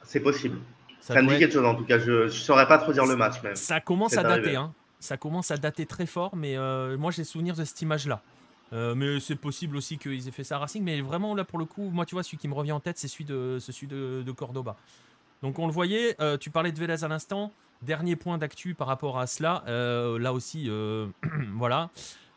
C'est 0.04 0.20
possible. 0.20 0.58
Ça, 1.00 1.20
me 1.22 1.28
dit 1.28 1.38
quelque 1.38 1.52
chose 1.52 1.64
en 1.64 1.74
tout 1.74 1.84
cas. 1.84 1.98
Je 1.98 2.24
ne 2.24 2.28
saurais 2.28 2.68
pas 2.68 2.78
trop 2.78 2.92
dire 2.92 3.06
le 3.06 3.16
match 3.16 3.42
même. 3.42 3.56
Ça 3.56 3.80
commence 3.80 4.16
à 4.16 4.22
dater. 4.22 4.56
Hein. 4.56 4.72
Ça 4.98 5.16
commence 5.16 5.50
à 5.50 5.56
dater 5.56 5.86
très 5.86 6.06
fort, 6.06 6.36
mais 6.36 6.56
euh, 6.56 6.98
moi 6.98 7.10
j'ai 7.10 7.24
souvenir 7.24 7.56
de 7.56 7.64
cette 7.64 7.80
image-là. 7.80 8.22
Euh, 8.72 8.94
mais 8.94 9.18
c'est 9.18 9.34
possible 9.34 9.76
aussi 9.76 9.98
qu'ils 9.98 10.28
aient 10.28 10.32
fait 10.32 10.44
ça 10.44 10.56
à 10.56 10.58
Racing. 10.58 10.84
Mais 10.84 11.00
vraiment, 11.00 11.34
là 11.34 11.44
pour 11.44 11.58
le 11.58 11.64
coup, 11.64 11.90
moi 11.90 12.06
tu 12.06 12.14
vois, 12.14 12.22
celui 12.22 12.38
qui 12.38 12.48
me 12.48 12.54
revient 12.54 12.72
en 12.72 12.80
tête, 12.80 12.98
c'est 12.98 13.08
celui, 13.08 13.24
de, 13.24 13.58
celui 13.60 13.86
de, 13.86 14.22
de, 14.24 14.32
Cordoba. 14.32 14.76
Donc 15.42 15.58
on 15.58 15.66
le 15.66 15.72
voyait, 15.72 16.16
tu 16.38 16.50
parlais 16.50 16.70
de 16.70 16.78
Vélez 16.78 17.02
à 17.02 17.08
l'instant. 17.08 17.52
Dernier 17.82 18.16
point 18.16 18.38
d'actu 18.38 18.74
par 18.74 18.86
rapport 18.86 19.18
à 19.18 19.26
cela, 19.26 19.64
là 19.66 20.32
aussi, 20.32 20.70
voilà. 21.54 21.90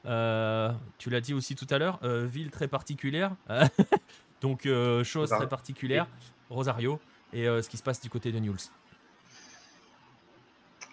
Euh, 0.05 0.71
tu 0.97 1.09
l'as 1.09 1.21
dit 1.21 1.33
aussi 1.33 1.55
tout 1.55 1.67
à 1.69 1.77
l'heure, 1.77 1.99
euh, 2.03 2.25
ville 2.25 2.51
très 2.51 2.67
particulière. 2.67 3.35
Donc, 4.41 4.65
euh, 4.65 5.03
chose 5.03 5.29
très 5.29 5.47
particulière, 5.47 6.07
Rosario, 6.49 6.99
et 7.31 7.45
ce 7.45 7.69
qui 7.69 7.77
se 7.77 7.83
passe 7.83 8.01
du 8.01 8.09
côté 8.09 8.31
de 8.31 8.39
Newell's. 8.39 8.71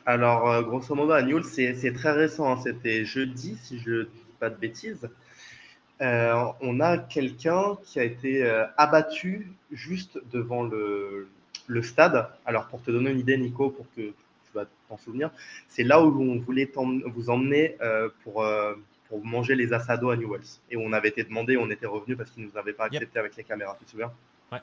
Alors, 0.06 0.62
grosso 0.62 0.94
modo, 0.94 1.12
à 1.12 1.22
Newell's, 1.22 1.48
c'est 1.48 1.92
très 1.92 2.12
récent. 2.12 2.50
Hein. 2.50 2.60
C'était 2.62 3.04
jeudi, 3.04 3.58
si 3.62 3.78
je 3.80 3.90
ne 3.90 4.02
dis 4.04 4.10
pas 4.38 4.50
de 4.50 4.56
bêtises. 4.56 5.08
on 6.00 6.80
a 6.80 6.98
quelqu'un 6.98 7.76
qui 7.82 7.98
a 7.98 8.04
été 8.04 8.48
abattu 8.76 9.52
juste 9.72 10.20
devant 10.32 10.62
le, 10.62 11.28
le, 11.66 11.82
stade. 11.82 12.28
Alors, 12.46 12.68
pour 12.68 12.80
te 12.82 12.92
donner 12.92 13.10
une 13.10 13.18
idée, 13.18 13.36
Nico, 13.36 13.70
pour 13.70 13.86
que 13.96 14.12
t'en 14.90 14.98
souvenir, 14.98 15.30
c'est 15.68 15.84
là 15.84 16.02
où 16.02 16.20
on 16.20 16.38
voulait 16.38 16.70
vous 17.14 17.30
emmener 17.30 17.76
pour 18.22 18.44
pour 19.10 19.24
manger 19.24 19.56
les 19.56 19.72
assados 19.72 20.10
à 20.10 20.16
Newells. 20.16 20.60
Et 20.70 20.76
on 20.76 20.92
avait 20.92 21.08
été 21.08 21.24
demandé, 21.24 21.56
on 21.56 21.68
était 21.68 21.86
revenu 21.86 22.16
parce 22.16 22.30
qu'ils 22.30 22.44
ne 22.44 22.48
nous 22.48 22.56
avaient 22.56 22.72
pas 22.72 22.84
accepté 22.84 23.18
avec 23.18 23.36
les 23.36 23.44
caméras, 23.44 23.76
tu 23.78 23.84
te 23.84 23.90
souviens? 23.90 24.12
Ouais. 24.52 24.60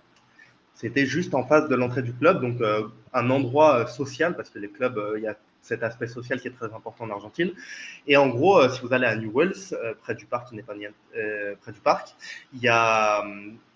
C'était 0.74 1.06
juste 1.06 1.36
en 1.36 1.46
face 1.46 1.68
de 1.68 1.76
l'entrée 1.76 2.02
du 2.02 2.14
club, 2.14 2.42
donc 2.42 2.62
euh, 2.62 2.88
un 3.14 3.30
endroit 3.30 3.80
euh, 3.80 3.88
social, 3.88 4.36
parce 4.36 4.50
que 4.50 4.58
les 4.58 4.70
clubs, 4.70 4.98
euh, 4.98 5.18
il 5.18 5.24
y 5.24 5.28
a 5.28 5.36
cet 5.62 5.84
aspect 5.84 6.08
social 6.08 6.40
qui 6.40 6.48
est 6.48 6.52
très 6.52 6.74
important 6.74 7.04
en 7.04 7.10
Argentine. 7.10 7.52
Et 8.08 8.16
en 8.16 8.30
gros, 8.30 8.70
si 8.70 8.80
vous 8.82 8.94
allez 8.94 9.06
à 9.06 9.18
Newells, 9.18 9.54
près 10.02 10.16
du 10.16 10.26
parc, 10.26 10.48
qui 10.48 10.56
n'est 10.56 10.64
pas 10.64 10.76
près 11.62 11.72
du 11.74 11.80
parc, 11.82 12.16
il 12.54 12.62
y 12.62 12.70
a, 12.70 13.26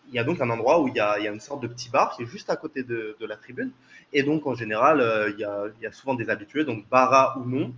il 0.09 0.15
y 0.15 0.19
a 0.19 0.23
donc 0.23 0.41
un 0.41 0.49
endroit 0.49 0.81
où 0.81 0.87
il 0.87 0.95
y, 0.95 0.99
a, 0.99 1.17
une 1.19 1.39
sorte 1.39 1.61
de 1.61 1.67
petit 1.67 1.89
bar 1.89 2.15
qui 2.15 2.23
est 2.23 2.25
juste 2.25 2.49
à 2.49 2.55
côté 2.55 2.83
de, 2.83 3.15
la 3.21 3.37
tribune. 3.37 3.71
Et 4.11 4.23
donc, 4.23 4.45
en 4.45 4.55
général, 4.55 4.97
il, 5.33 5.39
y 5.39 5.43
a, 5.45 5.65
il, 5.77 5.83
y 5.83 5.85
a, 5.85 5.91
souvent 5.91 6.15
des 6.15 6.29
habitués, 6.29 6.65
donc 6.65 6.87
bara 6.89 7.37
ou 7.37 7.45
non, 7.45 7.73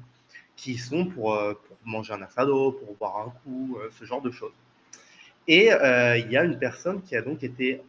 qui 0.56 0.78
sont 0.78 1.06
pour, 1.06 1.38
pour 1.38 1.78
manger 1.86 2.14
un 2.14 2.22
assado, 2.22 2.72
pour 2.72 2.96
boire 2.96 3.18
un 3.20 3.30
coup, 3.44 3.78
euh, 3.80 3.90
ce 4.00 4.06
genre 4.06 4.22
de 4.22 4.32
choses. 4.32 4.54
Et 5.48 5.74
euh, 5.74 6.18
il 6.18 6.32
y 6.32 6.38
a 6.38 6.44
une 6.44 6.58
personne 6.58 7.02
qui 7.02 7.16
a 7.16 7.22
donc 7.22 7.44
été, 7.44 7.82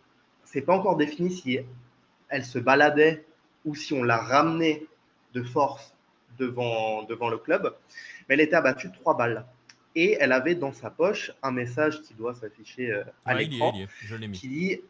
c'est 0.45 0.63
pas 0.63 0.75
encore 0.75 0.97
défini 0.97 1.33
si 1.33 1.61
elle 2.29 2.45
se 2.45 2.59
baladait 2.59 3.25
ou 3.65 3.75
si 3.75 3.93
on 3.93 4.03
l'a 4.03 4.19
ramenée 4.19 4.87
de 5.35 5.43
force 5.43 5.95
devant, 6.39 7.05
devant 7.05 7.29
le 7.29 7.39
club, 7.39 7.75
mais 8.29 8.35
elle 8.35 8.41
était 8.41 8.57
abattue 8.57 8.89
de 8.89 8.95
trois 8.95 9.17
balles. 9.17 9.45
Et 9.97 10.17
elle 10.19 10.33
avait 10.33 10.55
dans 10.57 10.73
sa 10.73 10.91
poche 10.91 11.33
un 11.43 11.53
message 11.53 12.03
qui 12.03 12.15
doit 12.15 12.35
s'afficher 12.35 12.93
euh, 12.93 13.05
à 13.25 13.35
l'écran, 13.35 13.73
qui 14.33 14.49
dit 14.49 14.81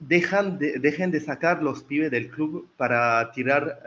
Dejan 0.00 0.58
de, 0.58 0.78
dejen 0.78 1.10
de 1.10 1.18
sacar 1.18 1.62
los 1.62 1.82
pibes 1.82 2.10
del 2.10 2.28
club 2.28 2.64
para 2.76 3.30
tirar 3.32 3.78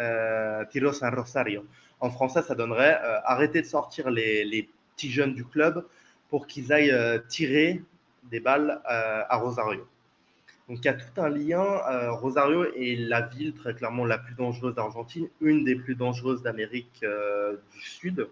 tiros 0.72 1.04
a 1.04 1.12
Rosario. 1.12 1.66
En 2.02 2.10
français, 2.10 2.42
ça 2.42 2.56
donnerait 2.56 3.00
euh, 3.04 3.20
arrêter 3.26 3.62
de 3.62 3.68
sortir 3.68 4.10
les, 4.10 4.70
petits 4.96 5.12
jeunes 5.12 5.34
du 5.34 5.46
club 5.46 5.86
pour 6.30 6.46
qu'ils 6.48 6.74
aillent 6.74 6.92
euh, 6.92 7.20
tirer 7.30 7.82
des 8.24 8.40
balles 8.40 8.82
euh, 8.90 9.24
à 9.30 9.38
Rosario. 9.38 9.88
Donc 10.68 10.80
il 10.80 10.86
y 10.86 10.90
a 10.90 10.94
tout 10.94 11.22
un 11.22 11.30
lien. 11.30 11.64
Rosario 12.12 12.66
est 12.76 12.96
la 12.96 13.22
ville 13.22 13.54
très 13.54 13.74
clairement 13.74 14.06
la 14.06 14.20
plus 14.20 14.36
dangereuse 14.36 14.76
d'Argentine, 14.76 15.28
une 15.42 15.64
des 15.64 15.76
plus 15.76 15.96
dangereuses 15.96 16.44
d'Amérique 16.44 17.04
du 17.04 17.82
Sud, 17.82 18.28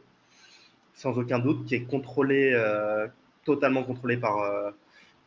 sans 0.98 1.18
aucun 1.18 1.40
doute, 1.40 1.66
qui 1.66 1.76
est 1.76 1.84
contrôlée, 1.84 2.54
totalement 3.46 3.84
contrôlée 3.84 4.18
par, 4.18 4.74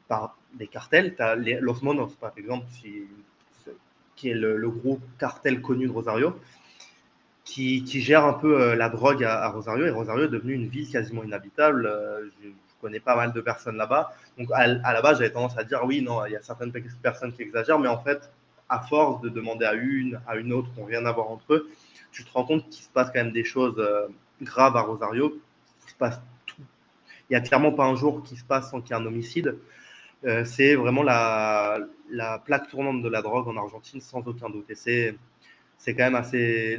par 0.08 0.36
des 0.54 0.66
cartels. 0.66 1.14
Tu 1.16 1.22
as 1.22 1.36
par 2.20 2.32
exemple, 2.36 2.66
qui, 4.16 4.28
est 4.28 4.34
le, 4.34 4.58
le, 4.58 4.68
gros 4.68 5.00
cartel 5.18 5.62
connu 5.62 5.86
de 5.86 5.92
Rosario 5.92 6.34
qui, 7.50 8.00
gère 8.00 8.24
un 8.24 8.32
peu 8.32 8.60
euh, 8.60 8.76
la 8.76 8.88
drogue 8.88 9.24
à, 9.24 9.48
Rosario. 9.48 9.86
Et 9.86 9.90
Rosario 9.90 10.24
est 10.24 10.28
devenu 10.28 10.54
une 10.54 10.68
ville 10.68 10.88
quasiment 10.88 11.24
inhabitable. 11.24 11.86
Euh, 11.86 12.28
je, 12.42 12.48
connais 12.80 13.00
pas 13.00 13.14
mal 13.14 13.34
de 13.34 13.40
personnes 13.42 13.76
là-bas. 13.76 14.14
Donc 14.38 14.48
à, 14.54 14.66
la 14.66 15.02
base, 15.02 15.18
j'avais 15.18 15.30
tendance 15.30 15.58
à 15.58 15.64
dire 15.64 15.82
oui, 15.84 16.00
non, 16.00 16.24
il 16.24 16.32
y 16.32 16.36
a 16.36 16.40
certaines 16.40 16.72
personnes 17.02 17.30
qui 17.30 17.42
exagèrent, 17.42 17.78
mais 17.78 17.88
en 17.88 18.02
fait, 18.02 18.30
à 18.70 18.80
force 18.80 19.20
de 19.20 19.28
demander 19.28 19.66
à 19.66 19.74
une, 19.74 20.18
à 20.26 20.36
une 20.36 20.50
autre, 20.54 20.72
qui 20.72 20.80
n'ont 20.80 20.86
rien 20.86 21.04
à 21.04 21.12
voir 21.12 21.30
entre 21.30 21.52
eux, 21.52 21.68
tu 22.10 22.24
te 22.24 22.32
rends 22.32 22.44
compte 22.44 22.66
qu'il 22.70 22.82
se 22.82 22.88
passe 22.88 23.08
quand 23.08 23.22
même 23.22 23.32
des 23.32 23.44
choses 23.44 23.74
euh, 23.78 24.06
graves 24.40 24.78
à 24.78 24.80
Rosario. 24.80 25.38
Se 25.90 25.94
passe 25.94 26.20
tout. 26.46 26.62
Il 27.28 27.32
n'y 27.32 27.36
a 27.36 27.40
clairement 27.40 27.72
pas 27.72 27.84
un 27.84 27.96
jour 27.96 28.22
qui 28.22 28.36
se 28.36 28.44
passe 28.44 28.70
sans 28.70 28.80
qu'il 28.80 28.96
y 28.96 28.98
ait 28.98 29.02
un 29.02 29.06
homicide. 29.06 29.56
c'est 30.44 30.74
vraiment 30.74 31.02
la, 31.02 31.78
la, 32.10 32.38
plaque 32.38 32.68
tournante 32.68 33.02
de 33.02 33.08
la 33.08 33.22
drogue 33.22 33.48
en 33.48 33.56
Argentine, 33.56 34.00
sans 34.00 34.26
aucun 34.26 34.50
doute. 34.50 34.70
Et 34.70 34.74
c'est, 34.74 35.16
quand 35.86 36.04
même 36.04 36.14
assez 36.14 36.78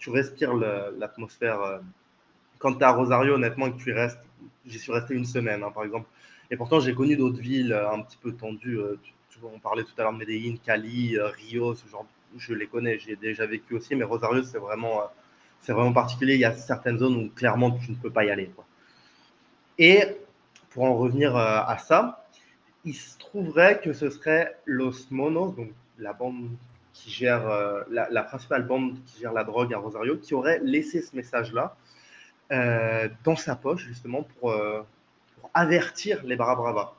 tu 0.00 0.10
respires 0.10 0.54
l'atmosphère. 0.54 1.60
Euh, 1.60 1.78
quand 2.58 2.72
tu 2.72 2.80
es 2.80 2.84
à 2.84 2.90
Rosario, 2.90 3.34
honnêtement, 3.34 3.70
que 3.70 3.80
tu 3.80 3.92
restes, 3.92 4.18
j'y 4.66 4.78
suis 4.78 4.90
resté 4.90 5.14
une 5.14 5.26
semaine, 5.26 5.62
hein, 5.62 5.70
par 5.70 5.84
exemple. 5.84 6.08
Et 6.50 6.56
pourtant, 6.56 6.80
j'ai 6.80 6.94
connu 6.94 7.16
d'autres 7.16 7.38
villes 7.38 7.72
euh, 7.72 7.92
un 7.92 8.02
petit 8.02 8.16
peu 8.16 8.32
tendues. 8.32 8.80
Euh, 8.80 8.98
on 9.42 9.58
parlait 9.58 9.84
tout 9.84 9.92
à 9.96 10.02
l'heure 10.02 10.12
de 10.12 10.18
Medellín, 10.18 10.58
Cali, 10.58 11.16
Rio, 11.18 11.74
ce 11.74 11.88
genre. 11.88 12.04
Je 12.36 12.52
les 12.52 12.66
connais, 12.66 12.98
j'ai 12.98 13.16
déjà 13.16 13.46
vécu 13.46 13.74
aussi, 13.74 13.94
mais 13.94 14.04
Rosario, 14.04 14.42
c'est 14.42 14.58
vraiment, 14.58 15.02
c'est 15.60 15.72
vraiment 15.72 15.92
particulier. 15.92 16.34
Il 16.34 16.40
y 16.40 16.44
a 16.44 16.54
certaines 16.54 16.98
zones 16.98 17.16
où 17.16 17.28
clairement 17.30 17.70
tu 17.72 17.90
ne 17.90 17.96
peux 17.96 18.10
pas 18.10 18.24
y 18.24 18.30
aller. 18.30 18.50
Et 19.78 20.02
pour 20.70 20.84
en 20.84 20.96
revenir 20.96 21.36
à 21.36 21.78
ça, 21.78 22.24
il 22.84 22.94
se 22.94 23.18
trouverait 23.18 23.80
que 23.80 23.92
ce 23.92 24.10
serait 24.10 24.56
Los 24.64 25.06
Monos, 25.10 25.52
donc 25.52 25.70
la 25.98 26.12
bande 26.12 26.50
qui 26.92 27.10
gère 27.10 27.48
euh, 27.48 27.82
la, 27.90 28.22
principale 28.22 28.66
bande 28.66 28.96
qui 29.06 29.20
gère 29.20 29.32
la 29.32 29.44
drogue 29.44 29.72
à 29.74 29.78
Rosario, 29.78 30.16
qui 30.16 30.34
aurait 30.34 30.60
laissé 30.62 31.02
ce 31.02 31.14
message-là 31.14 31.76
euh, 32.52 33.08
dans 33.24 33.36
sa 33.36 33.56
poche, 33.56 33.86
justement, 33.86 34.22
pour, 34.22 34.50
euh, 34.50 34.82
avertir 35.54 36.22
les 36.24 36.36
Barra 36.36 36.56
Brava, 36.56 36.94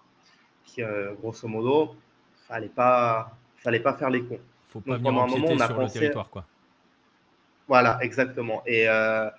qui, 0.66 0.82
grosso 1.22 1.48
modo, 1.48 1.96
fallait 2.48 2.68
pas, 2.68 3.32
fallait 3.58 3.80
pas 3.80 3.94
faire 3.94 4.10
les 4.10 4.24
cons. 4.24 4.40
Faut 4.70 4.80
pas 4.80 4.94
Donc, 4.94 5.04
pendant 5.04 5.24
un 5.24 5.28
moment, 5.28 5.48
on 5.50 5.60
a 5.60 5.68
pensé... 5.68 6.00
le 6.00 6.06
territoire, 6.06 6.30
quoi. 6.30 6.46
Voilà, 7.72 7.98
exactement. 8.02 8.64
Et 8.66 8.86
à 8.86 9.32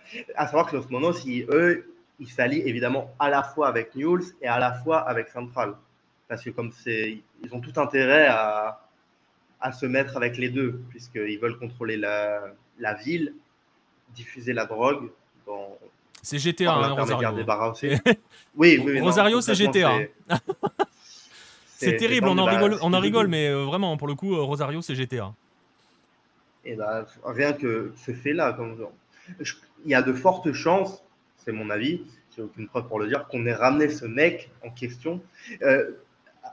savoir 0.46 0.66
que 0.66 0.76
los 0.76 0.88
Monos, 0.88 1.26
eux, 1.26 1.84
ils 2.18 2.30
s'allient 2.30 2.62
évidemment 2.64 3.12
à 3.18 3.28
la 3.28 3.42
fois 3.42 3.68
avec 3.68 3.94
Newell's 3.94 4.34
et 4.40 4.46
à 4.46 4.58
la 4.58 4.72
fois 4.72 5.00
avec 5.00 5.28
Central. 5.28 5.74
Parce 6.28 6.42
que 6.42 6.48
comme 6.48 6.72
c'est, 6.72 7.18
ils 7.44 7.54
ont 7.54 7.60
tout 7.60 7.78
intérêt 7.78 8.26
à, 8.28 8.80
à 9.60 9.72
se 9.72 9.84
mettre 9.84 10.16
avec 10.16 10.38
les 10.38 10.48
deux, 10.48 10.80
puisqu'ils 10.88 11.38
veulent 11.38 11.58
contrôler 11.58 11.98
la, 11.98 12.40
la 12.78 12.94
ville, 12.94 13.34
diffuser 14.14 14.54
la 14.54 14.64
drogue 14.64 15.10
dans. 15.46 15.76
C'est 16.22 16.38
GTA, 16.38 16.72
hein, 16.72 16.88
Rosario. 16.92 17.32
Des 17.32 17.52
aussi. 17.70 17.88
oui, 18.56 18.80
oui, 18.82 19.00
Rosario, 19.00 19.42
c'est 19.42 19.54
GTA. 19.54 19.98
c'est 21.66 21.96
terrible, 21.96 22.28
on 22.28 22.38
en, 22.38 22.46
rigole, 22.46 22.78
on 22.80 22.94
en 22.94 23.00
rigole, 23.08 23.28
mais 23.28 23.48
euh, 23.48 23.64
vraiment, 23.64 23.98
pour 23.98 24.08
le 24.08 24.14
coup, 24.14 24.34
euh, 24.34 24.40
Rosario, 24.40 24.80
c'est 24.80 24.94
GTA. 24.94 25.34
Et 26.64 26.76
bah, 26.76 27.06
rien 27.24 27.52
que 27.52 27.92
ce 27.96 28.12
fait-là, 28.12 28.56
il 29.84 29.90
y 29.90 29.94
a 29.94 30.02
de 30.02 30.12
fortes 30.12 30.52
chances 30.52 31.02
c'est 31.44 31.52
mon 31.52 31.70
avis, 31.70 32.02
j'ai 32.34 32.42
aucune 32.42 32.68
preuve 32.68 32.86
pour 32.86 33.00
le 33.00 33.08
dire, 33.08 33.26
qu'on 33.28 33.46
ait 33.46 33.54
ramené 33.54 33.88
ce 33.88 34.06
mec 34.06 34.50
en 34.64 34.70
question. 34.70 35.20
Euh, 35.62 35.92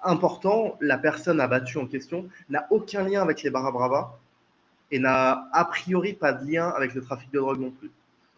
important, 0.04 0.78
la 0.82 0.98
personne 0.98 1.40
abattue 1.40 1.78
en 1.78 1.86
question 1.86 2.28
n'a 2.50 2.68
aucun 2.72 3.04
lien 3.04 3.22
avec 3.22 3.44
les 3.44 3.50
Barra 3.50 3.72
Brava 3.72 4.20
et 4.92 5.00
n'a 5.00 5.48
a 5.54 5.66
priori 5.66 6.14
pas 6.14 6.34
de 6.34 6.52
lien 6.52 6.70
avec 6.70 6.94
le 6.94 7.02
trafic 7.02 7.32
de 7.32 7.40
drogue 7.40 7.60
non 7.60 7.72
plus. 7.72 7.92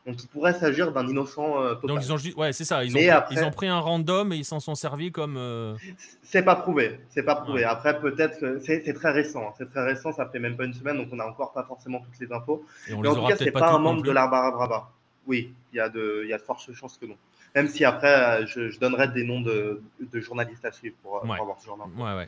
Donc 0.05 0.23
il 0.23 0.27
pourrait 0.27 0.53
s'agir 0.53 0.91
d'un 0.91 1.07
innocent 1.07 1.61
euh, 1.61 1.75
total. 1.75 1.89
Donc 1.89 1.99
ils 2.03 2.11
ont 2.11 2.39
ouais, 2.39 2.53
c'est 2.53 2.63
ça. 2.63 2.83
Ils 2.83 2.95
ont, 2.95 3.21
pris, 3.21 3.35
ils 3.35 3.43
ont 3.43 3.51
pris 3.51 3.67
un 3.67 3.79
random 3.79 4.33
et 4.33 4.37
ils 4.37 4.45
s'en 4.45 4.59
sont 4.59 4.73
servis 4.73 5.11
comme. 5.11 5.37
Euh, 5.37 5.75
c'est 6.23 6.41
pas 6.41 6.55
prouvé. 6.55 6.99
C'est 7.09 7.21
pas 7.23 7.35
prouvé. 7.35 7.63
Après 7.63 7.99
peut-être 7.99 8.39
que 8.39 8.59
c'est 8.59 8.93
très 8.93 9.11
récent. 9.11 9.53
C'est 9.57 9.69
très 9.69 9.83
récent. 9.83 10.11
Ça 10.11 10.25
fait 10.25 10.39
même 10.39 10.57
pas 10.57 10.65
une 10.65 10.73
semaine, 10.73 10.97
donc 10.97 11.09
on 11.11 11.17
n'a 11.17 11.27
encore 11.27 11.53
pas 11.53 11.63
forcément 11.63 11.99
toutes 11.99 12.19
les 12.19 12.33
infos. 12.33 12.65
Et 12.87 12.93
on 12.93 13.01
Mais 13.01 13.09
en 13.09 13.15
tout 13.15 13.27
cas, 13.27 13.35
c'est 13.37 13.51
pas, 13.51 13.73
un 13.73 13.79
membre 13.79 14.01
de 14.01 14.11
la 14.11 14.27
Barra 14.27 14.51
Brava. 14.51 14.89
Oui, 15.27 15.53
il 15.71 15.77
y, 15.77 15.79
a 15.79 15.87
de, 15.87 16.21
il 16.23 16.29
y 16.29 16.33
a 16.33 16.37
de 16.39 16.41
fortes 16.41 16.73
chances 16.73 16.97
que 16.97 17.05
non. 17.05 17.15
Même 17.53 17.67
si 17.67 17.85
après, 17.85 18.47
je, 18.47 18.79
donnerai 18.79 19.09
des 19.09 19.23
noms 19.23 19.41
de, 19.41 19.81
journalistes 20.15 20.65
à 20.65 20.71
suivre 20.71 20.95
pour, 21.03 21.17
avoir 21.17 21.59
ce 21.59 21.67
genre 21.67 21.77
ouais, 21.95 22.27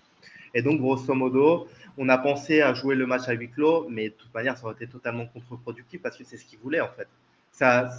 Et 0.53 0.61
donc, 0.61 0.79
grosso 0.79 1.11
modo, 1.15 1.67
on 1.97 2.07
a 2.09 2.19
pensé 2.19 2.61
à 2.61 2.75
jouer 2.75 2.93
le 2.93 3.07
match 3.07 3.27
à 3.27 3.33
huis 3.33 3.49
clos, 3.49 3.87
mais 3.89 4.09
de 4.09 4.13
toute 4.13 4.33
manière, 4.33 4.57
ça 4.57 4.65
aurait 4.65 4.75
été 4.75 4.85
totalement 4.87 5.25
contre-productif 5.25 6.01
parce 6.03 6.17
que 6.17 6.23
c'est 6.23 6.37
ce 6.37 6.45
qu'ils 6.45 6.59
voulaient 6.59 6.81
en 6.81 6.89
fait. 6.89 7.07
Ça, 7.53 7.89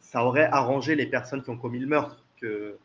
ça 0.00 0.24
aurait 0.24 0.44
arrangé 0.44 0.94
les 0.94 1.06
personnes 1.06 1.42
qui 1.42 1.50
ont 1.50 1.56
commis 1.56 1.80
le 1.80 1.88
meurtre 1.88 2.22
que, 2.40 2.76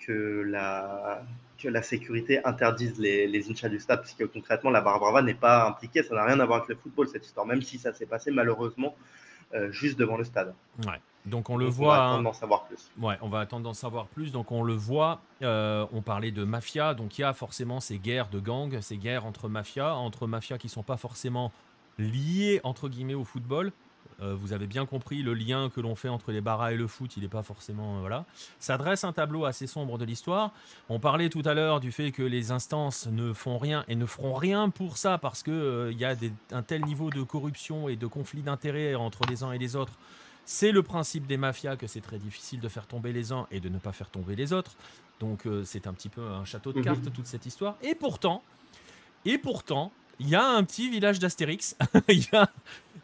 que, 0.00 0.42
la, 0.46 1.22
que 1.58 1.68
la 1.68 1.82
sécurité 1.82 2.44
interdise 2.44 2.98
les, 2.98 3.28
les 3.28 3.50
inchas 3.50 3.68
du 3.68 3.78
stade, 3.78 4.00
puisque 4.00 4.26
concrètement, 4.32 4.70
la 4.70 4.80
Barbara 4.80 5.22
n'est 5.22 5.34
pas 5.34 5.68
impliquée. 5.68 6.02
Ça 6.02 6.14
n'a 6.14 6.24
rien 6.24 6.40
à 6.40 6.46
voir 6.46 6.58
avec 6.58 6.70
le 6.70 6.76
football, 6.76 7.06
cette 7.06 7.24
histoire, 7.24 7.46
même 7.46 7.62
si 7.62 7.78
ça 7.78 7.92
s'est 7.92 8.06
passé 8.06 8.30
malheureusement 8.32 8.96
euh, 9.54 9.70
juste 9.70 9.98
devant 9.98 10.16
le 10.16 10.24
stade. 10.24 10.54
Ouais. 10.86 11.00
Donc 11.26 11.50
on 11.50 11.56
le 11.56 11.66
voit. 11.66 11.86
On 11.86 11.98
va 11.98 12.04
attendre 12.06 12.24
d'en 12.24 12.32
savoir 12.32 12.64
plus. 12.64 12.90
Ouais, 12.98 13.18
on 13.20 13.28
va 13.28 13.40
attendre 13.40 13.64
d'en 13.64 13.74
savoir 13.74 14.06
plus. 14.06 14.32
Donc 14.32 14.50
on 14.50 14.62
le 14.62 14.72
voit. 14.72 15.20
Euh, 15.42 15.86
on 15.92 16.00
parlait 16.00 16.30
de 16.30 16.44
mafia. 16.44 16.94
Donc 16.94 17.18
il 17.18 17.20
y 17.20 17.24
a 17.24 17.34
forcément 17.34 17.80
ces 17.80 17.98
guerres 17.98 18.28
de 18.30 18.40
gangs, 18.40 18.80
ces 18.80 18.96
guerres 18.96 19.26
entre 19.26 19.48
mafias, 19.48 19.94
entre 19.94 20.26
mafias 20.26 20.56
qui 20.56 20.70
sont 20.70 20.82
pas 20.82 20.96
forcément 20.96 21.52
liées 21.98 22.60
entre 22.62 22.88
guillemets 22.88 23.14
au 23.14 23.24
football, 23.24 23.72
euh, 24.20 24.34
vous 24.34 24.52
avez 24.52 24.66
bien 24.66 24.84
compris 24.84 25.22
le 25.22 25.32
lien 25.32 25.70
que 25.70 25.80
l'on 25.80 25.94
fait 25.94 26.08
entre 26.08 26.32
les 26.32 26.40
barras 26.40 26.72
et 26.72 26.76
le 26.76 26.88
foot, 26.88 27.16
il 27.16 27.22
n'est 27.22 27.28
pas 27.28 27.42
forcément. 27.42 27.98
Euh, 27.98 28.00
voilà. 28.00 28.24
Ça 28.58 28.76
dresse 28.76 29.04
un 29.04 29.12
tableau 29.12 29.44
assez 29.44 29.66
sombre 29.66 29.96
de 29.96 30.04
l'histoire. 30.04 30.52
On 30.88 30.98
parlait 30.98 31.28
tout 31.28 31.42
à 31.44 31.54
l'heure 31.54 31.78
du 31.78 31.92
fait 31.92 32.10
que 32.10 32.22
les 32.22 32.50
instances 32.50 33.06
ne 33.06 33.32
font 33.32 33.58
rien 33.58 33.84
et 33.86 33.94
ne 33.94 34.06
feront 34.06 34.34
rien 34.34 34.70
pour 34.70 34.96
ça 34.96 35.18
parce 35.18 35.42
qu'il 35.42 35.52
euh, 35.52 35.92
y 35.92 36.04
a 36.04 36.16
un 36.50 36.62
tel 36.62 36.84
niveau 36.84 37.10
de 37.10 37.22
corruption 37.22 37.88
et 37.88 37.94
de 37.94 38.06
conflit 38.06 38.42
d'intérêts 38.42 38.96
entre 38.96 39.20
les 39.28 39.44
uns 39.44 39.52
et 39.52 39.58
les 39.58 39.76
autres. 39.76 39.92
C'est 40.44 40.72
le 40.72 40.82
principe 40.82 41.26
des 41.26 41.36
mafias 41.36 41.76
que 41.76 41.86
c'est 41.86 42.00
très 42.00 42.18
difficile 42.18 42.60
de 42.60 42.68
faire 42.68 42.86
tomber 42.86 43.12
les 43.12 43.32
uns 43.32 43.46
et 43.50 43.60
de 43.60 43.68
ne 43.68 43.78
pas 43.78 43.92
faire 43.92 44.08
tomber 44.08 44.34
les 44.34 44.52
autres. 44.52 44.72
Donc 45.20 45.46
c'est 45.64 45.86
un 45.86 45.92
petit 45.92 46.08
peu 46.08 46.22
un 46.22 46.44
château 46.46 46.72
de 46.72 46.78
mhm. 46.78 46.84
cartes 46.84 47.12
toute 47.12 47.26
cette 47.26 47.44
histoire. 47.44 47.76
Et 47.82 47.94
pourtant, 47.94 48.42
et 49.26 49.36
pourtant, 49.36 49.92
il 50.20 50.28
y 50.28 50.34
a 50.34 50.44
un 50.44 50.64
petit 50.64 50.90
village 50.90 51.18
d'Astérix. 51.18 51.76
Il 52.08 52.20
y 52.20 52.36
a, 52.36 52.50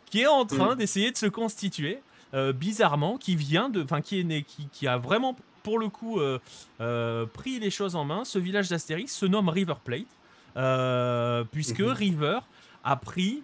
qui 0.06 0.22
est 0.22 0.26
en 0.26 0.44
train 0.44 0.74
mm. 0.74 0.78
d'essayer 0.78 1.10
de 1.10 1.16
se 1.16 1.26
constituer 1.26 2.00
euh, 2.34 2.52
bizarrement, 2.52 3.16
qui 3.16 3.36
vient 3.36 3.68
de, 3.68 3.82
enfin 3.82 4.00
qui 4.00 4.18
est 4.18 4.24
né, 4.24 4.42
qui, 4.42 4.66
qui, 4.72 4.88
a 4.88 4.98
vraiment 4.98 5.36
pour 5.62 5.78
le 5.78 5.88
coup 5.88 6.18
euh, 6.18 6.40
euh, 6.80 7.26
pris 7.26 7.60
les 7.60 7.70
choses 7.70 7.94
en 7.94 8.04
main. 8.04 8.24
Ce 8.24 8.40
village 8.40 8.68
d'Astérix 8.68 9.14
se 9.14 9.24
nomme 9.24 9.48
River 9.48 9.74
Plate, 9.84 11.46
puisque 11.52 11.80
mm-hmm. 11.80 11.92
River 11.92 12.38
a 12.82 12.96
pris 12.96 13.42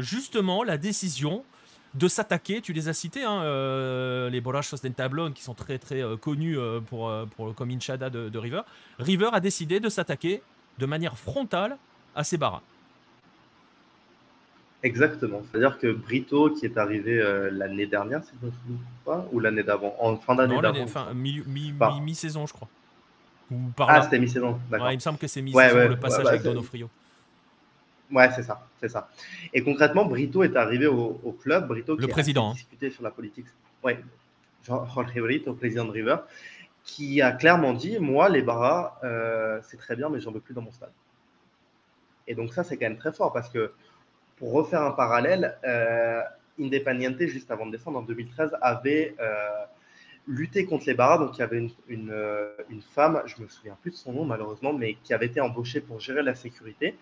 justement 0.00 0.62
la 0.62 0.78
décision 0.78 1.44
de 1.94 2.08
s'attaquer, 2.08 2.60
tu 2.60 2.72
les 2.72 2.88
as 2.88 2.94
cités, 2.94 3.24
hein, 3.24 3.42
les 4.30 4.40
Borrachos 4.40 4.78
d'Entablon, 4.82 5.32
qui 5.32 5.42
sont 5.42 5.54
très 5.54 5.78
très 5.78 6.02
connus 6.20 6.58
pour, 6.86 7.12
pour, 7.36 7.54
comme 7.54 7.70
Inchada 7.70 8.10
de, 8.10 8.28
de, 8.28 8.38
River. 8.38 8.62
River 8.98 9.28
a 9.32 9.40
décidé 9.40 9.78
de 9.78 9.88
s'attaquer 9.88 10.42
de 10.78 10.86
manière 10.86 11.16
frontale 11.18 11.76
à 12.14 12.24
ces 12.24 12.38
barras. 12.38 12.62
Exactement. 14.82 15.42
C'est-à-dire 15.50 15.78
que 15.78 15.92
Brito, 15.92 16.50
qui 16.50 16.66
est 16.66 16.78
arrivé 16.78 17.20
euh, 17.20 17.50
l'année 17.50 17.86
dernière, 17.86 18.22
si 18.24 18.32
je 18.40 18.46
ne 18.46 18.50
me 18.50 18.56
souviens 18.56 18.86
pas, 19.04 19.26
ou 19.32 19.40
l'année 19.40 19.62
d'avant, 19.62 19.94
en 19.98 20.16
fin 20.16 20.34
d'année 20.34 20.60
d'avant. 20.60 20.86
Fin, 20.86 21.12
mi-saison, 21.14 22.46
je 22.46 22.52
crois. 22.52 22.68
Ou 23.50 23.56
par 23.76 23.90
ah, 23.90 24.02
c'était 24.02 24.18
mi-saison. 24.18 24.58
Ouais, 24.70 24.92
il 24.92 24.96
me 24.96 25.00
semble 25.00 25.18
que 25.18 25.26
c'est 25.26 25.42
mi-saison 25.42 25.88
le 25.88 25.98
passage 25.98 26.26
avec 26.26 26.42
Donofrio. 26.42 26.88
Ouais, 28.12 28.30
c'est 28.32 28.42
ça, 28.42 28.64
c'est 28.80 28.88
ça. 28.88 29.08
Et 29.52 29.62
concrètement, 29.62 30.04
Brito 30.04 30.44
est 30.44 30.56
arrivé 30.56 30.86
au, 30.86 31.36
club. 31.40 31.66
Brito, 31.66 31.96
qui 31.96 32.06
président. 32.06 32.48
A 32.48 32.50
hein. 32.50 32.54
discuté 32.54 32.90
sur 32.90 33.02
la 33.02 33.10
politique. 33.10 33.46
Ouais, 33.82 34.02
Jorge 34.64 35.12
Brito, 35.20 35.54
président 35.54 35.84
de 35.84 35.90
River, 35.90 36.16
qui 36.84 37.20
a 37.20 37.32
clairement 37.32 37.72
dit 37.72 37.98
Moi, 37.98 38.28
les 38.28 38.42
Barras, 38.42 38.98
euh, 39.02 39.60
c'est 39.62 39.76
très 39.76 39.96
bien, 39.96 40.08
mais 40.08 40.20
j'en 40.20 40.30
veux 40.30 40.40
plus 40.40 40.54
dans 40.54 40.62
mon 40.62 40.72
stade. 40.72 40.92
Et 42.28 42.34
donc, 42.34 42.52
ça, 42.52 42.64
c'est 42.64 42.76
quand 42.76 42.86
même 42.88 42.98
très 42.98 43.12
fort 43.12 43.32
parce 43.32 43.48
que 43.48 43.72
pour 44.36 44.52
refaire 44.52 44.82
un 44.82 44.92
parallèle, 44.92 45.56
euh, 45.64 46.20
Independiente, 46.58 47.20
juste 47.26 47.50
avant 47.50 47.66
de 47.66 47.72
descendre, 47.72 47.98
en 47.98 48.02
2013, 48.02 48.56
avait 48.62 49.14
euh, 49.20 49.34
lutté 50.26 50.64
contre 50.64 50.86
les 50.86 50.94
barras. 50.94 51.18
Donc, 51.18 51.36
il 51.36 51.40
y 51.40 51.42
avait 51.42 51.66
euh, 51.90 52.48
une, 52.70 52.82
femme, 52.94 53.22
je 53.26 53.42
me 53.42 53.48
souviens 53.48 53.76
plus 53.82 53.90
de 53.90 53.96
son 53.96 54.12
nom 54.12 54.24
malheureusement, 54.24 54.72
mais 54.72 54.94
qui 55.02 55.12
avait 55.12 55.26
été 55.26 55.40
embauchée 55.40 55.80
pour 55.80 56.00
gérer 56.00 56.22
la 56.22 56.34
sécurité. 56.34 56.94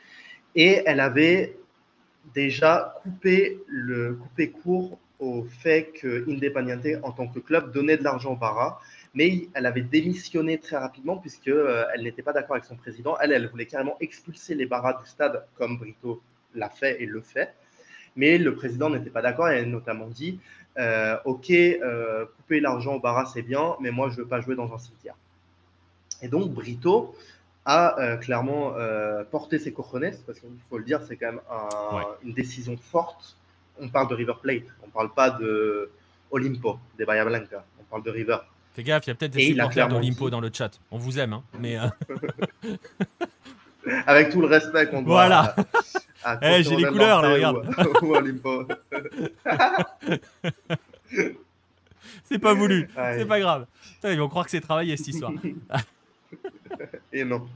Et 0.57 0.83
elle 0.87 1.01
avait 1.01 1.57
déjà 2.35 2.95
coupé, 3.03 3.61
le, 3.69 4.15
coupé 4.15 4.51
court 4.51 4.99
au 5.21 5.45
fait 5.45 5.93
que 5.93 6.29
Independiente, 6.29 6.87
en 7.05 7.13
tant 7.13 7.29
que 7.29 7.39
club, 7.39 7.73
donnait 7.73 7.97
de 7.97 8.03
l'argent 8.03 8.33
aux 8.33 8.37
barras. 8.37 8.81
Mais 9.15 9.49
elle 9.55 9.67
avait 9.67 9.83
démissionné 9.83 10.59
très 10.59 10.77
rapidement 10.77 11.17
puisqu'elle 11.19 11.87
elle 11.95 12.03
n'était 12.03 12.23
pas 12.23 12.33
d'accord 12.33 12.57
avec 12.57 12.65
son 12.65 12.75
président. 12.75 13.17
Elle, 13.21 13.31
elle 13.31 13.47
voulait 13.49 13.67
carrément 13.67 13.97
expulser 14.01 14.57
les 14.57 14.67
barras 14.67 14.95
du 15.01 15.09
stade 15.09 15.47
comme 15.57 15.79
Brito 15.79 16.21
l'a 16.55 16.71
fait 16.71 17.03
et 17.03 17.07
le 17.07 17.21
fait. 17.21 17.55
Mais 18.17 18.39
le 18.39 18.55
président 18.55 18.91
n'était 18.91 19.11
pas 19.11 19.23
d'accord 19.23 19.49
et 19.49 19.59
a 19.59 19.65
notamment 19.65 20.07
dit 20.07 20.39
euh, 20.79 21.17
Ok, 21.25 21.51
euh, 21.51 22.27
couper 22.37 22.61
l'argent 22.61 22.95
au 22.95 23.01
Barra, 23.01 23.27
c'est 23.27 23.43
bien, 23.43 23.75
mais 23.81 23.91
moi, 23.91 24.09
je 24.09 24.17
ne 24.17 24.23
veux 24.23 24.29
pas 24.29 24.41
jouer 24.41 24.55
dans 24.55 24.73
un 24.73 24.79
cimetière. 24.79 25.17
Et 26.23 26.29
donc, 26.29 26.53
Brito 26.53 27.15
a 27.65 27.99
euh, 27.99 28.17
clairement 28.17 28.75
porté 29.31 29.59
ses 29.59 29.73
cojones, 29.73 30.13
parce 30.27 30.39
qu'il 30.39 30.51
faut 30.69 30.79
le 30.79 30.85
dire, 30.85 31.01
c'est 31.07 31.17
quand 31.17 31.33
même 31.33 31.41
une 32.23 32.35
décision 32.35 32.77
forte. 32.77 33.37
On 33.81 33.89
parle 33.89 34.09
de 34.09 34.15
River 34.15 34.35
Plate, 34.41 34.63
on 34.83 34.87
ne 34.87 34.93
parle 34.93 35.13
pas 35.13 35.31
de 35.31 35.91
Olimpo, 36.31 36.79
des 36.97 37.05
Bahia 37.05 37.25
Blanca, 37.25 37.65
on 37.81 37.85
parle 37.85 38.05
de 38.05 38.11
River. 38.11 38.37
Fais 38.75 38.85
gaffe, 38.85 39.07
il 39.07 39.11
y 39.11 39.13
a 39.13 39.15
peut-être 39.15 39.33
des 39.33 39.47
supporters 39.47 39.89
d'Olimpo 39.89 40.31
dans 40.31 40.41
le 40.41 40.51
chat. 40.53 40.71
On 40.91 40.99
vous 40.99 41.19
aime, 41.19 41.33
hein, 41.33 41.43
mais. 41.59 41.77
Avec 44.07 44.31
tout 44.31 44.41
le 44.41 44.47
respect 44.47 44.87
qu'on 44.87 45.03
doit. 45.03 45.27
Voilà. 45.27 45.57
Eh, 46.43 46.63
j'ai 46.63 46.77
les 46.77 46.85
couleurs 46.85 47.23
là, 47.23 47.33
regarde. 47.33 47.69
c'est 52.25 52.39
pas 52.39 52.55
voulu, 52.55 52.89
c'est 52.95 53.27
pas 53.27 53.41
grave. 53.41 53.67
ils 54.05 54.19
vont 54.19 54.29
croire 54.29 54.45
que 54.45 54.51
c'est 54.51 54.61
travaillé 54.61 54.97
cette 54.97 55.09
histoire. 55.09 55.33
Et 57.13 57.25
non. 57.25 57.47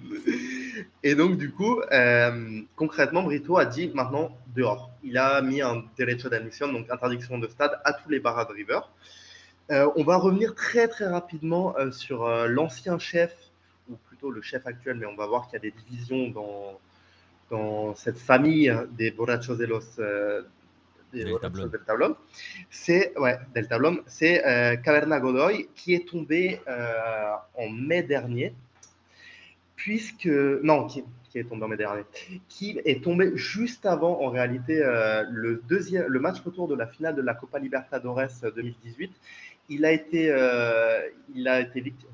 Et 1.03 1.15
donc, 1.15 1.37
du 1.37 1.51
coup, 1.51 1.81
euh, 1.93 2.61
concrètement, 2.77 3.23
Brito 3.23 3.57
a 3.59 3.65
dit 3.65 3.91
maintenant 3.95 4.37
dehors. 4.55 4.91
Il 5.03 5.19
a 5.19 5.41
mis 5.43 5.61
un 5.61 5.85
derecho 5.99 6.29
d'admission, 6.29 6.73
donc 6.73 6.91
interdiction 6.91 7.39
de 7.39 7.49
stade, 7.49 7.81
à 7.85 7.93
tous 7.93 8.09
les 8.09 8.21
barras 8.21 8.45
de 8.45 8.53
River. 8.53 8.81
Euh, 9.71 9.91
on 9.97 10.05
va 10.05 10.17
revenir 10.17 10.55
très 10.55 10.89
très 10.89 11.07
rapidement 11.07 11.77
euh, 11.77 11.91
sur 11.91 12.29
l'ancien 12.47 12.99
chef, 12.99 13.35
ou 13.91 13.97
plutôt 14.09 14.31
le 14.31 14.43
chef 14.43 14.67
actuel, 14.67 14.97
mais 14.97 15.07
on 15.07 15.17
va 15.17 15.27
voir 15.27 15.47
qu'il 15.47 15.55
y 15.55 15.57
a 15.57 15.71
des 15.71 15.75
divisions 15.89 16.29
dans, 16.29 16.79
dans 17.51 17.95
cette 17.95 18.19
famille 18.19 18.75
des 18.97 19.11
borrachos 19.11 19.57
de 19.57 19.65
los 19.65 19.99
euh, 19.99 20.43
del 21.13 21.39
tablón, 21.87 22.17
c'est 22.71 23.17
ouais, 23.19 23.39
del 23.55 23.67
tablón, 23.67 24.01
c'est 24.07 24.47
euh, 24.47 24.77
Caverna 24.77 25.21
Godoy 25.21 25.69
qui 25.75 25.95
est 25.95 26.07
tombé 26.09 26.61
euh, 26.69 27.33
en 27.55 27.69
mai 27.71 28.03
dernier, 28.03 28.55
puisque 29.77 30.27
non, 30.27 30.87
qui, 30.87 31.05
qui 31.31 31.39
est 31.39 31.45
tombé 31.45 31.65
en 31.65 31.69
mai 31.69 31.77
dernier, 31.77 32.03
qui 32.49 32.81
est 32.85 33.03
tombé 33.03 33.33
juste 33.37 33.87
avant, 33.87 34.21
en 34.21 34.31
réalité, 34.31 34.83
euh, 34.83 35.25
le, 35.31 35.63
deuxième, 35.69 36.07
le 36.07 36.21
match 36.21 36.41
retour 36.41 36.69
de 36.69 36.75
la 36.75 36.87
finale 36.87 37.15
de 37.15 37.23
la 37.23 37.35
Copa 37.35 37.59
Libertadores 37.59 38.29
2018. 38.55 39.13
Il 39.71 39.85
a 39.85 39.93
été, 39.93 40.35
il 41.35 41.47
a 41.47 41.61
été 41.61 41.83
victime. 41.83 42.09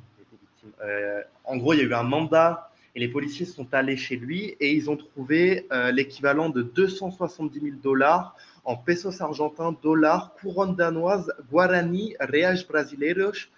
En 1.44 1.56
gros, 1.56 1.72
il 1.72 1.78
y 1.78 1.82
a 1.82 1.84
eu 1.84 1.94
un 1.94 2.02
mandat 2.02 2.72
et 2.94 3.00
les 3.00 3.08
policiers 3.08 3.46
sont 3.46 3.66
allés 3.72 3.96
chez 3.96 4.16
lui 4.16 4.56
et 4.60 4.72
ils 4.72 4.88
ont 4.88 4.96
trouvé 4.96 5.66
l'équivalent 5.92 6.48
de 6.48 6.62
270 6.62 7.60
000 7.60 7.76
dollars 7.82 8.36
en 8.64 8.76
pesos 8.76 9.20
argentins, 9.20 9.76
dollars, 9.82 10.34
couronne 10.40 10.74
danoise, 10.74 11.32
guarani, 11.50 12.14
reais 12.20 12.64
brasileiros 12.68 13.48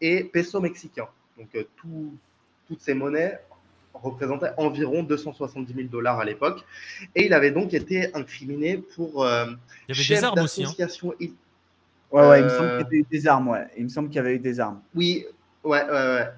et 0.00 0.24
peso 0.24 0.60
mexicain. 0.60 1.06
Donc, 1.38 1.48
tout, 1.76 2.14
toutes 2.66 2.80
ces 2.80 2.94
monnaies 2.94 3.38
représentait 3.94 4.50
environ 4.56 5.02
270 5.02 5.74
000 5.74 5.88
dollars 5.88 6.20
à 6.20 6.24
l'époque. 6.24 6.64
Et 7.14 7.26
il 7.26 7.32
avait 7.32 7.50
donc 7.50 7.74
été 7.74 8.14
incriminé 8.14 8.78
pour. 8.78 9.24
Euh, 9.24 9.46
il 9.88 9.94
y 9.94 9.98
avait 9.98 10.08
des 10.16 10.24
armes 10.24 10.40
aussi. 10.40 10.64
Hein. 10.64 10.72
Ouais, 12.12 12.28
ouais, 12.28 12.40
il 12.40 12.44
me 12.44 12.48
semble 12.48 12.68
qu'il 12.68 12.78
y 12.78 12.86
avait 12.86 12.96
eu 12.96 13.06
des 13.10 13.26
armes. 13.26 13.48
Ouais. 13.48 13.66
Il 13.76 13.84
me 13.84 13.88
semble 13.88 14.08
qu'il 14.08 14.16
y 14.16 14.20
avait 14.20 14.34
eu 14.34 14.38
des 14.38 14.58
armes. 14.58 14.80
Oui, 14.94 15.26
ouais, 15.64 15.84
ouais, 15.84 15.90
ouais. 15.90 16.28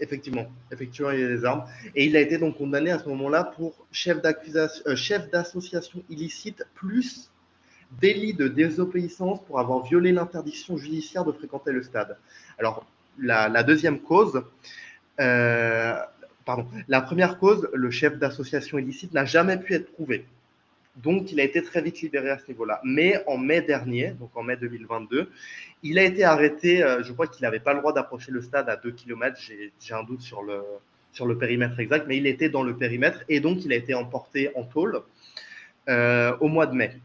Effectivement, 0.00 0.46
effectivement, 0.72 1.10
il 1.10 1.20
y 1.20 1.24
a 1.24 1.28
des 1.28 1.44
armes. 1.44 1.64
Et 1.94 2.06
il 2.06 2.16
a 2.16 2.20
été 2.20 2.38
donc 2.38 2.56
condamné 2.56 2.90
à 2.90 2.98
ce 2.98 3.08
moment-là 3.10 3.44
pour 3.44 3.74
chef 3.92 4.20
d'accusation, 4.22 4.82
euh, 4.86 5.18
d'association 5.30 6.02
illicite 6.08 6.64
plus 6.74 7.30
délit 8.00 8.34
de 8.34 8.48
désobéissance 8.48 9.40
pour 9.46 9.58
avoir 9.58 9.84
violé 9.84 10.12
l'interdiction 10.12 10.76
judiciaire 10.76 11.24
de 11.24 11.32
fréquenter 11.32 11.72
le 11.72 11.82
stade. 11.82 12.16
Alors, 12.58 12.86
la, 13.18 13.62
deuxième 13.62 14.00
cause, 14.00 14.42
euh, 15.20 15.94
la 16.88 17.00
première 17.02 17.38
cause, 17.38 17.68
le 17.74 17.90
chef 17.90 18.18
d'association 18.18 18.78
illicite 18.78 19.12
n'a 19.12 19.24
jamais 19.24 19.58
pu 19.58 19.74
être 19.74 19.92
prouvé. 19.92 20.24
Donc, 20.96 21.30
il 21.32 21.40
a 21.40 21.44
été 21.44 21.62
très 21.62 21.82
vite 21.82 22.00
libéré 22.00 22.30
à 22.30 22.38
ce 22.38 22.48
niveau-là. 22.48 22.80
Mais 22.84 23.22
en 23.26 23.38
mai 23.38 23.62
dernier, 23.62 24.10
donc 24.10 24.30
en 24.36 24.42
mai 24.42 24.56
2022, 24.56 25.30
il 25.82 25.98
a 25.98 26.02
été 26.02 26.24
arrêté. 26.24 26.82
Euh, 26.82 27.02
je 27.02 27.12
crois 27.12 27.26
qu'il 27.26 27.42
n'avait 27.42 27.60
pas 27.60 27.72
le 27.72 27.80
droit 27.80 27.92
d'approcher 27.92 28.32
le 28.32 28.42
stade 28.42 28.68
à 28.68 28.76
2 28.76 28.90
km. 28.90 29.38
J'ai 29.38 29.94
un 29.94 30.02
doute 30.02 30.20
sur 30.20 30.42
le, 30.42 30.62
sur 31.12 31.26
le 31.26 31.38
périmètre 31.38 31.78
exact, 31.78 32.06
mais 32.08 32.16
il 32.16 32.26
était 32.26 32.48
dans 32.48 32.62
le 32.62 32.76
périmètre 32.76 33.24
et 33.28 33.40
donc 33.40 33.64
il 33.64 33.72
a 33.72 33.76
été 33.76 33.94
emporté 33.94 34.50
en 34.56 34.64
tôle 34.64 35.02
euh, 35.88 36.36
au 36.40 36.48
mois 36.48 36.66
de 36.66 36.74
mai. 36.74 36.96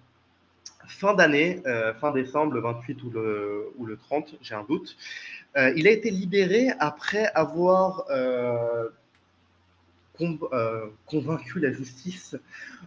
Fin 0.88 1.14
d'année, 1.14 1.62
euh, 1.66 1.94
fin 1.96 2.12
décembre, 2.12 2.54
le 2.54 2.62
28 2.62 3.04
ou 3.04 3.10
le, 3.12 3.72
ou 3.78 3.86
le 3.86 3.98
30, 3.98 4.36
j'ai 4.42 4.56
un 4.56 4.64
doute, 4.64 4.98
il 5.58 5.88
a 5.88 5.92
été 5.92 6.12
libéré 6.12 6.68
après 6.80 7.32
avoir 7.34 8.04
convaincu 11.06 11.60
la 11.60 11.72
justice 11.72 12.36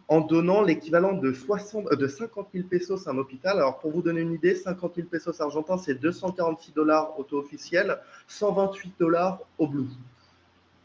en 0.09 0.21
donnant 0.21 0.63
l'équivalent 0.63 1.13
de, 1.13 1.33
60, 1.33 1.95
de 1.95 2.07
50 2.07 2.49
000 2.55 2.67
pesos 2.67 3.07
à 3.07 3.11
un 3.11 3.19
hôpital. 3.19 3.59
Alors, 3.59 3.79
pour 3.79 3.91
vous 3.91 4.03
donner 4.03 4.21
une 4.21 4.33
idée, 4.33 4.55
50 4.55 4.97
000 4.97 5.09
pesos 5.09 5.41
argentins, 5.41 5.79
c'est 5.79 5.95
246 5.95 6.73
dollars 6.73 7.19
auto 7.19 7.39
officiel, 7.39 7.99
128 8.27 8.95
dollars 8.99 9.41
au 9.59 9.67
blue. 9.67 9.89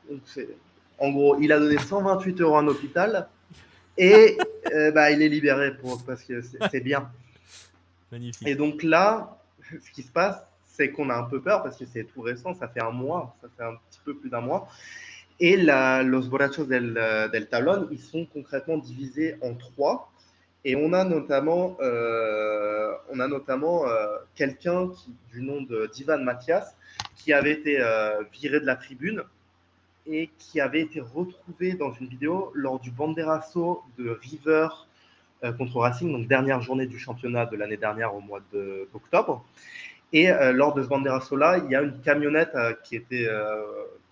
Donc, 0.09 0.21
en 0.99 1.11
gros, 1.11 1.39
il 1.39 1.51
a 1.51 1.59
donné 1.59 1.77
128 1.77 2.41
euros 2.41 2.55
à 2.55 2.59
un 2.59 2.67
hôpital 2.67 3.27
et 3.97 4.37
euh, 4.73 4.91
bah, 4.91 5.11
il 5.11 5.21
est 5.21 5.29
libéré 5.29 5.75
pour, 5.77 6.03
parce 6.03 6.23
que 6.23 6.41
c'est 6.41 6.81
bien. 6.81 7.11
Magnifique. 8.11 8.47
Et 8.47 8.55
donc 8.55 8.83
là, 8.83 9.37
ce 9.69 9.91
qui 9.91 10.03
se 10.03 10.11
passe, 10.11 10.43
c'est 10.65 10.91
qu'on 10.91 11.09
a 11.09 11.15
un 11.15 11.23
peu 11.23 11.41
peur 11.41 11.63
parce 11.63 11.77
que 11.77 11.85
c'est 11.85 12.03
tout 12.03 12.21
récent, 12.21 12.53
ça 12.53 12.67
fait 12.67 12.81
un 12.81 12.91
mois, 12.91 13.35
ça 13.41 13.47
fait 13.55 13.63
un 13.63 13.75
petit 13.89 13.99
peu 14.03 14.15
plus 14.15 14.29
d'un 14.29 14.41
mois. 14.41 14.67
Et 15.39 15.57
la, 15.57 16.03
los 16.03 16.29
borrachos 16.29 16.65
del, 16.65 16.93
del 17.31 17.47
talón, 17.47 17.87
ils 17.91 17.99
sont 17.99 18.25
concrètement 18.25 18.77
divisés 18.77 19.35
en 19.41 19.55
trois. 19.55 20.13
Et 20.65 20.75
on 20.75 20.93
a 20.93 21.03
notamment, 21.03 21.77
euh, 21.81 22.93
on 23.09 23.19
a 23.19 23.27
notamment 23.27 23.85
euh, 23.87 24.17
quelqu'un 24.35 24.91
du 25.31 25.41
nom 25.41 25.61
d'Ivan 25.93 26.19
Mathias 26.19 26.75
qui 27.17 27.33
avait 27.33 27.51
été 27.51 27.81
euh, 27.81 28.23
viré 28.31 28.61
de 28.61 28.65
la 28.65 28.75
tribune 28.75 29.23
et 30.07 30.29
qui 30.37 30.61
avait 30.61 30.81
été 30.81 31.01
retrouvé 31.01 31.73
dans 31.73 31.91
une 31.93 32.07
vidéo 32.07 32.51
lors 32.53 32.79
du 32.79 32.91
banderasso 32.91 33.83
de 33.97 34.17
River 34.21 34.67
contre 35.57 35.79
Racing, 35.79 36.09
donc 36.11 36.27
dernière 36.27 36.61
journée 36.61 36.87
du 36.87 36.97
championnat 36.97 37.45
de 37.45 37.57
l'année 37.57 37.75
dernière 37.75 38.15
au 38.15 38.21
mois 38.21 38.39
d'octobre. 38.53 39.45
Et 40.13 40.29
lors 40.53 40.73
de 40.73 40.83
ce 40.83 40.87
banderasso-là, 40.87 41.57
il 41.57 41.71
y 41.71 41.75
a 41.75 41.81
une 41.81 41.99
camionnette 42.01 42.55
qui 42.83 42.95
était 42.97 43.27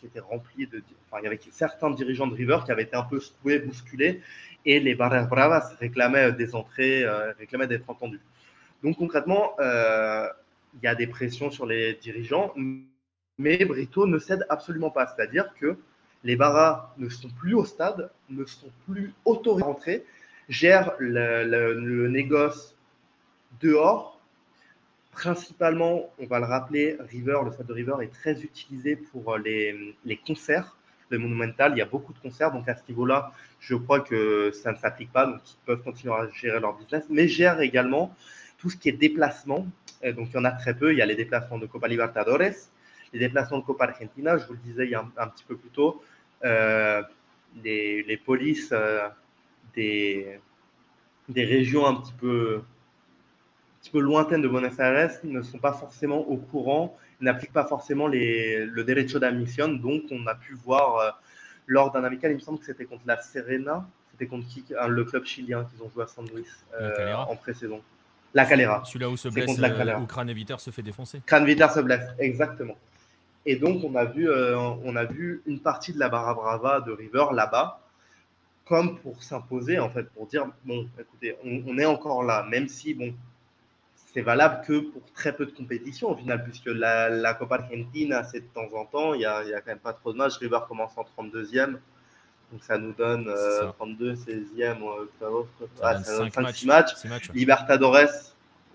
qui 0.01 0.07
était 0.07 0.19
rempli 0.19 0.67
de. 0.67 0.83
Enfin, 1.07 1.21
il 1.21 1.25
y 1.25 1.27
avait 1.27 1.39
certains 1.51 1.91
dirigeants 1.91 2.27
de 2.27 2.35
River 2.35 2.57
qui 2.65 2.71
avaient 2.71 2.83
été 2.83 2.95
un 2.95 3.03
peu 3.03 3.19
secoués, 3.19 3.59
bousculés, 3.59 4.21
et 4.65 4.79
les 4.79 4.95
Barras 4.95 5.23
Bravas 5.23 5.75
réclamaient 5.79 6.33
des 6.33 6.55
entrées, 6.55 7.03
euh, 7.03 7.31
réclamaient 7.37 7.67
d'être 7.67 7.89
entendus. 7.89 8.19
Donc 8.83 8.97
concrètement, 8.97 9.55
euh, 9.59 10.27
il 10.73 10.83
y 10.83 10.87
a 10.87 10.95
des 10.95 11.07
pressions 11.07 11.51
sur 11.51 11.65
les 11.65 11.93
dirigeants, 11.93 12.53
mais 13.37 13.63
Brito 13.63 14.07
ne 14.07 14.17
cède 14.17 14.45
absolument 14.49 14.89
pas. 14.89 15.07
C'est-à-dire 15.07 15.53
que 15.59 15.77
les 16.23 16.35
Barras 16.35 16.93
ne 16.97 17.07
sont 17.07 17.29
plus 17.29 17.53
au 17.53 17.63
stade, 17.63 18.09
ne 18.29 18.45
sont 18.45 18.71
plus 18.87 19.13
autorisés 19.23 19.63
à 19.63 19.67
rentrer, 19.67 20.05
gèrent 20.49 20.93
le, 20.97 21.43
le 21.45 22.09
négoce 22.09 22.75
dehors 23.61 24.10
Principalement, 25.11 26.09
on 26.19 26.25
va 26.25 26.39
le 26.39 26.45
rappeler, 26.45 26.97
River, 27.09 27.39
le 27.43 27.51
stade 27.51 27.67
de 27.67 27.73
River 27.73 27.95
est 28.01 28.13
très 28.13 28.41
utilisé 28.43 28.95
pour 28.95 29.33
euh, 29.33 29.39
les, 29.39 30.17
concerts 30.25 30.77
de 31.11 31.17
Monumental. 31.17 31.73
Il 31.75 31.79
y 31.79 31.81
a 31.81 31.85
beaucoup 31.85 32.13
de 32.13 32.19
concerts, 32.19 32.51
donc 32.51 32.67
à 32.69 32.75
ce 32.75 32.81
niveau-là, 32.87 33.31
je 33.59 33.75
crois 33.75 33.99
que 33.99 34.51
ça 34.51 34.71
ne 34.71 34.77
s'applique 34.77 35.11
pas, 35.11 35.25
donc 35.25 35.41
ils 35.45 35.65
peuvent 35.65 35.83
continuer 35.83 36.13
à 36.13 36.29
gérer 36.29 36.61
leur 36.61 36.77
business, 36.77 37.03
mais 37.09 37.27
gèrent 37.27 37.59
également 37.59 38.15
tout 38.57 38.69
ce 38.69 38.77
qui 38.77 38.87
est 38.87 38.93
déplacement. 38.93 39.67
donc 40.03 40.29
il 40.29 40.35
y 40.35 40.37
en 40.37 40.45
a 40.45 40.51
très 40.51 40.73
peu. 40.73 40.93
Il 40.93 40.97
y 40.97 41.01
a 41.01 41.05
les 41.05 41.15
déplacements 41.15 41.57
de 41.57 41.65
Copa 41.65 41.89
Libertadores, 41.89 42.55
les 43.13 43.19
déplacements 43.19 43.59
de 43.59 43.65
Copa 43.65 43.85
Argentina, 43.85 44.37
je 44.37 44.45
vous 44.47 44.53
le 44.53 44.59
disais 44.59 44.95
un, 44.95 45.27
petit 45.27 45.43
peu 45.43 45.57
plus 45.57 45.69
tôt, 45.71 46.01
euh, 46.45 47.03
les, 47.63 48.21
polices 48.25 48.69
euh, 48.71 49.09
des 49.75 50.39
régions 51.35 51.85
un 51.85 51.95
petit 51.95 52.13
peu 52.13 52.61
petit 53.81 53.89
peu 53.89 53.99
lointaines 53.99 54.41
de 54.41 54.47
Buenos 54.47 54.77
Aires 54.79 55.11
ne 55.23 55.41
sont 55.41 55.57
pas 55.57 55.73
forcément 55.73 56.19
au 56.19 56.37
courant, 56.37 56.97
n'appliquent 57.19 57.53
pas 57.53 57.65
forcément 57.65 58.07
les, 58.07 58.65
le 58.65 58.83
derecho 58.83 59.17
d'admission. 59.19 59.69
Donc, 59.69 60.03
on 60.11 60.25
a 60.27 60.35
pu 60.35 60.53
voir 60.53 60.97
euh, 60.97 61.09
lors 61.65 61.91
d'un 61.91 62.03
amical, 62.03 62.31
il 62.31 62.35
me 62.35 62.39
semble 62.39 62.59
que 62.59 62.65
c'était 62.65 62.85
contre 62.85 63.03
la 63.07 63.19
Serena, 63.21 63.87
c'était 64.11 64.27
contre 64.27 64.47
qui, 64.47 64.63
le 64.69 65.03
club 65.03 65.25
chilien 65.25 65.65
qu'ils 65.65 65.83
ont 65.83 65.89
joué 65.89 66.03
à 66.03 66.07
San 66.07 66.25
Luis 66.33 66.45
euh, 66.79 67.13
en 67.15 67.35
pré-saison. 67.35 67.81
La 68.33 68.45
Calera. 68.45 68.83
Celui-là 68.85 69.09
où 69.09 69.17
se 69.17 69.27
blesse, 69.27 69.57
la 69.57 69.69
euh, 69.69 69.99
où 69.99 70.05
Craneviter 70.05 70.55
se 70.59 70.69
fait 70.69 70.83
défoncer. 70.83 71.21
Craneviter 71.25 71.67
se 71.73 71.79
blesse, 71.79 72.07
exactement. 72.19 72.77
Et 73.45 73.55
donc, 73.55 73.83
on 73.83 73.95
a 73.95 74.05
vu, 74.05 74.29
on 74.31 74.95
a 74.95 75.05
vu 75.05 75.41
une 75.47 75.59
partie 75.59 75.91
de 75.91 75.99
la 75.99 76.09
Barra 76.09 76.35
Brava 76.35 76.79
de 76.81 76.91
River 76.91 77.25
là-bas, 77.33 77.81
comme 78.65 78.99
pour 78.99 79.23
s'imposer, 79.23 79.79
en 79.79 79.89
fait, 79.89 80.03
pour 80.11 80.27
dire, 80.27 80.45
bon, 80.63 80.87
écoutez, 80.99 81.35
on, 81.43 81.63
on, 81.67 81.77
est 81.79 81.85
encore 81.85 82.23
là, 82.23 82.45
même 82.47 82.67
si, 82.67 82.93
bon, 82.93 83.15
c'est 84.13 84.21
valable 84.21 84.65
que 84.65 84.79
pour 84.79 85.01
très 85.13 85.33
peu 85.33 85.45
de 85.45 85.51
compétitions 85.51 86.11
au 86.11 86.15
final, 86.15 86.43
puisque 86.43 86.65
la, 86.65 87.09
la 87.09 87.33
Copa 87.33 87.55
Argentina, 87.55 88.23
c'est 88.23 88.41
de 88.41 88.47
temps 88.53 88.75
en 88.75 88.85
temps, 88.85 89.13
il 89.13 89.19
n'y 89.19 89.25
a, 89.25 89.37
a, 89.37 89.61
quand 89.61 89.67
même 89.67 89.79
pas 89.79 89.93
trop 89.93 90.11
de 90.11 90.17
matchs. 90.17 90.37
River 90.37 90.59
commence 90.67 90.91
en 90.97 91.03
32e, 91.03 91.77
donc 92.51 92.63
ça 92.63 92.77
nous 92.77 92.91
donne 92.93 93.27
euh, 93.29 93.71
32, 93.71 94.15
16e, 94.15 94.81
euh, 95.21 95.43
ah, 95.81 96.03
ça 96.03 96.17
donne 96.17 96.31
5, 96.31 96.55
6 96.55 96.67
matchs. 96.67 97.31
Libertadores. 97.33 98.09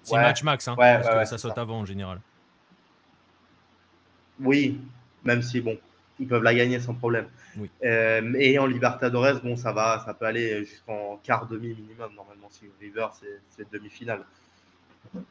6 0.05 0.15
matchs 0.15 0.43
max, 0.43 0.69
hein, 0.69 0.77
ouais, 0.79 1.01
parce 1.03 1.31
que 1.31 1.37
ça 1.37 1.39
saute 1.39 1.59
avant 1.59 1.81
en 1.81 1.85
général. 1.85 2.21
Oui, 4.41 4.81
même 5.25 5.43
si 5.43 5.61
bon, 5.61 5.79
ils 6.19 6.29
peuvent 6.29 6.43
la 6.43 6.55
gagner 6.55 6.81
sans 6.81 6.95
problème. 6.95 7.27
Oui. 7.59 7.71
Euh, 7.85 8.35
et 8.39 8.59
en 8.59 8.67
Libertadores, 8.67 9.41
bon, 9.43 9.57
ça 9.57 9.73
va, 9.73 10.03
ça 10.07 10.15
peut 10.15 10.27
aller 10.27 10.65
jusqu'en 10.65 11.19
quart 11.23 11.47
demi 11.47 11.69
minimum 11.69 12.15
normalement. 12.15 12.49
Si 12.51 12.65
River, 12.81 13.09
c'est 13.51 13.71
demi-finale 13.71 14.25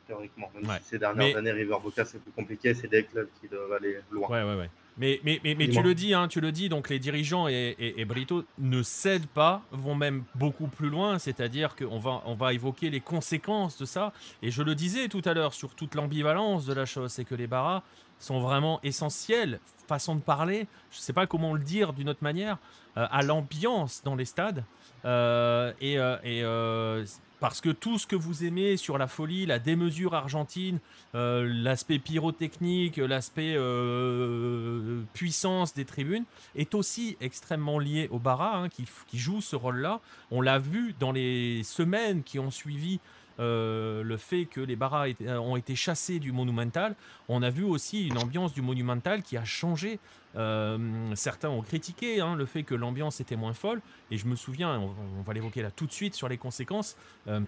théoriquement. 0.08 0.50
ces 0.84 1.00
dernières 1.00 1.38
années, 1.38 1.52
River 1.52 1.78
Boca, 1.82 2.06
c'est 2.06 2.22
plus 2.22 2.32
compliqué, 2.32 2.74
c'est 2.74 2.88
des 2.88 3.04
clubs 3.04 3.30
qui 3.42 3.48
doivent 3.48 3.74
aller 3.74 4.00
loin. 4.12 4.30
Ouais, 4.30 4.44
ouais, 4.44 4.56
ouais. 4.60 4.70
Mais, 4.98 5.20
mais, 5.26 5.42
mais, 5.44 5.56
mais 5.56 5.68
tu 5.68 5.82
le 5.82 5.94
dis, 5.94 6.14
hein, 6.14 6.30
tu 6.30 6.40
le 6.40 6.54
dis, 6.54 6.70
donc 6.70 6.90
les 6.90 7.00
dirigeants 7.00 7.50
et, 7.50 7.76
et, 7.78 8.06
Brito 8.06 8.46
ne 8.58 8.82
cèdent 8.82 9.28
pas, 9.28 9.62
vont 9.72 9.94
même 9.94 10.24
beaucoup 10.36 10.68
plus 10.68 10.90
loin, 10.90 11.20
c'est-à-dire 11.20 11.76
qu'on 11.76 12.00
va, 12.00 12.22
on 12.26 12.36
va 12.36 12.54
évoquer 12.54 12.90
les 12.90 13.02
conséquences 13.02 13.78
de 13.78 13.84
ça. 13.84 14.14
Et 14.42 14.52
je 14.52 14.64
le 14.64 14.74
disais 14.74 15.10
tout 15.10 15.22
à 15.26 15.34
l'heure 15.34 15.54
sur 15.54 15.76
toute 15.76 15.96
l'ambivalence 15.96 16.66
de 16.66 16.74
la 16.74 16.86
chose, 16.86 17.12
c'est 17.12 17.26
que 17.26 17.36
les 17.36 17.48
barras 17.48 17.84
sont 18.20 18.40
vraiment 18.40 18.80
essentiels, 18.84 19.60
façon 19.86 20.16
de 20.16 20.22
parler, 20.22 20.68
je 20.92 20.98
ne 20.98 21.02
sais 21.02 21.14
pas 21.14 21.28
comment 21.28 21.54
le 21.54 21.60
dire 21.60 21.92
d'une 21.92 22.08
autre 22.08 22.24
manière, 22.24 22.58
euh, 22.98 23.06
à 23.12 23.22
l'ambiance 23.22 24.02
dans 24.04 24.16
les 24.16 24.24
stades. 24.24 24.64
Euh, 25.04 25.74
et, 25.82 26.00
euh, 26.00 26.18
et 26.24 27.06
parce 27.40 27.62
que 27.62 27.70
tout 27.70 27.98
ce 27.98 28.08
que 28.08 28.16
vous 28.16 28.44
aimez 28.44 28.78
sur 28.78 28.98
la 28.98 29.08
folie, 29.08 29.46
la 29.46 29.60
démesure 29.60 30.14
argentine, 30.14 30.80
euh, 31.16 31.50
l'aspect 31.52 32.00
pyrotechnique, 32.00 32.98
l'aspect 32.98 33.56
euh, 33.56 35.02
puissance 35.14 35.74
des 35.74 35.86
tribunes, 35.86 36.26
est 36.56 36.74
aussi 36.76 37.18
extrêmement 37.22 37.80
lié 37.80 38.08
au 38.12 38.20
Barra, 38.20 38.58
hein, 38.58 38.70
qui, 38.70 38.86
joue 39.18 39.42
ce 39.42 39.56
rôle-là. 39.56 40.02
On 40.32 40.42
l'a 40.42 40.60
vu 40.60 40.96
dans 41.00 41.12
les 41.12 41.64
semaines 41.64 42.24
qui 42.24 42.40
ont 42.40 42.52
suivi 42.52 43.00
euh, 43.40 44.04
le 44.04 44.18
fait 44.18 44.46
que 44.46 44.62
les 44.62 44.76
Barras 44.76 45.08
ont 45.28 45.56
été 45.56 45.76
chassés 45.76 46.20
du 46.20 46.32
Monumental. 46.32 46.96
On 47.28 47.44
a 47.44 47.50
vu 47.50 47.64
aussi 47.64 48.08
une 48.08 48.18
ambiance 48.18 48.54
du 48.54 48.62
Monumental 48.62 49.24
qui 49.24 49.38
a 49.38 49.46
changé 49.46 50.00
euh, 50.38 50.78
certains 51.16 51.50
ont 51.50 51.62
critiqué 51.62 52.20
hein, 52.20 52.36
le 52.36 52.46
fait 52.46 52.64
que 52.64 52.76
l'ambiance 52.76 53.22
était 53.22 53.36
moins 53.36 53.54
folle, 53.54 53.82
et 54.12 54.18
je 54.18 54.28
me 54.28 54.36
souviens, 54.36 54.80
on, 54.80 55.22
va 55.22 55.34
l'évoquer 55.34 55.62
là 55.62 55.72
tout 55.72 55.86
de 55.86 55.92
suite 55.92 56.14
sur 56.14 56.28
les 56.28 56.38
conséquences, 56.38 56.98
euh, 57.28 57.40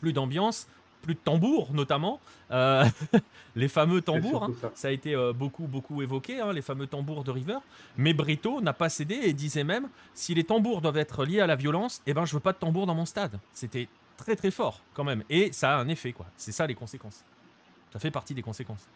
plus 0.00 0.12
d'ambiance, 0.12 0.68
plus 1.02 1.14
de 1.14 1.18
tambours 1.18 1.72
notamment, 1.72 2.20
euh, 2.52 2.84
les 3.56 3.68
fameux 3.68 4.00
tambours, 4.00 4.44
hein, 4.44 4.70
ça. 4.74 4.88
a 4.88 4.90
été 4.92 5.16
beaucoup 5.34 5.66
beaucoup 5.66 6.02
évoqué, 6.02 6.40
hein, 6.40 6.52
les 6.52 6.62
fameux 6.62 6.86
tambours 6.86 7.24
de 7.24 7.32
River, 7.32 7.58
mais 7.96 8.12
Brito 8.12 8.60
n'a 8.60 8.74
pas 8.74 8.88
cédé 8.88 9.14
et 9.24 9.32
disait 9.32 9.64
même, 9.64 9.88
si 10.14 10.34
les 10.34 10.44
tambours 10.44 10.82
doivent 10.82 10.98
être 10.98 11.24
liés 11.24 11.40
à 11.40 11.48
la 11.48 11.56
violence, 11.56 12.00
eh 12.06 12.14
ben 12.14 12.26
je 12.26 12.34
veux 12.34 12.40
pas 12.40 12.52
de 12.52 12.58
tambours 12.58 12.86
dans 12.86 12.94
mon 12.94 13.06
stade. 13.06 13.40
C'était 13.52 13.88
très 14.20 14.36
très 14.36 14.50
fort 14.50 14.82
quand 14.94 15.04
même, 15.04 15.24
et 15.28 15.52
ça 15.52 15.74
a 15.74 15.76
un 15.76 15.88
effet 15.88 16.12
quoi, 16.12 16.26
c'est 16.36 16.52
ça 16.52 16.66
les 16.66 16.74
conséquences. 16.74 17.24
Ça 17.92 17.98
fait 17.98 18.10
partie 18.10 18.34
des 18.34 18.42
conséquences. 18.42 18.88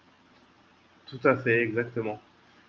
Tout 1.07 1.21
à 1.25 1.37
fait, 1.37 1.63
exactement. 1.63 2.21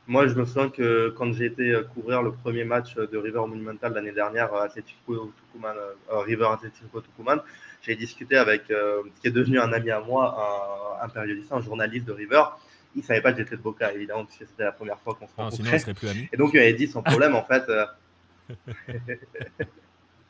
Moi, 0.08 0.28
je 0.28 0.36
me 0.36 0.46
souviens 0.46 0.70
que 0.70 1.10
quand 1.18 1.34
j'ai 1.34 1.46
été 1.46 1.72
euh, 1.72 1.84
couvrir 1.84 2.22
le 2.22 2.32
premier 2.32 2.64
match 2.64 2.96
de 2.96 3.18
River 3.18 3.42
Monumental 3.48 3.94
l'année 3.94 4.12
dernière, 4.12 4.54
euh, 4.54 4.66
Atletico 4.66 5.34
Tucumán, 5.38 5.76
euh, 5.78 6.20
River 6.20 6.48
Atletico 6.54 7.02
Tucumán, 7.02 7.42
j'ai 7.82 7.96
discuté 7.96 8.38
avec 8.38 8.66
qui 8.66 9.28
est 9.28 9.32
devenu 9.32 9.60
un 9.60 9.72
ami 9.72 9.92
à 9.92 10.00
moi, 10.00 11.00
un, 11.04 11.08
périodiste, 11.10 11.52
un 11.52 11.62
journaliste 11.62 12.06
de 12.06 12.14
River. 12.14 12.44
Il 12.96 13.04
savait 13.04 13.22
pas 13.22 13.32
que 13.32 13.38
j'étais 13.40 13.58
de 13.58 13.62
Boca, 13.62 13.94
évidemment, 13.94 14.26
parce 14.26 14.38
que 14.40 14.46
c'était 14.46 14.64
la 14.64 14.72
première 14.72 15.00
fois 15.00 15.14
qu'on 15.14 15.28
se 15.28 15.36
rencontrait. 15.36 15.58
Sinon, 15.58 15.72
on 15.72 15.80
serait 15.80 15.94
plus 15.94 16.08
amis. 16.08 16.28
Et 16.34 16.38
donc, 16.38 16.52
il 16.54 16.58
m'avait 16.58 16.74
dit 16.74 16.88
sans 16.88 17.04
problème, 17.04 17.36
en 17.36 17.44
fait. 17.44 17.64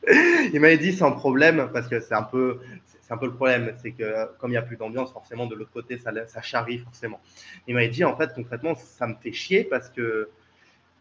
il 0.53 0.59
m'avait 0.59 0.77
dit 0.77 0.93
sans 0.93 1.11
problème, 1.11 1.69
parce 1.73 1.87
que 1.87 1.99
c'est 1.99 2.13
un 2.13 2.23
peu, 2.23 2.59
c'est 3.01 3.21
le 3.21 3.33
problème, 3.33 3.73
c'est 3.81 3.91
que 3.91 4.27
comme 4.39 4.51
il 4.51 4.53
n'y 4.53 4.57
a 4.57 4.61
plus 4.61 4.77
d'ambiance, 4.77 5.11
forcément, 5.11 5.45
de 5.45 5.55
l'autre 5.55 5.71
côté, 5.71 5.97
ça, 5.97 6.11
ça 6.27 6.41
charrie 6.41 6.79
forcément. 6.79 7.19
Il 7.67 7.75
m'avait 7.75 7.89
dit, 7.89 8.03
en 8.03 8.15
fait, 8.15 8.33
concrètement, 8.33 8.75
ça 8.75 9.07
me 9.07 9.15
fait 9.15 9.31
chier 9.31 9.63
parce 9.63 9.89
que 9.89 10.29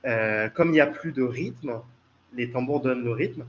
euh, 0.06 0.48
comme 0.50 0.68
il 0.68 0.72
n'y 0.72 0.80
a 0.80 0.86
plus 0.86 1.12
de 1.12 1.22
rythme, 1.22 1.80
les 2.34 2.50
tambours 2.50 2.80
donnent 2.80 3.04
le 3.04 3.12
rythme, 3.12 3.44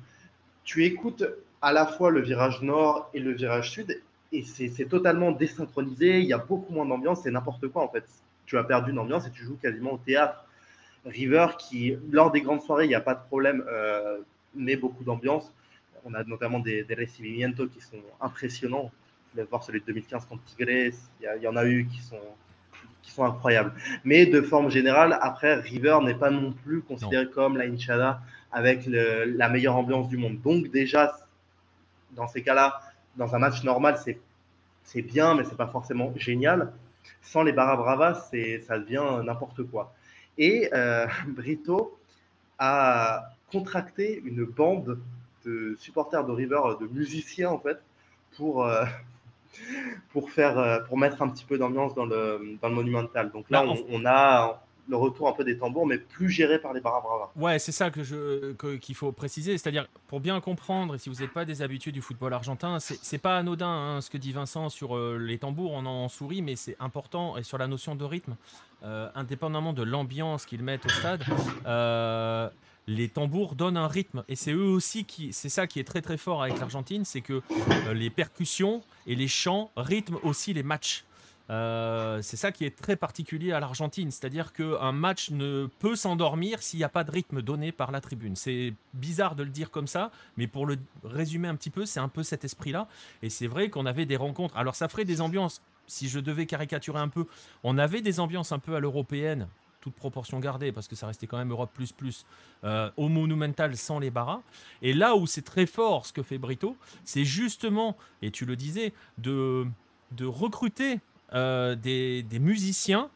tu 0.64 0.86
écoutes 0.86 1.26
à 1.62 1.74
la 1.74 1.86
fois 1.86 2.12
le 2.12 2.22
virage 2.22 2.62
nord 2.62 3.10
et 3.14 3.20
le 3.20 3.32
virage 3.34 3.72
sud, 3.72 4.02
et 4.32 4.44
c'est 4.44 4.86
totalement 4.86 5.32
désynchronisé, 5.32 6.20
il 6.20 6.26
y 6.26 6.34
a 6.34 6.38
beaucoup 6.38 6.74
moins 6.74 6.86
d'ambiance, 6.86 7.22
c'est 7.24 7.32
n'importe 7.32 7.68
quoi 7.68 7.84
en 7.84 7.90
fait. 7.90 8.04
Tu 8.46 8.58
as 8.58 8.64
perdu 8.64 8.92
une 8.92 9.00
ambiance 9.00 9.28
et 9.28 9.32
tu 9.32 9.44
joues 9.44 9.58
quasiment 9.62 9.94
au 9.94 9.98
théâtre. 9.98 10.46
River, 11.06 11.48
qui, 11.60 11.98
lors 12.12 12.32
des 12.32 12.42
grandes 12.42 12.62
soirées, 12.62 12.86
il 12.86 12.90
n'y 12.90 12.96
a 12.96 13.02
pas 13.02 13.16
de 13.16 13.24
problème, 13.28 13.64
euh, 13.68 14.20
met 14.56 14.76
beaucoup 14.76 15.04
d'ambiance 15.04 15.52
on 16.06 16.14
a 16.14 16.24
notamment 16.24 16.60
des, 16.60 16.84
des 16.84 16.96
recibimientos 16.96 17.68
qui 17.68 17.82
sont 17.82 18.02
impressionnants. 18.22 18.92
Vous 19.36 19.44
voir 19.50 19.64
celui 19.64 19.82
de 19.82 19.86
2015 19.86 20.26
contre 20.28 20.44
Tigres, 20.44 20.96
il 21.20 21.42
y, 21.42 21.48
en 21.48 21.58
a 21.58 21.66
eu 21.66 21.86
qui 21.88 22.02
sont, 22.02 22.22
qui 23.02 23.12
sont 23.12 23.26
incroyables. 23.26 23.74
Mais 24.06 24.26
de 24.26 24.42
forme 24.42 24.70
générale, 24.70 25.18
après, 25.22 25.56
River 25.56 25.98
n'est 26.04 26.14
pas 26.14 26.30
non 26.30 26.54
plus 26.54 26.82
considéré 26.82 27.30
comme 27.30 27.58
la 27.58 27.66
Inchada 27.66 28.22
avec 28.54 28.86
la 28.86 29.50
meilleure 29.50 29.76
ambiance 29.76 30.08
du 30.08 30.18
monde. 30.18 30.40
Donc 30.42 30.72
déjà, 30.72 31.18
dans 32.12 32.28
ces 32.30 32.44
cas-là, 32.44 32.80
dans 33.18 33.36
un 33.36 33.40
match 33.40 33.64
normal, 33.64 34.00
c'est 34.84 35.02
bien, 35.02 35.36
mais 35.36 35.44
c'est 35.44 35.58
pas 35.58 35.68
forcément 35.68 36.14
génial. 36.16 36.72
Sans 37.22 37.44
les 37.44 37.52
Barra 37.52 37.76
Bravas, 37.76 38.30
ça 38.66 38.80
devient 38.80 39.22
n'importe 39.26 39.64
quoi. 39.64 39.94
Et 40.38 40.70
euh, 40.74 41.08
Brito 41.28 42.00
a 42.58 43.35
contracté 43.52 44.22
une 44.26 44.44
bande 44.46 45.00
de 45.46 45.76
supporters 45.80 46.26
de 46.26 46.32
River, 46.32 46.62
de 46.80 46.88
musiciens 46.88 47.50
en 47.50 47.60
fait, 47.60 47.80
pour, 48.36 48.66
euh, 48.66 48.86
pour, 50.12 50.30
faire, 50.32 50.58
euh, 50.58 50.80
pour 50.80 50.98
mettre 50.98 51.22
un 51.22 51.30
petit 51.30 51.46
peu 51.46 51.58
d'ambiance 51.58 51.94
dans 51.94 52.06
le, 52.06 52.58
dans 52.62 52.70
le 52.70 52.76
Monumental. 52.76 53.32
Donc 53.32 53.50
là, 53.50 53.66
on, 53.90 54.06
a 54.06 54.62
le 54.88 54.98
retour 54.98 55.28
un 55.28 55.34
peu 55.34 55.44
des 55.44 55.58
tambours, 55.58 55.88
mais 55.88 55.98
plus 55.98 56.30
géré 56.30 56.60
par 56.60 56.74
les 56.74 56.80
Barra 56.80 57.02
Brava. 57.02 57.32
Ouais, 57.36 57.58
c'est 57.58 57.72
ça 57.72 57.90
que 57.90 58.04
je 58.04 58.54
qu'il 58.78 58.94
faut 58.94 59.12
préciser. 59.12 59.58
C'est-à-dire, 59.58 59.88
pour 60.08 60.20
bien 60.20 60.40
comprendre, 60.42 60.96
et 60.96 61.00
si 61.00 61.10
vous 61.10 61.22
n'êtes 61.22 61.34
pas 61.34 61.46
des 61.46 61.64
habitués 61.64 61.92
du 61.92 62.02
football 62.02 62.34
argentin, 62.34 62.78
c'est 62.80 63.18
pas 63.18 63.38
anodin 63.38 63.68
hein, 63.68 64.02
ce 64.02 64.12
que 64.12 64.18
dit 64.18 64.32
Vincent 64.32 64.70
sur 64.70 64.96
euh, 64.96 65.18
les 65.18 65.40
tambours, 65.40 65.72
on 65.72 65.86
en 65.88 66.08
sourit, 66.08 66.44
mais 66.44 66.56
c'est 66.56 66.76
important, 66.80 67.36
et 67.38 67.44
sur 67.44 67.58
la 67.58 67.68
notion 67.68 67.96
de 67.96 68.04
rythme, 68.04 68.36
indépendamment 69.16 69.74
de 69.74 69.82
l'ambiance 69.82 70.46
qu'ils 70.46 70.62
mettent 70.62 70.86
au 70.86 70.90
stade 70.90 71.24
les 72.88 73.10
tambours 73.10 73.56
donnent 73.56 73.78
un 73.78 73.88
rythme. 73.88 74.24
Et 74.28 74.36
c'est 74.36 74.52
eux 74.52 74.70
aussi 74.70 75.06
qui 75.06 75.34
c'est 75.34 75.50
ça 75.50 75.68
qui 75.68 75.80
est 75.80 75.84
très 75.84 76.02
très 76.02 76.18
fort 76.18 76.44
avec 76.44 76.60
l'Argentine 76.60 77.06
c'est 77.06 77.22
que 77.22 77.42
euh, 77.88 77.94
les 77.94 78.10
percussions 78.10 78.82
et 79.08 79.16
les 79.16 79.28
chants 79.28 79.72
rythment 79.76 80.20
aussi 80.24 80.54
les 80.54 80.64
matchs. 80.64 81.04
Euh, 81.52 82.24
c'est 82.24 82.38
ça 82.38 82.52
qui 82.52 82.66
est 82.66 82.76
très 82.76 82.96
particulier 82.96 83.52
à 83.52 83.60
l'Argentine. 83.60 84.10
C'est-à-dire 84.10 84.52
qu'un 84.52 84.92
match 84.92 85.30
ne 85.30 85.68
peut 85.80 85.96
s'endormir 85.96 86.64
s'il 86.64 86.80
n'y 86.80 86.84
a 86.84 86.90
pas 86.90 87.04
de 87.04 87.12
rythme 87.12 87.44
donné 87.44 87.72
par 87.72 87.92
la 87.92 88.02
tribune. 88.02 88.36
C'est 88.36 88.74
bizarre 88.94 89.36
de 89.36 89.44
le 89.44 89.50
dire 89.50 89.72
comme 89.72 89.88
ça 89.88 90.12
mais 90.38 90.48
pour 90.48 90.66
le 90.66 90.78
résumer 91.04 91.48
un 91.48 91.56
petit 91.56 91.70
peu 91.70 91.86
c'est 91.86 92.00
un 92.00 92.10
peu 92.10 92.24
cet 92.24 92.44
esprit 92.44 92.72
là 92.72 92.88
et 93.22 93.30
c'est 93.30 93.48
vrai 93.48 93.70
qu'on 93.70 93.86
avait 93.86 94.06
des 94.06 94.18
rencontres. 94.18 94.58
Alors 94.58 94.76
ça 94.76 94.88
ferait 94.88 95.06
des 95.06 95.22
ambiances. 95.22 95.62
Si 95.88 96.10
je 96.10 96.20
devais 96.20 96.48
caricaturer 96.48 97.00
un 97.00 97.10
peu 97.10 97.26
on 97.64 97.78
avait 97.78 98.02
des 98.02 98.20
ambiances 98.20 98.52
un 98.52 98.60
peu 98.60 98.76
à 98.76 98.80
l'européenne 98.80 99.48
toute 99.86 99.94
proportion 99.94 100.40
gardée, 100.40 100.72
parce 100.72 100.88
que 100.88 100.96
ça 100.96 101.06
restait 101.06 101.28
quand 101.28 101.38
même 101.38 101.52
Europe 101.52 101.70
plus 101.72 101.92
plus, 101.92 102.26
euh, 102.64 102.90
au 102.98 103.08
Monumental 103.08 103.78
sans 103.78 104.00
les 104.00 104.10
barras. 104.10 104.42
Et 104.82 104.94
là 104.94 105.16
où 105.16 105.28
c'est 105.28 105.44
très 105.44 105.68
fort 105.68 106.08
ce 106.08 106.12
que 106.12 106.24
fait 106.24 106.40
Brito, 106.40 106.76
c'est 107.04 107.24
justement, 107.24 107.96
et 108.24 108.32
tu 108.32 108.46
le 108.46 108.56
disais, 108.56 108.94
de, 109.20 109.68
de 110.12 110.26
recruter 110.26 111.02
euh, 111.34 111.76
des, 111.76 112.24
des 112.24 112.40
musiciens 112.40 113.12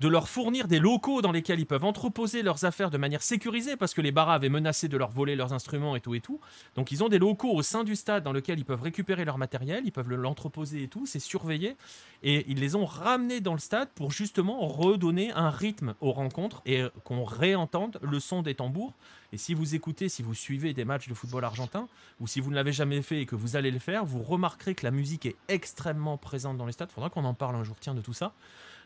de 0.00 0.08
leur 0.08 0.28
fournir 0.28 0.68
des 0.68 0.78
locaux 0.78 1.22
dans 1.22 1.32
lesquels 1.32 1.58
ils 1.58 1.66
peuvent 1.66 1.84
entreposer 1.84 2.42
leurs 2.42 2.64
affaires 2.64 2.90
de 2.90 2.98
manière 2.98 3.22
sécurisée 3.22 3.76
parce 3.76 3.94
que 3.94 4.00
les 4.00 4.12
barras 4.12 4.34
avaient 4.34 4.48
menacé 4.48 4.88
de 4.88 4.96
leur 4.96 5.10
voler 5.10 5.34
leurs 5.34 5.52
instruments 5.52 5.96
et 5.96 6.00
tout 6.00 6.14
et 6.14 6.20
tout. 6.20 6.40
Donc 6.76 6.92
ils 6.92 7.02
ont 7.02 7.08
des 7.08 7.18
locaux 7.18 7.52
au 7.52 7.62
sein 7.62 7.82
du 7.82 7.96
stade 7.96 8.22
dans 8.22 8.32
lesquels 8.32 8.58
ils 8.58 8.64
peuvent 8.64 8.82
récupérer 8.82 9.24
leur 9.24 9.38
matériel, 9.38 9.82
ils 9.84 9.92
peuvent 9.92 10.10
l'entreposer 10.10 10.84
et 10.84 10.88
tout, 10.88 11.06
c'est 11.06 11.18
surveillé 11.18 11.76
et 12.22 12.44
ils 12.48 12.60
les 12.60 12.76
ont 12.76 12.84
ramenés 12.84 13.40
dans 13.40 13.54
le 13.54 13.58
stade 13.58 13.88
pour 13.94 14.12
justement 14.12 14.66
redonner 14.66 15.32
un 15.32 15.50
rythme 15.50 15.94
aux 16.00 16.12
rencontres 16.12 16.62
et 16.64 16.84
qu'on 17.04 17.24
réentende 17.24 17.98
le 18.02 18.20
son 18.20 18.42
des 18.42 18.54
tambours. 18.54 18.94
Et 19.32 19.36
si 19.36 19.52
vous 19.52 19.74
écoutez, 19.74 20.08
si 20.08 20.22
vous 20.22 20.34
suivez 20.34 20.72
des 20.72 20.84
matchs 20.84 21.08
de 21.08 21.14
football 21.14 21.44
argentin 21.44 21.88
ou 22.20 22.26
si 22.26 22.40
vous 22.40 22.50
ne 22.50 22.54
l'avez 22.54 22.72
jamais 22.72 23.02
fait 23.02 23.20
et 23.20 23.26
que 23.26 23.36
vous 23.36 23.56
allez 23.56 23.70
le 23.70 23.78
faire, 23.78 24.04
vous 24.04 24.22
remarquerez 24.22 24.74
que 24.74 24.84
la 24.84 24.90
musique 24.90 25.26
est 25.26 25.36
extrêmement 25.48 26.16
présente 26.16 26.56
dans 26.56 26.66
les 26.66 26.72
stades. 26.72 26.90
Faudra 26.90 27.10
qu'on 27.10 27.24
en 27.24 27.34
parle 27.34 27.56
un 27.56 27.64
jour, 27.64 27.76
tiens, 27.80 27.94
de 27.94 28.00
tout 28.00 28.14
ça. 28.14 28.32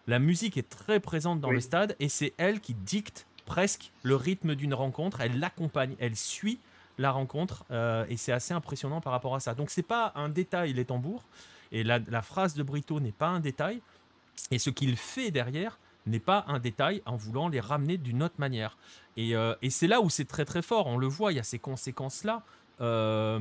La 0.06 0.18
musique 0.18 0.56
est 0.56 0.68
très 0.68 1.00
présente 1.00 1.40
dans 1.40 1.50
le 1.50 1.60
stade 1.60 1.94
et 2.00 2.08
c'est 2.08 2.32
elle 2.36 2.60
qui 2.60 2.74
dicte 2.74 3.26
presque 3.46 3.92
le 4.02 4.16
rythme 4.16 4.54
d'une 4.54 4.74
rencontre. 4.74 5.20
Elle 5.20 5.38
l'accompagne, 5.38 5.94
elle 6.00 6.16
suit 6.16 6.58
la 6.98 7.10
rencontre 7.10 7.64
euh, 7.70 8.04
et 8.08 8.16
c'est 8.16 8.32
assez 8.32 8.52
impressionnant 8.52 9.00
par 9.00 9.12
rapport 9.12 9.34
à 9.34 9.40
ça. 9.40 9.54
Donc 9.54 9.70
c'est 9.70 9.82
pas 9.82 10.12
un 10.16 10.28
détail 10.28 10.72
les 10.72 10.84
tambours 10.84 11.24
et 11.70 11.84
la, 11.84 12.22
phrase 12.22 12.54
de 12.54 12.62
Brito 12.62 13.00
n'est 13.00 13.12
pas 13.12 13.28
un 13.28 13.40
détail 13.40 13.80
et 14.50 14.58
ce 14.58 14.70
qu'il 14.70 14.96
fait 14.96 15.30
derrière 15.30 15.78
n'est 16.06 16.20
pas 16.20 16.44
un 16.48 16.58
détail 16.58 17.00
en 17.06 17.16
voulant 17.16 17.48
les 17.48 17.60
ramener 17.60 17.96
d'une 17.96 18.24
autre 18.24 18.34
manière. 18.38 18.76
Et, 19.16 19.36
euh, 19.36 19.54
et 19.62 19.70
c'est 19.70 19.86
là 19.86 20.00
où 20.00 20.10
c'est 20.10 20.24
très 20.24 20.44
très 20.44 20.62
fort. 20.62 20.88
On 20.88 20.98
le 20.98 21.06
voit, 21.06 21.32
il 21.32 21.36
y 21.36 21.40
a 21.40 21.44
ces 21.44 21.60
conséquences 21.60 22.24
là. 22.24 22.42
Euh, 22.80 23.38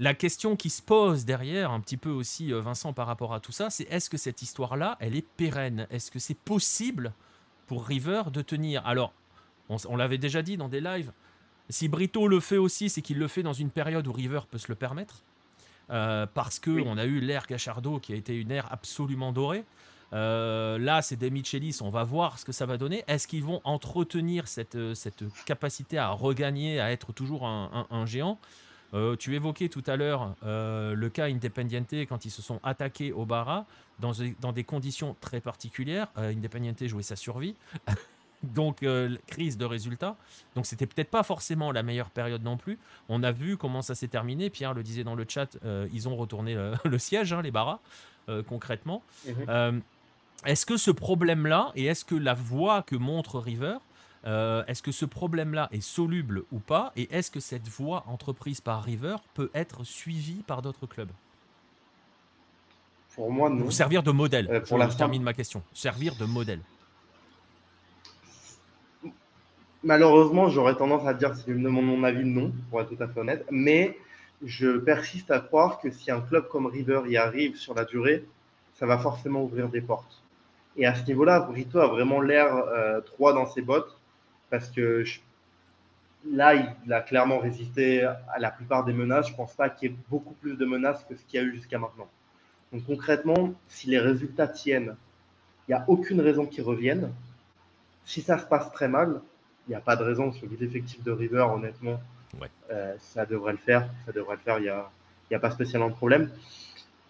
la 0.00 0.14
question 0.14 0.56
qui 0.56 0.70
se 0.70 0.80
pose 0.80 1.26
derrière, 1.26 1.70
un 1.70 1.80
petit 1.80 1.98
peu 1.98 2.08
aussi, 2.08 2.54
euh, 2.54 2.60
Vincent, 2.62 2.94
par 2.94 3.06
rapport 3.06 3.34
à 3.34 3.40
tout 3.40 3.52
ça, 3.52 3.68
c'est 3.68 3.84
est-ce 3.90 4.08
que 4.08 4.16
cette 4.16 4.40
histoire-là, 4.40 4.96
elle 4.98 5.14
est 5.14 5.26
pérenne? 5.36 5.86
Est-ce 5.90 6.10
que 6.10 6.18
c'est 6.18 6.38
possible 6.38 7.12
pour 7.66 7.84
River 7.84 8.22
de 8.32 8.40
tenir? 8.40 8.84
Alors, 8.86 9.12
on, 9.68 9.96
l'avait 9.96 10.16
déjà 10.16 10.40
dit 10.40 10.56
dans 10.56 10.70
des 10.70 10.80
lives, 10.80 11.12
si 11.68 11.88
Brito 11.88 12.26
le 12.28 12.40
fait 12.40 12.56
aussi, 12.56 12.88
c'est 12.88 13.02
qu'il 13.02 13.18
le 13.18 13.28
fait 13.28 13.42
dans 13.42 13.52
une 13.52 13.70
période 13.70 14.06
où 14.06 14.12
River 14.12 14.40
peut 14.50 14.56
se 14.56 14.68
le 14.68 14.74
permettre. 14.74 15.22
Euh, 15.90 16.26
parce 16.32 16.58
que 16.58 16.70
on 16.70 16.96
a 16.96 17.04
eu 17.04 17.20
l'ère 17.20 17.46
Gachardo 17.46 17.98
qui 17.98 18.14
a 18.14 18.16
été 18.16 18.34
une 18.34 18.50
ère 18.50 18.72
absolument 18.72 19.32
dorée. 19.32 19.64
Euh, 20.14 20.78
là, 20.78 21.02
c'est 21.02 21.16
des 21.16 21.30
Michelis, 21.30 21.78
on 21.82 21.90
va 21.90 22.04
voir 22.04 22.38
ce 22.38 22.46
que 22.46 22.52
ça 22.52 22.64
va 22.64 22.78
donner. 22.78 23.04
Est-ce 23.06 23.28
qu'ils 23.28 23.44
vont 23.44 23.60
entretenir 23.64 24.48
cette, 24.48 24.94
cette 24.94 25.24
capacité 25.44 25.98
à 25.98 26.08
regagner, 26.08 26.80
à 26.80 26.90
être 26.90 27.12
toujours 27.12 27.46
un 27.46 28.06
géant? 28.06 28.38
Euh, 28.94 29.16
tu 29.16 29.34
évoquais 29.34 29.68
tout 29.68 29.84
à 29.86 29.96
l'heure 29.96 30.34
euh, 30.44 30.94
le 30.94 31.08
cas 31.08 31.26
Independiente 31.26 31.94
quand 32.08 32.24
ils 32.24 32.30
se 32.30 32.42
sont 32.42 32.60
attaqués 32.62 33.12
au 33.12 33.24
Barra 33.24 33.66
dans, 33.98 34.12
dans 34.40 34.52
des 34.52 34.64
conditions 34.64 35.16
très 35.20 35.40
particulières. 35.40 36.08
Euh, 36.18 36.32
Independiente 36.32 36.84
jouait 36.86 37.02
sa 37.02 37.16
survie. 37.16 37.54
Donc, 38.42 38.82
crise 39.26 39.58
de 39.58 39.66
résultats. 39.66 40.16
Donc, 40.54 40.64
c'était 40.64 40.86
peut-être 40.86 41.10
pas 41.10 41.22
forcément 41.22 41.72
la 41.72 41.82
meilleure 41.82 42.08
période 42.08 42.42
non 42.42 42.56
plus. 42.56 42.78
On 43.10 43.22
a 43.22 43.32
vu 43.32 43.58
comment 43.58 43.82
ça 43.82 43.94
s'est 43.94 44.08
terminé. 44.08 44.48
Pierre 44.48 44.72
le 44.72 44.82
disait 44.82 45.04
dans 45.04 45.14
le 45.14 45.26
chat, 45.28 45.58
ils 45.92 46.08
ont 46.08 46.16
retourné 46.16 46.56
le, 46.86 46.98
siège, 46.98 47.34
hein, 47.34 47.42
les 47.42 47.50
Barras, 47.50 47.80
concrètement. 48.48 49.02
Est-ce 50.46 50.64
que 50.64 50.78
ce 50.78 50.90
problème-là, 50.90 51.70
et 51.76 51.84
est-ce 51.84 52.06
que 52.06 52.14
la 52.14 52.32
voie 52.32 52.80
que 52.80 52.96
montre 52.96 53.38
River, 53.40 53.76
est-ce 54.24 54.82
que 54.82 54.92
ce 54.92 55.04
problème-là 55.04 55.68
est 55.72 55.80
soluble 55.80 56.44
ou 56.52 56.58
pas 56.58 56.92
Et 56.96 57.08
est-ce 57.14 57.30
que 57.30 57.40
cette 57.40 57.68
voie 57.68 58.04
entreprise 58.06 58.60
par 58.60 58.82
River 58.82 59.16
peut 59.34 59.50
être 59.54 59.84
suivie 59.84 60.42
par 60.46 60.62
d'autres 60.62 60.86
clubs? 60.86 61.10
Pour 63.14 63.30
moi, 63.30 63.50
non. 63.50 63.66
Ou 63.66 63.70
servir 63.70 64.02
de 64.02 64.10
modèle. 64.10 64.62
pour 64.66 64.80
Je 64.80 64.96
termine 64.96 65.22
ma 65.22 65.32
question. 65.32 65.62
Servir 65.72 66.14
de 66.16 66.24
modèle. 66.24 66.60
Malheureusement, 69.82 70.50
j'aurais 70.50 70.74
tendance 70.74 71.06
à 71.06 71.14
dire, 71.14 71.34
si 71.34 71.44
je 71.48 71.52
me 71.52 71.64
demande 71.64 71.86
mon 71.86 72.04
avis, 72.04 72.24
non, 72.24 72.52
pour 72.68 72.82
être 72.82 72.94
tout 72.94 73.02
à 73.02 73.08
fait 73.08 73.20
honnête. 73.20 73.46
Mais 73.50 73.98
je 74.44 74.78
persiste 74.78 75.30
à 75.30 75.40
croire 75.40 75.80
que 75.80 75.90
si 75.90 76.10
un 76.10 76.20
club 76.20 76.48
comme 76.48 76.66
River 76.66 77.02
y 77.06 77.16
arrive 77.16 77.56
sur 77.56 77.74
la 77.74 77.84
durée, 77.84 78.24
ça 78.74 78.86
va 78.86 78.98
forcément 78.98 79.42
ouvrir 79.42 79.68
des 79.68 79.80
portes. 79.80 80.22
Et 80.76 80.86
à 80.86 80.94
ce 80.94 81.04
niveau-là, 81.06 81.40
Brito 81.40 81.78
a 81.78 81.88
vraiment 81.88 82.20
l'air 82.20 82.54
euh, 82.54 83.00
droit 83.00 83.32
dans 83.32 83.46
ses 83.46 83.62
bottes, 83.62 83.99
parce 84.50 84.68
que 84.68 85.04
là, 86.28 86.54
il 86.84 86.92
a 86.92 87.00
clairement 87.00 87.38
résisté 87.38 88.02
à 88.02 88.38
la 88.38 88.50
plupart 88.50 88.84
des 88.84 88.92
menaces. 88.92 89.28
Je 89.28 89.32
ne 89.32 89.36
pense 89.36 89.54
pas 89.54 89.70
qu'il 89.70 89.90
y 89.90 89.94
ait 89.94 89.96
beaucoup 90.08 90.34
plus 90.34 90.56
de 90.56 90.64
menaces 90.64 91.04
que 91.04 91.14
ce 91.14 91.24
qu'il 91.24 91.40
y 91.40 91.42
a 91.42 91.46
eu 91.46 91.54
jusqu'à 91.54 91.78
maintenant. 91.78 92.08
Donc 92.72 92.84
concrètement, 92.84 93.54
si 93.68 93.88
les 93.88 93.98
résultats 93.98 94.48
tiennent, 94.48 94.96
il 95.66 95.72
n'y 95.72 95.74
a 95.74 95.84
aucune 95.88 96.20
raison 96.20 96.46
qu'ils 96.46 96.64
reviennent. 96.64 97.12
Si 98.04 98.22
ça 98.22 98.38
se 98.38 98.44
passe 98.44 98.70
très 98.72 98.88
mal, 98.88 99.20
il 99.66 99.70
n'y 99.70 99.76
a 99.76 99.80
pas 99.80 99.96
de 99.96 100.02
raison 100.02 100.32
sur 100.32 100.48
l'effectif 100.58 101.02
de 101.02 101.12
River, 101.12 101.46
honnêtement. 101.52 102.00
Euh, 102.70 102.94
ça 102.98 103.26
devrait 103.26 103.52
le 103.52 103.58
faire. 103.58 103.88
Ça 104.06 104.12
devrait 104.12 104.36
le 104.36 104.40
faire. 104.40 104.58
Il 104.58 104.62
n'y 104.62 104.68
a, 104.68 104.90
a 105.32 105.38
pas 105.38 105.50
spécialement 105.50 105.88
de 105.88 105.94
problème. 105.94 106.30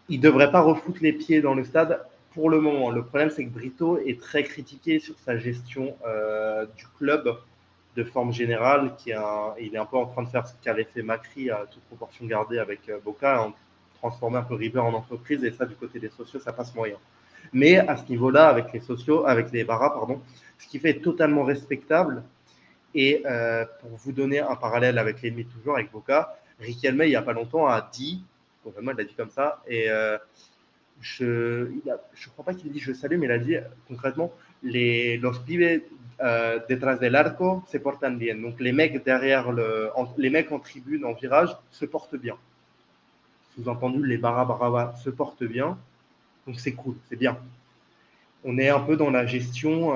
Il 0.09 0.19
ne 0.19 0.23
devrait 0.23 0.51
pas 0.51 0.61
refoutre 0.61 0.99
les 1.03 1.13
pieds 1.13 1.41
dans 1.41 1.55
le 1.55 1.65
stade 1.65 2.01
pour 2.35 2.51
le 2.51 2.61
moment. 2.61 2.91
Le 2.91 3.05
problème, 3.05 3.31
c'est 3.31 3.45
que 3.45 3.51
Brito 3.51 3.99
est 3.99 4.21
très 4.21 4.43
critiqué 4.43 4.99
sur 4.99 5.19
sa 5.19 5.37
gestion 5.37 5.97
euh, 6.07 6.67
du 6.77 6.87
club 6.99 7.39
de 7.97 8.05
forme 8.05 8.33
générale. 8.33 8.93
Il 9.07 9.75
est 9.75 9.79
un 9.79 9.87
peu 9.87 9.97
en 9.97 10.07
train 10.07 10.23
de 10.23 10.29
faire 10.29 10.47
ce 10.47 10.55
qu'avait 10.63 10.85
fait 10.85 11.03
Macri 11.03 11.51
à 11.51 11.67
toute 11.71 11.83
proportion 11.85 12.25
gardée 12.27 12.59
avec 12.59 12.89
euh, 12.89 12.99
Boca, 13.05 13.43
en 13.43 13.55
transformer 13.99 14.39
un 14.39 14.43
peu 14.43 14.55
River 14.55 14.81
en 14.81 14.95
entreprise. 14.95 15.43
Et 15.45 15.51
ça, 15.51 15.67
du 15.67 15.75
côté 15.75 15.99
des 15.99 16.11
sociaux, 16.11 16.41
ça 16.41 16.53
passe 16.53 16.75
moyen. 16.75 16.97
Mais 17.53 17.79
à 17.79 17.97
ce 17.97 18.09
niveau-là, 18.09 18.49
avec 18.49 18.73
les 18.73 18.81
sociaux, 18.81 19.27
avec 19.27 19.51
les 19.51 19.65
barras, 19.65 19.91
pardon, 19.91 20.21
ce 20.59 20.69
qui 20.69 20.79
fait 20.79 21.01
totalement 21.01 21.43
respectable, 21.43 22.23
et 22.95 23.23
euh, 23.27 23.65
pour 23.81 23.91
vous 23.97 24.13
donner 24.13 24.41
un 24.41 24.57
parallèle 24.57 24.99
avec 24.99 25.23
l'ennemi 25.23 25.45
toujours, 25.47 25.75
avec 25.75 25.91
Boca, 25.91 26.37
Riquelme, 26.61 27.03
il 27.05 27.09
n'y 27.09 27.17
a 27.17 27.23
pas 27.23 27.33
longtemps, 27.33 27.67
a 27.67 27.89
dit, 27.93 28.23
vraiment, 28.65 28.93
il 28.93 28.99
l'a 28.99 29.05
dit 29.05 29.15
comme 29.15 29.31
ça, 29.31 29.63
et 29.67 29.89
je 31.01 31.65
ne 31.65 32.31
crois 32.33 32.45
pas 32.45 32.55
qu'il 32.55 32.71
dit 32.73 32.79
je 32.79 32.93
salue, 32.93 33.17
mais 33.19 33.27
il 33.27 33.33
a 33.33 33.39
dit 33.39 33.57
concrètement, 33.89 34.33
les, 34.63 35.17
los 35.19 35.33
pibes 35.47 35.83
euh, 36.21 36.59
se 36.69 37.77
bien. 38.17 38.37
Donc 38.37 38.61
les 38.61 38.73
mecs 38.73 39.03
derrière 39.05 39.53
le, 39.53 39.91
les 40.19 40.31
mecs 40.31 40.53
en 40.53 40.59
tribune, 40.59 41.05
en 41.05 41.15
virage, 41.15 41.57
se 41.71 41.85
portent 41.85 42.17
bien. 42.17 42.37
Sous-entendu, 43.55 44.05
les 44.07 44.19
barra 44.19 44.95
se 44.97 45.11
portent 45.11 45.45
bien. 45.45 45.79
Donc 46.47 46.61
c'est 46.61 46.73
cool, 46.73 46.95
c'est 47.09 47.17
bien. 47.17 47.39
On 48.45 48.59
est 48.59 48.71
un 48.71 48.81
peu 48.81 48.97
dans 48.97 49.11
la 49.11 49.27
gestion 49.27 49.95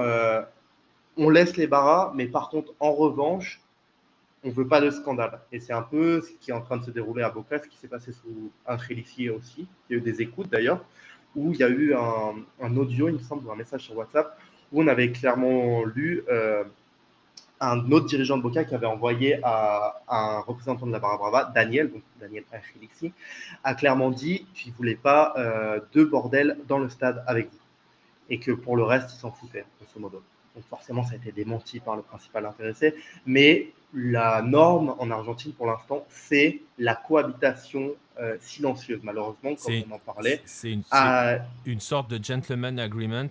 on 1.17 1.31
laisse 1.31 1.57
les 1.57 1.67
barras, 1.67 2.13
mais 2.15 2.27
par 2.27 2.49
contre, 2.49 2.73
en 2.81 2.93
revanche, 2.93 3.61
on 4.45 4.49
ne 4.49 4.53
veut 4.53 4.69
pas 4.69 4.81
de 4.81 4.91
scandale. 4.91 5.41
Et 5.51 5.59
c'est 5.59 5.73
un 5.73 5.83
peu 5.83 6.21
ce 6.21 6.31
qui 6.39 6.51
est 6.51 6.55
en 6.55 6.61
train 6.61 6.77
de 6.77 6.85
se 6.85 6.91
dérouler 6.91 7.23
à 7.23 7.31
Boca, 7.31 7.59
ce 7.59 7.67
qui 7.67 7.79
s'est 7.79 7.89
passé 7.89 8.13
sous 8.13 8.53
un 8.67 8.77
aussi. 8.77 9.67
Il 9.89 9.93
y 9.93 9.95
a 9.95 9.97
eu 9.97 10.01
des 10.01 10.21
écoutes 10.21 10.51
d'ailleurs, 10.51 10.85
où 11.35 11.53
il 11.53 11.59
y 11.59 11.65
a 11.65 11.69
eu 11.69 11.95
un, 11.95 12.77
audio, 12.77 13.09
il 13.09 13.15
me 13.15 13.19
semble, 13.19 13.47
ou 13.47 13.51
un 13.51 13.57
message 13.57 13.83
sur 13.83 13.97
WhatsApp, 13.97 14.39
où 14.71 14.83
on 14.83 14.87
avait 14.87 15.11
clairement 15.13 15.85
lu 15.85 16.23
euh, 16.29 16.63
un 17.59 17.91
autre 17.91 18.07
dirigeant 18.07 18.37
de 18.37 18.43
Boca 18.43 18.65
qui 18.65 18.75
avait 18.75 18.87
envoyé 18.87 19.39
à, 19.43 20.03
un 20.09 20.41
représentant 20.41 20.87
de 20.87 20.93
la 20.93 20.99
Barra 20.99 21.17
Brava, 21.17 21.53
Daniel, 21.55 21.91
donc 21.91 22.03
Daniel 22.21 22.45
Félixi, 22.73 23.13
a 23.63 23.75
clairement 23.75 24.11
dit 24.11 24.47
qu'il 24.55 24.73
ne 24.73 24.77
voulait 24.77 24.95
pas 24.95 25.33
euh, 25.39 25.81
de 25.93 26.05
bordel 26.05 26.59
dans 26.69 26.79
le 26.79 26.91
stade 26.91 27.25
avec 27.27 27.51
vous. 27.51 27.59
Et 28.29 28.39
que 28.39 28.53
pour 28.53 28.77
le 28.77 28.83
reste, 28.83 29.11
il 29.13 29.19
s'en 29.19 29.31
foutait, 29.31 29.65
grosso 29.81 30.01
modo. 30.01 30.23
Donc 30.55 30.65
forcément, 30.69 31.05
ça 31.05 31.13
a 31.13 31.17
été 31.17 31.33
démenti 31.33 31.81
par 31.81 31.97
le 31.97 32.03
principal 32.03 32.47
intéressé. 32.47 32.95
Mais 33.27 33.73
la 33.93 34.43
norme 34.43 34.95
en 34.99 35.11
Argentine, 35.11 35.53
pour 35.53 35.67
l'instant, 35.67 36.05
c'est 36.09 36.61
la 36.79 36.95
cohabitation 36.95 37.93
euh, 38.21 38.37
silencieuse, 38.41 39.01
malheureusement, 39.03 39.55
comme 39.57 39.75
on 39.91 39.95
en 39.95 39.99
parlait. 39.99 40.41
C'est 40.45 40.71
une, 40.71 41.81
sorte 41.81 42.11
de 42.11 42.23
gentleman 42.23 42.79
agreement. 42.79 43.29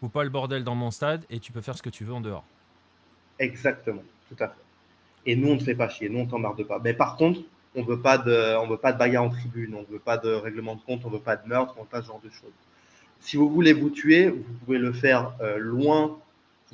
Fous 0.00 0.08
pas 0.08 0.24
le 0.24 0.30
bordel 0.30 0.64
dans 0.64 0.74
mon 0.74 0.90
stade 0.90 1.24
et 1.30 1.38
tu 1.38 1.52
peux 1.52 1.60
faire 1.60 1.76
ce 1.76 1.82
que 1.82 1.90
tu 1.90 2.04
veux 2.04 2.14
en 2.14 2.20
dehors. 2.20 2.44
Exactement, 3.38 4.02
tout 4.28 4.42
à 4.42 4.48
fait. 4.48 4.54
Et 5.26 5.36
nous, 5.36 5.48
on 5.48 5.54
ne 5.54 5.60
fait 5.60 5.74
pas 5.74 5.88
chier, 5.88 6.08
nous, 6.08 6.20
on 6.20 6.26
t'embarde 6.26 6.62
pas. 6.64 6.78
Mais 6.82 6.94
par 6.94 7.16
contre, 7.16 7.40
on 7.74 7.80
ne 7.80 7.86
veut 7.86 8.00
pas 8.00 8.18
de, 8.18 8.76
pas 8.76 8.92
de 8.92 8.98
bagarre 8.98 9.24
en 9.24 9.30
tribune, 9.30 9.74
on 9.74 9.80
ne 9.80 9.86
veut 9.86 9.98
pas 9.98 10.18
de 10.18 10.32
règlement 10.32 10.76
de 10.76 10.82
compte, 10.82 11.04
on 11.04 11.08
ne 11.08 11.14
veut 11.14 11.22
pas 11.22 11.36
de 11.36 11.46
meurtre, 11.48 11.74
on 11.76 11.80
ne 11.80 11.84
veut 11.84 11.90
pas 11.90 12.02
ce 12.02 12.06
genre 12.06 12.20
de 12.22 12.30
choses. 12.30 12.52
Si 13.20 13.36
vous 13.36 13.48
voulez 13.48 13.72
vous 13.72 13.90
tuer, 13.90 14.28
vous 14.28 14.42
pouvez 14.64 14.78
le 14.78 14.92
faire 14.92 15.32
euh, 15.40 15.56
loin 15.58 16.18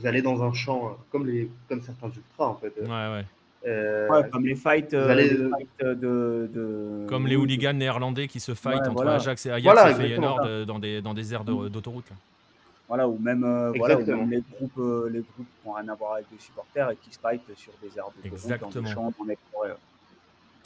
vous 0.01 0.07
allez 0.07 0.23
dans 0.23 0.43
un 0.43 0.53
champ, 0.53 0.87
euh, 0.87 0.91
comme, 1.11 1.27
les, 1.27 1.51
comme 1.69 1.83
certains 1.83 2.09
ultras 2.09 2.47
en 2.47 2.55
fait. 2.57 2.73
Ouais, 2.81 2.87
ouais. 2.87 3.25
Euh, 3.67 4.23
comme 4.33 4.47
les 4.47 4.57
fights, 4.57 4.95
euh, 4.95 5.51
de, 5.81 6.47
de, 6.47 7.07
Comme 7.07 7.27
les 7.27 7.37
hooligans 7.37 7.75
néerlandais 7.75 8.27
qui 8.27 8.41
se 8.41 8.55
fightent 8.55 8.89
entre 8.89 9.07
Ajax 9.07 9.45
et 9.45 9.51
Ajax 9.51 9.65
voilà, 9.65 9.91
et 9.91 9.95
Feyenoord 9.95 10.65
dans 10.67 10.79
des, 10.79 11.03
dans 11.03 11.13
des 11.13 11.35
aires 11.35 11.45
d'autoroute. 11.45 12.07
Voilà, 12.89 13.07
ou 13.07 13.19
même, 13.19 13.41
voilà, 13.77 13.99
ou 13.99 14.07
même 14.07 14.31
les 14.31 14.43
groupes, 14.51 15.11
les 15.13 15.21
groupes 15.21 15.47
qui 15.47 15.69
n'ont 15.69 15.75
rien 15.75 15.89
à 15.89 15.95
voir 15.95 16.15
avec 16.15 16.27
les 16.33 16.39
supporters 16.39 16.91
et 16.91 16.97
qui 16.97 17.13
se 17.13 17.19
fightent 17.19 17.55
sur 17.55 17.73
des 17.83 17.99
aires 17.99 18.07
d'autoroute, 18.17 18.75
dans 18.75 18.81
des 18.81 18.91
champs, 18.91 19.13
dans 19.19 19.25
des 19.27 19.39
forêts. 19.53 19.77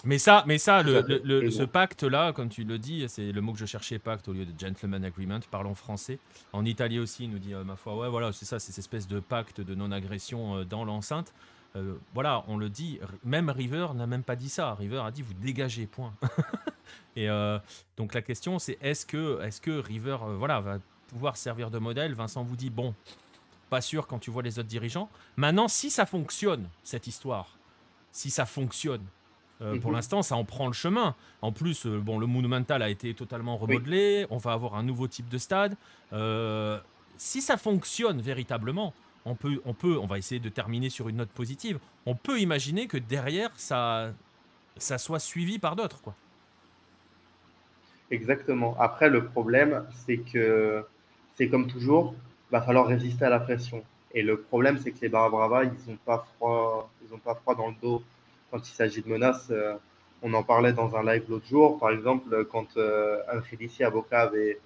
Mais 0.05 0.19
ça, 0.19 0.45
mais 0.47 0.59
ça 0.59 0.83
le, 0.83 1.51
ce 1.51 1.63
pacte-là, 1.63 2.33
comme 2.33 2.49
tu 2.49 2.65
le 2.65 2.79
dis, 2.79 3.05
c'est 3.09 3.33
le 3.33 3.41
mot 3.41 3.53
que 3.53 3.59
je 3.59 3.67
cherchais, 3.67 3.99
pacte, 3.99 4.29
au 4.29 4.33
lieu 4.33 4.45
de 4.45 4.59
gentleman 4.59 5.05
agreement, 5.05 5.41
parlons 5.51 5.75
français. 5.75 6.19
En 6.53 6.65
Italie 6.65 6.99
aussi, 6.99 7.25
il 7.25 7.31
nous 7.31 7.39
dit, 7.39 7.55
euh, 7.55 7.65
ma 7.65 7.77
foi, 7.77 7.97
ouais, 7.97 8.09
voilà, 8.09 8.33
c'est 8.33 8.45
ça, 8.45 8.59
c'est 8.59 8.73
cette 8.73 8.81
espèce 8.81 9.09
de 9.09 9.21
pacte 9.21 9.61
de 9.61 9.75
non-agression 9.75 10.59
euh, 10.59 10.65
dans 10.65 10.85
l'enceinte. 10.85 11.33
Euh, 11.77 11.95
voilà, 12.13 12.45
on 12.49 12.57
le 12.57 12.69
dit, 12.69 13.01
même 13.25 13.51
River 13.51 13.89
n'a 13.95 14.07
même 14.07 14.23
pas 14.23 14.37
dit 14.37 14.49
ça. 14.49 14.75
River 14.75 15.03
a 15.05 15.11
dit, 15.11 15.23
vous 15.23 15.35
dégagez, 15.35 15.87
point. 15.87 16.13
Et 17.17 17.29
donc 17.97 18.13
la 18.13 18.23
question, 18.23 18.59
c'est 18.59 18.77
est-ce 18.81 19.07
que, 19.07 19.41
est 19.41 19.61
que 19.61 19.71
River 19.71 20.17
voilà, 20.37 20.61
va 20.61 20.79
pouvoir 21.07 21.37
servir 21.37 21.71
de 21.71 21.79
modèle? 21.79 22.13
Vincent 22.13 22.43
vous 22.43 22.57
dit, 22.57 22.71
bon, 22.71 22.93
pas 23.71 23.81
sûr 23.81 24.09
quand 24.09 24.19
tu 24.19 24.33
vois 24.33 24.43
les 24.43 24.59
autres 24.59 24.69
dirigeants. 24.69 25.09
Maintenant, 25.37 25.69
si 25.69 25.91
ça 25.91 26.07
fonctionne, 26.07 26.69
cette 26.83 27.07
histoire, 27.07 27.57
si 28.11 28.31
ça 28.31 28.47
fonctionne, 28.47 29.05
euh, 29.63 29.79
pour 29.79 29.91
mhm. 29.91 29.97
l'instant, 29.97 30.23
ça 30.23 30.37
en 30.37 30.45
prend 30.45 30.67
le 30.67 30.73
chemin. 30.73 31.15
En 31.43 31.53
plus, 31.53 31.87
euh, 31.87 31.99
bon, 31.99 32.19
le 32.19 32.27
Monumental 32.27 32.83
a 32.83 32.89
été 32.89 33.15
totalement 33.15 33.57
remodelé. 33.57 34.27
On 34.31 34.39
va 34.39 34.53
avoir 34.53 34.75
un 34.75 34.83
nouveau 34.83 35.07
type 35.07 35.29
de 35.29 35.39
stade. 35.39 35.77
Euh, 36.13 36.79
si 37.17 37.41
ça 37.41 37.57
fonctionne 37.57 38.21
véritablement, 38.21 38.93
on 39.25 39.35
peut, 39.35 39.61
on 39.65 39.73
peut, 39.73 39.97
on 39.99 40.07
va 40.07 40.19
essayer 40.19 40.41
de 40.41 40.49
terminer 40.49 40.91
sur 40.91 41.09
une 41.09 41.17
note 41.17 41.31
positive. 41.31 41.79
On 42.05 42.15
peut 42.15 42.41
imaginer 42.41 42.89
que 42.89 42.99
derrière, 42.99 43.51
ça, 43.57 44.13
ça 44.77 44.99
soit 44.99 45.21
suivi 45.21 45.59
par 45.59 45.77
d'autres, 45.77 46.03
quoi. 46.03 46.15
Exactement. 48.11 48.77
Après, 48.79 49.09
le 49.09 49.25
problème, 49.25 49.85
c'est 50.05 50.19
que 50.19 50.85
c'est 51.37 51.49
comme 51.49 51.69
toujours, 51.69 52.15
va 52.51 52.61
falloir 52.61 52.87
résister 52.87 53.25
à 53.25 53.31
la 53.31 53.41
pression. 53.41 53.83
Et 54.13 54.23
le 54.23 54.41
problème, 54.41 54.79
c'est 54.79 54.93
que 54.93 55.01
les 55.01 55.09
Barra 55.09 55.65
ils 55.65 55.91
n'ont 55.91 55.99
pas 56.05 56.27
froid, 56.37 56.91
ils 57.05 57.13
ont 57.13 57.19
pas 57.19 57.35
froid 57.35 57.55
dans 57.55 57.69
le 57.69 57.75
dos 57.83 58.03
quand 58.55 58.69
il 58.69 58.73
s'agit 58.73 59.03
de 59.03 59.09
menaces. 59.09 59.49
Euh, 59.51 59.75
on 60.23 60.33
en 60.33 60.45
parlait 60.45 60.73
dans 60.73 60.95
un 60.95 61.03
live 61.05 61.25
l'autre 61.29 61.47
jour, 61.49 61.77
par 61.79 61.91
exemple, 61.91 62.45
quand 62.45 62.77
euh, 62.77 63.19
Angelici 63.33 63.83
Avocat 63.83 64.21
avait 64.23 64.61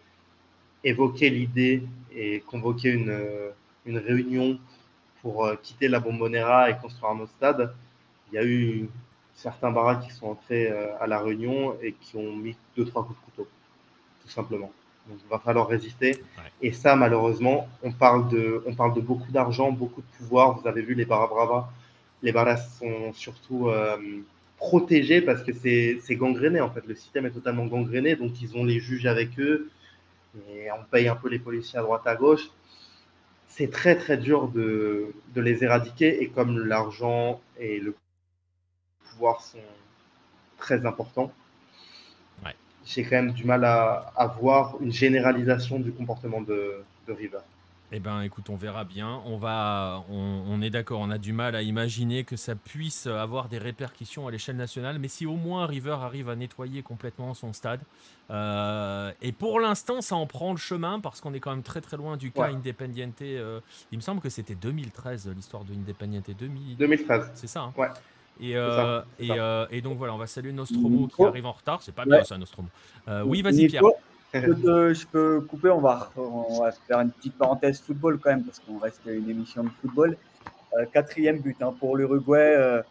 évoqué 0.84 1.30
l'idée 1.30 1.82
et 2.14 2.40
convoqué 2.40 2.90
une, 2.90 3.08
euh, 3.08 3.50
une 3.86 3.96
réunion 3.96 4.58
pour 5.22 5.50
quitter 5.62 5.88
la 5.88 6.00
Bombonera 6.00 6.70
et 6.70 6.76
construire 6.76 7.12
un 7.12 7.20
autre 7.20 7.32
stade, 7.32 7.74
il 8.30 8.34
y 8.34 8.38
a 8.38 8.44
eu 8.44 8.88
certains 9.34 9.70
baraques 9.70 10.02
qui 10.02 10.12
sont 10.12 10.28
entrés 10.28 10.68
à 11.00 11.06
la 11.08 11.18
réunion 11.18 11.76
et 11.82 11.92
qui 11.92 12.16
ont 12.16 12.36
mis 12.36 12.56
deux, 12.76 12.84
trois 12.84 13.04
coups 13.04 13.18
de 13.18 13.24
couteau, 13.24 13.48
tout 14.22 14.28
simplement. 14.28 14.70
Donc, 15.08 15.18
il 15.24 15.28
va 15.28 15.40
falloir 15.40 15.66
résister. 15.66 16.22
Et 16.62 16.70
ça, 16.70 16.94
malheureusement, 16.94 17.66
on 17.82 17.90
parle 17.90 18.28
de, 18.28 18.62
on 18.64 18.74
parle 18.74 18.94
de 18.94 19.00
beaucoup 19.00 19.32
d'argent, 19.32 19.72
beaucoup 19.72 20.02
de 20.02 20.16
pouvoir. 20.18 20.60
Vous 20.60 20.68
avez 20.68 20.82
vu 20.82 20.94
les 20.94 21.04
Barra 21.04 21.26
Brava 21.26 21.68
les 22.22 22.32
Barras 22.32 22.56
sont 22.56 23.12
surtout 23.12 23.68
euh, 23.68 23.96
protégés 24.56 25.20
parce 25.22 25.42
que 25.42 25.52
c'est 25.52 26.16
gangréné 26.16 26.60
en 26.60 26.70
fait. 26.70 26.86
Le 26.86 26.94
système 26.94 27.26
est 27.26 27.30
totalement 27.30 27.66
gangréné, 27.66 28.16
donc 28.16 28.40
ils 28.42 28.56
ont 28.56 28.64
les 28.64 28.80
juges 28.80 29.06
avec 29.06 29.38
eux 29.38 29.70
et 30.50 30.70
on 30.72 30.84
paye 30.90 31.08
un 31.08 31.16
peu 31.16 31.28
les 31.28 31.38
policiers 31.38 31.78
à 31.78 31.82
droite 31.82 32.06
à 32.06 32.14
gauche. 32.14 32.50
c'est 33.48 33.70
très 33.70 33.96
très 33.96 34.16
dur 34.16 34.48
de, 34.48 35.12
de, 35.34 35.40
les 35.40 35.64
éradiquer 35.64 36.22
et 36.22 36.28
comme 36.28 36.58
l'argent 36.58 37.40
et 37.58 37.80
le 37.80 37.94
pouvoir 39.10 39.42
sont 39.42 39.58
très 40.58 40.86
importants, 40.86 41.32
j'ai 42.84 43.02
quand 43.04 43.16
même 43.16 43.32
du 43.32 43.44
mal 43.44 43.64
à, 43.64 44.12
à, 44.16 44.26
voir 44.26 44.76
une 44.80 44.92
généralisation 44.92 45.78
du 45.78 45.92
comportement 45.92 46.40
de, 46.40 46.82
de 47.06 47.12
River. 47.12 47.40
Eh 47.90 48.00
ben, 48.00 48.20
écoute, 48.20 48.50
on 48.50 48.56
verra 48.56 48.84
bien. 48.84 49.22
On 49.24 49.38
va, 49.38 50.04
on, 50.10 50.60
est 50.60 50.68
d'accord. 50.68 51.00
On 51.00 51.10
a 51.10 51.16
du 51.16 51.32
mal 51.32 51.54
à 51.54 51.62
imaginer 51.62 52.22
que 52.24 52.36
ça 52.36 52.54
puisse 52.54 53.06
avoir 53.06 53.48
des 53.48 53.56
répercussions 53.56 54.28
à 54.28 54.30
l'échelle 54.30 54.56
nationale. 54.56 54.98
Mais 54.98 55.08
si 55.08 55.24
au 55.24 55.36
moins 55.36 55.64
River 55.66 55.96
arrive 56.02 56.28
à 56.28 56.36
nettoyer 56.36 56.82
complètement 56.82 57.32
son 57.32 57.54
stade, 57.54 57.80
euh, 58.30 59.10
et 59.22 59.32
pour 59.32 59.58
l'instant, 59.58 60.02
ça 60.02 60.16
en 60.16 60.26
prend 60.26 60.52
le 60.52 60.58
chemin 60.58 61.00
parce 61.00 61.22
qu'on 61.22 61.32
est 61.32 61.40
quand 61.40 61.50
même 61.50 61.62
très 61.62 61.80
très 61.80 61.96
loin 61.96 62.18
du 62.18 62.30
cas 62.30 62.48
Independiente. 62.48 63.22
Euh, 63.22 63.60
il 63.90 63.96
me 63.96 64.02
semble 64.02 64.20
que 64.20 64.28
c'était 64.28 64.54
2013 64.54 65.32
l'histoire 65.34 65.64
de 65.64 65.72
Independiente. 65.72 66.30
2013. 66.30 67.30
C'est 67.34 67.46
ça. 67.46 67.62
Hein. 67.62 67.72
ouais. 67.78 67.88
Et, 68.40 68.52
euh, 68.54 69.02
et, 69.70 69.80
donc 69.80 69.98
voilà, 69.98 70.14
on 70.14 70.18
va 70.18 70.28
saluer 70.28 70.52
Nostromo 70.52 71.08
qui 71.08 71.24
arrive 71.24 71.46
en 71.46 71.52
retard. 71.52 71.82
C'est 71.82 71.94
pas 71.94 72.04
bien 72.04 72.22
ça, 72.22 72.36
Nostromo. 72.36 72.68
oui, 73.24 73.40
vas-y, 73.40 73.66
Pierre. 73.66 73.82
Je 74.34 75.06
peux, 75.06 75.40
couper, 75.40 75.70
on 75.70 75.80
va, 75.80 76.10
on 76.16 76.60
va 76.60 76.72
faire 76.72 77.00
une 77.00 77.10
petite 77.10 77.36
parenthèse 77.36 77.80
football 77.80 78.18
quand 78.18 78.30
même, 78.30 78.44
parce 78.44 78.58
qu'on 78.58 78.78
reste 78.78 79.00
une 79.06 79.28
émission 79.30 79.64
de 79.64 79.70
football. 79.80 80.16
Euh, 80.76 80.84
quatrième 80.92 81.38
but 81.38 81.56
hein, 81.62 81.74
pour 81.78 81.96
l'Uruguay. 81.96 82.54
Euh, 82.56 82.82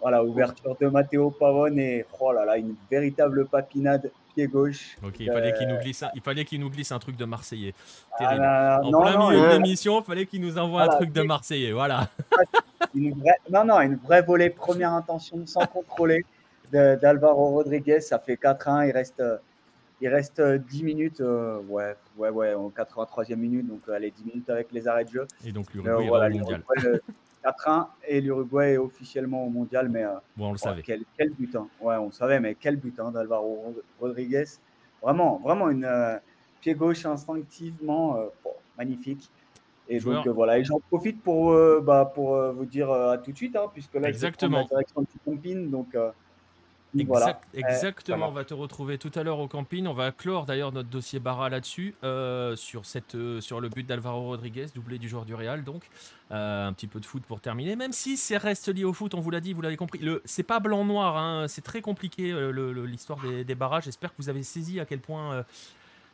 voilà, 0.00 0.22
ouverture 0.22 0.76
de 0.78 0.86
Matteo 0.86 1.30
Pavone 1.30 1.78
et 1.78 2.04
oh 2.20 2.30
là 2.30 2.44
là, 2.44 2.58
une 2.58 2.74
véritable 2.90 3.46
papinade 3.46 4.10
pied 4.34 4.46
gauche. 4.46 4.98
Ok, 5.02 5.14
il 5.18 5.32
fallait 5.32 5.54
qu'il 5.54 5.66
nous 5.66 5.78
glisse, 5.78 6.02
un, 6.02 6.10
il 6.14 6.20
fallait 6.20 6.44
qu'il 6.44 6.60
nous 6.60 6.70
glisse 6.70 6.92
un 6.92 6.98
truc 6.98 7.16
de 7.16 7.24
Marseillais. 7.24 7.74
Ah 8.12 8.18
Terrible. 8.18 8.94
en 8.94 9.00
plein 9.00 9.30
milieu 9.30 9.40
de 9.40 9.52
l'émission, 9.54 10.00
il 10.00 10.04
fallait 10.04 10.26
qu'il 10.26 10.42
nous 10.42 10.58
envoie 10.58 10.82
un 10.82 10.88
truc 10.88 11.10
de 11.10 11.22
Marseillais. 11.22 11.72
Voilà. 11.72 12.08
non, 13.50 13.64
non, 13.64 13.80
une 13.80 13.96
vraie 13.96 14.20
volée 14.20 14.50
première 14.50 14.92
intention 14.92 15.38
sans 15.46 15.66
contrôler 15.66 16.26
d'Alvaro 16.70 17.50
Rodriguez. 17.50 18.00
Ça 18.00 18.18
fait 18.18 18.34
4-1. 18.34 18.88
Il 18.88 18.92
reste 18.92 19.22
il 20.00 20.08
reste 20.08 20.40
10 20.40 20.42
euh, 20.42 20.84
minutes, 20.84 21.20
euh, 21.20 21.60
ouais, 21.68 21.94
ouais, 22.16 22.30
ouais, 22.30 22.54
en 22.54 22.70
83e 22.70 23.36
minute, 23.36 23.66
donc 23.66 23.88
allez, 23.88 24.10
10 24.10 24.24
minutes 24.24 24.50
avec 24.50 24.72
les 24.72 24.88
arrêts 24.88 25.04
de 25.04 25.10
jeu. 25.10 25.26
Et 25.44 25.52
donc 25.52 25.72
l'Uruguay 25.72 26.08
voilà, 26.08 26.34
au 26.34 26.38
mondial. 26.38 26.62
4-1 27.44 27.86
et 28.08 28.20
l'Uruguay 28.22 28.72
est 28.72 28.78
officiellement 28.78 29.44
au 29.46 29.50
mondial, 29.50 29.90
mais 29.90 30.04
bon, 30.36 30.48
on 30.48 30.52
le 30.52 30.58
savait. 30.58 30.82
Quel, 30.82 31.02
quel, 31.16 31.30
but, 31.30 31.54
hein. 31.56 31.68
ouais, 31.80 31.96
on 31.96 32.06
le 32.06 32.12
savait, 32.12 32.40
mais 32.40 32.54
quel 32.54 32.76
but 32.76 32.98
hein, 32.98 33.10
d'Alvaro 33.10 33.74
Rodriguez. 34.00 34.44
Vraiment, 35.02 35.40
vraiment 35.44 35.68
une 35.68 35.86
pied 36.62 36.74
gauche 36.74 37.04
instinctivement 37.04 38.18
magnifique. 38.78 39.30
Et 39.90 40.00
donc 40.00 40.26
voilà, 40.28 40.58
et 40.58 40.64
j'en 40.64 40.80
profite 40.80 41.22
pour, 41.22 41.54
bah, 41.82 42.10
pour 42.14 42.34
vous 42.54 42.64
dire 42.64 42.90
à 42.90 43.18
tout 43.18 43.32
de 43.32 43.36
suite, 43.36 43.56
hein, 43.56 43.66
puisque 43.74 43.94
là, 43.96 44.08
Exactement. 44.08 44.60
la 44.60 44.64
direction 44.64 45.02
du 45.02 45.18
Compine, 45.22 45.70
donc 45.70 45.94
exactement, 47.54 48.28
on 48.28 48.32
va 48.32 48.44
te 48.44 48.54
retrouver 48.54 48.98
tout 48.98 49.10
à 49.14 49.22
l'heure 49.22 49.38
au 49.38 49.48
camping. 49.48 49.86
On 49.86 49.94
va 49.94 50.12
clore 50.12 50.46
d'ailleurs 50.46 50.72
notre 50.72 50.88
dossier 50.88 51.18
Barra 51.18 51.48
là-dessus, 51.48 51.94
euh, 52.04 52.56
sur, 52.56 52.86
cette, 52.86 53.14
euh, 53.14 53.40
sur 53.40 53.60
le 53.60 53.68
but 53.68 53.86
d'Alvaro 53.86 54.22
Rodriguez, 54.22 54.66
doublé 54.74 54.98
du 54.98 55.08
joueur 55.08 55.24
du 55.24 55.34
Real. 55.34 55.64
Donc, 55.64 55.88
euh, 56.30 56.66
un 56.66 56.72
petit 56.72 56.86
peu 56.86 57.00
de 57.00 57.06
foot 57.06 57.22
pour 57.24 57.40
terminer. 57.40 57.76
Même 57.76 57.92
si 57.92 58.16
c'est 58.16 58.36
reste 58.36 58.68
lié 58.68 58.84
au 58.84 58.92
foot, 58.92 59.14
on 59.14 59.20
vous 59.20 59.30
l'a 59.30 59.40
dit, 59.40 59.52
vous 59.52 59.62
l'avez 59.62 59.76
compris. 59.76 59.98
Le, 59.98 60.22
c'est 60.24 60.42
pas 60.42 60.60
blanc-noir, 60.60 61.16
hein, 61.16 61.46
c'est 61.48 61.64
très 61.64 61.80
compliqué 61.80 62.32
l'histoire 62.86 63.20
des, 63.20 63.44
des, 63.44 63.54
barrages. 63.54 63.84
J'espère 63.84 64.10
que 64.10 64.16
vous 64.18 64.28
avez 64.28 64.42
saisi 64.42 64.80
à 64.80 64.84
quel 64.84 65.00
point 65.00 65.44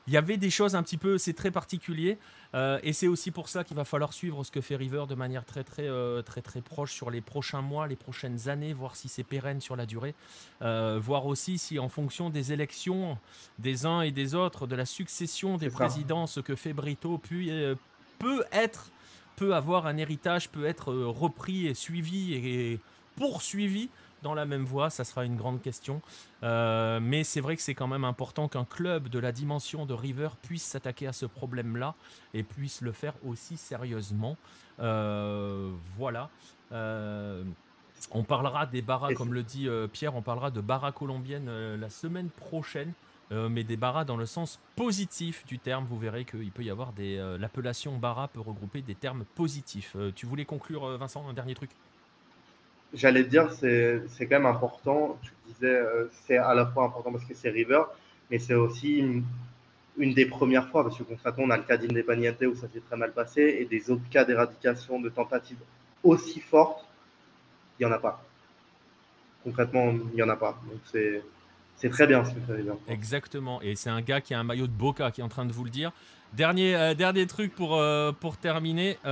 il 0.07 0.13
y 0.13 0.17
avait 0.17 0.37
des 0.37 0.51
choses 0.51 0.75
un 0.75 0.83
petit 0.83 0.97
peu, 0.97 1.19
c'est 1.19 1.35
très 1.35 1.51
particulier. 1.51 2.19
Euh, 2.55 2.81
et 2.83 2.93
c'est 2.93 3.07
aussi 3.07 3.31
pour 3.31 3.49
ça 3.49 3.63
qu'il 3.63 3.77
va 3.77 3.85
falloir 3.85 4.13
suivre 4.13 4.43
ce 4.43 4.51
que 4.51 4.61
fait 4.61 4.75
River 4.75 5.05
de 5.09 5.15
manière 5.15 5.45
très 5.45 5.63
très 5.63 5.89
euh, 5.89 6.21
très 6.21 6.43
très 6.43 6.61
proche 6.61 6.93
sur 6.93 7.11
les 7.11 7.21
prochains 7.21 7.63
mois, 7.63 7.87
les 7.87 7.97
prochaines 7.97 8.49
années, 8.49 8.73
voir 8.73 8.97
si 8.97 9.09
c'est 9.09 9.23
pérenne 9.23 9.61
sur 9.61 9.77
la 9.77 9.87
durée, 9.87 10.15
euh, 10.63 10.99
voir 11.01 11.27
aussi 11.27 11.59
si 11.59 11.79
en 11.79 11.89
fonction 11.89 12.29
des 12.29 12.53
élections 12.53 13.19
des 13.59 13.87
uns 13.87 14.01
et 14.01 14.11
des 14.11 14.35
autres, 14.35 14.67
de 14.67 14.75
la 14.75 14.87
succession 14.87 15.59
des 15.59 15.71
présidents, 15.71 16.27
ce 16.27 16.41
que 16.41 16.57
fait 16.57 16.73
Brito 16.73 17.19
peut, 17.19 17.77
peut 18.19 18.45
être, 18.51 18.91
peut 19.37 19.55
avoir 19.55 19.87
un 19.87 19.97
héritage, 19.97 20.49
peut 20.49 20.65
être 20.65 20.93
repris 20.93 21.69
et 21.69 21.75
suivi 21.75 22.35
et 22.35 22.81
poursuivi 23.17 23.91
dans 24.23 24.35
la 24.35 24.45
même 24.45 24.65
voie, 24.65 24.91
ça 24.91 25.05
sera 25.05 25.25
une 25.25 25.37
grande 25.37 25.63
question. 25.63 26.01
Euh, 26.43 27.01
mais 27.01 27.25
c'est 27.25 27.41
vrai 27.41 27.57
que 27.57 27.63
c'est 27.63 27.75
quand 27.75 27.87
même 27.87 28.05
important 28.05 28.49
qu'un 28.49 28.65
club 28.65 29.09
de 29.09 29.19
la 29.19 29.33
dimension 29.33 29.87
de 29.87 29.95
River 29.95 30.29
puisse 30.43 30.65
s'attaquer 30.65 31.07
à 31.07 31.13
ce 31.13 31.27
problème-là 31.27 31.95
et 32.35 32.43
puisse 32.43 32.81
le 32.81 32.93
faire 32.93 33.15
aussi 33.25 33.57
sérieusement. 33.57 34.37
Euh, 34.79 35.73
voilà. 35.97 36.31
Euh, 36.73 37.45
on 38.13 38.23
parlera 38.23 38.67
des 38.67 38.83
barras, 38.83 39.13
comme 39.13 39.35
le 39.35 39.43
dit 39.43 39.69
Pierre, 39.93 40.17
on 40.17 40.23
parlera 40.23 40.51
de 40.51 40.63
barras 40.63 40.93
colombiennes 40.93 41.51
la 41.77 41.91
semaine 41.91 42.31
prochaine. 42.31 42.95
mais 43.31 43.63
des 43.63 43.77
barras 43.77 44.05
dans 44.05 44.17
le 44.17 44.25
sens 44.25 44.59
positif 44.75 45.45
du 45.45 45.59
terme. 45.59 45.85
Vous 45.85 45.99
verrez 45.99 46.25
qu'il 46.25 46.51
peut 46.51 46.65
y 46.65 46.71
avoir 46.71 46.95
des. 46.95 47.19
L'appellation 47.39 47.99
barra 47.99 48.29
peut 48.29 48.41
regrouper 48.41 48.81
des 48.81 48.95
termes 48.95 49.25
positifs. 49.35 49.97
tu 50.17 50.25
voulais 50.25 50.47
conclure, 50.47 50.97
Vincent, 50.97 51.29
un 51.29 51.35
dernier 51.35 51.55
truc? 51.55 51.71
J'allais 52.95 53.25
dire, 53.25 53.53
c'est 53.53 54.03
quand 54.21 54.31
même 54.31 54.47
important. 54.47 55.19
Tu 55.23 55.33
disais, 55.49 55.67
euh, 55.67 56.09
c'est 56.27 56.37
à 56.37 56.55
la 56.55 56.67
fois 56.67 56.85
important 56.85 57.13
parce 57.13 57.25
que 57.25 57.35
c'est 57.35 57.51
River, 57.51 57.83
mais 58.31 58.39
c'est 58.39 58.55
aussi 58.55 58.99
une, 58.99 59.25
des 60.15 60.27
premières 60.27 60.69
fois, 60.69 60.83
parce 60.85 60.97
que 60.97 61.03
concrètement, 61.03 61.45
on 61.45 61.51
a 61.51 61.57
le 61.57 61.65
cas 61.65 61.77
d'Independiente 61.77 62.41
où 62.43 62.55
ça 62.55 62.69
s'est 62.73 62.81
très 62.81 62.97
mal 62.97 63.13
passé, 63.13 63.59
et 63.61 63.65
des 63.65 63.91
autres 63.91 64.09
cas 64.11 64.25
d'éradication 64.25 65.01
de 65.01 65.09
tentatives 65.09 65.59
aussi 66.03 66.41
fortes, 66.41 66.85
il 67.79 67.87
n'y 67.87 67.93
en 67.93 67.95
a 67.95 67.99
pas. 67.99 68.23
Concrètement, 69.45 69.93
il 69.93 70.15
n'y 70.15 70.23
en 70.23 70.29
a 70.29 70.37
pas. 70.37 70.59
Donc 70.69 70.81
c'est. 70.85 71.23
C'est 71.77 71.89
très 71.89 72.07
bien 72.07 72.23
ce 72.27 72.35
que 72.35 72.41
fait 72.41 72.57
River. 72.57 72.75
Exactement. 72.89 73.63
Et 73.63 73.75
c'est 73.75 73.89
un 73.89 74.03
gars 74.03 74.21
qui 74.21 74.35
a 74.35 74.39
un 74.39 74.45
maillot 74.45 74.67
de 74.67 74.73
Boca 74.73 75.11
qui 75.11 75.23
est 75.23 75.25
en 75.25 75.31
train 75.31 75.47
de 75.47 75.53
vous 75.53 75.65
le 75.65 75.71
dire. 75.71 75.93
Dernier, 76.35 76.77
euh, 76.77 76.93
dernier 76.93 77.27
truc 77.27 77.55
pour, 77.55 77.75
euh, 77.75 78.13
pour 78.13 78.37
terminer. 78.37 78.99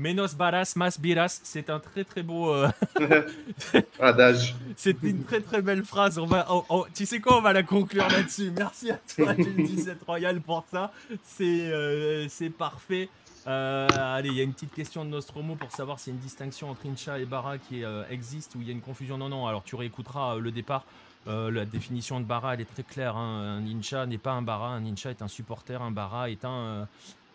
Menos 0.00 0.34
baras, 0.34 0.72
mas 0.76 0.98
biras. 0.98 1.40
C'est 1.44 1.68
un 1.68 1.78
très 1.78 2.04
très 2.04 2.22
beau. 2.22 2.54
Euh, 2.54 2.70
Adage. 4.00 4.54
C'est 4.74 4.96
une 5.02 5.24
très 5.24 5.42
très 5.42 5.60
belle 5.60 5.84
phrase. 5.84 6.18
On 6.18 6.24
va, 6.24 6.48
tu 6.94 7.04
sais 7.04 7.20
quoi, 7.20 7.36
on 7.36 7.42
va 7.42 7.52
la 7.52 7.62
conclure 7.62 8.08
là-dessus. 8.08 8.50
Merci 8.56 8.90
à 8.90 8.98
toi, 9.14 9.34
17 9.38 9.98
Royal, 10.06 10.40
pour 10.40 10.64
ça. 10.70 10.90
C'est 11.22 11.70
euh, 11.70 12.26
parfait. 12.56 13.10
Euh, 13.46 13.88
allez, 13.94 14.30
il 14.30 14.36
y 14.36 14.40
a 14.40 14.42
une 14.42 14.54
petite 14.54 14.72
question 14.72 15.04
de 15.04 15.10
Nostromo 15.10 15.54
pour 15.54 15.70
savoir 15.70 16.00
s'il 16.00 16.14
y 16.14 16.16
a 16.16 16.18
une 16.18 16.22
distinction 16.22 16.70
entre 16.70 16.86
Incha 16.86 17.18
et 17.18 17.26
Bara 17.26 17.58
qui 17.58 17.82
existe 18.08 18.54
ou 18.54 18.62
il 18.62 18.68
y 18.68 18.70
a 18.70 18.72
une 18.72 18.80
confusion. 18.80 19.18
Non, 19.18 19.28
non, 19.28 19.46
alors 19.46 19.64
tu 19.64 19.76
réécouteras 19.76 20.36
le 20.36 20.50
départ. 20.50 20.86
la 21.26 21.66
définition 21.66 22.20
de 22.20 22.24
Bara, 22.24 22.54
elle 22.54 22.62
est 22.62 22.72
très 22.72 22.84
claire. 22.84 23.18
Hein. 23.18 23.60
Un 23.60 23.66
Incha 23.66 24.06
n'est 24.06 24.16
pas 24.16 24.32
un 24.32 24.40
Bara, 24.40 24.68
un 24.68 24.86
Incha 24.86 25.10
est 25.10 25.20
un 25.20 25.28
supporter, 25.28 25.82
un 25.82 25.90
Bara 25.90 26.30
est 26.30 26.46
un, 26.46 26.88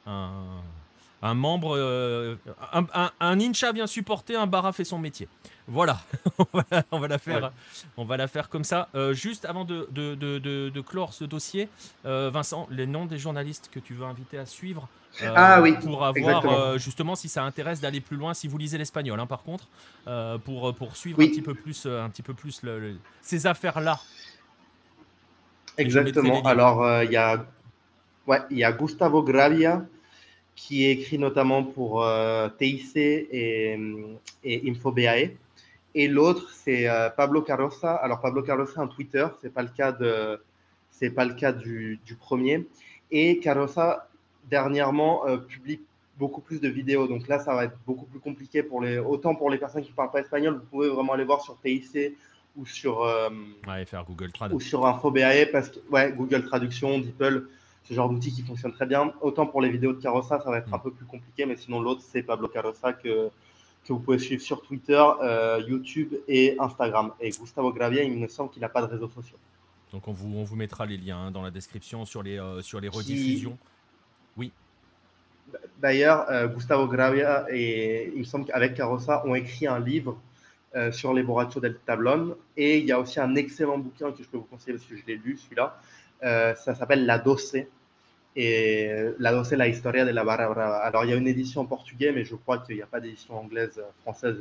un 0.08 0.62
un 1.26 1.34
membre, 1.34 1.76
euh, 1.76 2.36
un, 3.20 3.36
ninja 3.36 3.72
vient 3.72 3.88
supporter, 3.88 4.36
un 4.36 4.46
bara 4.46 4.72
fait 4.74 4.84
son 4.84 5.00
métier. 5.00 5.28
Voilà, 5.68 6.00
on, 6.92 7.00
va, 7.00 7.08
la 7.08 7.18
faire, 7.18 7.52
on 7.98 8.06
va 8.06 8.18
la 8.18 8.28
faire 8.28 8.48
comme 8.50 8.64
ça. 8.64 8.90
Euh, 8.94 9.14
juste 9.14 9.46
avant 9.46 9.66
de, 9.66 9.88
de, 9.92 10.82
clore 10.82 11.14
ce 11.14 11.24
dossier, 11.24 11.68
euh, 12.06 12.30
Vincent, 12.32 12.68
les 12.70 12.86
noms 12.86 13.08
des 13.08 13.18
journalistes 13.18 13.72
que 13.74 13.80
tu 13.80 13.96
veux 13.96 14.06
inviter 14.06 14.38
à 14.38 14.46
suivre. 14.46 14.88
ah 15.24 15.62
oui, 15.62 15.74
pour 15.82 16.06
avoir 16.06 16.78
justement 16.78 17.16
si 17.16 17.28
ça 17.28 17.44
intéresse 17.44 17.82
d'aller 17.82 18.02
plus 18.02 18.18
loin, 18.18 18.36
si 18.36 18.48
vous 18.48 18.60
lisez 18.60 18.78
l'espagnol, 18.78 19.20
hein, 19.20 19.26
par 19.26 19.42
contre, 19.42 19.68
pour, 20.44 20.76
pour 20.76 20.96
suivre 20.96 21.20
un 21.20 21.28
petit 21.28 21.42
peu 21.42 21.56
plus, 21.56 21.88
un 21.88 22.10
petit 22.10 22.24
peu 22.24 22.36
plus 22.36 22.62
ces 23.22 23.48
affaires-là. 23.48 24.00
Exactement. 25.78 26.44
Alors, 26.44 27.02
il 27.02 27.12
y 27.12 27.18
a 27.18 27.44
ouais, 28.28 28.42
il 28.52 28.60
y 28.60 28.64
a 28.64 28.72
Gustavo 28.72 29.24
Gravia 29.24 29.84
qui 30.56 30.86
est 30.86 30.92
écrit 30.92 31.20
notamment 31.20 31.64
pour 31.64 32.04
euh, 32.04 32.50
TIC 32.58 32.96
et, 32.96 33.78
et 34.44 34.70
InfoBAE. 34.70 35.32
Et 35.94 36.08
l'autre, 36.08 36.50
c'est 36.52 36.90
euh, 36.90 37.10
Pablo 37.10 37.42
Carroza. 37.42 37.94
Alors, 37.96 38.22
Pablo 38.22 38.42
Carroza 38.42 38.82
un 38.82 38.88
Twitter, 38.88 39.26
ce 39.40 39.48
n'est 39.48 39.54
pas 39.54 39.62
le 39.62 39.70
cas, 39.70 39.92
de, 39.92 40.42
c'est 40.92 41.10
pas 41.10 41.26
le 41.26 41.34
cas 41.34 41.52
du, 41.52 42.00
du, 42.06 42.16
premier. 42.16 42.66
Et 43.12 43.40
Carroza, 43.40 44.08
dernièrement, 44.50 45.28
euh, 45.28 45.38
publie 45.38 45.82
beaucoup 46.18 46.42
plus 46.42 46.60
de 46.60 46.70
vidéos. 46.70 47.08
Donc 47.08 47.28
là, 47.28 47.40
ça 47.40 47.54
va 47.54 47.66
être 47.66 47.78
beaucoup 47.86 48.06
plus 48.06 48.20
compliqué 48.20 48.64
pour 48.64 48.82
les, 48.82 48.98
autant 48.98 49.36
pour 49.36 49.50
les 49.50 49.58
personnes 49.58 49.84
qui 49.84 49.92
ne 49.92 49.96
parlent 49.96 50.12
pas 50.12 50.22
espagnol. 50.22 50.56
Vous 50.56 50.66
pouvez 50.70 50.90
vraiment 50.90 51.14
aller 51.14 51.26
voir 51.26 51.42
sur 51.42 51.60
TIC 51.62 52.14
ou 52.58 52.66
sur, 52.66 53.02
ouais, 53.68 53.86
faire 53.86 54.06
Google 54.06 54.32
Trad. 54.32 54.54
ou 54.54 54.62
sur 54.62 54.86
InfoBAE 54.86 55.48
parce 55.52 55.70
que 55.70 55.80
ouais, 55.90 56.14
Google 56.14 56.46
Traduction, 56.46 57.00
DeepL 57.00 57.46
ce 57.88 57.94
genre 57.94 58.10
d'outil 58.10 58.32
qui 58.32 58.42
fonctionne 58.42 58.74
très 58.74 58.86
bien. 58.86 59.14
Autant 59.22 59.46
pour 59.46 59.62
les 59.62 59.70
vidéos 59.70 59.94
de 59.94 60.02
Carossa, 60.02 60.40
ça 60.40 60.50
va 60.50 60.58
être 60.58 60.74
un 60.74 60.80
peu 60.80 60.92
plus 60.92 61.06
compliqué, 61.06 61.46
mais 61.46 61.56
sinon 61.56 61.80
l'autre, 61.80 62.02
c'est 62.02 62.24
Pablo 62.24 62.48
Carossa 62.48 62.94
que, 62.94 63.30
que 63.84 63.94
vous 63.94 64.00
pouvez 64.00 64.18
suivre 64.18 64.42
sur 64.42 64.62
Twitter, 64.62 65.02
euh, 65.22 65.62
YouTube 65.68 66.16
et 66.28 66.56
Instagram. 66.60 67.12
Et 67.20 67.30
Gustavo 67.30 67.72
Gravia, 67.72 68.04
il 68.04 68.18
me 68.18 68.28
semble 68.28 68.50
qu'il 68.50 68.62
n'a 68.62 68.70
pas 68.70 68.82
de 68.82 68.88
réseaux 68.88 69.10
sociaux. 69.10 69.38
Donc 69.92 70.08
on 70.08 70.14
vous, 70.14 70.36
on 70.36 70.44
vous 70.44 70.56
mettra 70.56 70.86
les 70.86 70.98
liens 70.98 71.28
hein, 71.28 71.32
dans 71.32 71.44
la 71.44 71.52
description 71.52 72.06
sur 72.06 72.24
les, 72.24 72.40
euh, 72.40 72.62
sur 72.62 72.82
les 72.82 72.90
rediffusions. 72.90 73.58
Oui. 74.36 74.52
D'ailleurs, 75.80 76.26
Gustavo 76.54 76.88
Gravia 76.88 77.46
et 77.52 78.12
il 78.14 78.20
me 78.20 78.24
semble 78.24 78.46
qu'avec 78.46 78.74
Carossa 78.74 79.26
ont 79.28 79.36
écrit 79.36 79.68
un 79.68 79.80
livre 79.80 80.20
sur 80.92 81.14
les 81.14 81.24
Borrachos 81.24 81.62
del 81.62 81.78
Tablon. 81.86 82.36
Et 82.58 82.80
il 82.80 82.86
y 82.86 82.92
a 82.92 83.00
aussi 83.00 83.20
un 83.20 83.36
excellent 83.36 83.78
bouquin 83.78 84.12
que 84.12 84.24
je 84.24 84.28
peux 84.28 84.38
vous 84.38 84.44
conseiller 84.44 84.74
parce 84.74 84.90
que 84.90 84.98
je 84.98 85.06
l'ai 85.06 85.16
lu, 85.16 85.38
celui-là. 85.38 85.80
Ça 86.26 86.76
s'appelle 86.76 87.06
La 87.06 87.20
Doce 87.20 87.56
et 88.36 88.90
La 89.20 89.32
Doce, 89.32 89.52
la 89.52 89.68
historia 89.68 90.06
de 90.06 90.12
la 90.12 90.24
barra 90.24 90.50
brava. 90.50 90.78
Alors, 90.78 91.06
il 91.06 91.12
y 91.12 91.14
a 91.14 91.16
une 91.16 91.28
édition 91.28 91.62
en 91.62 91.66
portugais, 91.66 92.12
mais 92.12 92.26
je 92.26 92.36
crois 92.36 92.58
qu'il 92.60 92.76
n'y 92.76 92.82
a 92.82 92.88
pas 92.88 93.00
d'édition 93.00 93.38
anglaise, 93.38 93.82
française. 94.02 94.38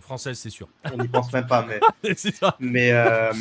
Française, 0.00 0.38
c'est 0.38 0.50
sûr. 0.50 0.68
On 0.92 0.96
n'y 0.96 1.08
pense 1.08 1.32
même 1.32 1.46
pas, 1.46 1.66
mais. 1.66 1.80
c'est 2.16 2.34
ça. 2.34 2.56
Mais, 2.60 2.92
euh, 2.92 3.32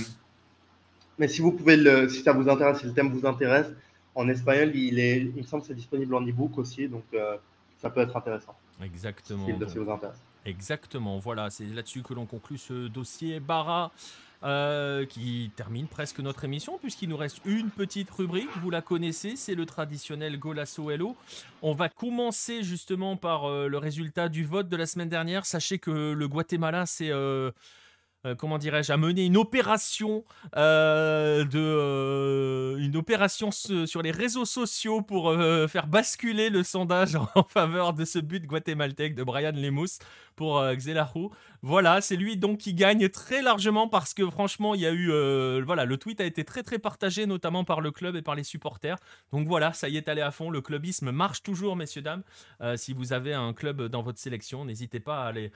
mais 1.18 1.28
si 1.28 1.42
vous 1.42 1.52
pouvez 1.52 1.78
le, 1.78 2.10
si 2.10 2.24
ça 2.24 2.34
vous 2.34 2.50
intéresse, 2.50 2.80
si 2.80 2.86
le 2.86 2.94
thème 2.94 3.10
vous 3.10 3.26
intéresse, 3.26 3.68
en 4.16 4.28
espagnol, 4.28 4.76
il 4.76 5.00
est, 5.00 5.18
il 5.18 5.36
me 5.36 5.44
semble, 5.44 5.62
que 5.62 5.68
c'est 5.68 5.76
disponible 5.76 6.14
en 6.16 6.22
e-book 6.22 6.58
aussi, 6.58 6.88
donc 6.88 7.04
euh, 7.14 7.38
ça 7.78 7.90
peut 7.90 8.02
être 8.02 8.16
intéressant. 8.16 8.56
Exactement. 8.84 9.46
Si 9.46 9.52
le 9.52 9.60
dossier 9.60 9.80
vous 9.80 9.92
intéresse. 9.92 10.18
Exactement. 10.46 11.20
Voilà, 11.20 11.50
c'est 11.50 11.66
là-dessus 11.66 12.02
que 12.02 12.14
l'on 12.14 12.26
conclut 12.26 12.58
ce 12.58 12.88
dossier 12.88 13.40
Barra. 13.40 13.92
Euh, 14.44 15.06
qui 15.06 15.52
termine 15.56 15.86
presque 15.86 16.20
notre 16.20 16.46
émission, 16.46 16.80
puisqu'il 16.80 17.10
nous 17.10 17.18
reste 17.18 17.42
une 17.46 17.70
petite 17.70 18.10
rubrique, 18.10 18.50
vous 18.64 18.72
la 18.72 18.82
connaissez, 18.82 19.36
c'est 19.36 19.54
le 19.54 19.68
traditionnel 19.68 20.40
Golasso 20.40 20.90
Hello. 20.90 21.16
On 21.62 21.74
va 21.74 21.90
commencer 21.90 22.64
justement 22.64 23.18
par 23.18 23.46
euh, 23.46 23.68
le 23.68 23.78
résultat 23.78 24.30
du 24.30 24.44
vote 24.44 24.68
de 24.68 24.76
la 24.76 24.88
semaine 24.88 25.10
dernière. 25.10 25.46
Sachez 25.46 25.78
que 25.78 26.14
le 26.14 26.28
Guatemala, 26.28 26.88
c'est... 26.88 27.12
Euh, 27.12 27.52
euh, 28.26 28.35
comment 28.35 28.60
dirais-je, 28.60 28.91
à 28.91 28.98
mener 28.98 29.26
une 29.26 29.38
opération 29.38 30.23
euh, 30.56 31.43
de 31.43 31.60
euh, 31.60 32.77
une 32.77 32.95
opération 32.95 33.49
sur 33.52 34.02
les 34.02 34.11
réseaux 34.11 34.45
sociaux 34.45 35.02
pour 35.02 35.34
faire 35.69 35.88
basculer 35.88 36.49
le 36.49 36.64
sondage 36.64 37.15
en 37.35 37.43
faveur 37.43 37.93
de 37.93 38.06
ce 38.06 38.19
but 38.19 38.45
guatémaltèque 38.45 39.15
de 39.15 39.23
Brian 39.23 39.53
Lemus 39.53 39.99
pour 40.35 40.64
Xelahu. 40.73 41.30
Voilà, 41.61 42.02
c'est 42.02 42.15
lui 42.15 42.38
donc 42.38 42.60
qui 42.60 42.73
gagne 42.73 43.10
très 43.10 43.41
largement 43.41 43.88
parce 43.88 44.14
que 44.14 44.27
franchement, 44.30 44.73
il 44.73 44.81
y 44.81 44.85
a 44.85 44.91
eu 44.91 45.11
voilà, 45.61 45.85
le 45.85 45.98
tweet 45.98 46.22
a 46.22 46.26
été 46.26 46.43
très 46.43 46.64
très 46.64 46.80
partagé 46.80 47.26
notamment 47.26 47.64
par 47.64 47.81
le 47.81 47.91
club 47.91 48.15
et 48.15 48.22
par 48.22 48.35
les 48.35 48.43
supporters. 48.43 48.98
Donc 49.31 49.48
voilà, 49.48 49.73
ça 49.73 49.89
y 49.89 49.98
est 49.98 50.07
allé 50.07 50.22
à 50.22 50.31
fond, 50.31 50.49
le 50.49 50.61
clubisme 50.61 51.11
marche 51.11 51.43
toujours 51.43 51.76
messieurs 51.76 52.02
dames. 52.02 52.23
si 52.76 52.93
vous 52.93 53.14
avez 53.14 53.34
un 53.34 53.53
club 53.53 53.84
dans 53.88 54.02
votre 54.02 54.19
sélection, 54.19 54.65
n'hésitez 54.65 54.99
pas 54.99 55.23
à 55.23 55.27
aller 55.27 55.52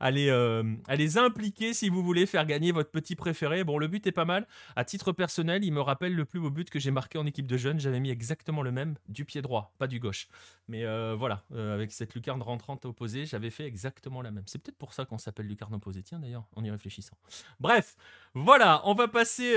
à 0.00 0.10
les, 0.10 0.28
euh, 0.30 0.62
à 0.86 0.96
les 0.96 1.17
impliquer 1.18 1.74
si 1.74 1.88
vous 1.88 2.02
voulez 2.02 2.26
faire 2.26 2.46
gagner 2.46 2.72
votre 2.72 2.90
petit 2.90 3.16
préféré. 3.16 3.64
Bon, 3.64 3.78
le 3.78 3.88
but 3.88 4.06
est 4.06 4.12
pas 4.12 4.24
mal. 4.24 4.46
À 4.76 4.84
titre 4.84 5.12
personnel, 5.12 5.64
il 5.64 5.72
me 5.72 5.80
rappelle 5.80 6.14
le 6.14 6.24
plus 6.24 6.40
beau 6.40 6.50
but 6.50 6.70
que 6.70 6.78
j'ai 6.78 6.90
marqué 6.90 7.18
en 7.18 7.26
équipe 7.26 7.46
de 7.46 7.56
jeunes. 7.56 7.80
J'avais 7.80 8.00
mis 8.00 8.10
exactement 8.10 8.62
le 8.62 8.72
même 8.72 8.96
du 9.08 9.24
pied 9.24 9.42
droit, 9.42 9.74
pas 9.78 9.86
du 9.86 10.00
gauche. 10.00 10.28
Mais 10.68 10.84
euh, 10.84 11.14
voilà, 11.18 11.44
euh, 11.52 11.74
avec 11.74 11.92
cette 11.92 12.14
lucarne 12.14 12.42
rentrante 12.42 12.84
opposée, 12.84 13.26
j'avais 13.26 13.50
fait 13.50 13.64
exactement 13.64 14.22
la 14.22 14.30
même. 14.30 14.44
C'est 14.46 14.62
peut-être 14.62 14.78
pour 14.78 14.94
ça 14.94 15.04
qu'on 15.04 15.18
s'appelle 15.18 15.46
lucarne 15.46 15.74
opposée, 15.74 16.02
tiens 16.02 16.18
d'ailleurs, 16.18 16.46
en 16.56 16.64
y 16.64 16.70
réfléchissant. 16.70 17.16
Bref, 17.60 17.96
voilà, 18.34 18.82
on 18.84 18.94
va 18.94 19.08
passer. 19.08 19.56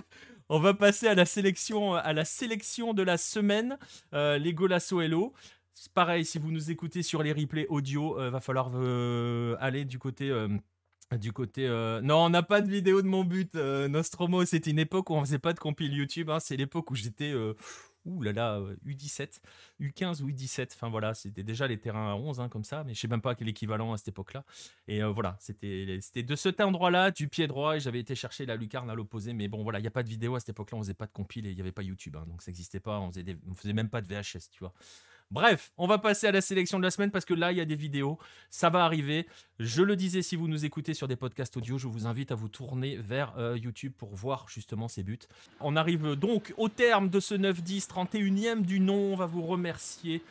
on 0.48 0.60
va 0.60 0.74
passer 0.74 1.08
à 1.08 1.14
la 1.14 1.26
sélection, 1.26 1.94
à 1.94 2.12
la 2.12 2.24
sélection 2.24 2.94
de 2.94 3.02
la 3.02 3.16
semaine, 3.18 3.78
les 4.12 4.54
Golasso 4.54 5.00
Hello 5.00 5.34
pareil, 5.94 6.24
si 6.24 6.38
vous 6.38 6.50
nous 6.50 6.70
écoutez 6.70 7.02
sur 7.02 7.22
les 7.22 7.32
replays 7.32 7.66
audio, 7.68 8.18
euh, 8.18 8.30
va 8.30 8.40
falloir 8.40 8.72
euh, 8.74 9.56
aller 9.60 9.84
du 9.84 9.98
côté. 9.98 10.32
Euh, 11.12 11.16
du 11.16 11.32
côté. 11.32 11.68
Non, 12.02 12.24
on 12.24 12.30
n'a 12.30 12.42
pas 12.42 12.60
de 12.60 12.70
vidéo 12.70 13.02
de 13.02 13.06
mon 13.06 13.24
but. 13.24 13.54
Nostromo, 13.54 14.44
c'était 14.44 14.70
une 14.70 14.78
époque 14.78 15.10
où 15.10 15.14
on 15.14 15.20
faisait 15.20 15.38
pas 15.38 15.52
de 15.52 15.58
compil 15.58 15.92
YouTube. 15.92 16.30
Hein. 16.30 16.40
c'est 16.40 16.56
l'époque 16.56 16.90
où 16.90 16.94
j'étais. 16.94 17.34
Ouh 18.04 18.22
là 18.22 18.32
là, 18.32 18.62
U17, 18.86 19.40
U15 19.80 20.22
ou 20.22 20.30
U17. 20.30 20.70
Enfin 20.74 20.88
voilà, 20.88 21.12
c'était 21.12 21.42
déjà 21.42 21.66
les 21.66 21.78
terrains 21.78 22.12
à 22.12 22.14
11 22.14 22.40
hein, 22.40 22.48
comme 22.48 22.64
ça, 22.64 22.82
mais 22.84 22.94
je 22.94 23.00
sais 23.00 23.08
même 23.08 23.20
pas 23.20 23.34
quel 23.34 23.48
équivalent 23.48 23.92
à 23.92 23.98
cette 23.98 24.08
époque-là. 24.08 24.44
Et 24.86 25.02
voilà, 25.02 25.36
c'était 25.40 26.22
de 26.22 26.36
cet 26.36 26.60
endroit-là, 26.60 27.10
du 27.10 27.28
pied 27.28 27.46
droit, 27.46 27.76
et 27.76 27.80
j'avais 27.80 28.00
été 28.00 28.14
chercher 28.14 28.46
la 28.46 28.56
lucarne 28.56 28.88
à 28.88 28.94
l'opposé. 28.94 29.34
Mais 29.34 29.48
bon, 29.48 29.62
voilà, 29.62 29.78
il 29.78 29.82
n'y 29.82 29.88
a 29.88 29.90
pas 29.90 30.02
de 30.04 30.08
vidéo 30.08 30.36
à 30.36 30.40
cette 30.40 30.50
époque-là, 30.50 30.78
on 30.78 30.82
faisait 30.82 30.94
pas 30.94 31.06
de 31.06 31.12
compil 31.12 31.46
et 31.46 31.50
il 31.50 31.54
n'y 31.54 31.60
avait 31.60 31.72
pas 31.72 31.82
YouTube, 31.82 32.16
hein, 32.16 32.24
donc 32.26 32.40
ça 32.40 32.50
n'existait 32.50 32.80
pas. 32.80 32.98
On 32.98 33.12
faisait, 33.12 33.36
faisait 33.56 33.74
même 33.74 33.90
pas 33.90 34.00
de 34.00 34.06
VHS, 34.06 34.48
tu 34.50 34.60
vois. 34.60 34.72
Bref, 35.30 35.72
on 35.76 35.86
va 35.86 35.98
passer 35.98 36.26
à 36.26 36.32
la 36.32 36.40
sélection 36.40 36.78
de 36.78 36.84
la 36.84 36.90
semaine 36.90 37.10
parce 37.10 37.26
que 37.26 37.34
là, 37.34 37.52
il 37.52 37.58
y 37.58 37.60
a 37.60 37.66
des 37.66 37.76
vidéos. 37.76 38.18
Ça 38.48 38.70
va 38.70 38.84
arriver. 38.84 39.26
Je 39.58 39.82
le 39.82 39.94
disais, 39.94 40.22
si 40.22 40.36
vous 40.36 40.48
nous 40.48 40.64
écoutez 40.64 40.94
sur 40.94 41.06
des 41.06 41.16
podcasts 41.16 41.54
audio, 41.58 41.76
je 41.76 41.86
vous 41.86 42.06
invite 42.06 42.32
à 42.32 42.34
vous 42.34 42.48
tourner 42.48 42.96
vers 42.96 43.34
euh, 43.36 43.58
YouTube 43.58 43.92
pour 43.98 44.14
voir 44.14 44.46
justement 44.48 44.88
ces 44.88 45.02
buts. 45.02 45.18
On 45.60 45.76
arrive 45.76 46.14
donc 46.14 46.54
au 46.56 46.70
terme 46.70 47.10
de 47.10 47.20
ce 47.20 47.34
9-10, 47.34 47.88
31e 47.88 48.62
du 48.62 48.80
nom. 48.80 49.12
On 49.12 49.16
va 49.16 49.26
vous 49.26 49.42
remercier 49.42 50.22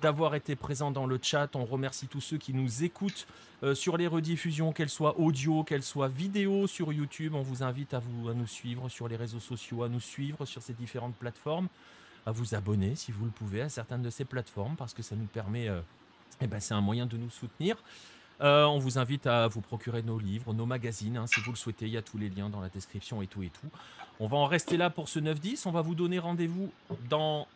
d'avoir 0.00 0.34
été 0.34 0.56
présent 0.56 0.90
dans 0.90 1.06
le 1.06 1.18
chat. 1.20 1.54
On 1.54 1.66
remercie 1.66 2.06
tous 2.06 2.22
ceux 2.22 2.38
qui 2.38 2.54
nous 2.54 2.82
écoutent 2.82 3.26
euh, 3.62 3.74
sur 3.74 3.98
les 3.98 4.06
rediffusions, 4.06 4.72
qu'elles 4.72 4.88
soient 4.88 5.20
audio, 5.20 5.64
qu'elles 5.64 5.82
soient 5.82 6.08
vidéo 6.08 6.66
sur 6.66 6.94
YouTube. 6.94 7.34
On 7.34 7.42
vous 7.42 7.62
invite 7.62 7.92
à, 7.92 7.98
vous, 7.98 8.30
à 8.30 8.32
nous 8.32 8.46
suivre 8.46 8.88
sur 8.88 9.06
les 9.06 9.16
réseaux 9.16 9.40
sociaux, 9.40 9.82
à 9.82 9.90
nous 9.90 10.00
suivre 10.00 10.46
sur 10.46 10.62
ces 10.62 10.72
différentes 10.72 11.16
plateformes 11.16 11.68
à 12.26 12.32
vous 12.32 12.54
abonner 12.54 12.96
si 12.96 13.12
vous 13.12 13.24
le 13.24 13.30
pouvez 13.30 13.62
à 13.62 13.68
certaines 13.68 14.02
de 14.02 14.10
ces 14.10 14.24
plateformes 14.24 14.74
parce 14.76 14.92
que 14.92 15.02
ça 15.02 15.14
nous 15.14 15.26
permet, 15.26 15.68
euh, 15.68 15.80
eh 16.40 16.48
ben, 16.48 16.60
c'est 16.60 16.74
un 16.74 16.80
moyen 16.80 17.06
de 17.06 17.16
nous 17.16 17.30
soutenir. 17.30 17.76
Euh, 18.42 18.64
on 18.64 18.78
vous 18.78 18.98
invite 18.98 19.26
à 19.26 19.48
vous 19.48 19.62
procurer 19.62 20.02
nos 20.02 20.18
livres, 20.18 20.52
nos 20.52 20.66
magazines, 20.66 21.16
hein, 21.16 21.26
si 21.26 21.40
vous 21.40 21.52
le 21.52 21.56
souhaitez. 21.56 21.86
Il 21.86 21.92
y 21.92 21.96
a 21.96 22.02
tous 22.02 22.18
les 22.18 22.28
liens 22.28 22.50
dans 22.50 22.60
la 22.60 22.68
description 22.68 23.22
et 23.22 23.26
tout 23.26 23.42
et 23.42 23.48
tout. 23.48 23.68
On 24.20 24.26
va 24.26 24.36
en 24.36 24.46
rester 24.46 24.76
là 24.76 24.90
pour 24.90 25.08
ce 25.08 25.20
9-10. 25.20 25.62
On 25.66 25.70
va 25.70 25.80
vous 25.80 25.94
donner 25.94 26.18
rendez-vous 26.18 26.70
dans 27.08 27.46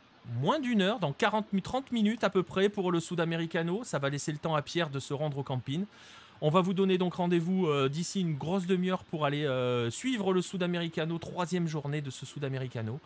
moins 0.41 0.61
d'une 0.61 0.81
heure, 0.81 0.99
dans 0.99 1.13
40, 1.13 1.47
30 1.63 1.93
minutes 1.93 2.25
à 2.25 2.31
peu 2.31 2.43
près 2.43 2.69
pour 2.69 2.93
le 2.93 3.01
Sudamericano. 3.01 3.83
Ça 3.85 3.99
va 3.99 4.09
laisser 4.09 4.33
le 4.33 4.39
temps 4.39 4.55
à 4.55 4.63
Pierre 4.63 4.89
de 4.89 5.01
se 5.01 5.13
rendre 5.13 5.39
au 5.39 5.43
camping. 5.43 5.85
On 6.41 6.49
va 6.49 6.63
vous 6.63 6.73
donner 6.73 6.97
donc 6.97 7.15
rendez-vous 7.15 7.67
euh, 7.67 7.91
d'ici 7.91 8.23
une 8.23 8.37
grosse 8.37 8.67
demi-heure 8.67 9.05
pour 9.05 9.27
aller 9.27 9.47
suivre 9.91 10.33
le 10.33 10.41
Sudamericano, 10.41 11.19
troisième 11.19 11.67
journée 11.67 12.01
de 12.01 12.11
ce 12.11 12.25
Sudamericano. 12.25 13.01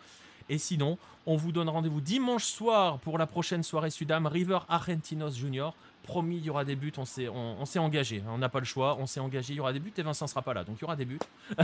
Et 0.48 0.58
sinon, 0.58 0.98
on 1.26 1.36
vous 1.36 1.52
donne 1.52 1.68
rendez-vous 1.68 2.00
dimanche 2.00 2.44
soir 2.44 2.98
pour 2.98 3.18
la 3.18 3.26
prochaine 3.26 3.62
soirée 3.62 3.90
Sudam, 3.90 4.26
River 4.26 4.58
Argentinos 4.68 5.36
Junior. 5.36 5.74
Promis, 6.02 6.36
il 6.36 6.44
y 6.44 6.50
aura 6.50 6.66
des 6.66 6.76
buts, 6.76 6.92
on 6.98 7.06
s'est, 7.06 7.28
on, 7.28 7.64
s'est 7.64 7.78
engagé. 7.78 8.22
On 8.28 8.36
n'a 8.36 8.50
pas 8.50 8.58
le 8.58 8.66
choix, 8.66 8.98
on 9.00 9.06
s'est 9.06 9.20
engagé, 9.20 9.54
il 9.54 9.56
y 9.56 9.60
aura 9.60 9.72
des 9.72 9.78
buts 9.78 9.92
et 9.96 10.02
Vincent 10.02 10.26
sera 10.26 10.42
pas 10.42 10.52
là. 10.52 10.62
Donc 10.62 10.76
il 10.78 10.82
y 10.82 10.84
aura 10.84 10.96
des 10.96 11.04
buts. 11.04 11.20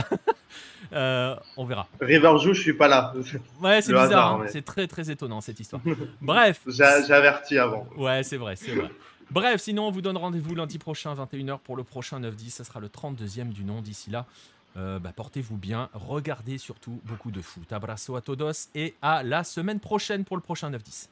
Euh, 0.91 1.33
on 1.55 1.63
verra. 1.63 1.87
River 2.01 2.33
joue, 2.37 2.53
je 2.53 2.59
suis 2.59 2.73
pas 2.73 2.89
là. 2.89 3.13
Ouais, 3.61 3.81
c'est 3.81 3.93
bizarre, 3.93 4.41
hein. 4.41 4.45
c'est 4.49 4.65
très 4.65 4.85
très 4.85 5.09
étonnant 5.09 5.39
cette 5.39 5.61
histoire. 5.61 5.81
Bref. 6.21 6.59
J'ai 6.67 6.83
averti 6.83 7.57
avant. 7.57 7.87
Ouais, 7.95 8.21
c'est 8.23 8.35
vrai, 8.35 8.57
c'est 8.57 8.75
vrai. 8.75 8.91
Bref, 9.29 9.61
sinon 9.61 9.87
on 9.87 9.91
vous 9.91 10.01
donne 10.01 10.17
rendez-vous 10.17 10.53
lundi 10.53 10.77
prochain 10.77 11.13
21h 11.13 11.59
pour 11.59 11.77
le 11.77 11.85
prochain 11.85 12.19
9-10. 12.19 12.49
Ça 12.49 12.63
sera 12.65 12.81
le 12.81 12.89
32e 12.89 13.47
du 13.47 13.63
nom 13.63 13.81
d'ici 13.81 14.09
là. 14.09 14.25
Euh, 14.77 14.99
bah, 14.99 15.11
portez-vous 15.13 15.57
bien, 15.57 15.89
regardez 15.93 16.57
surtout 16.57 17.01
beaucoup 17.03 17.31
de 17.31 17.41
foot. 17.41 17.71
Abrazo 17.73 18.15
a 18.15 18.21
todos 18.21 18.69
et 18.73 18.95
à 19.01 19.23
la 19.23 19.43
semaine 19.43 19.79
prochaine 19.79 20.23
pour 20.23 20.37
le 20.37 20.41
prochain 20.41 20.71
9-10. 20.71 21.07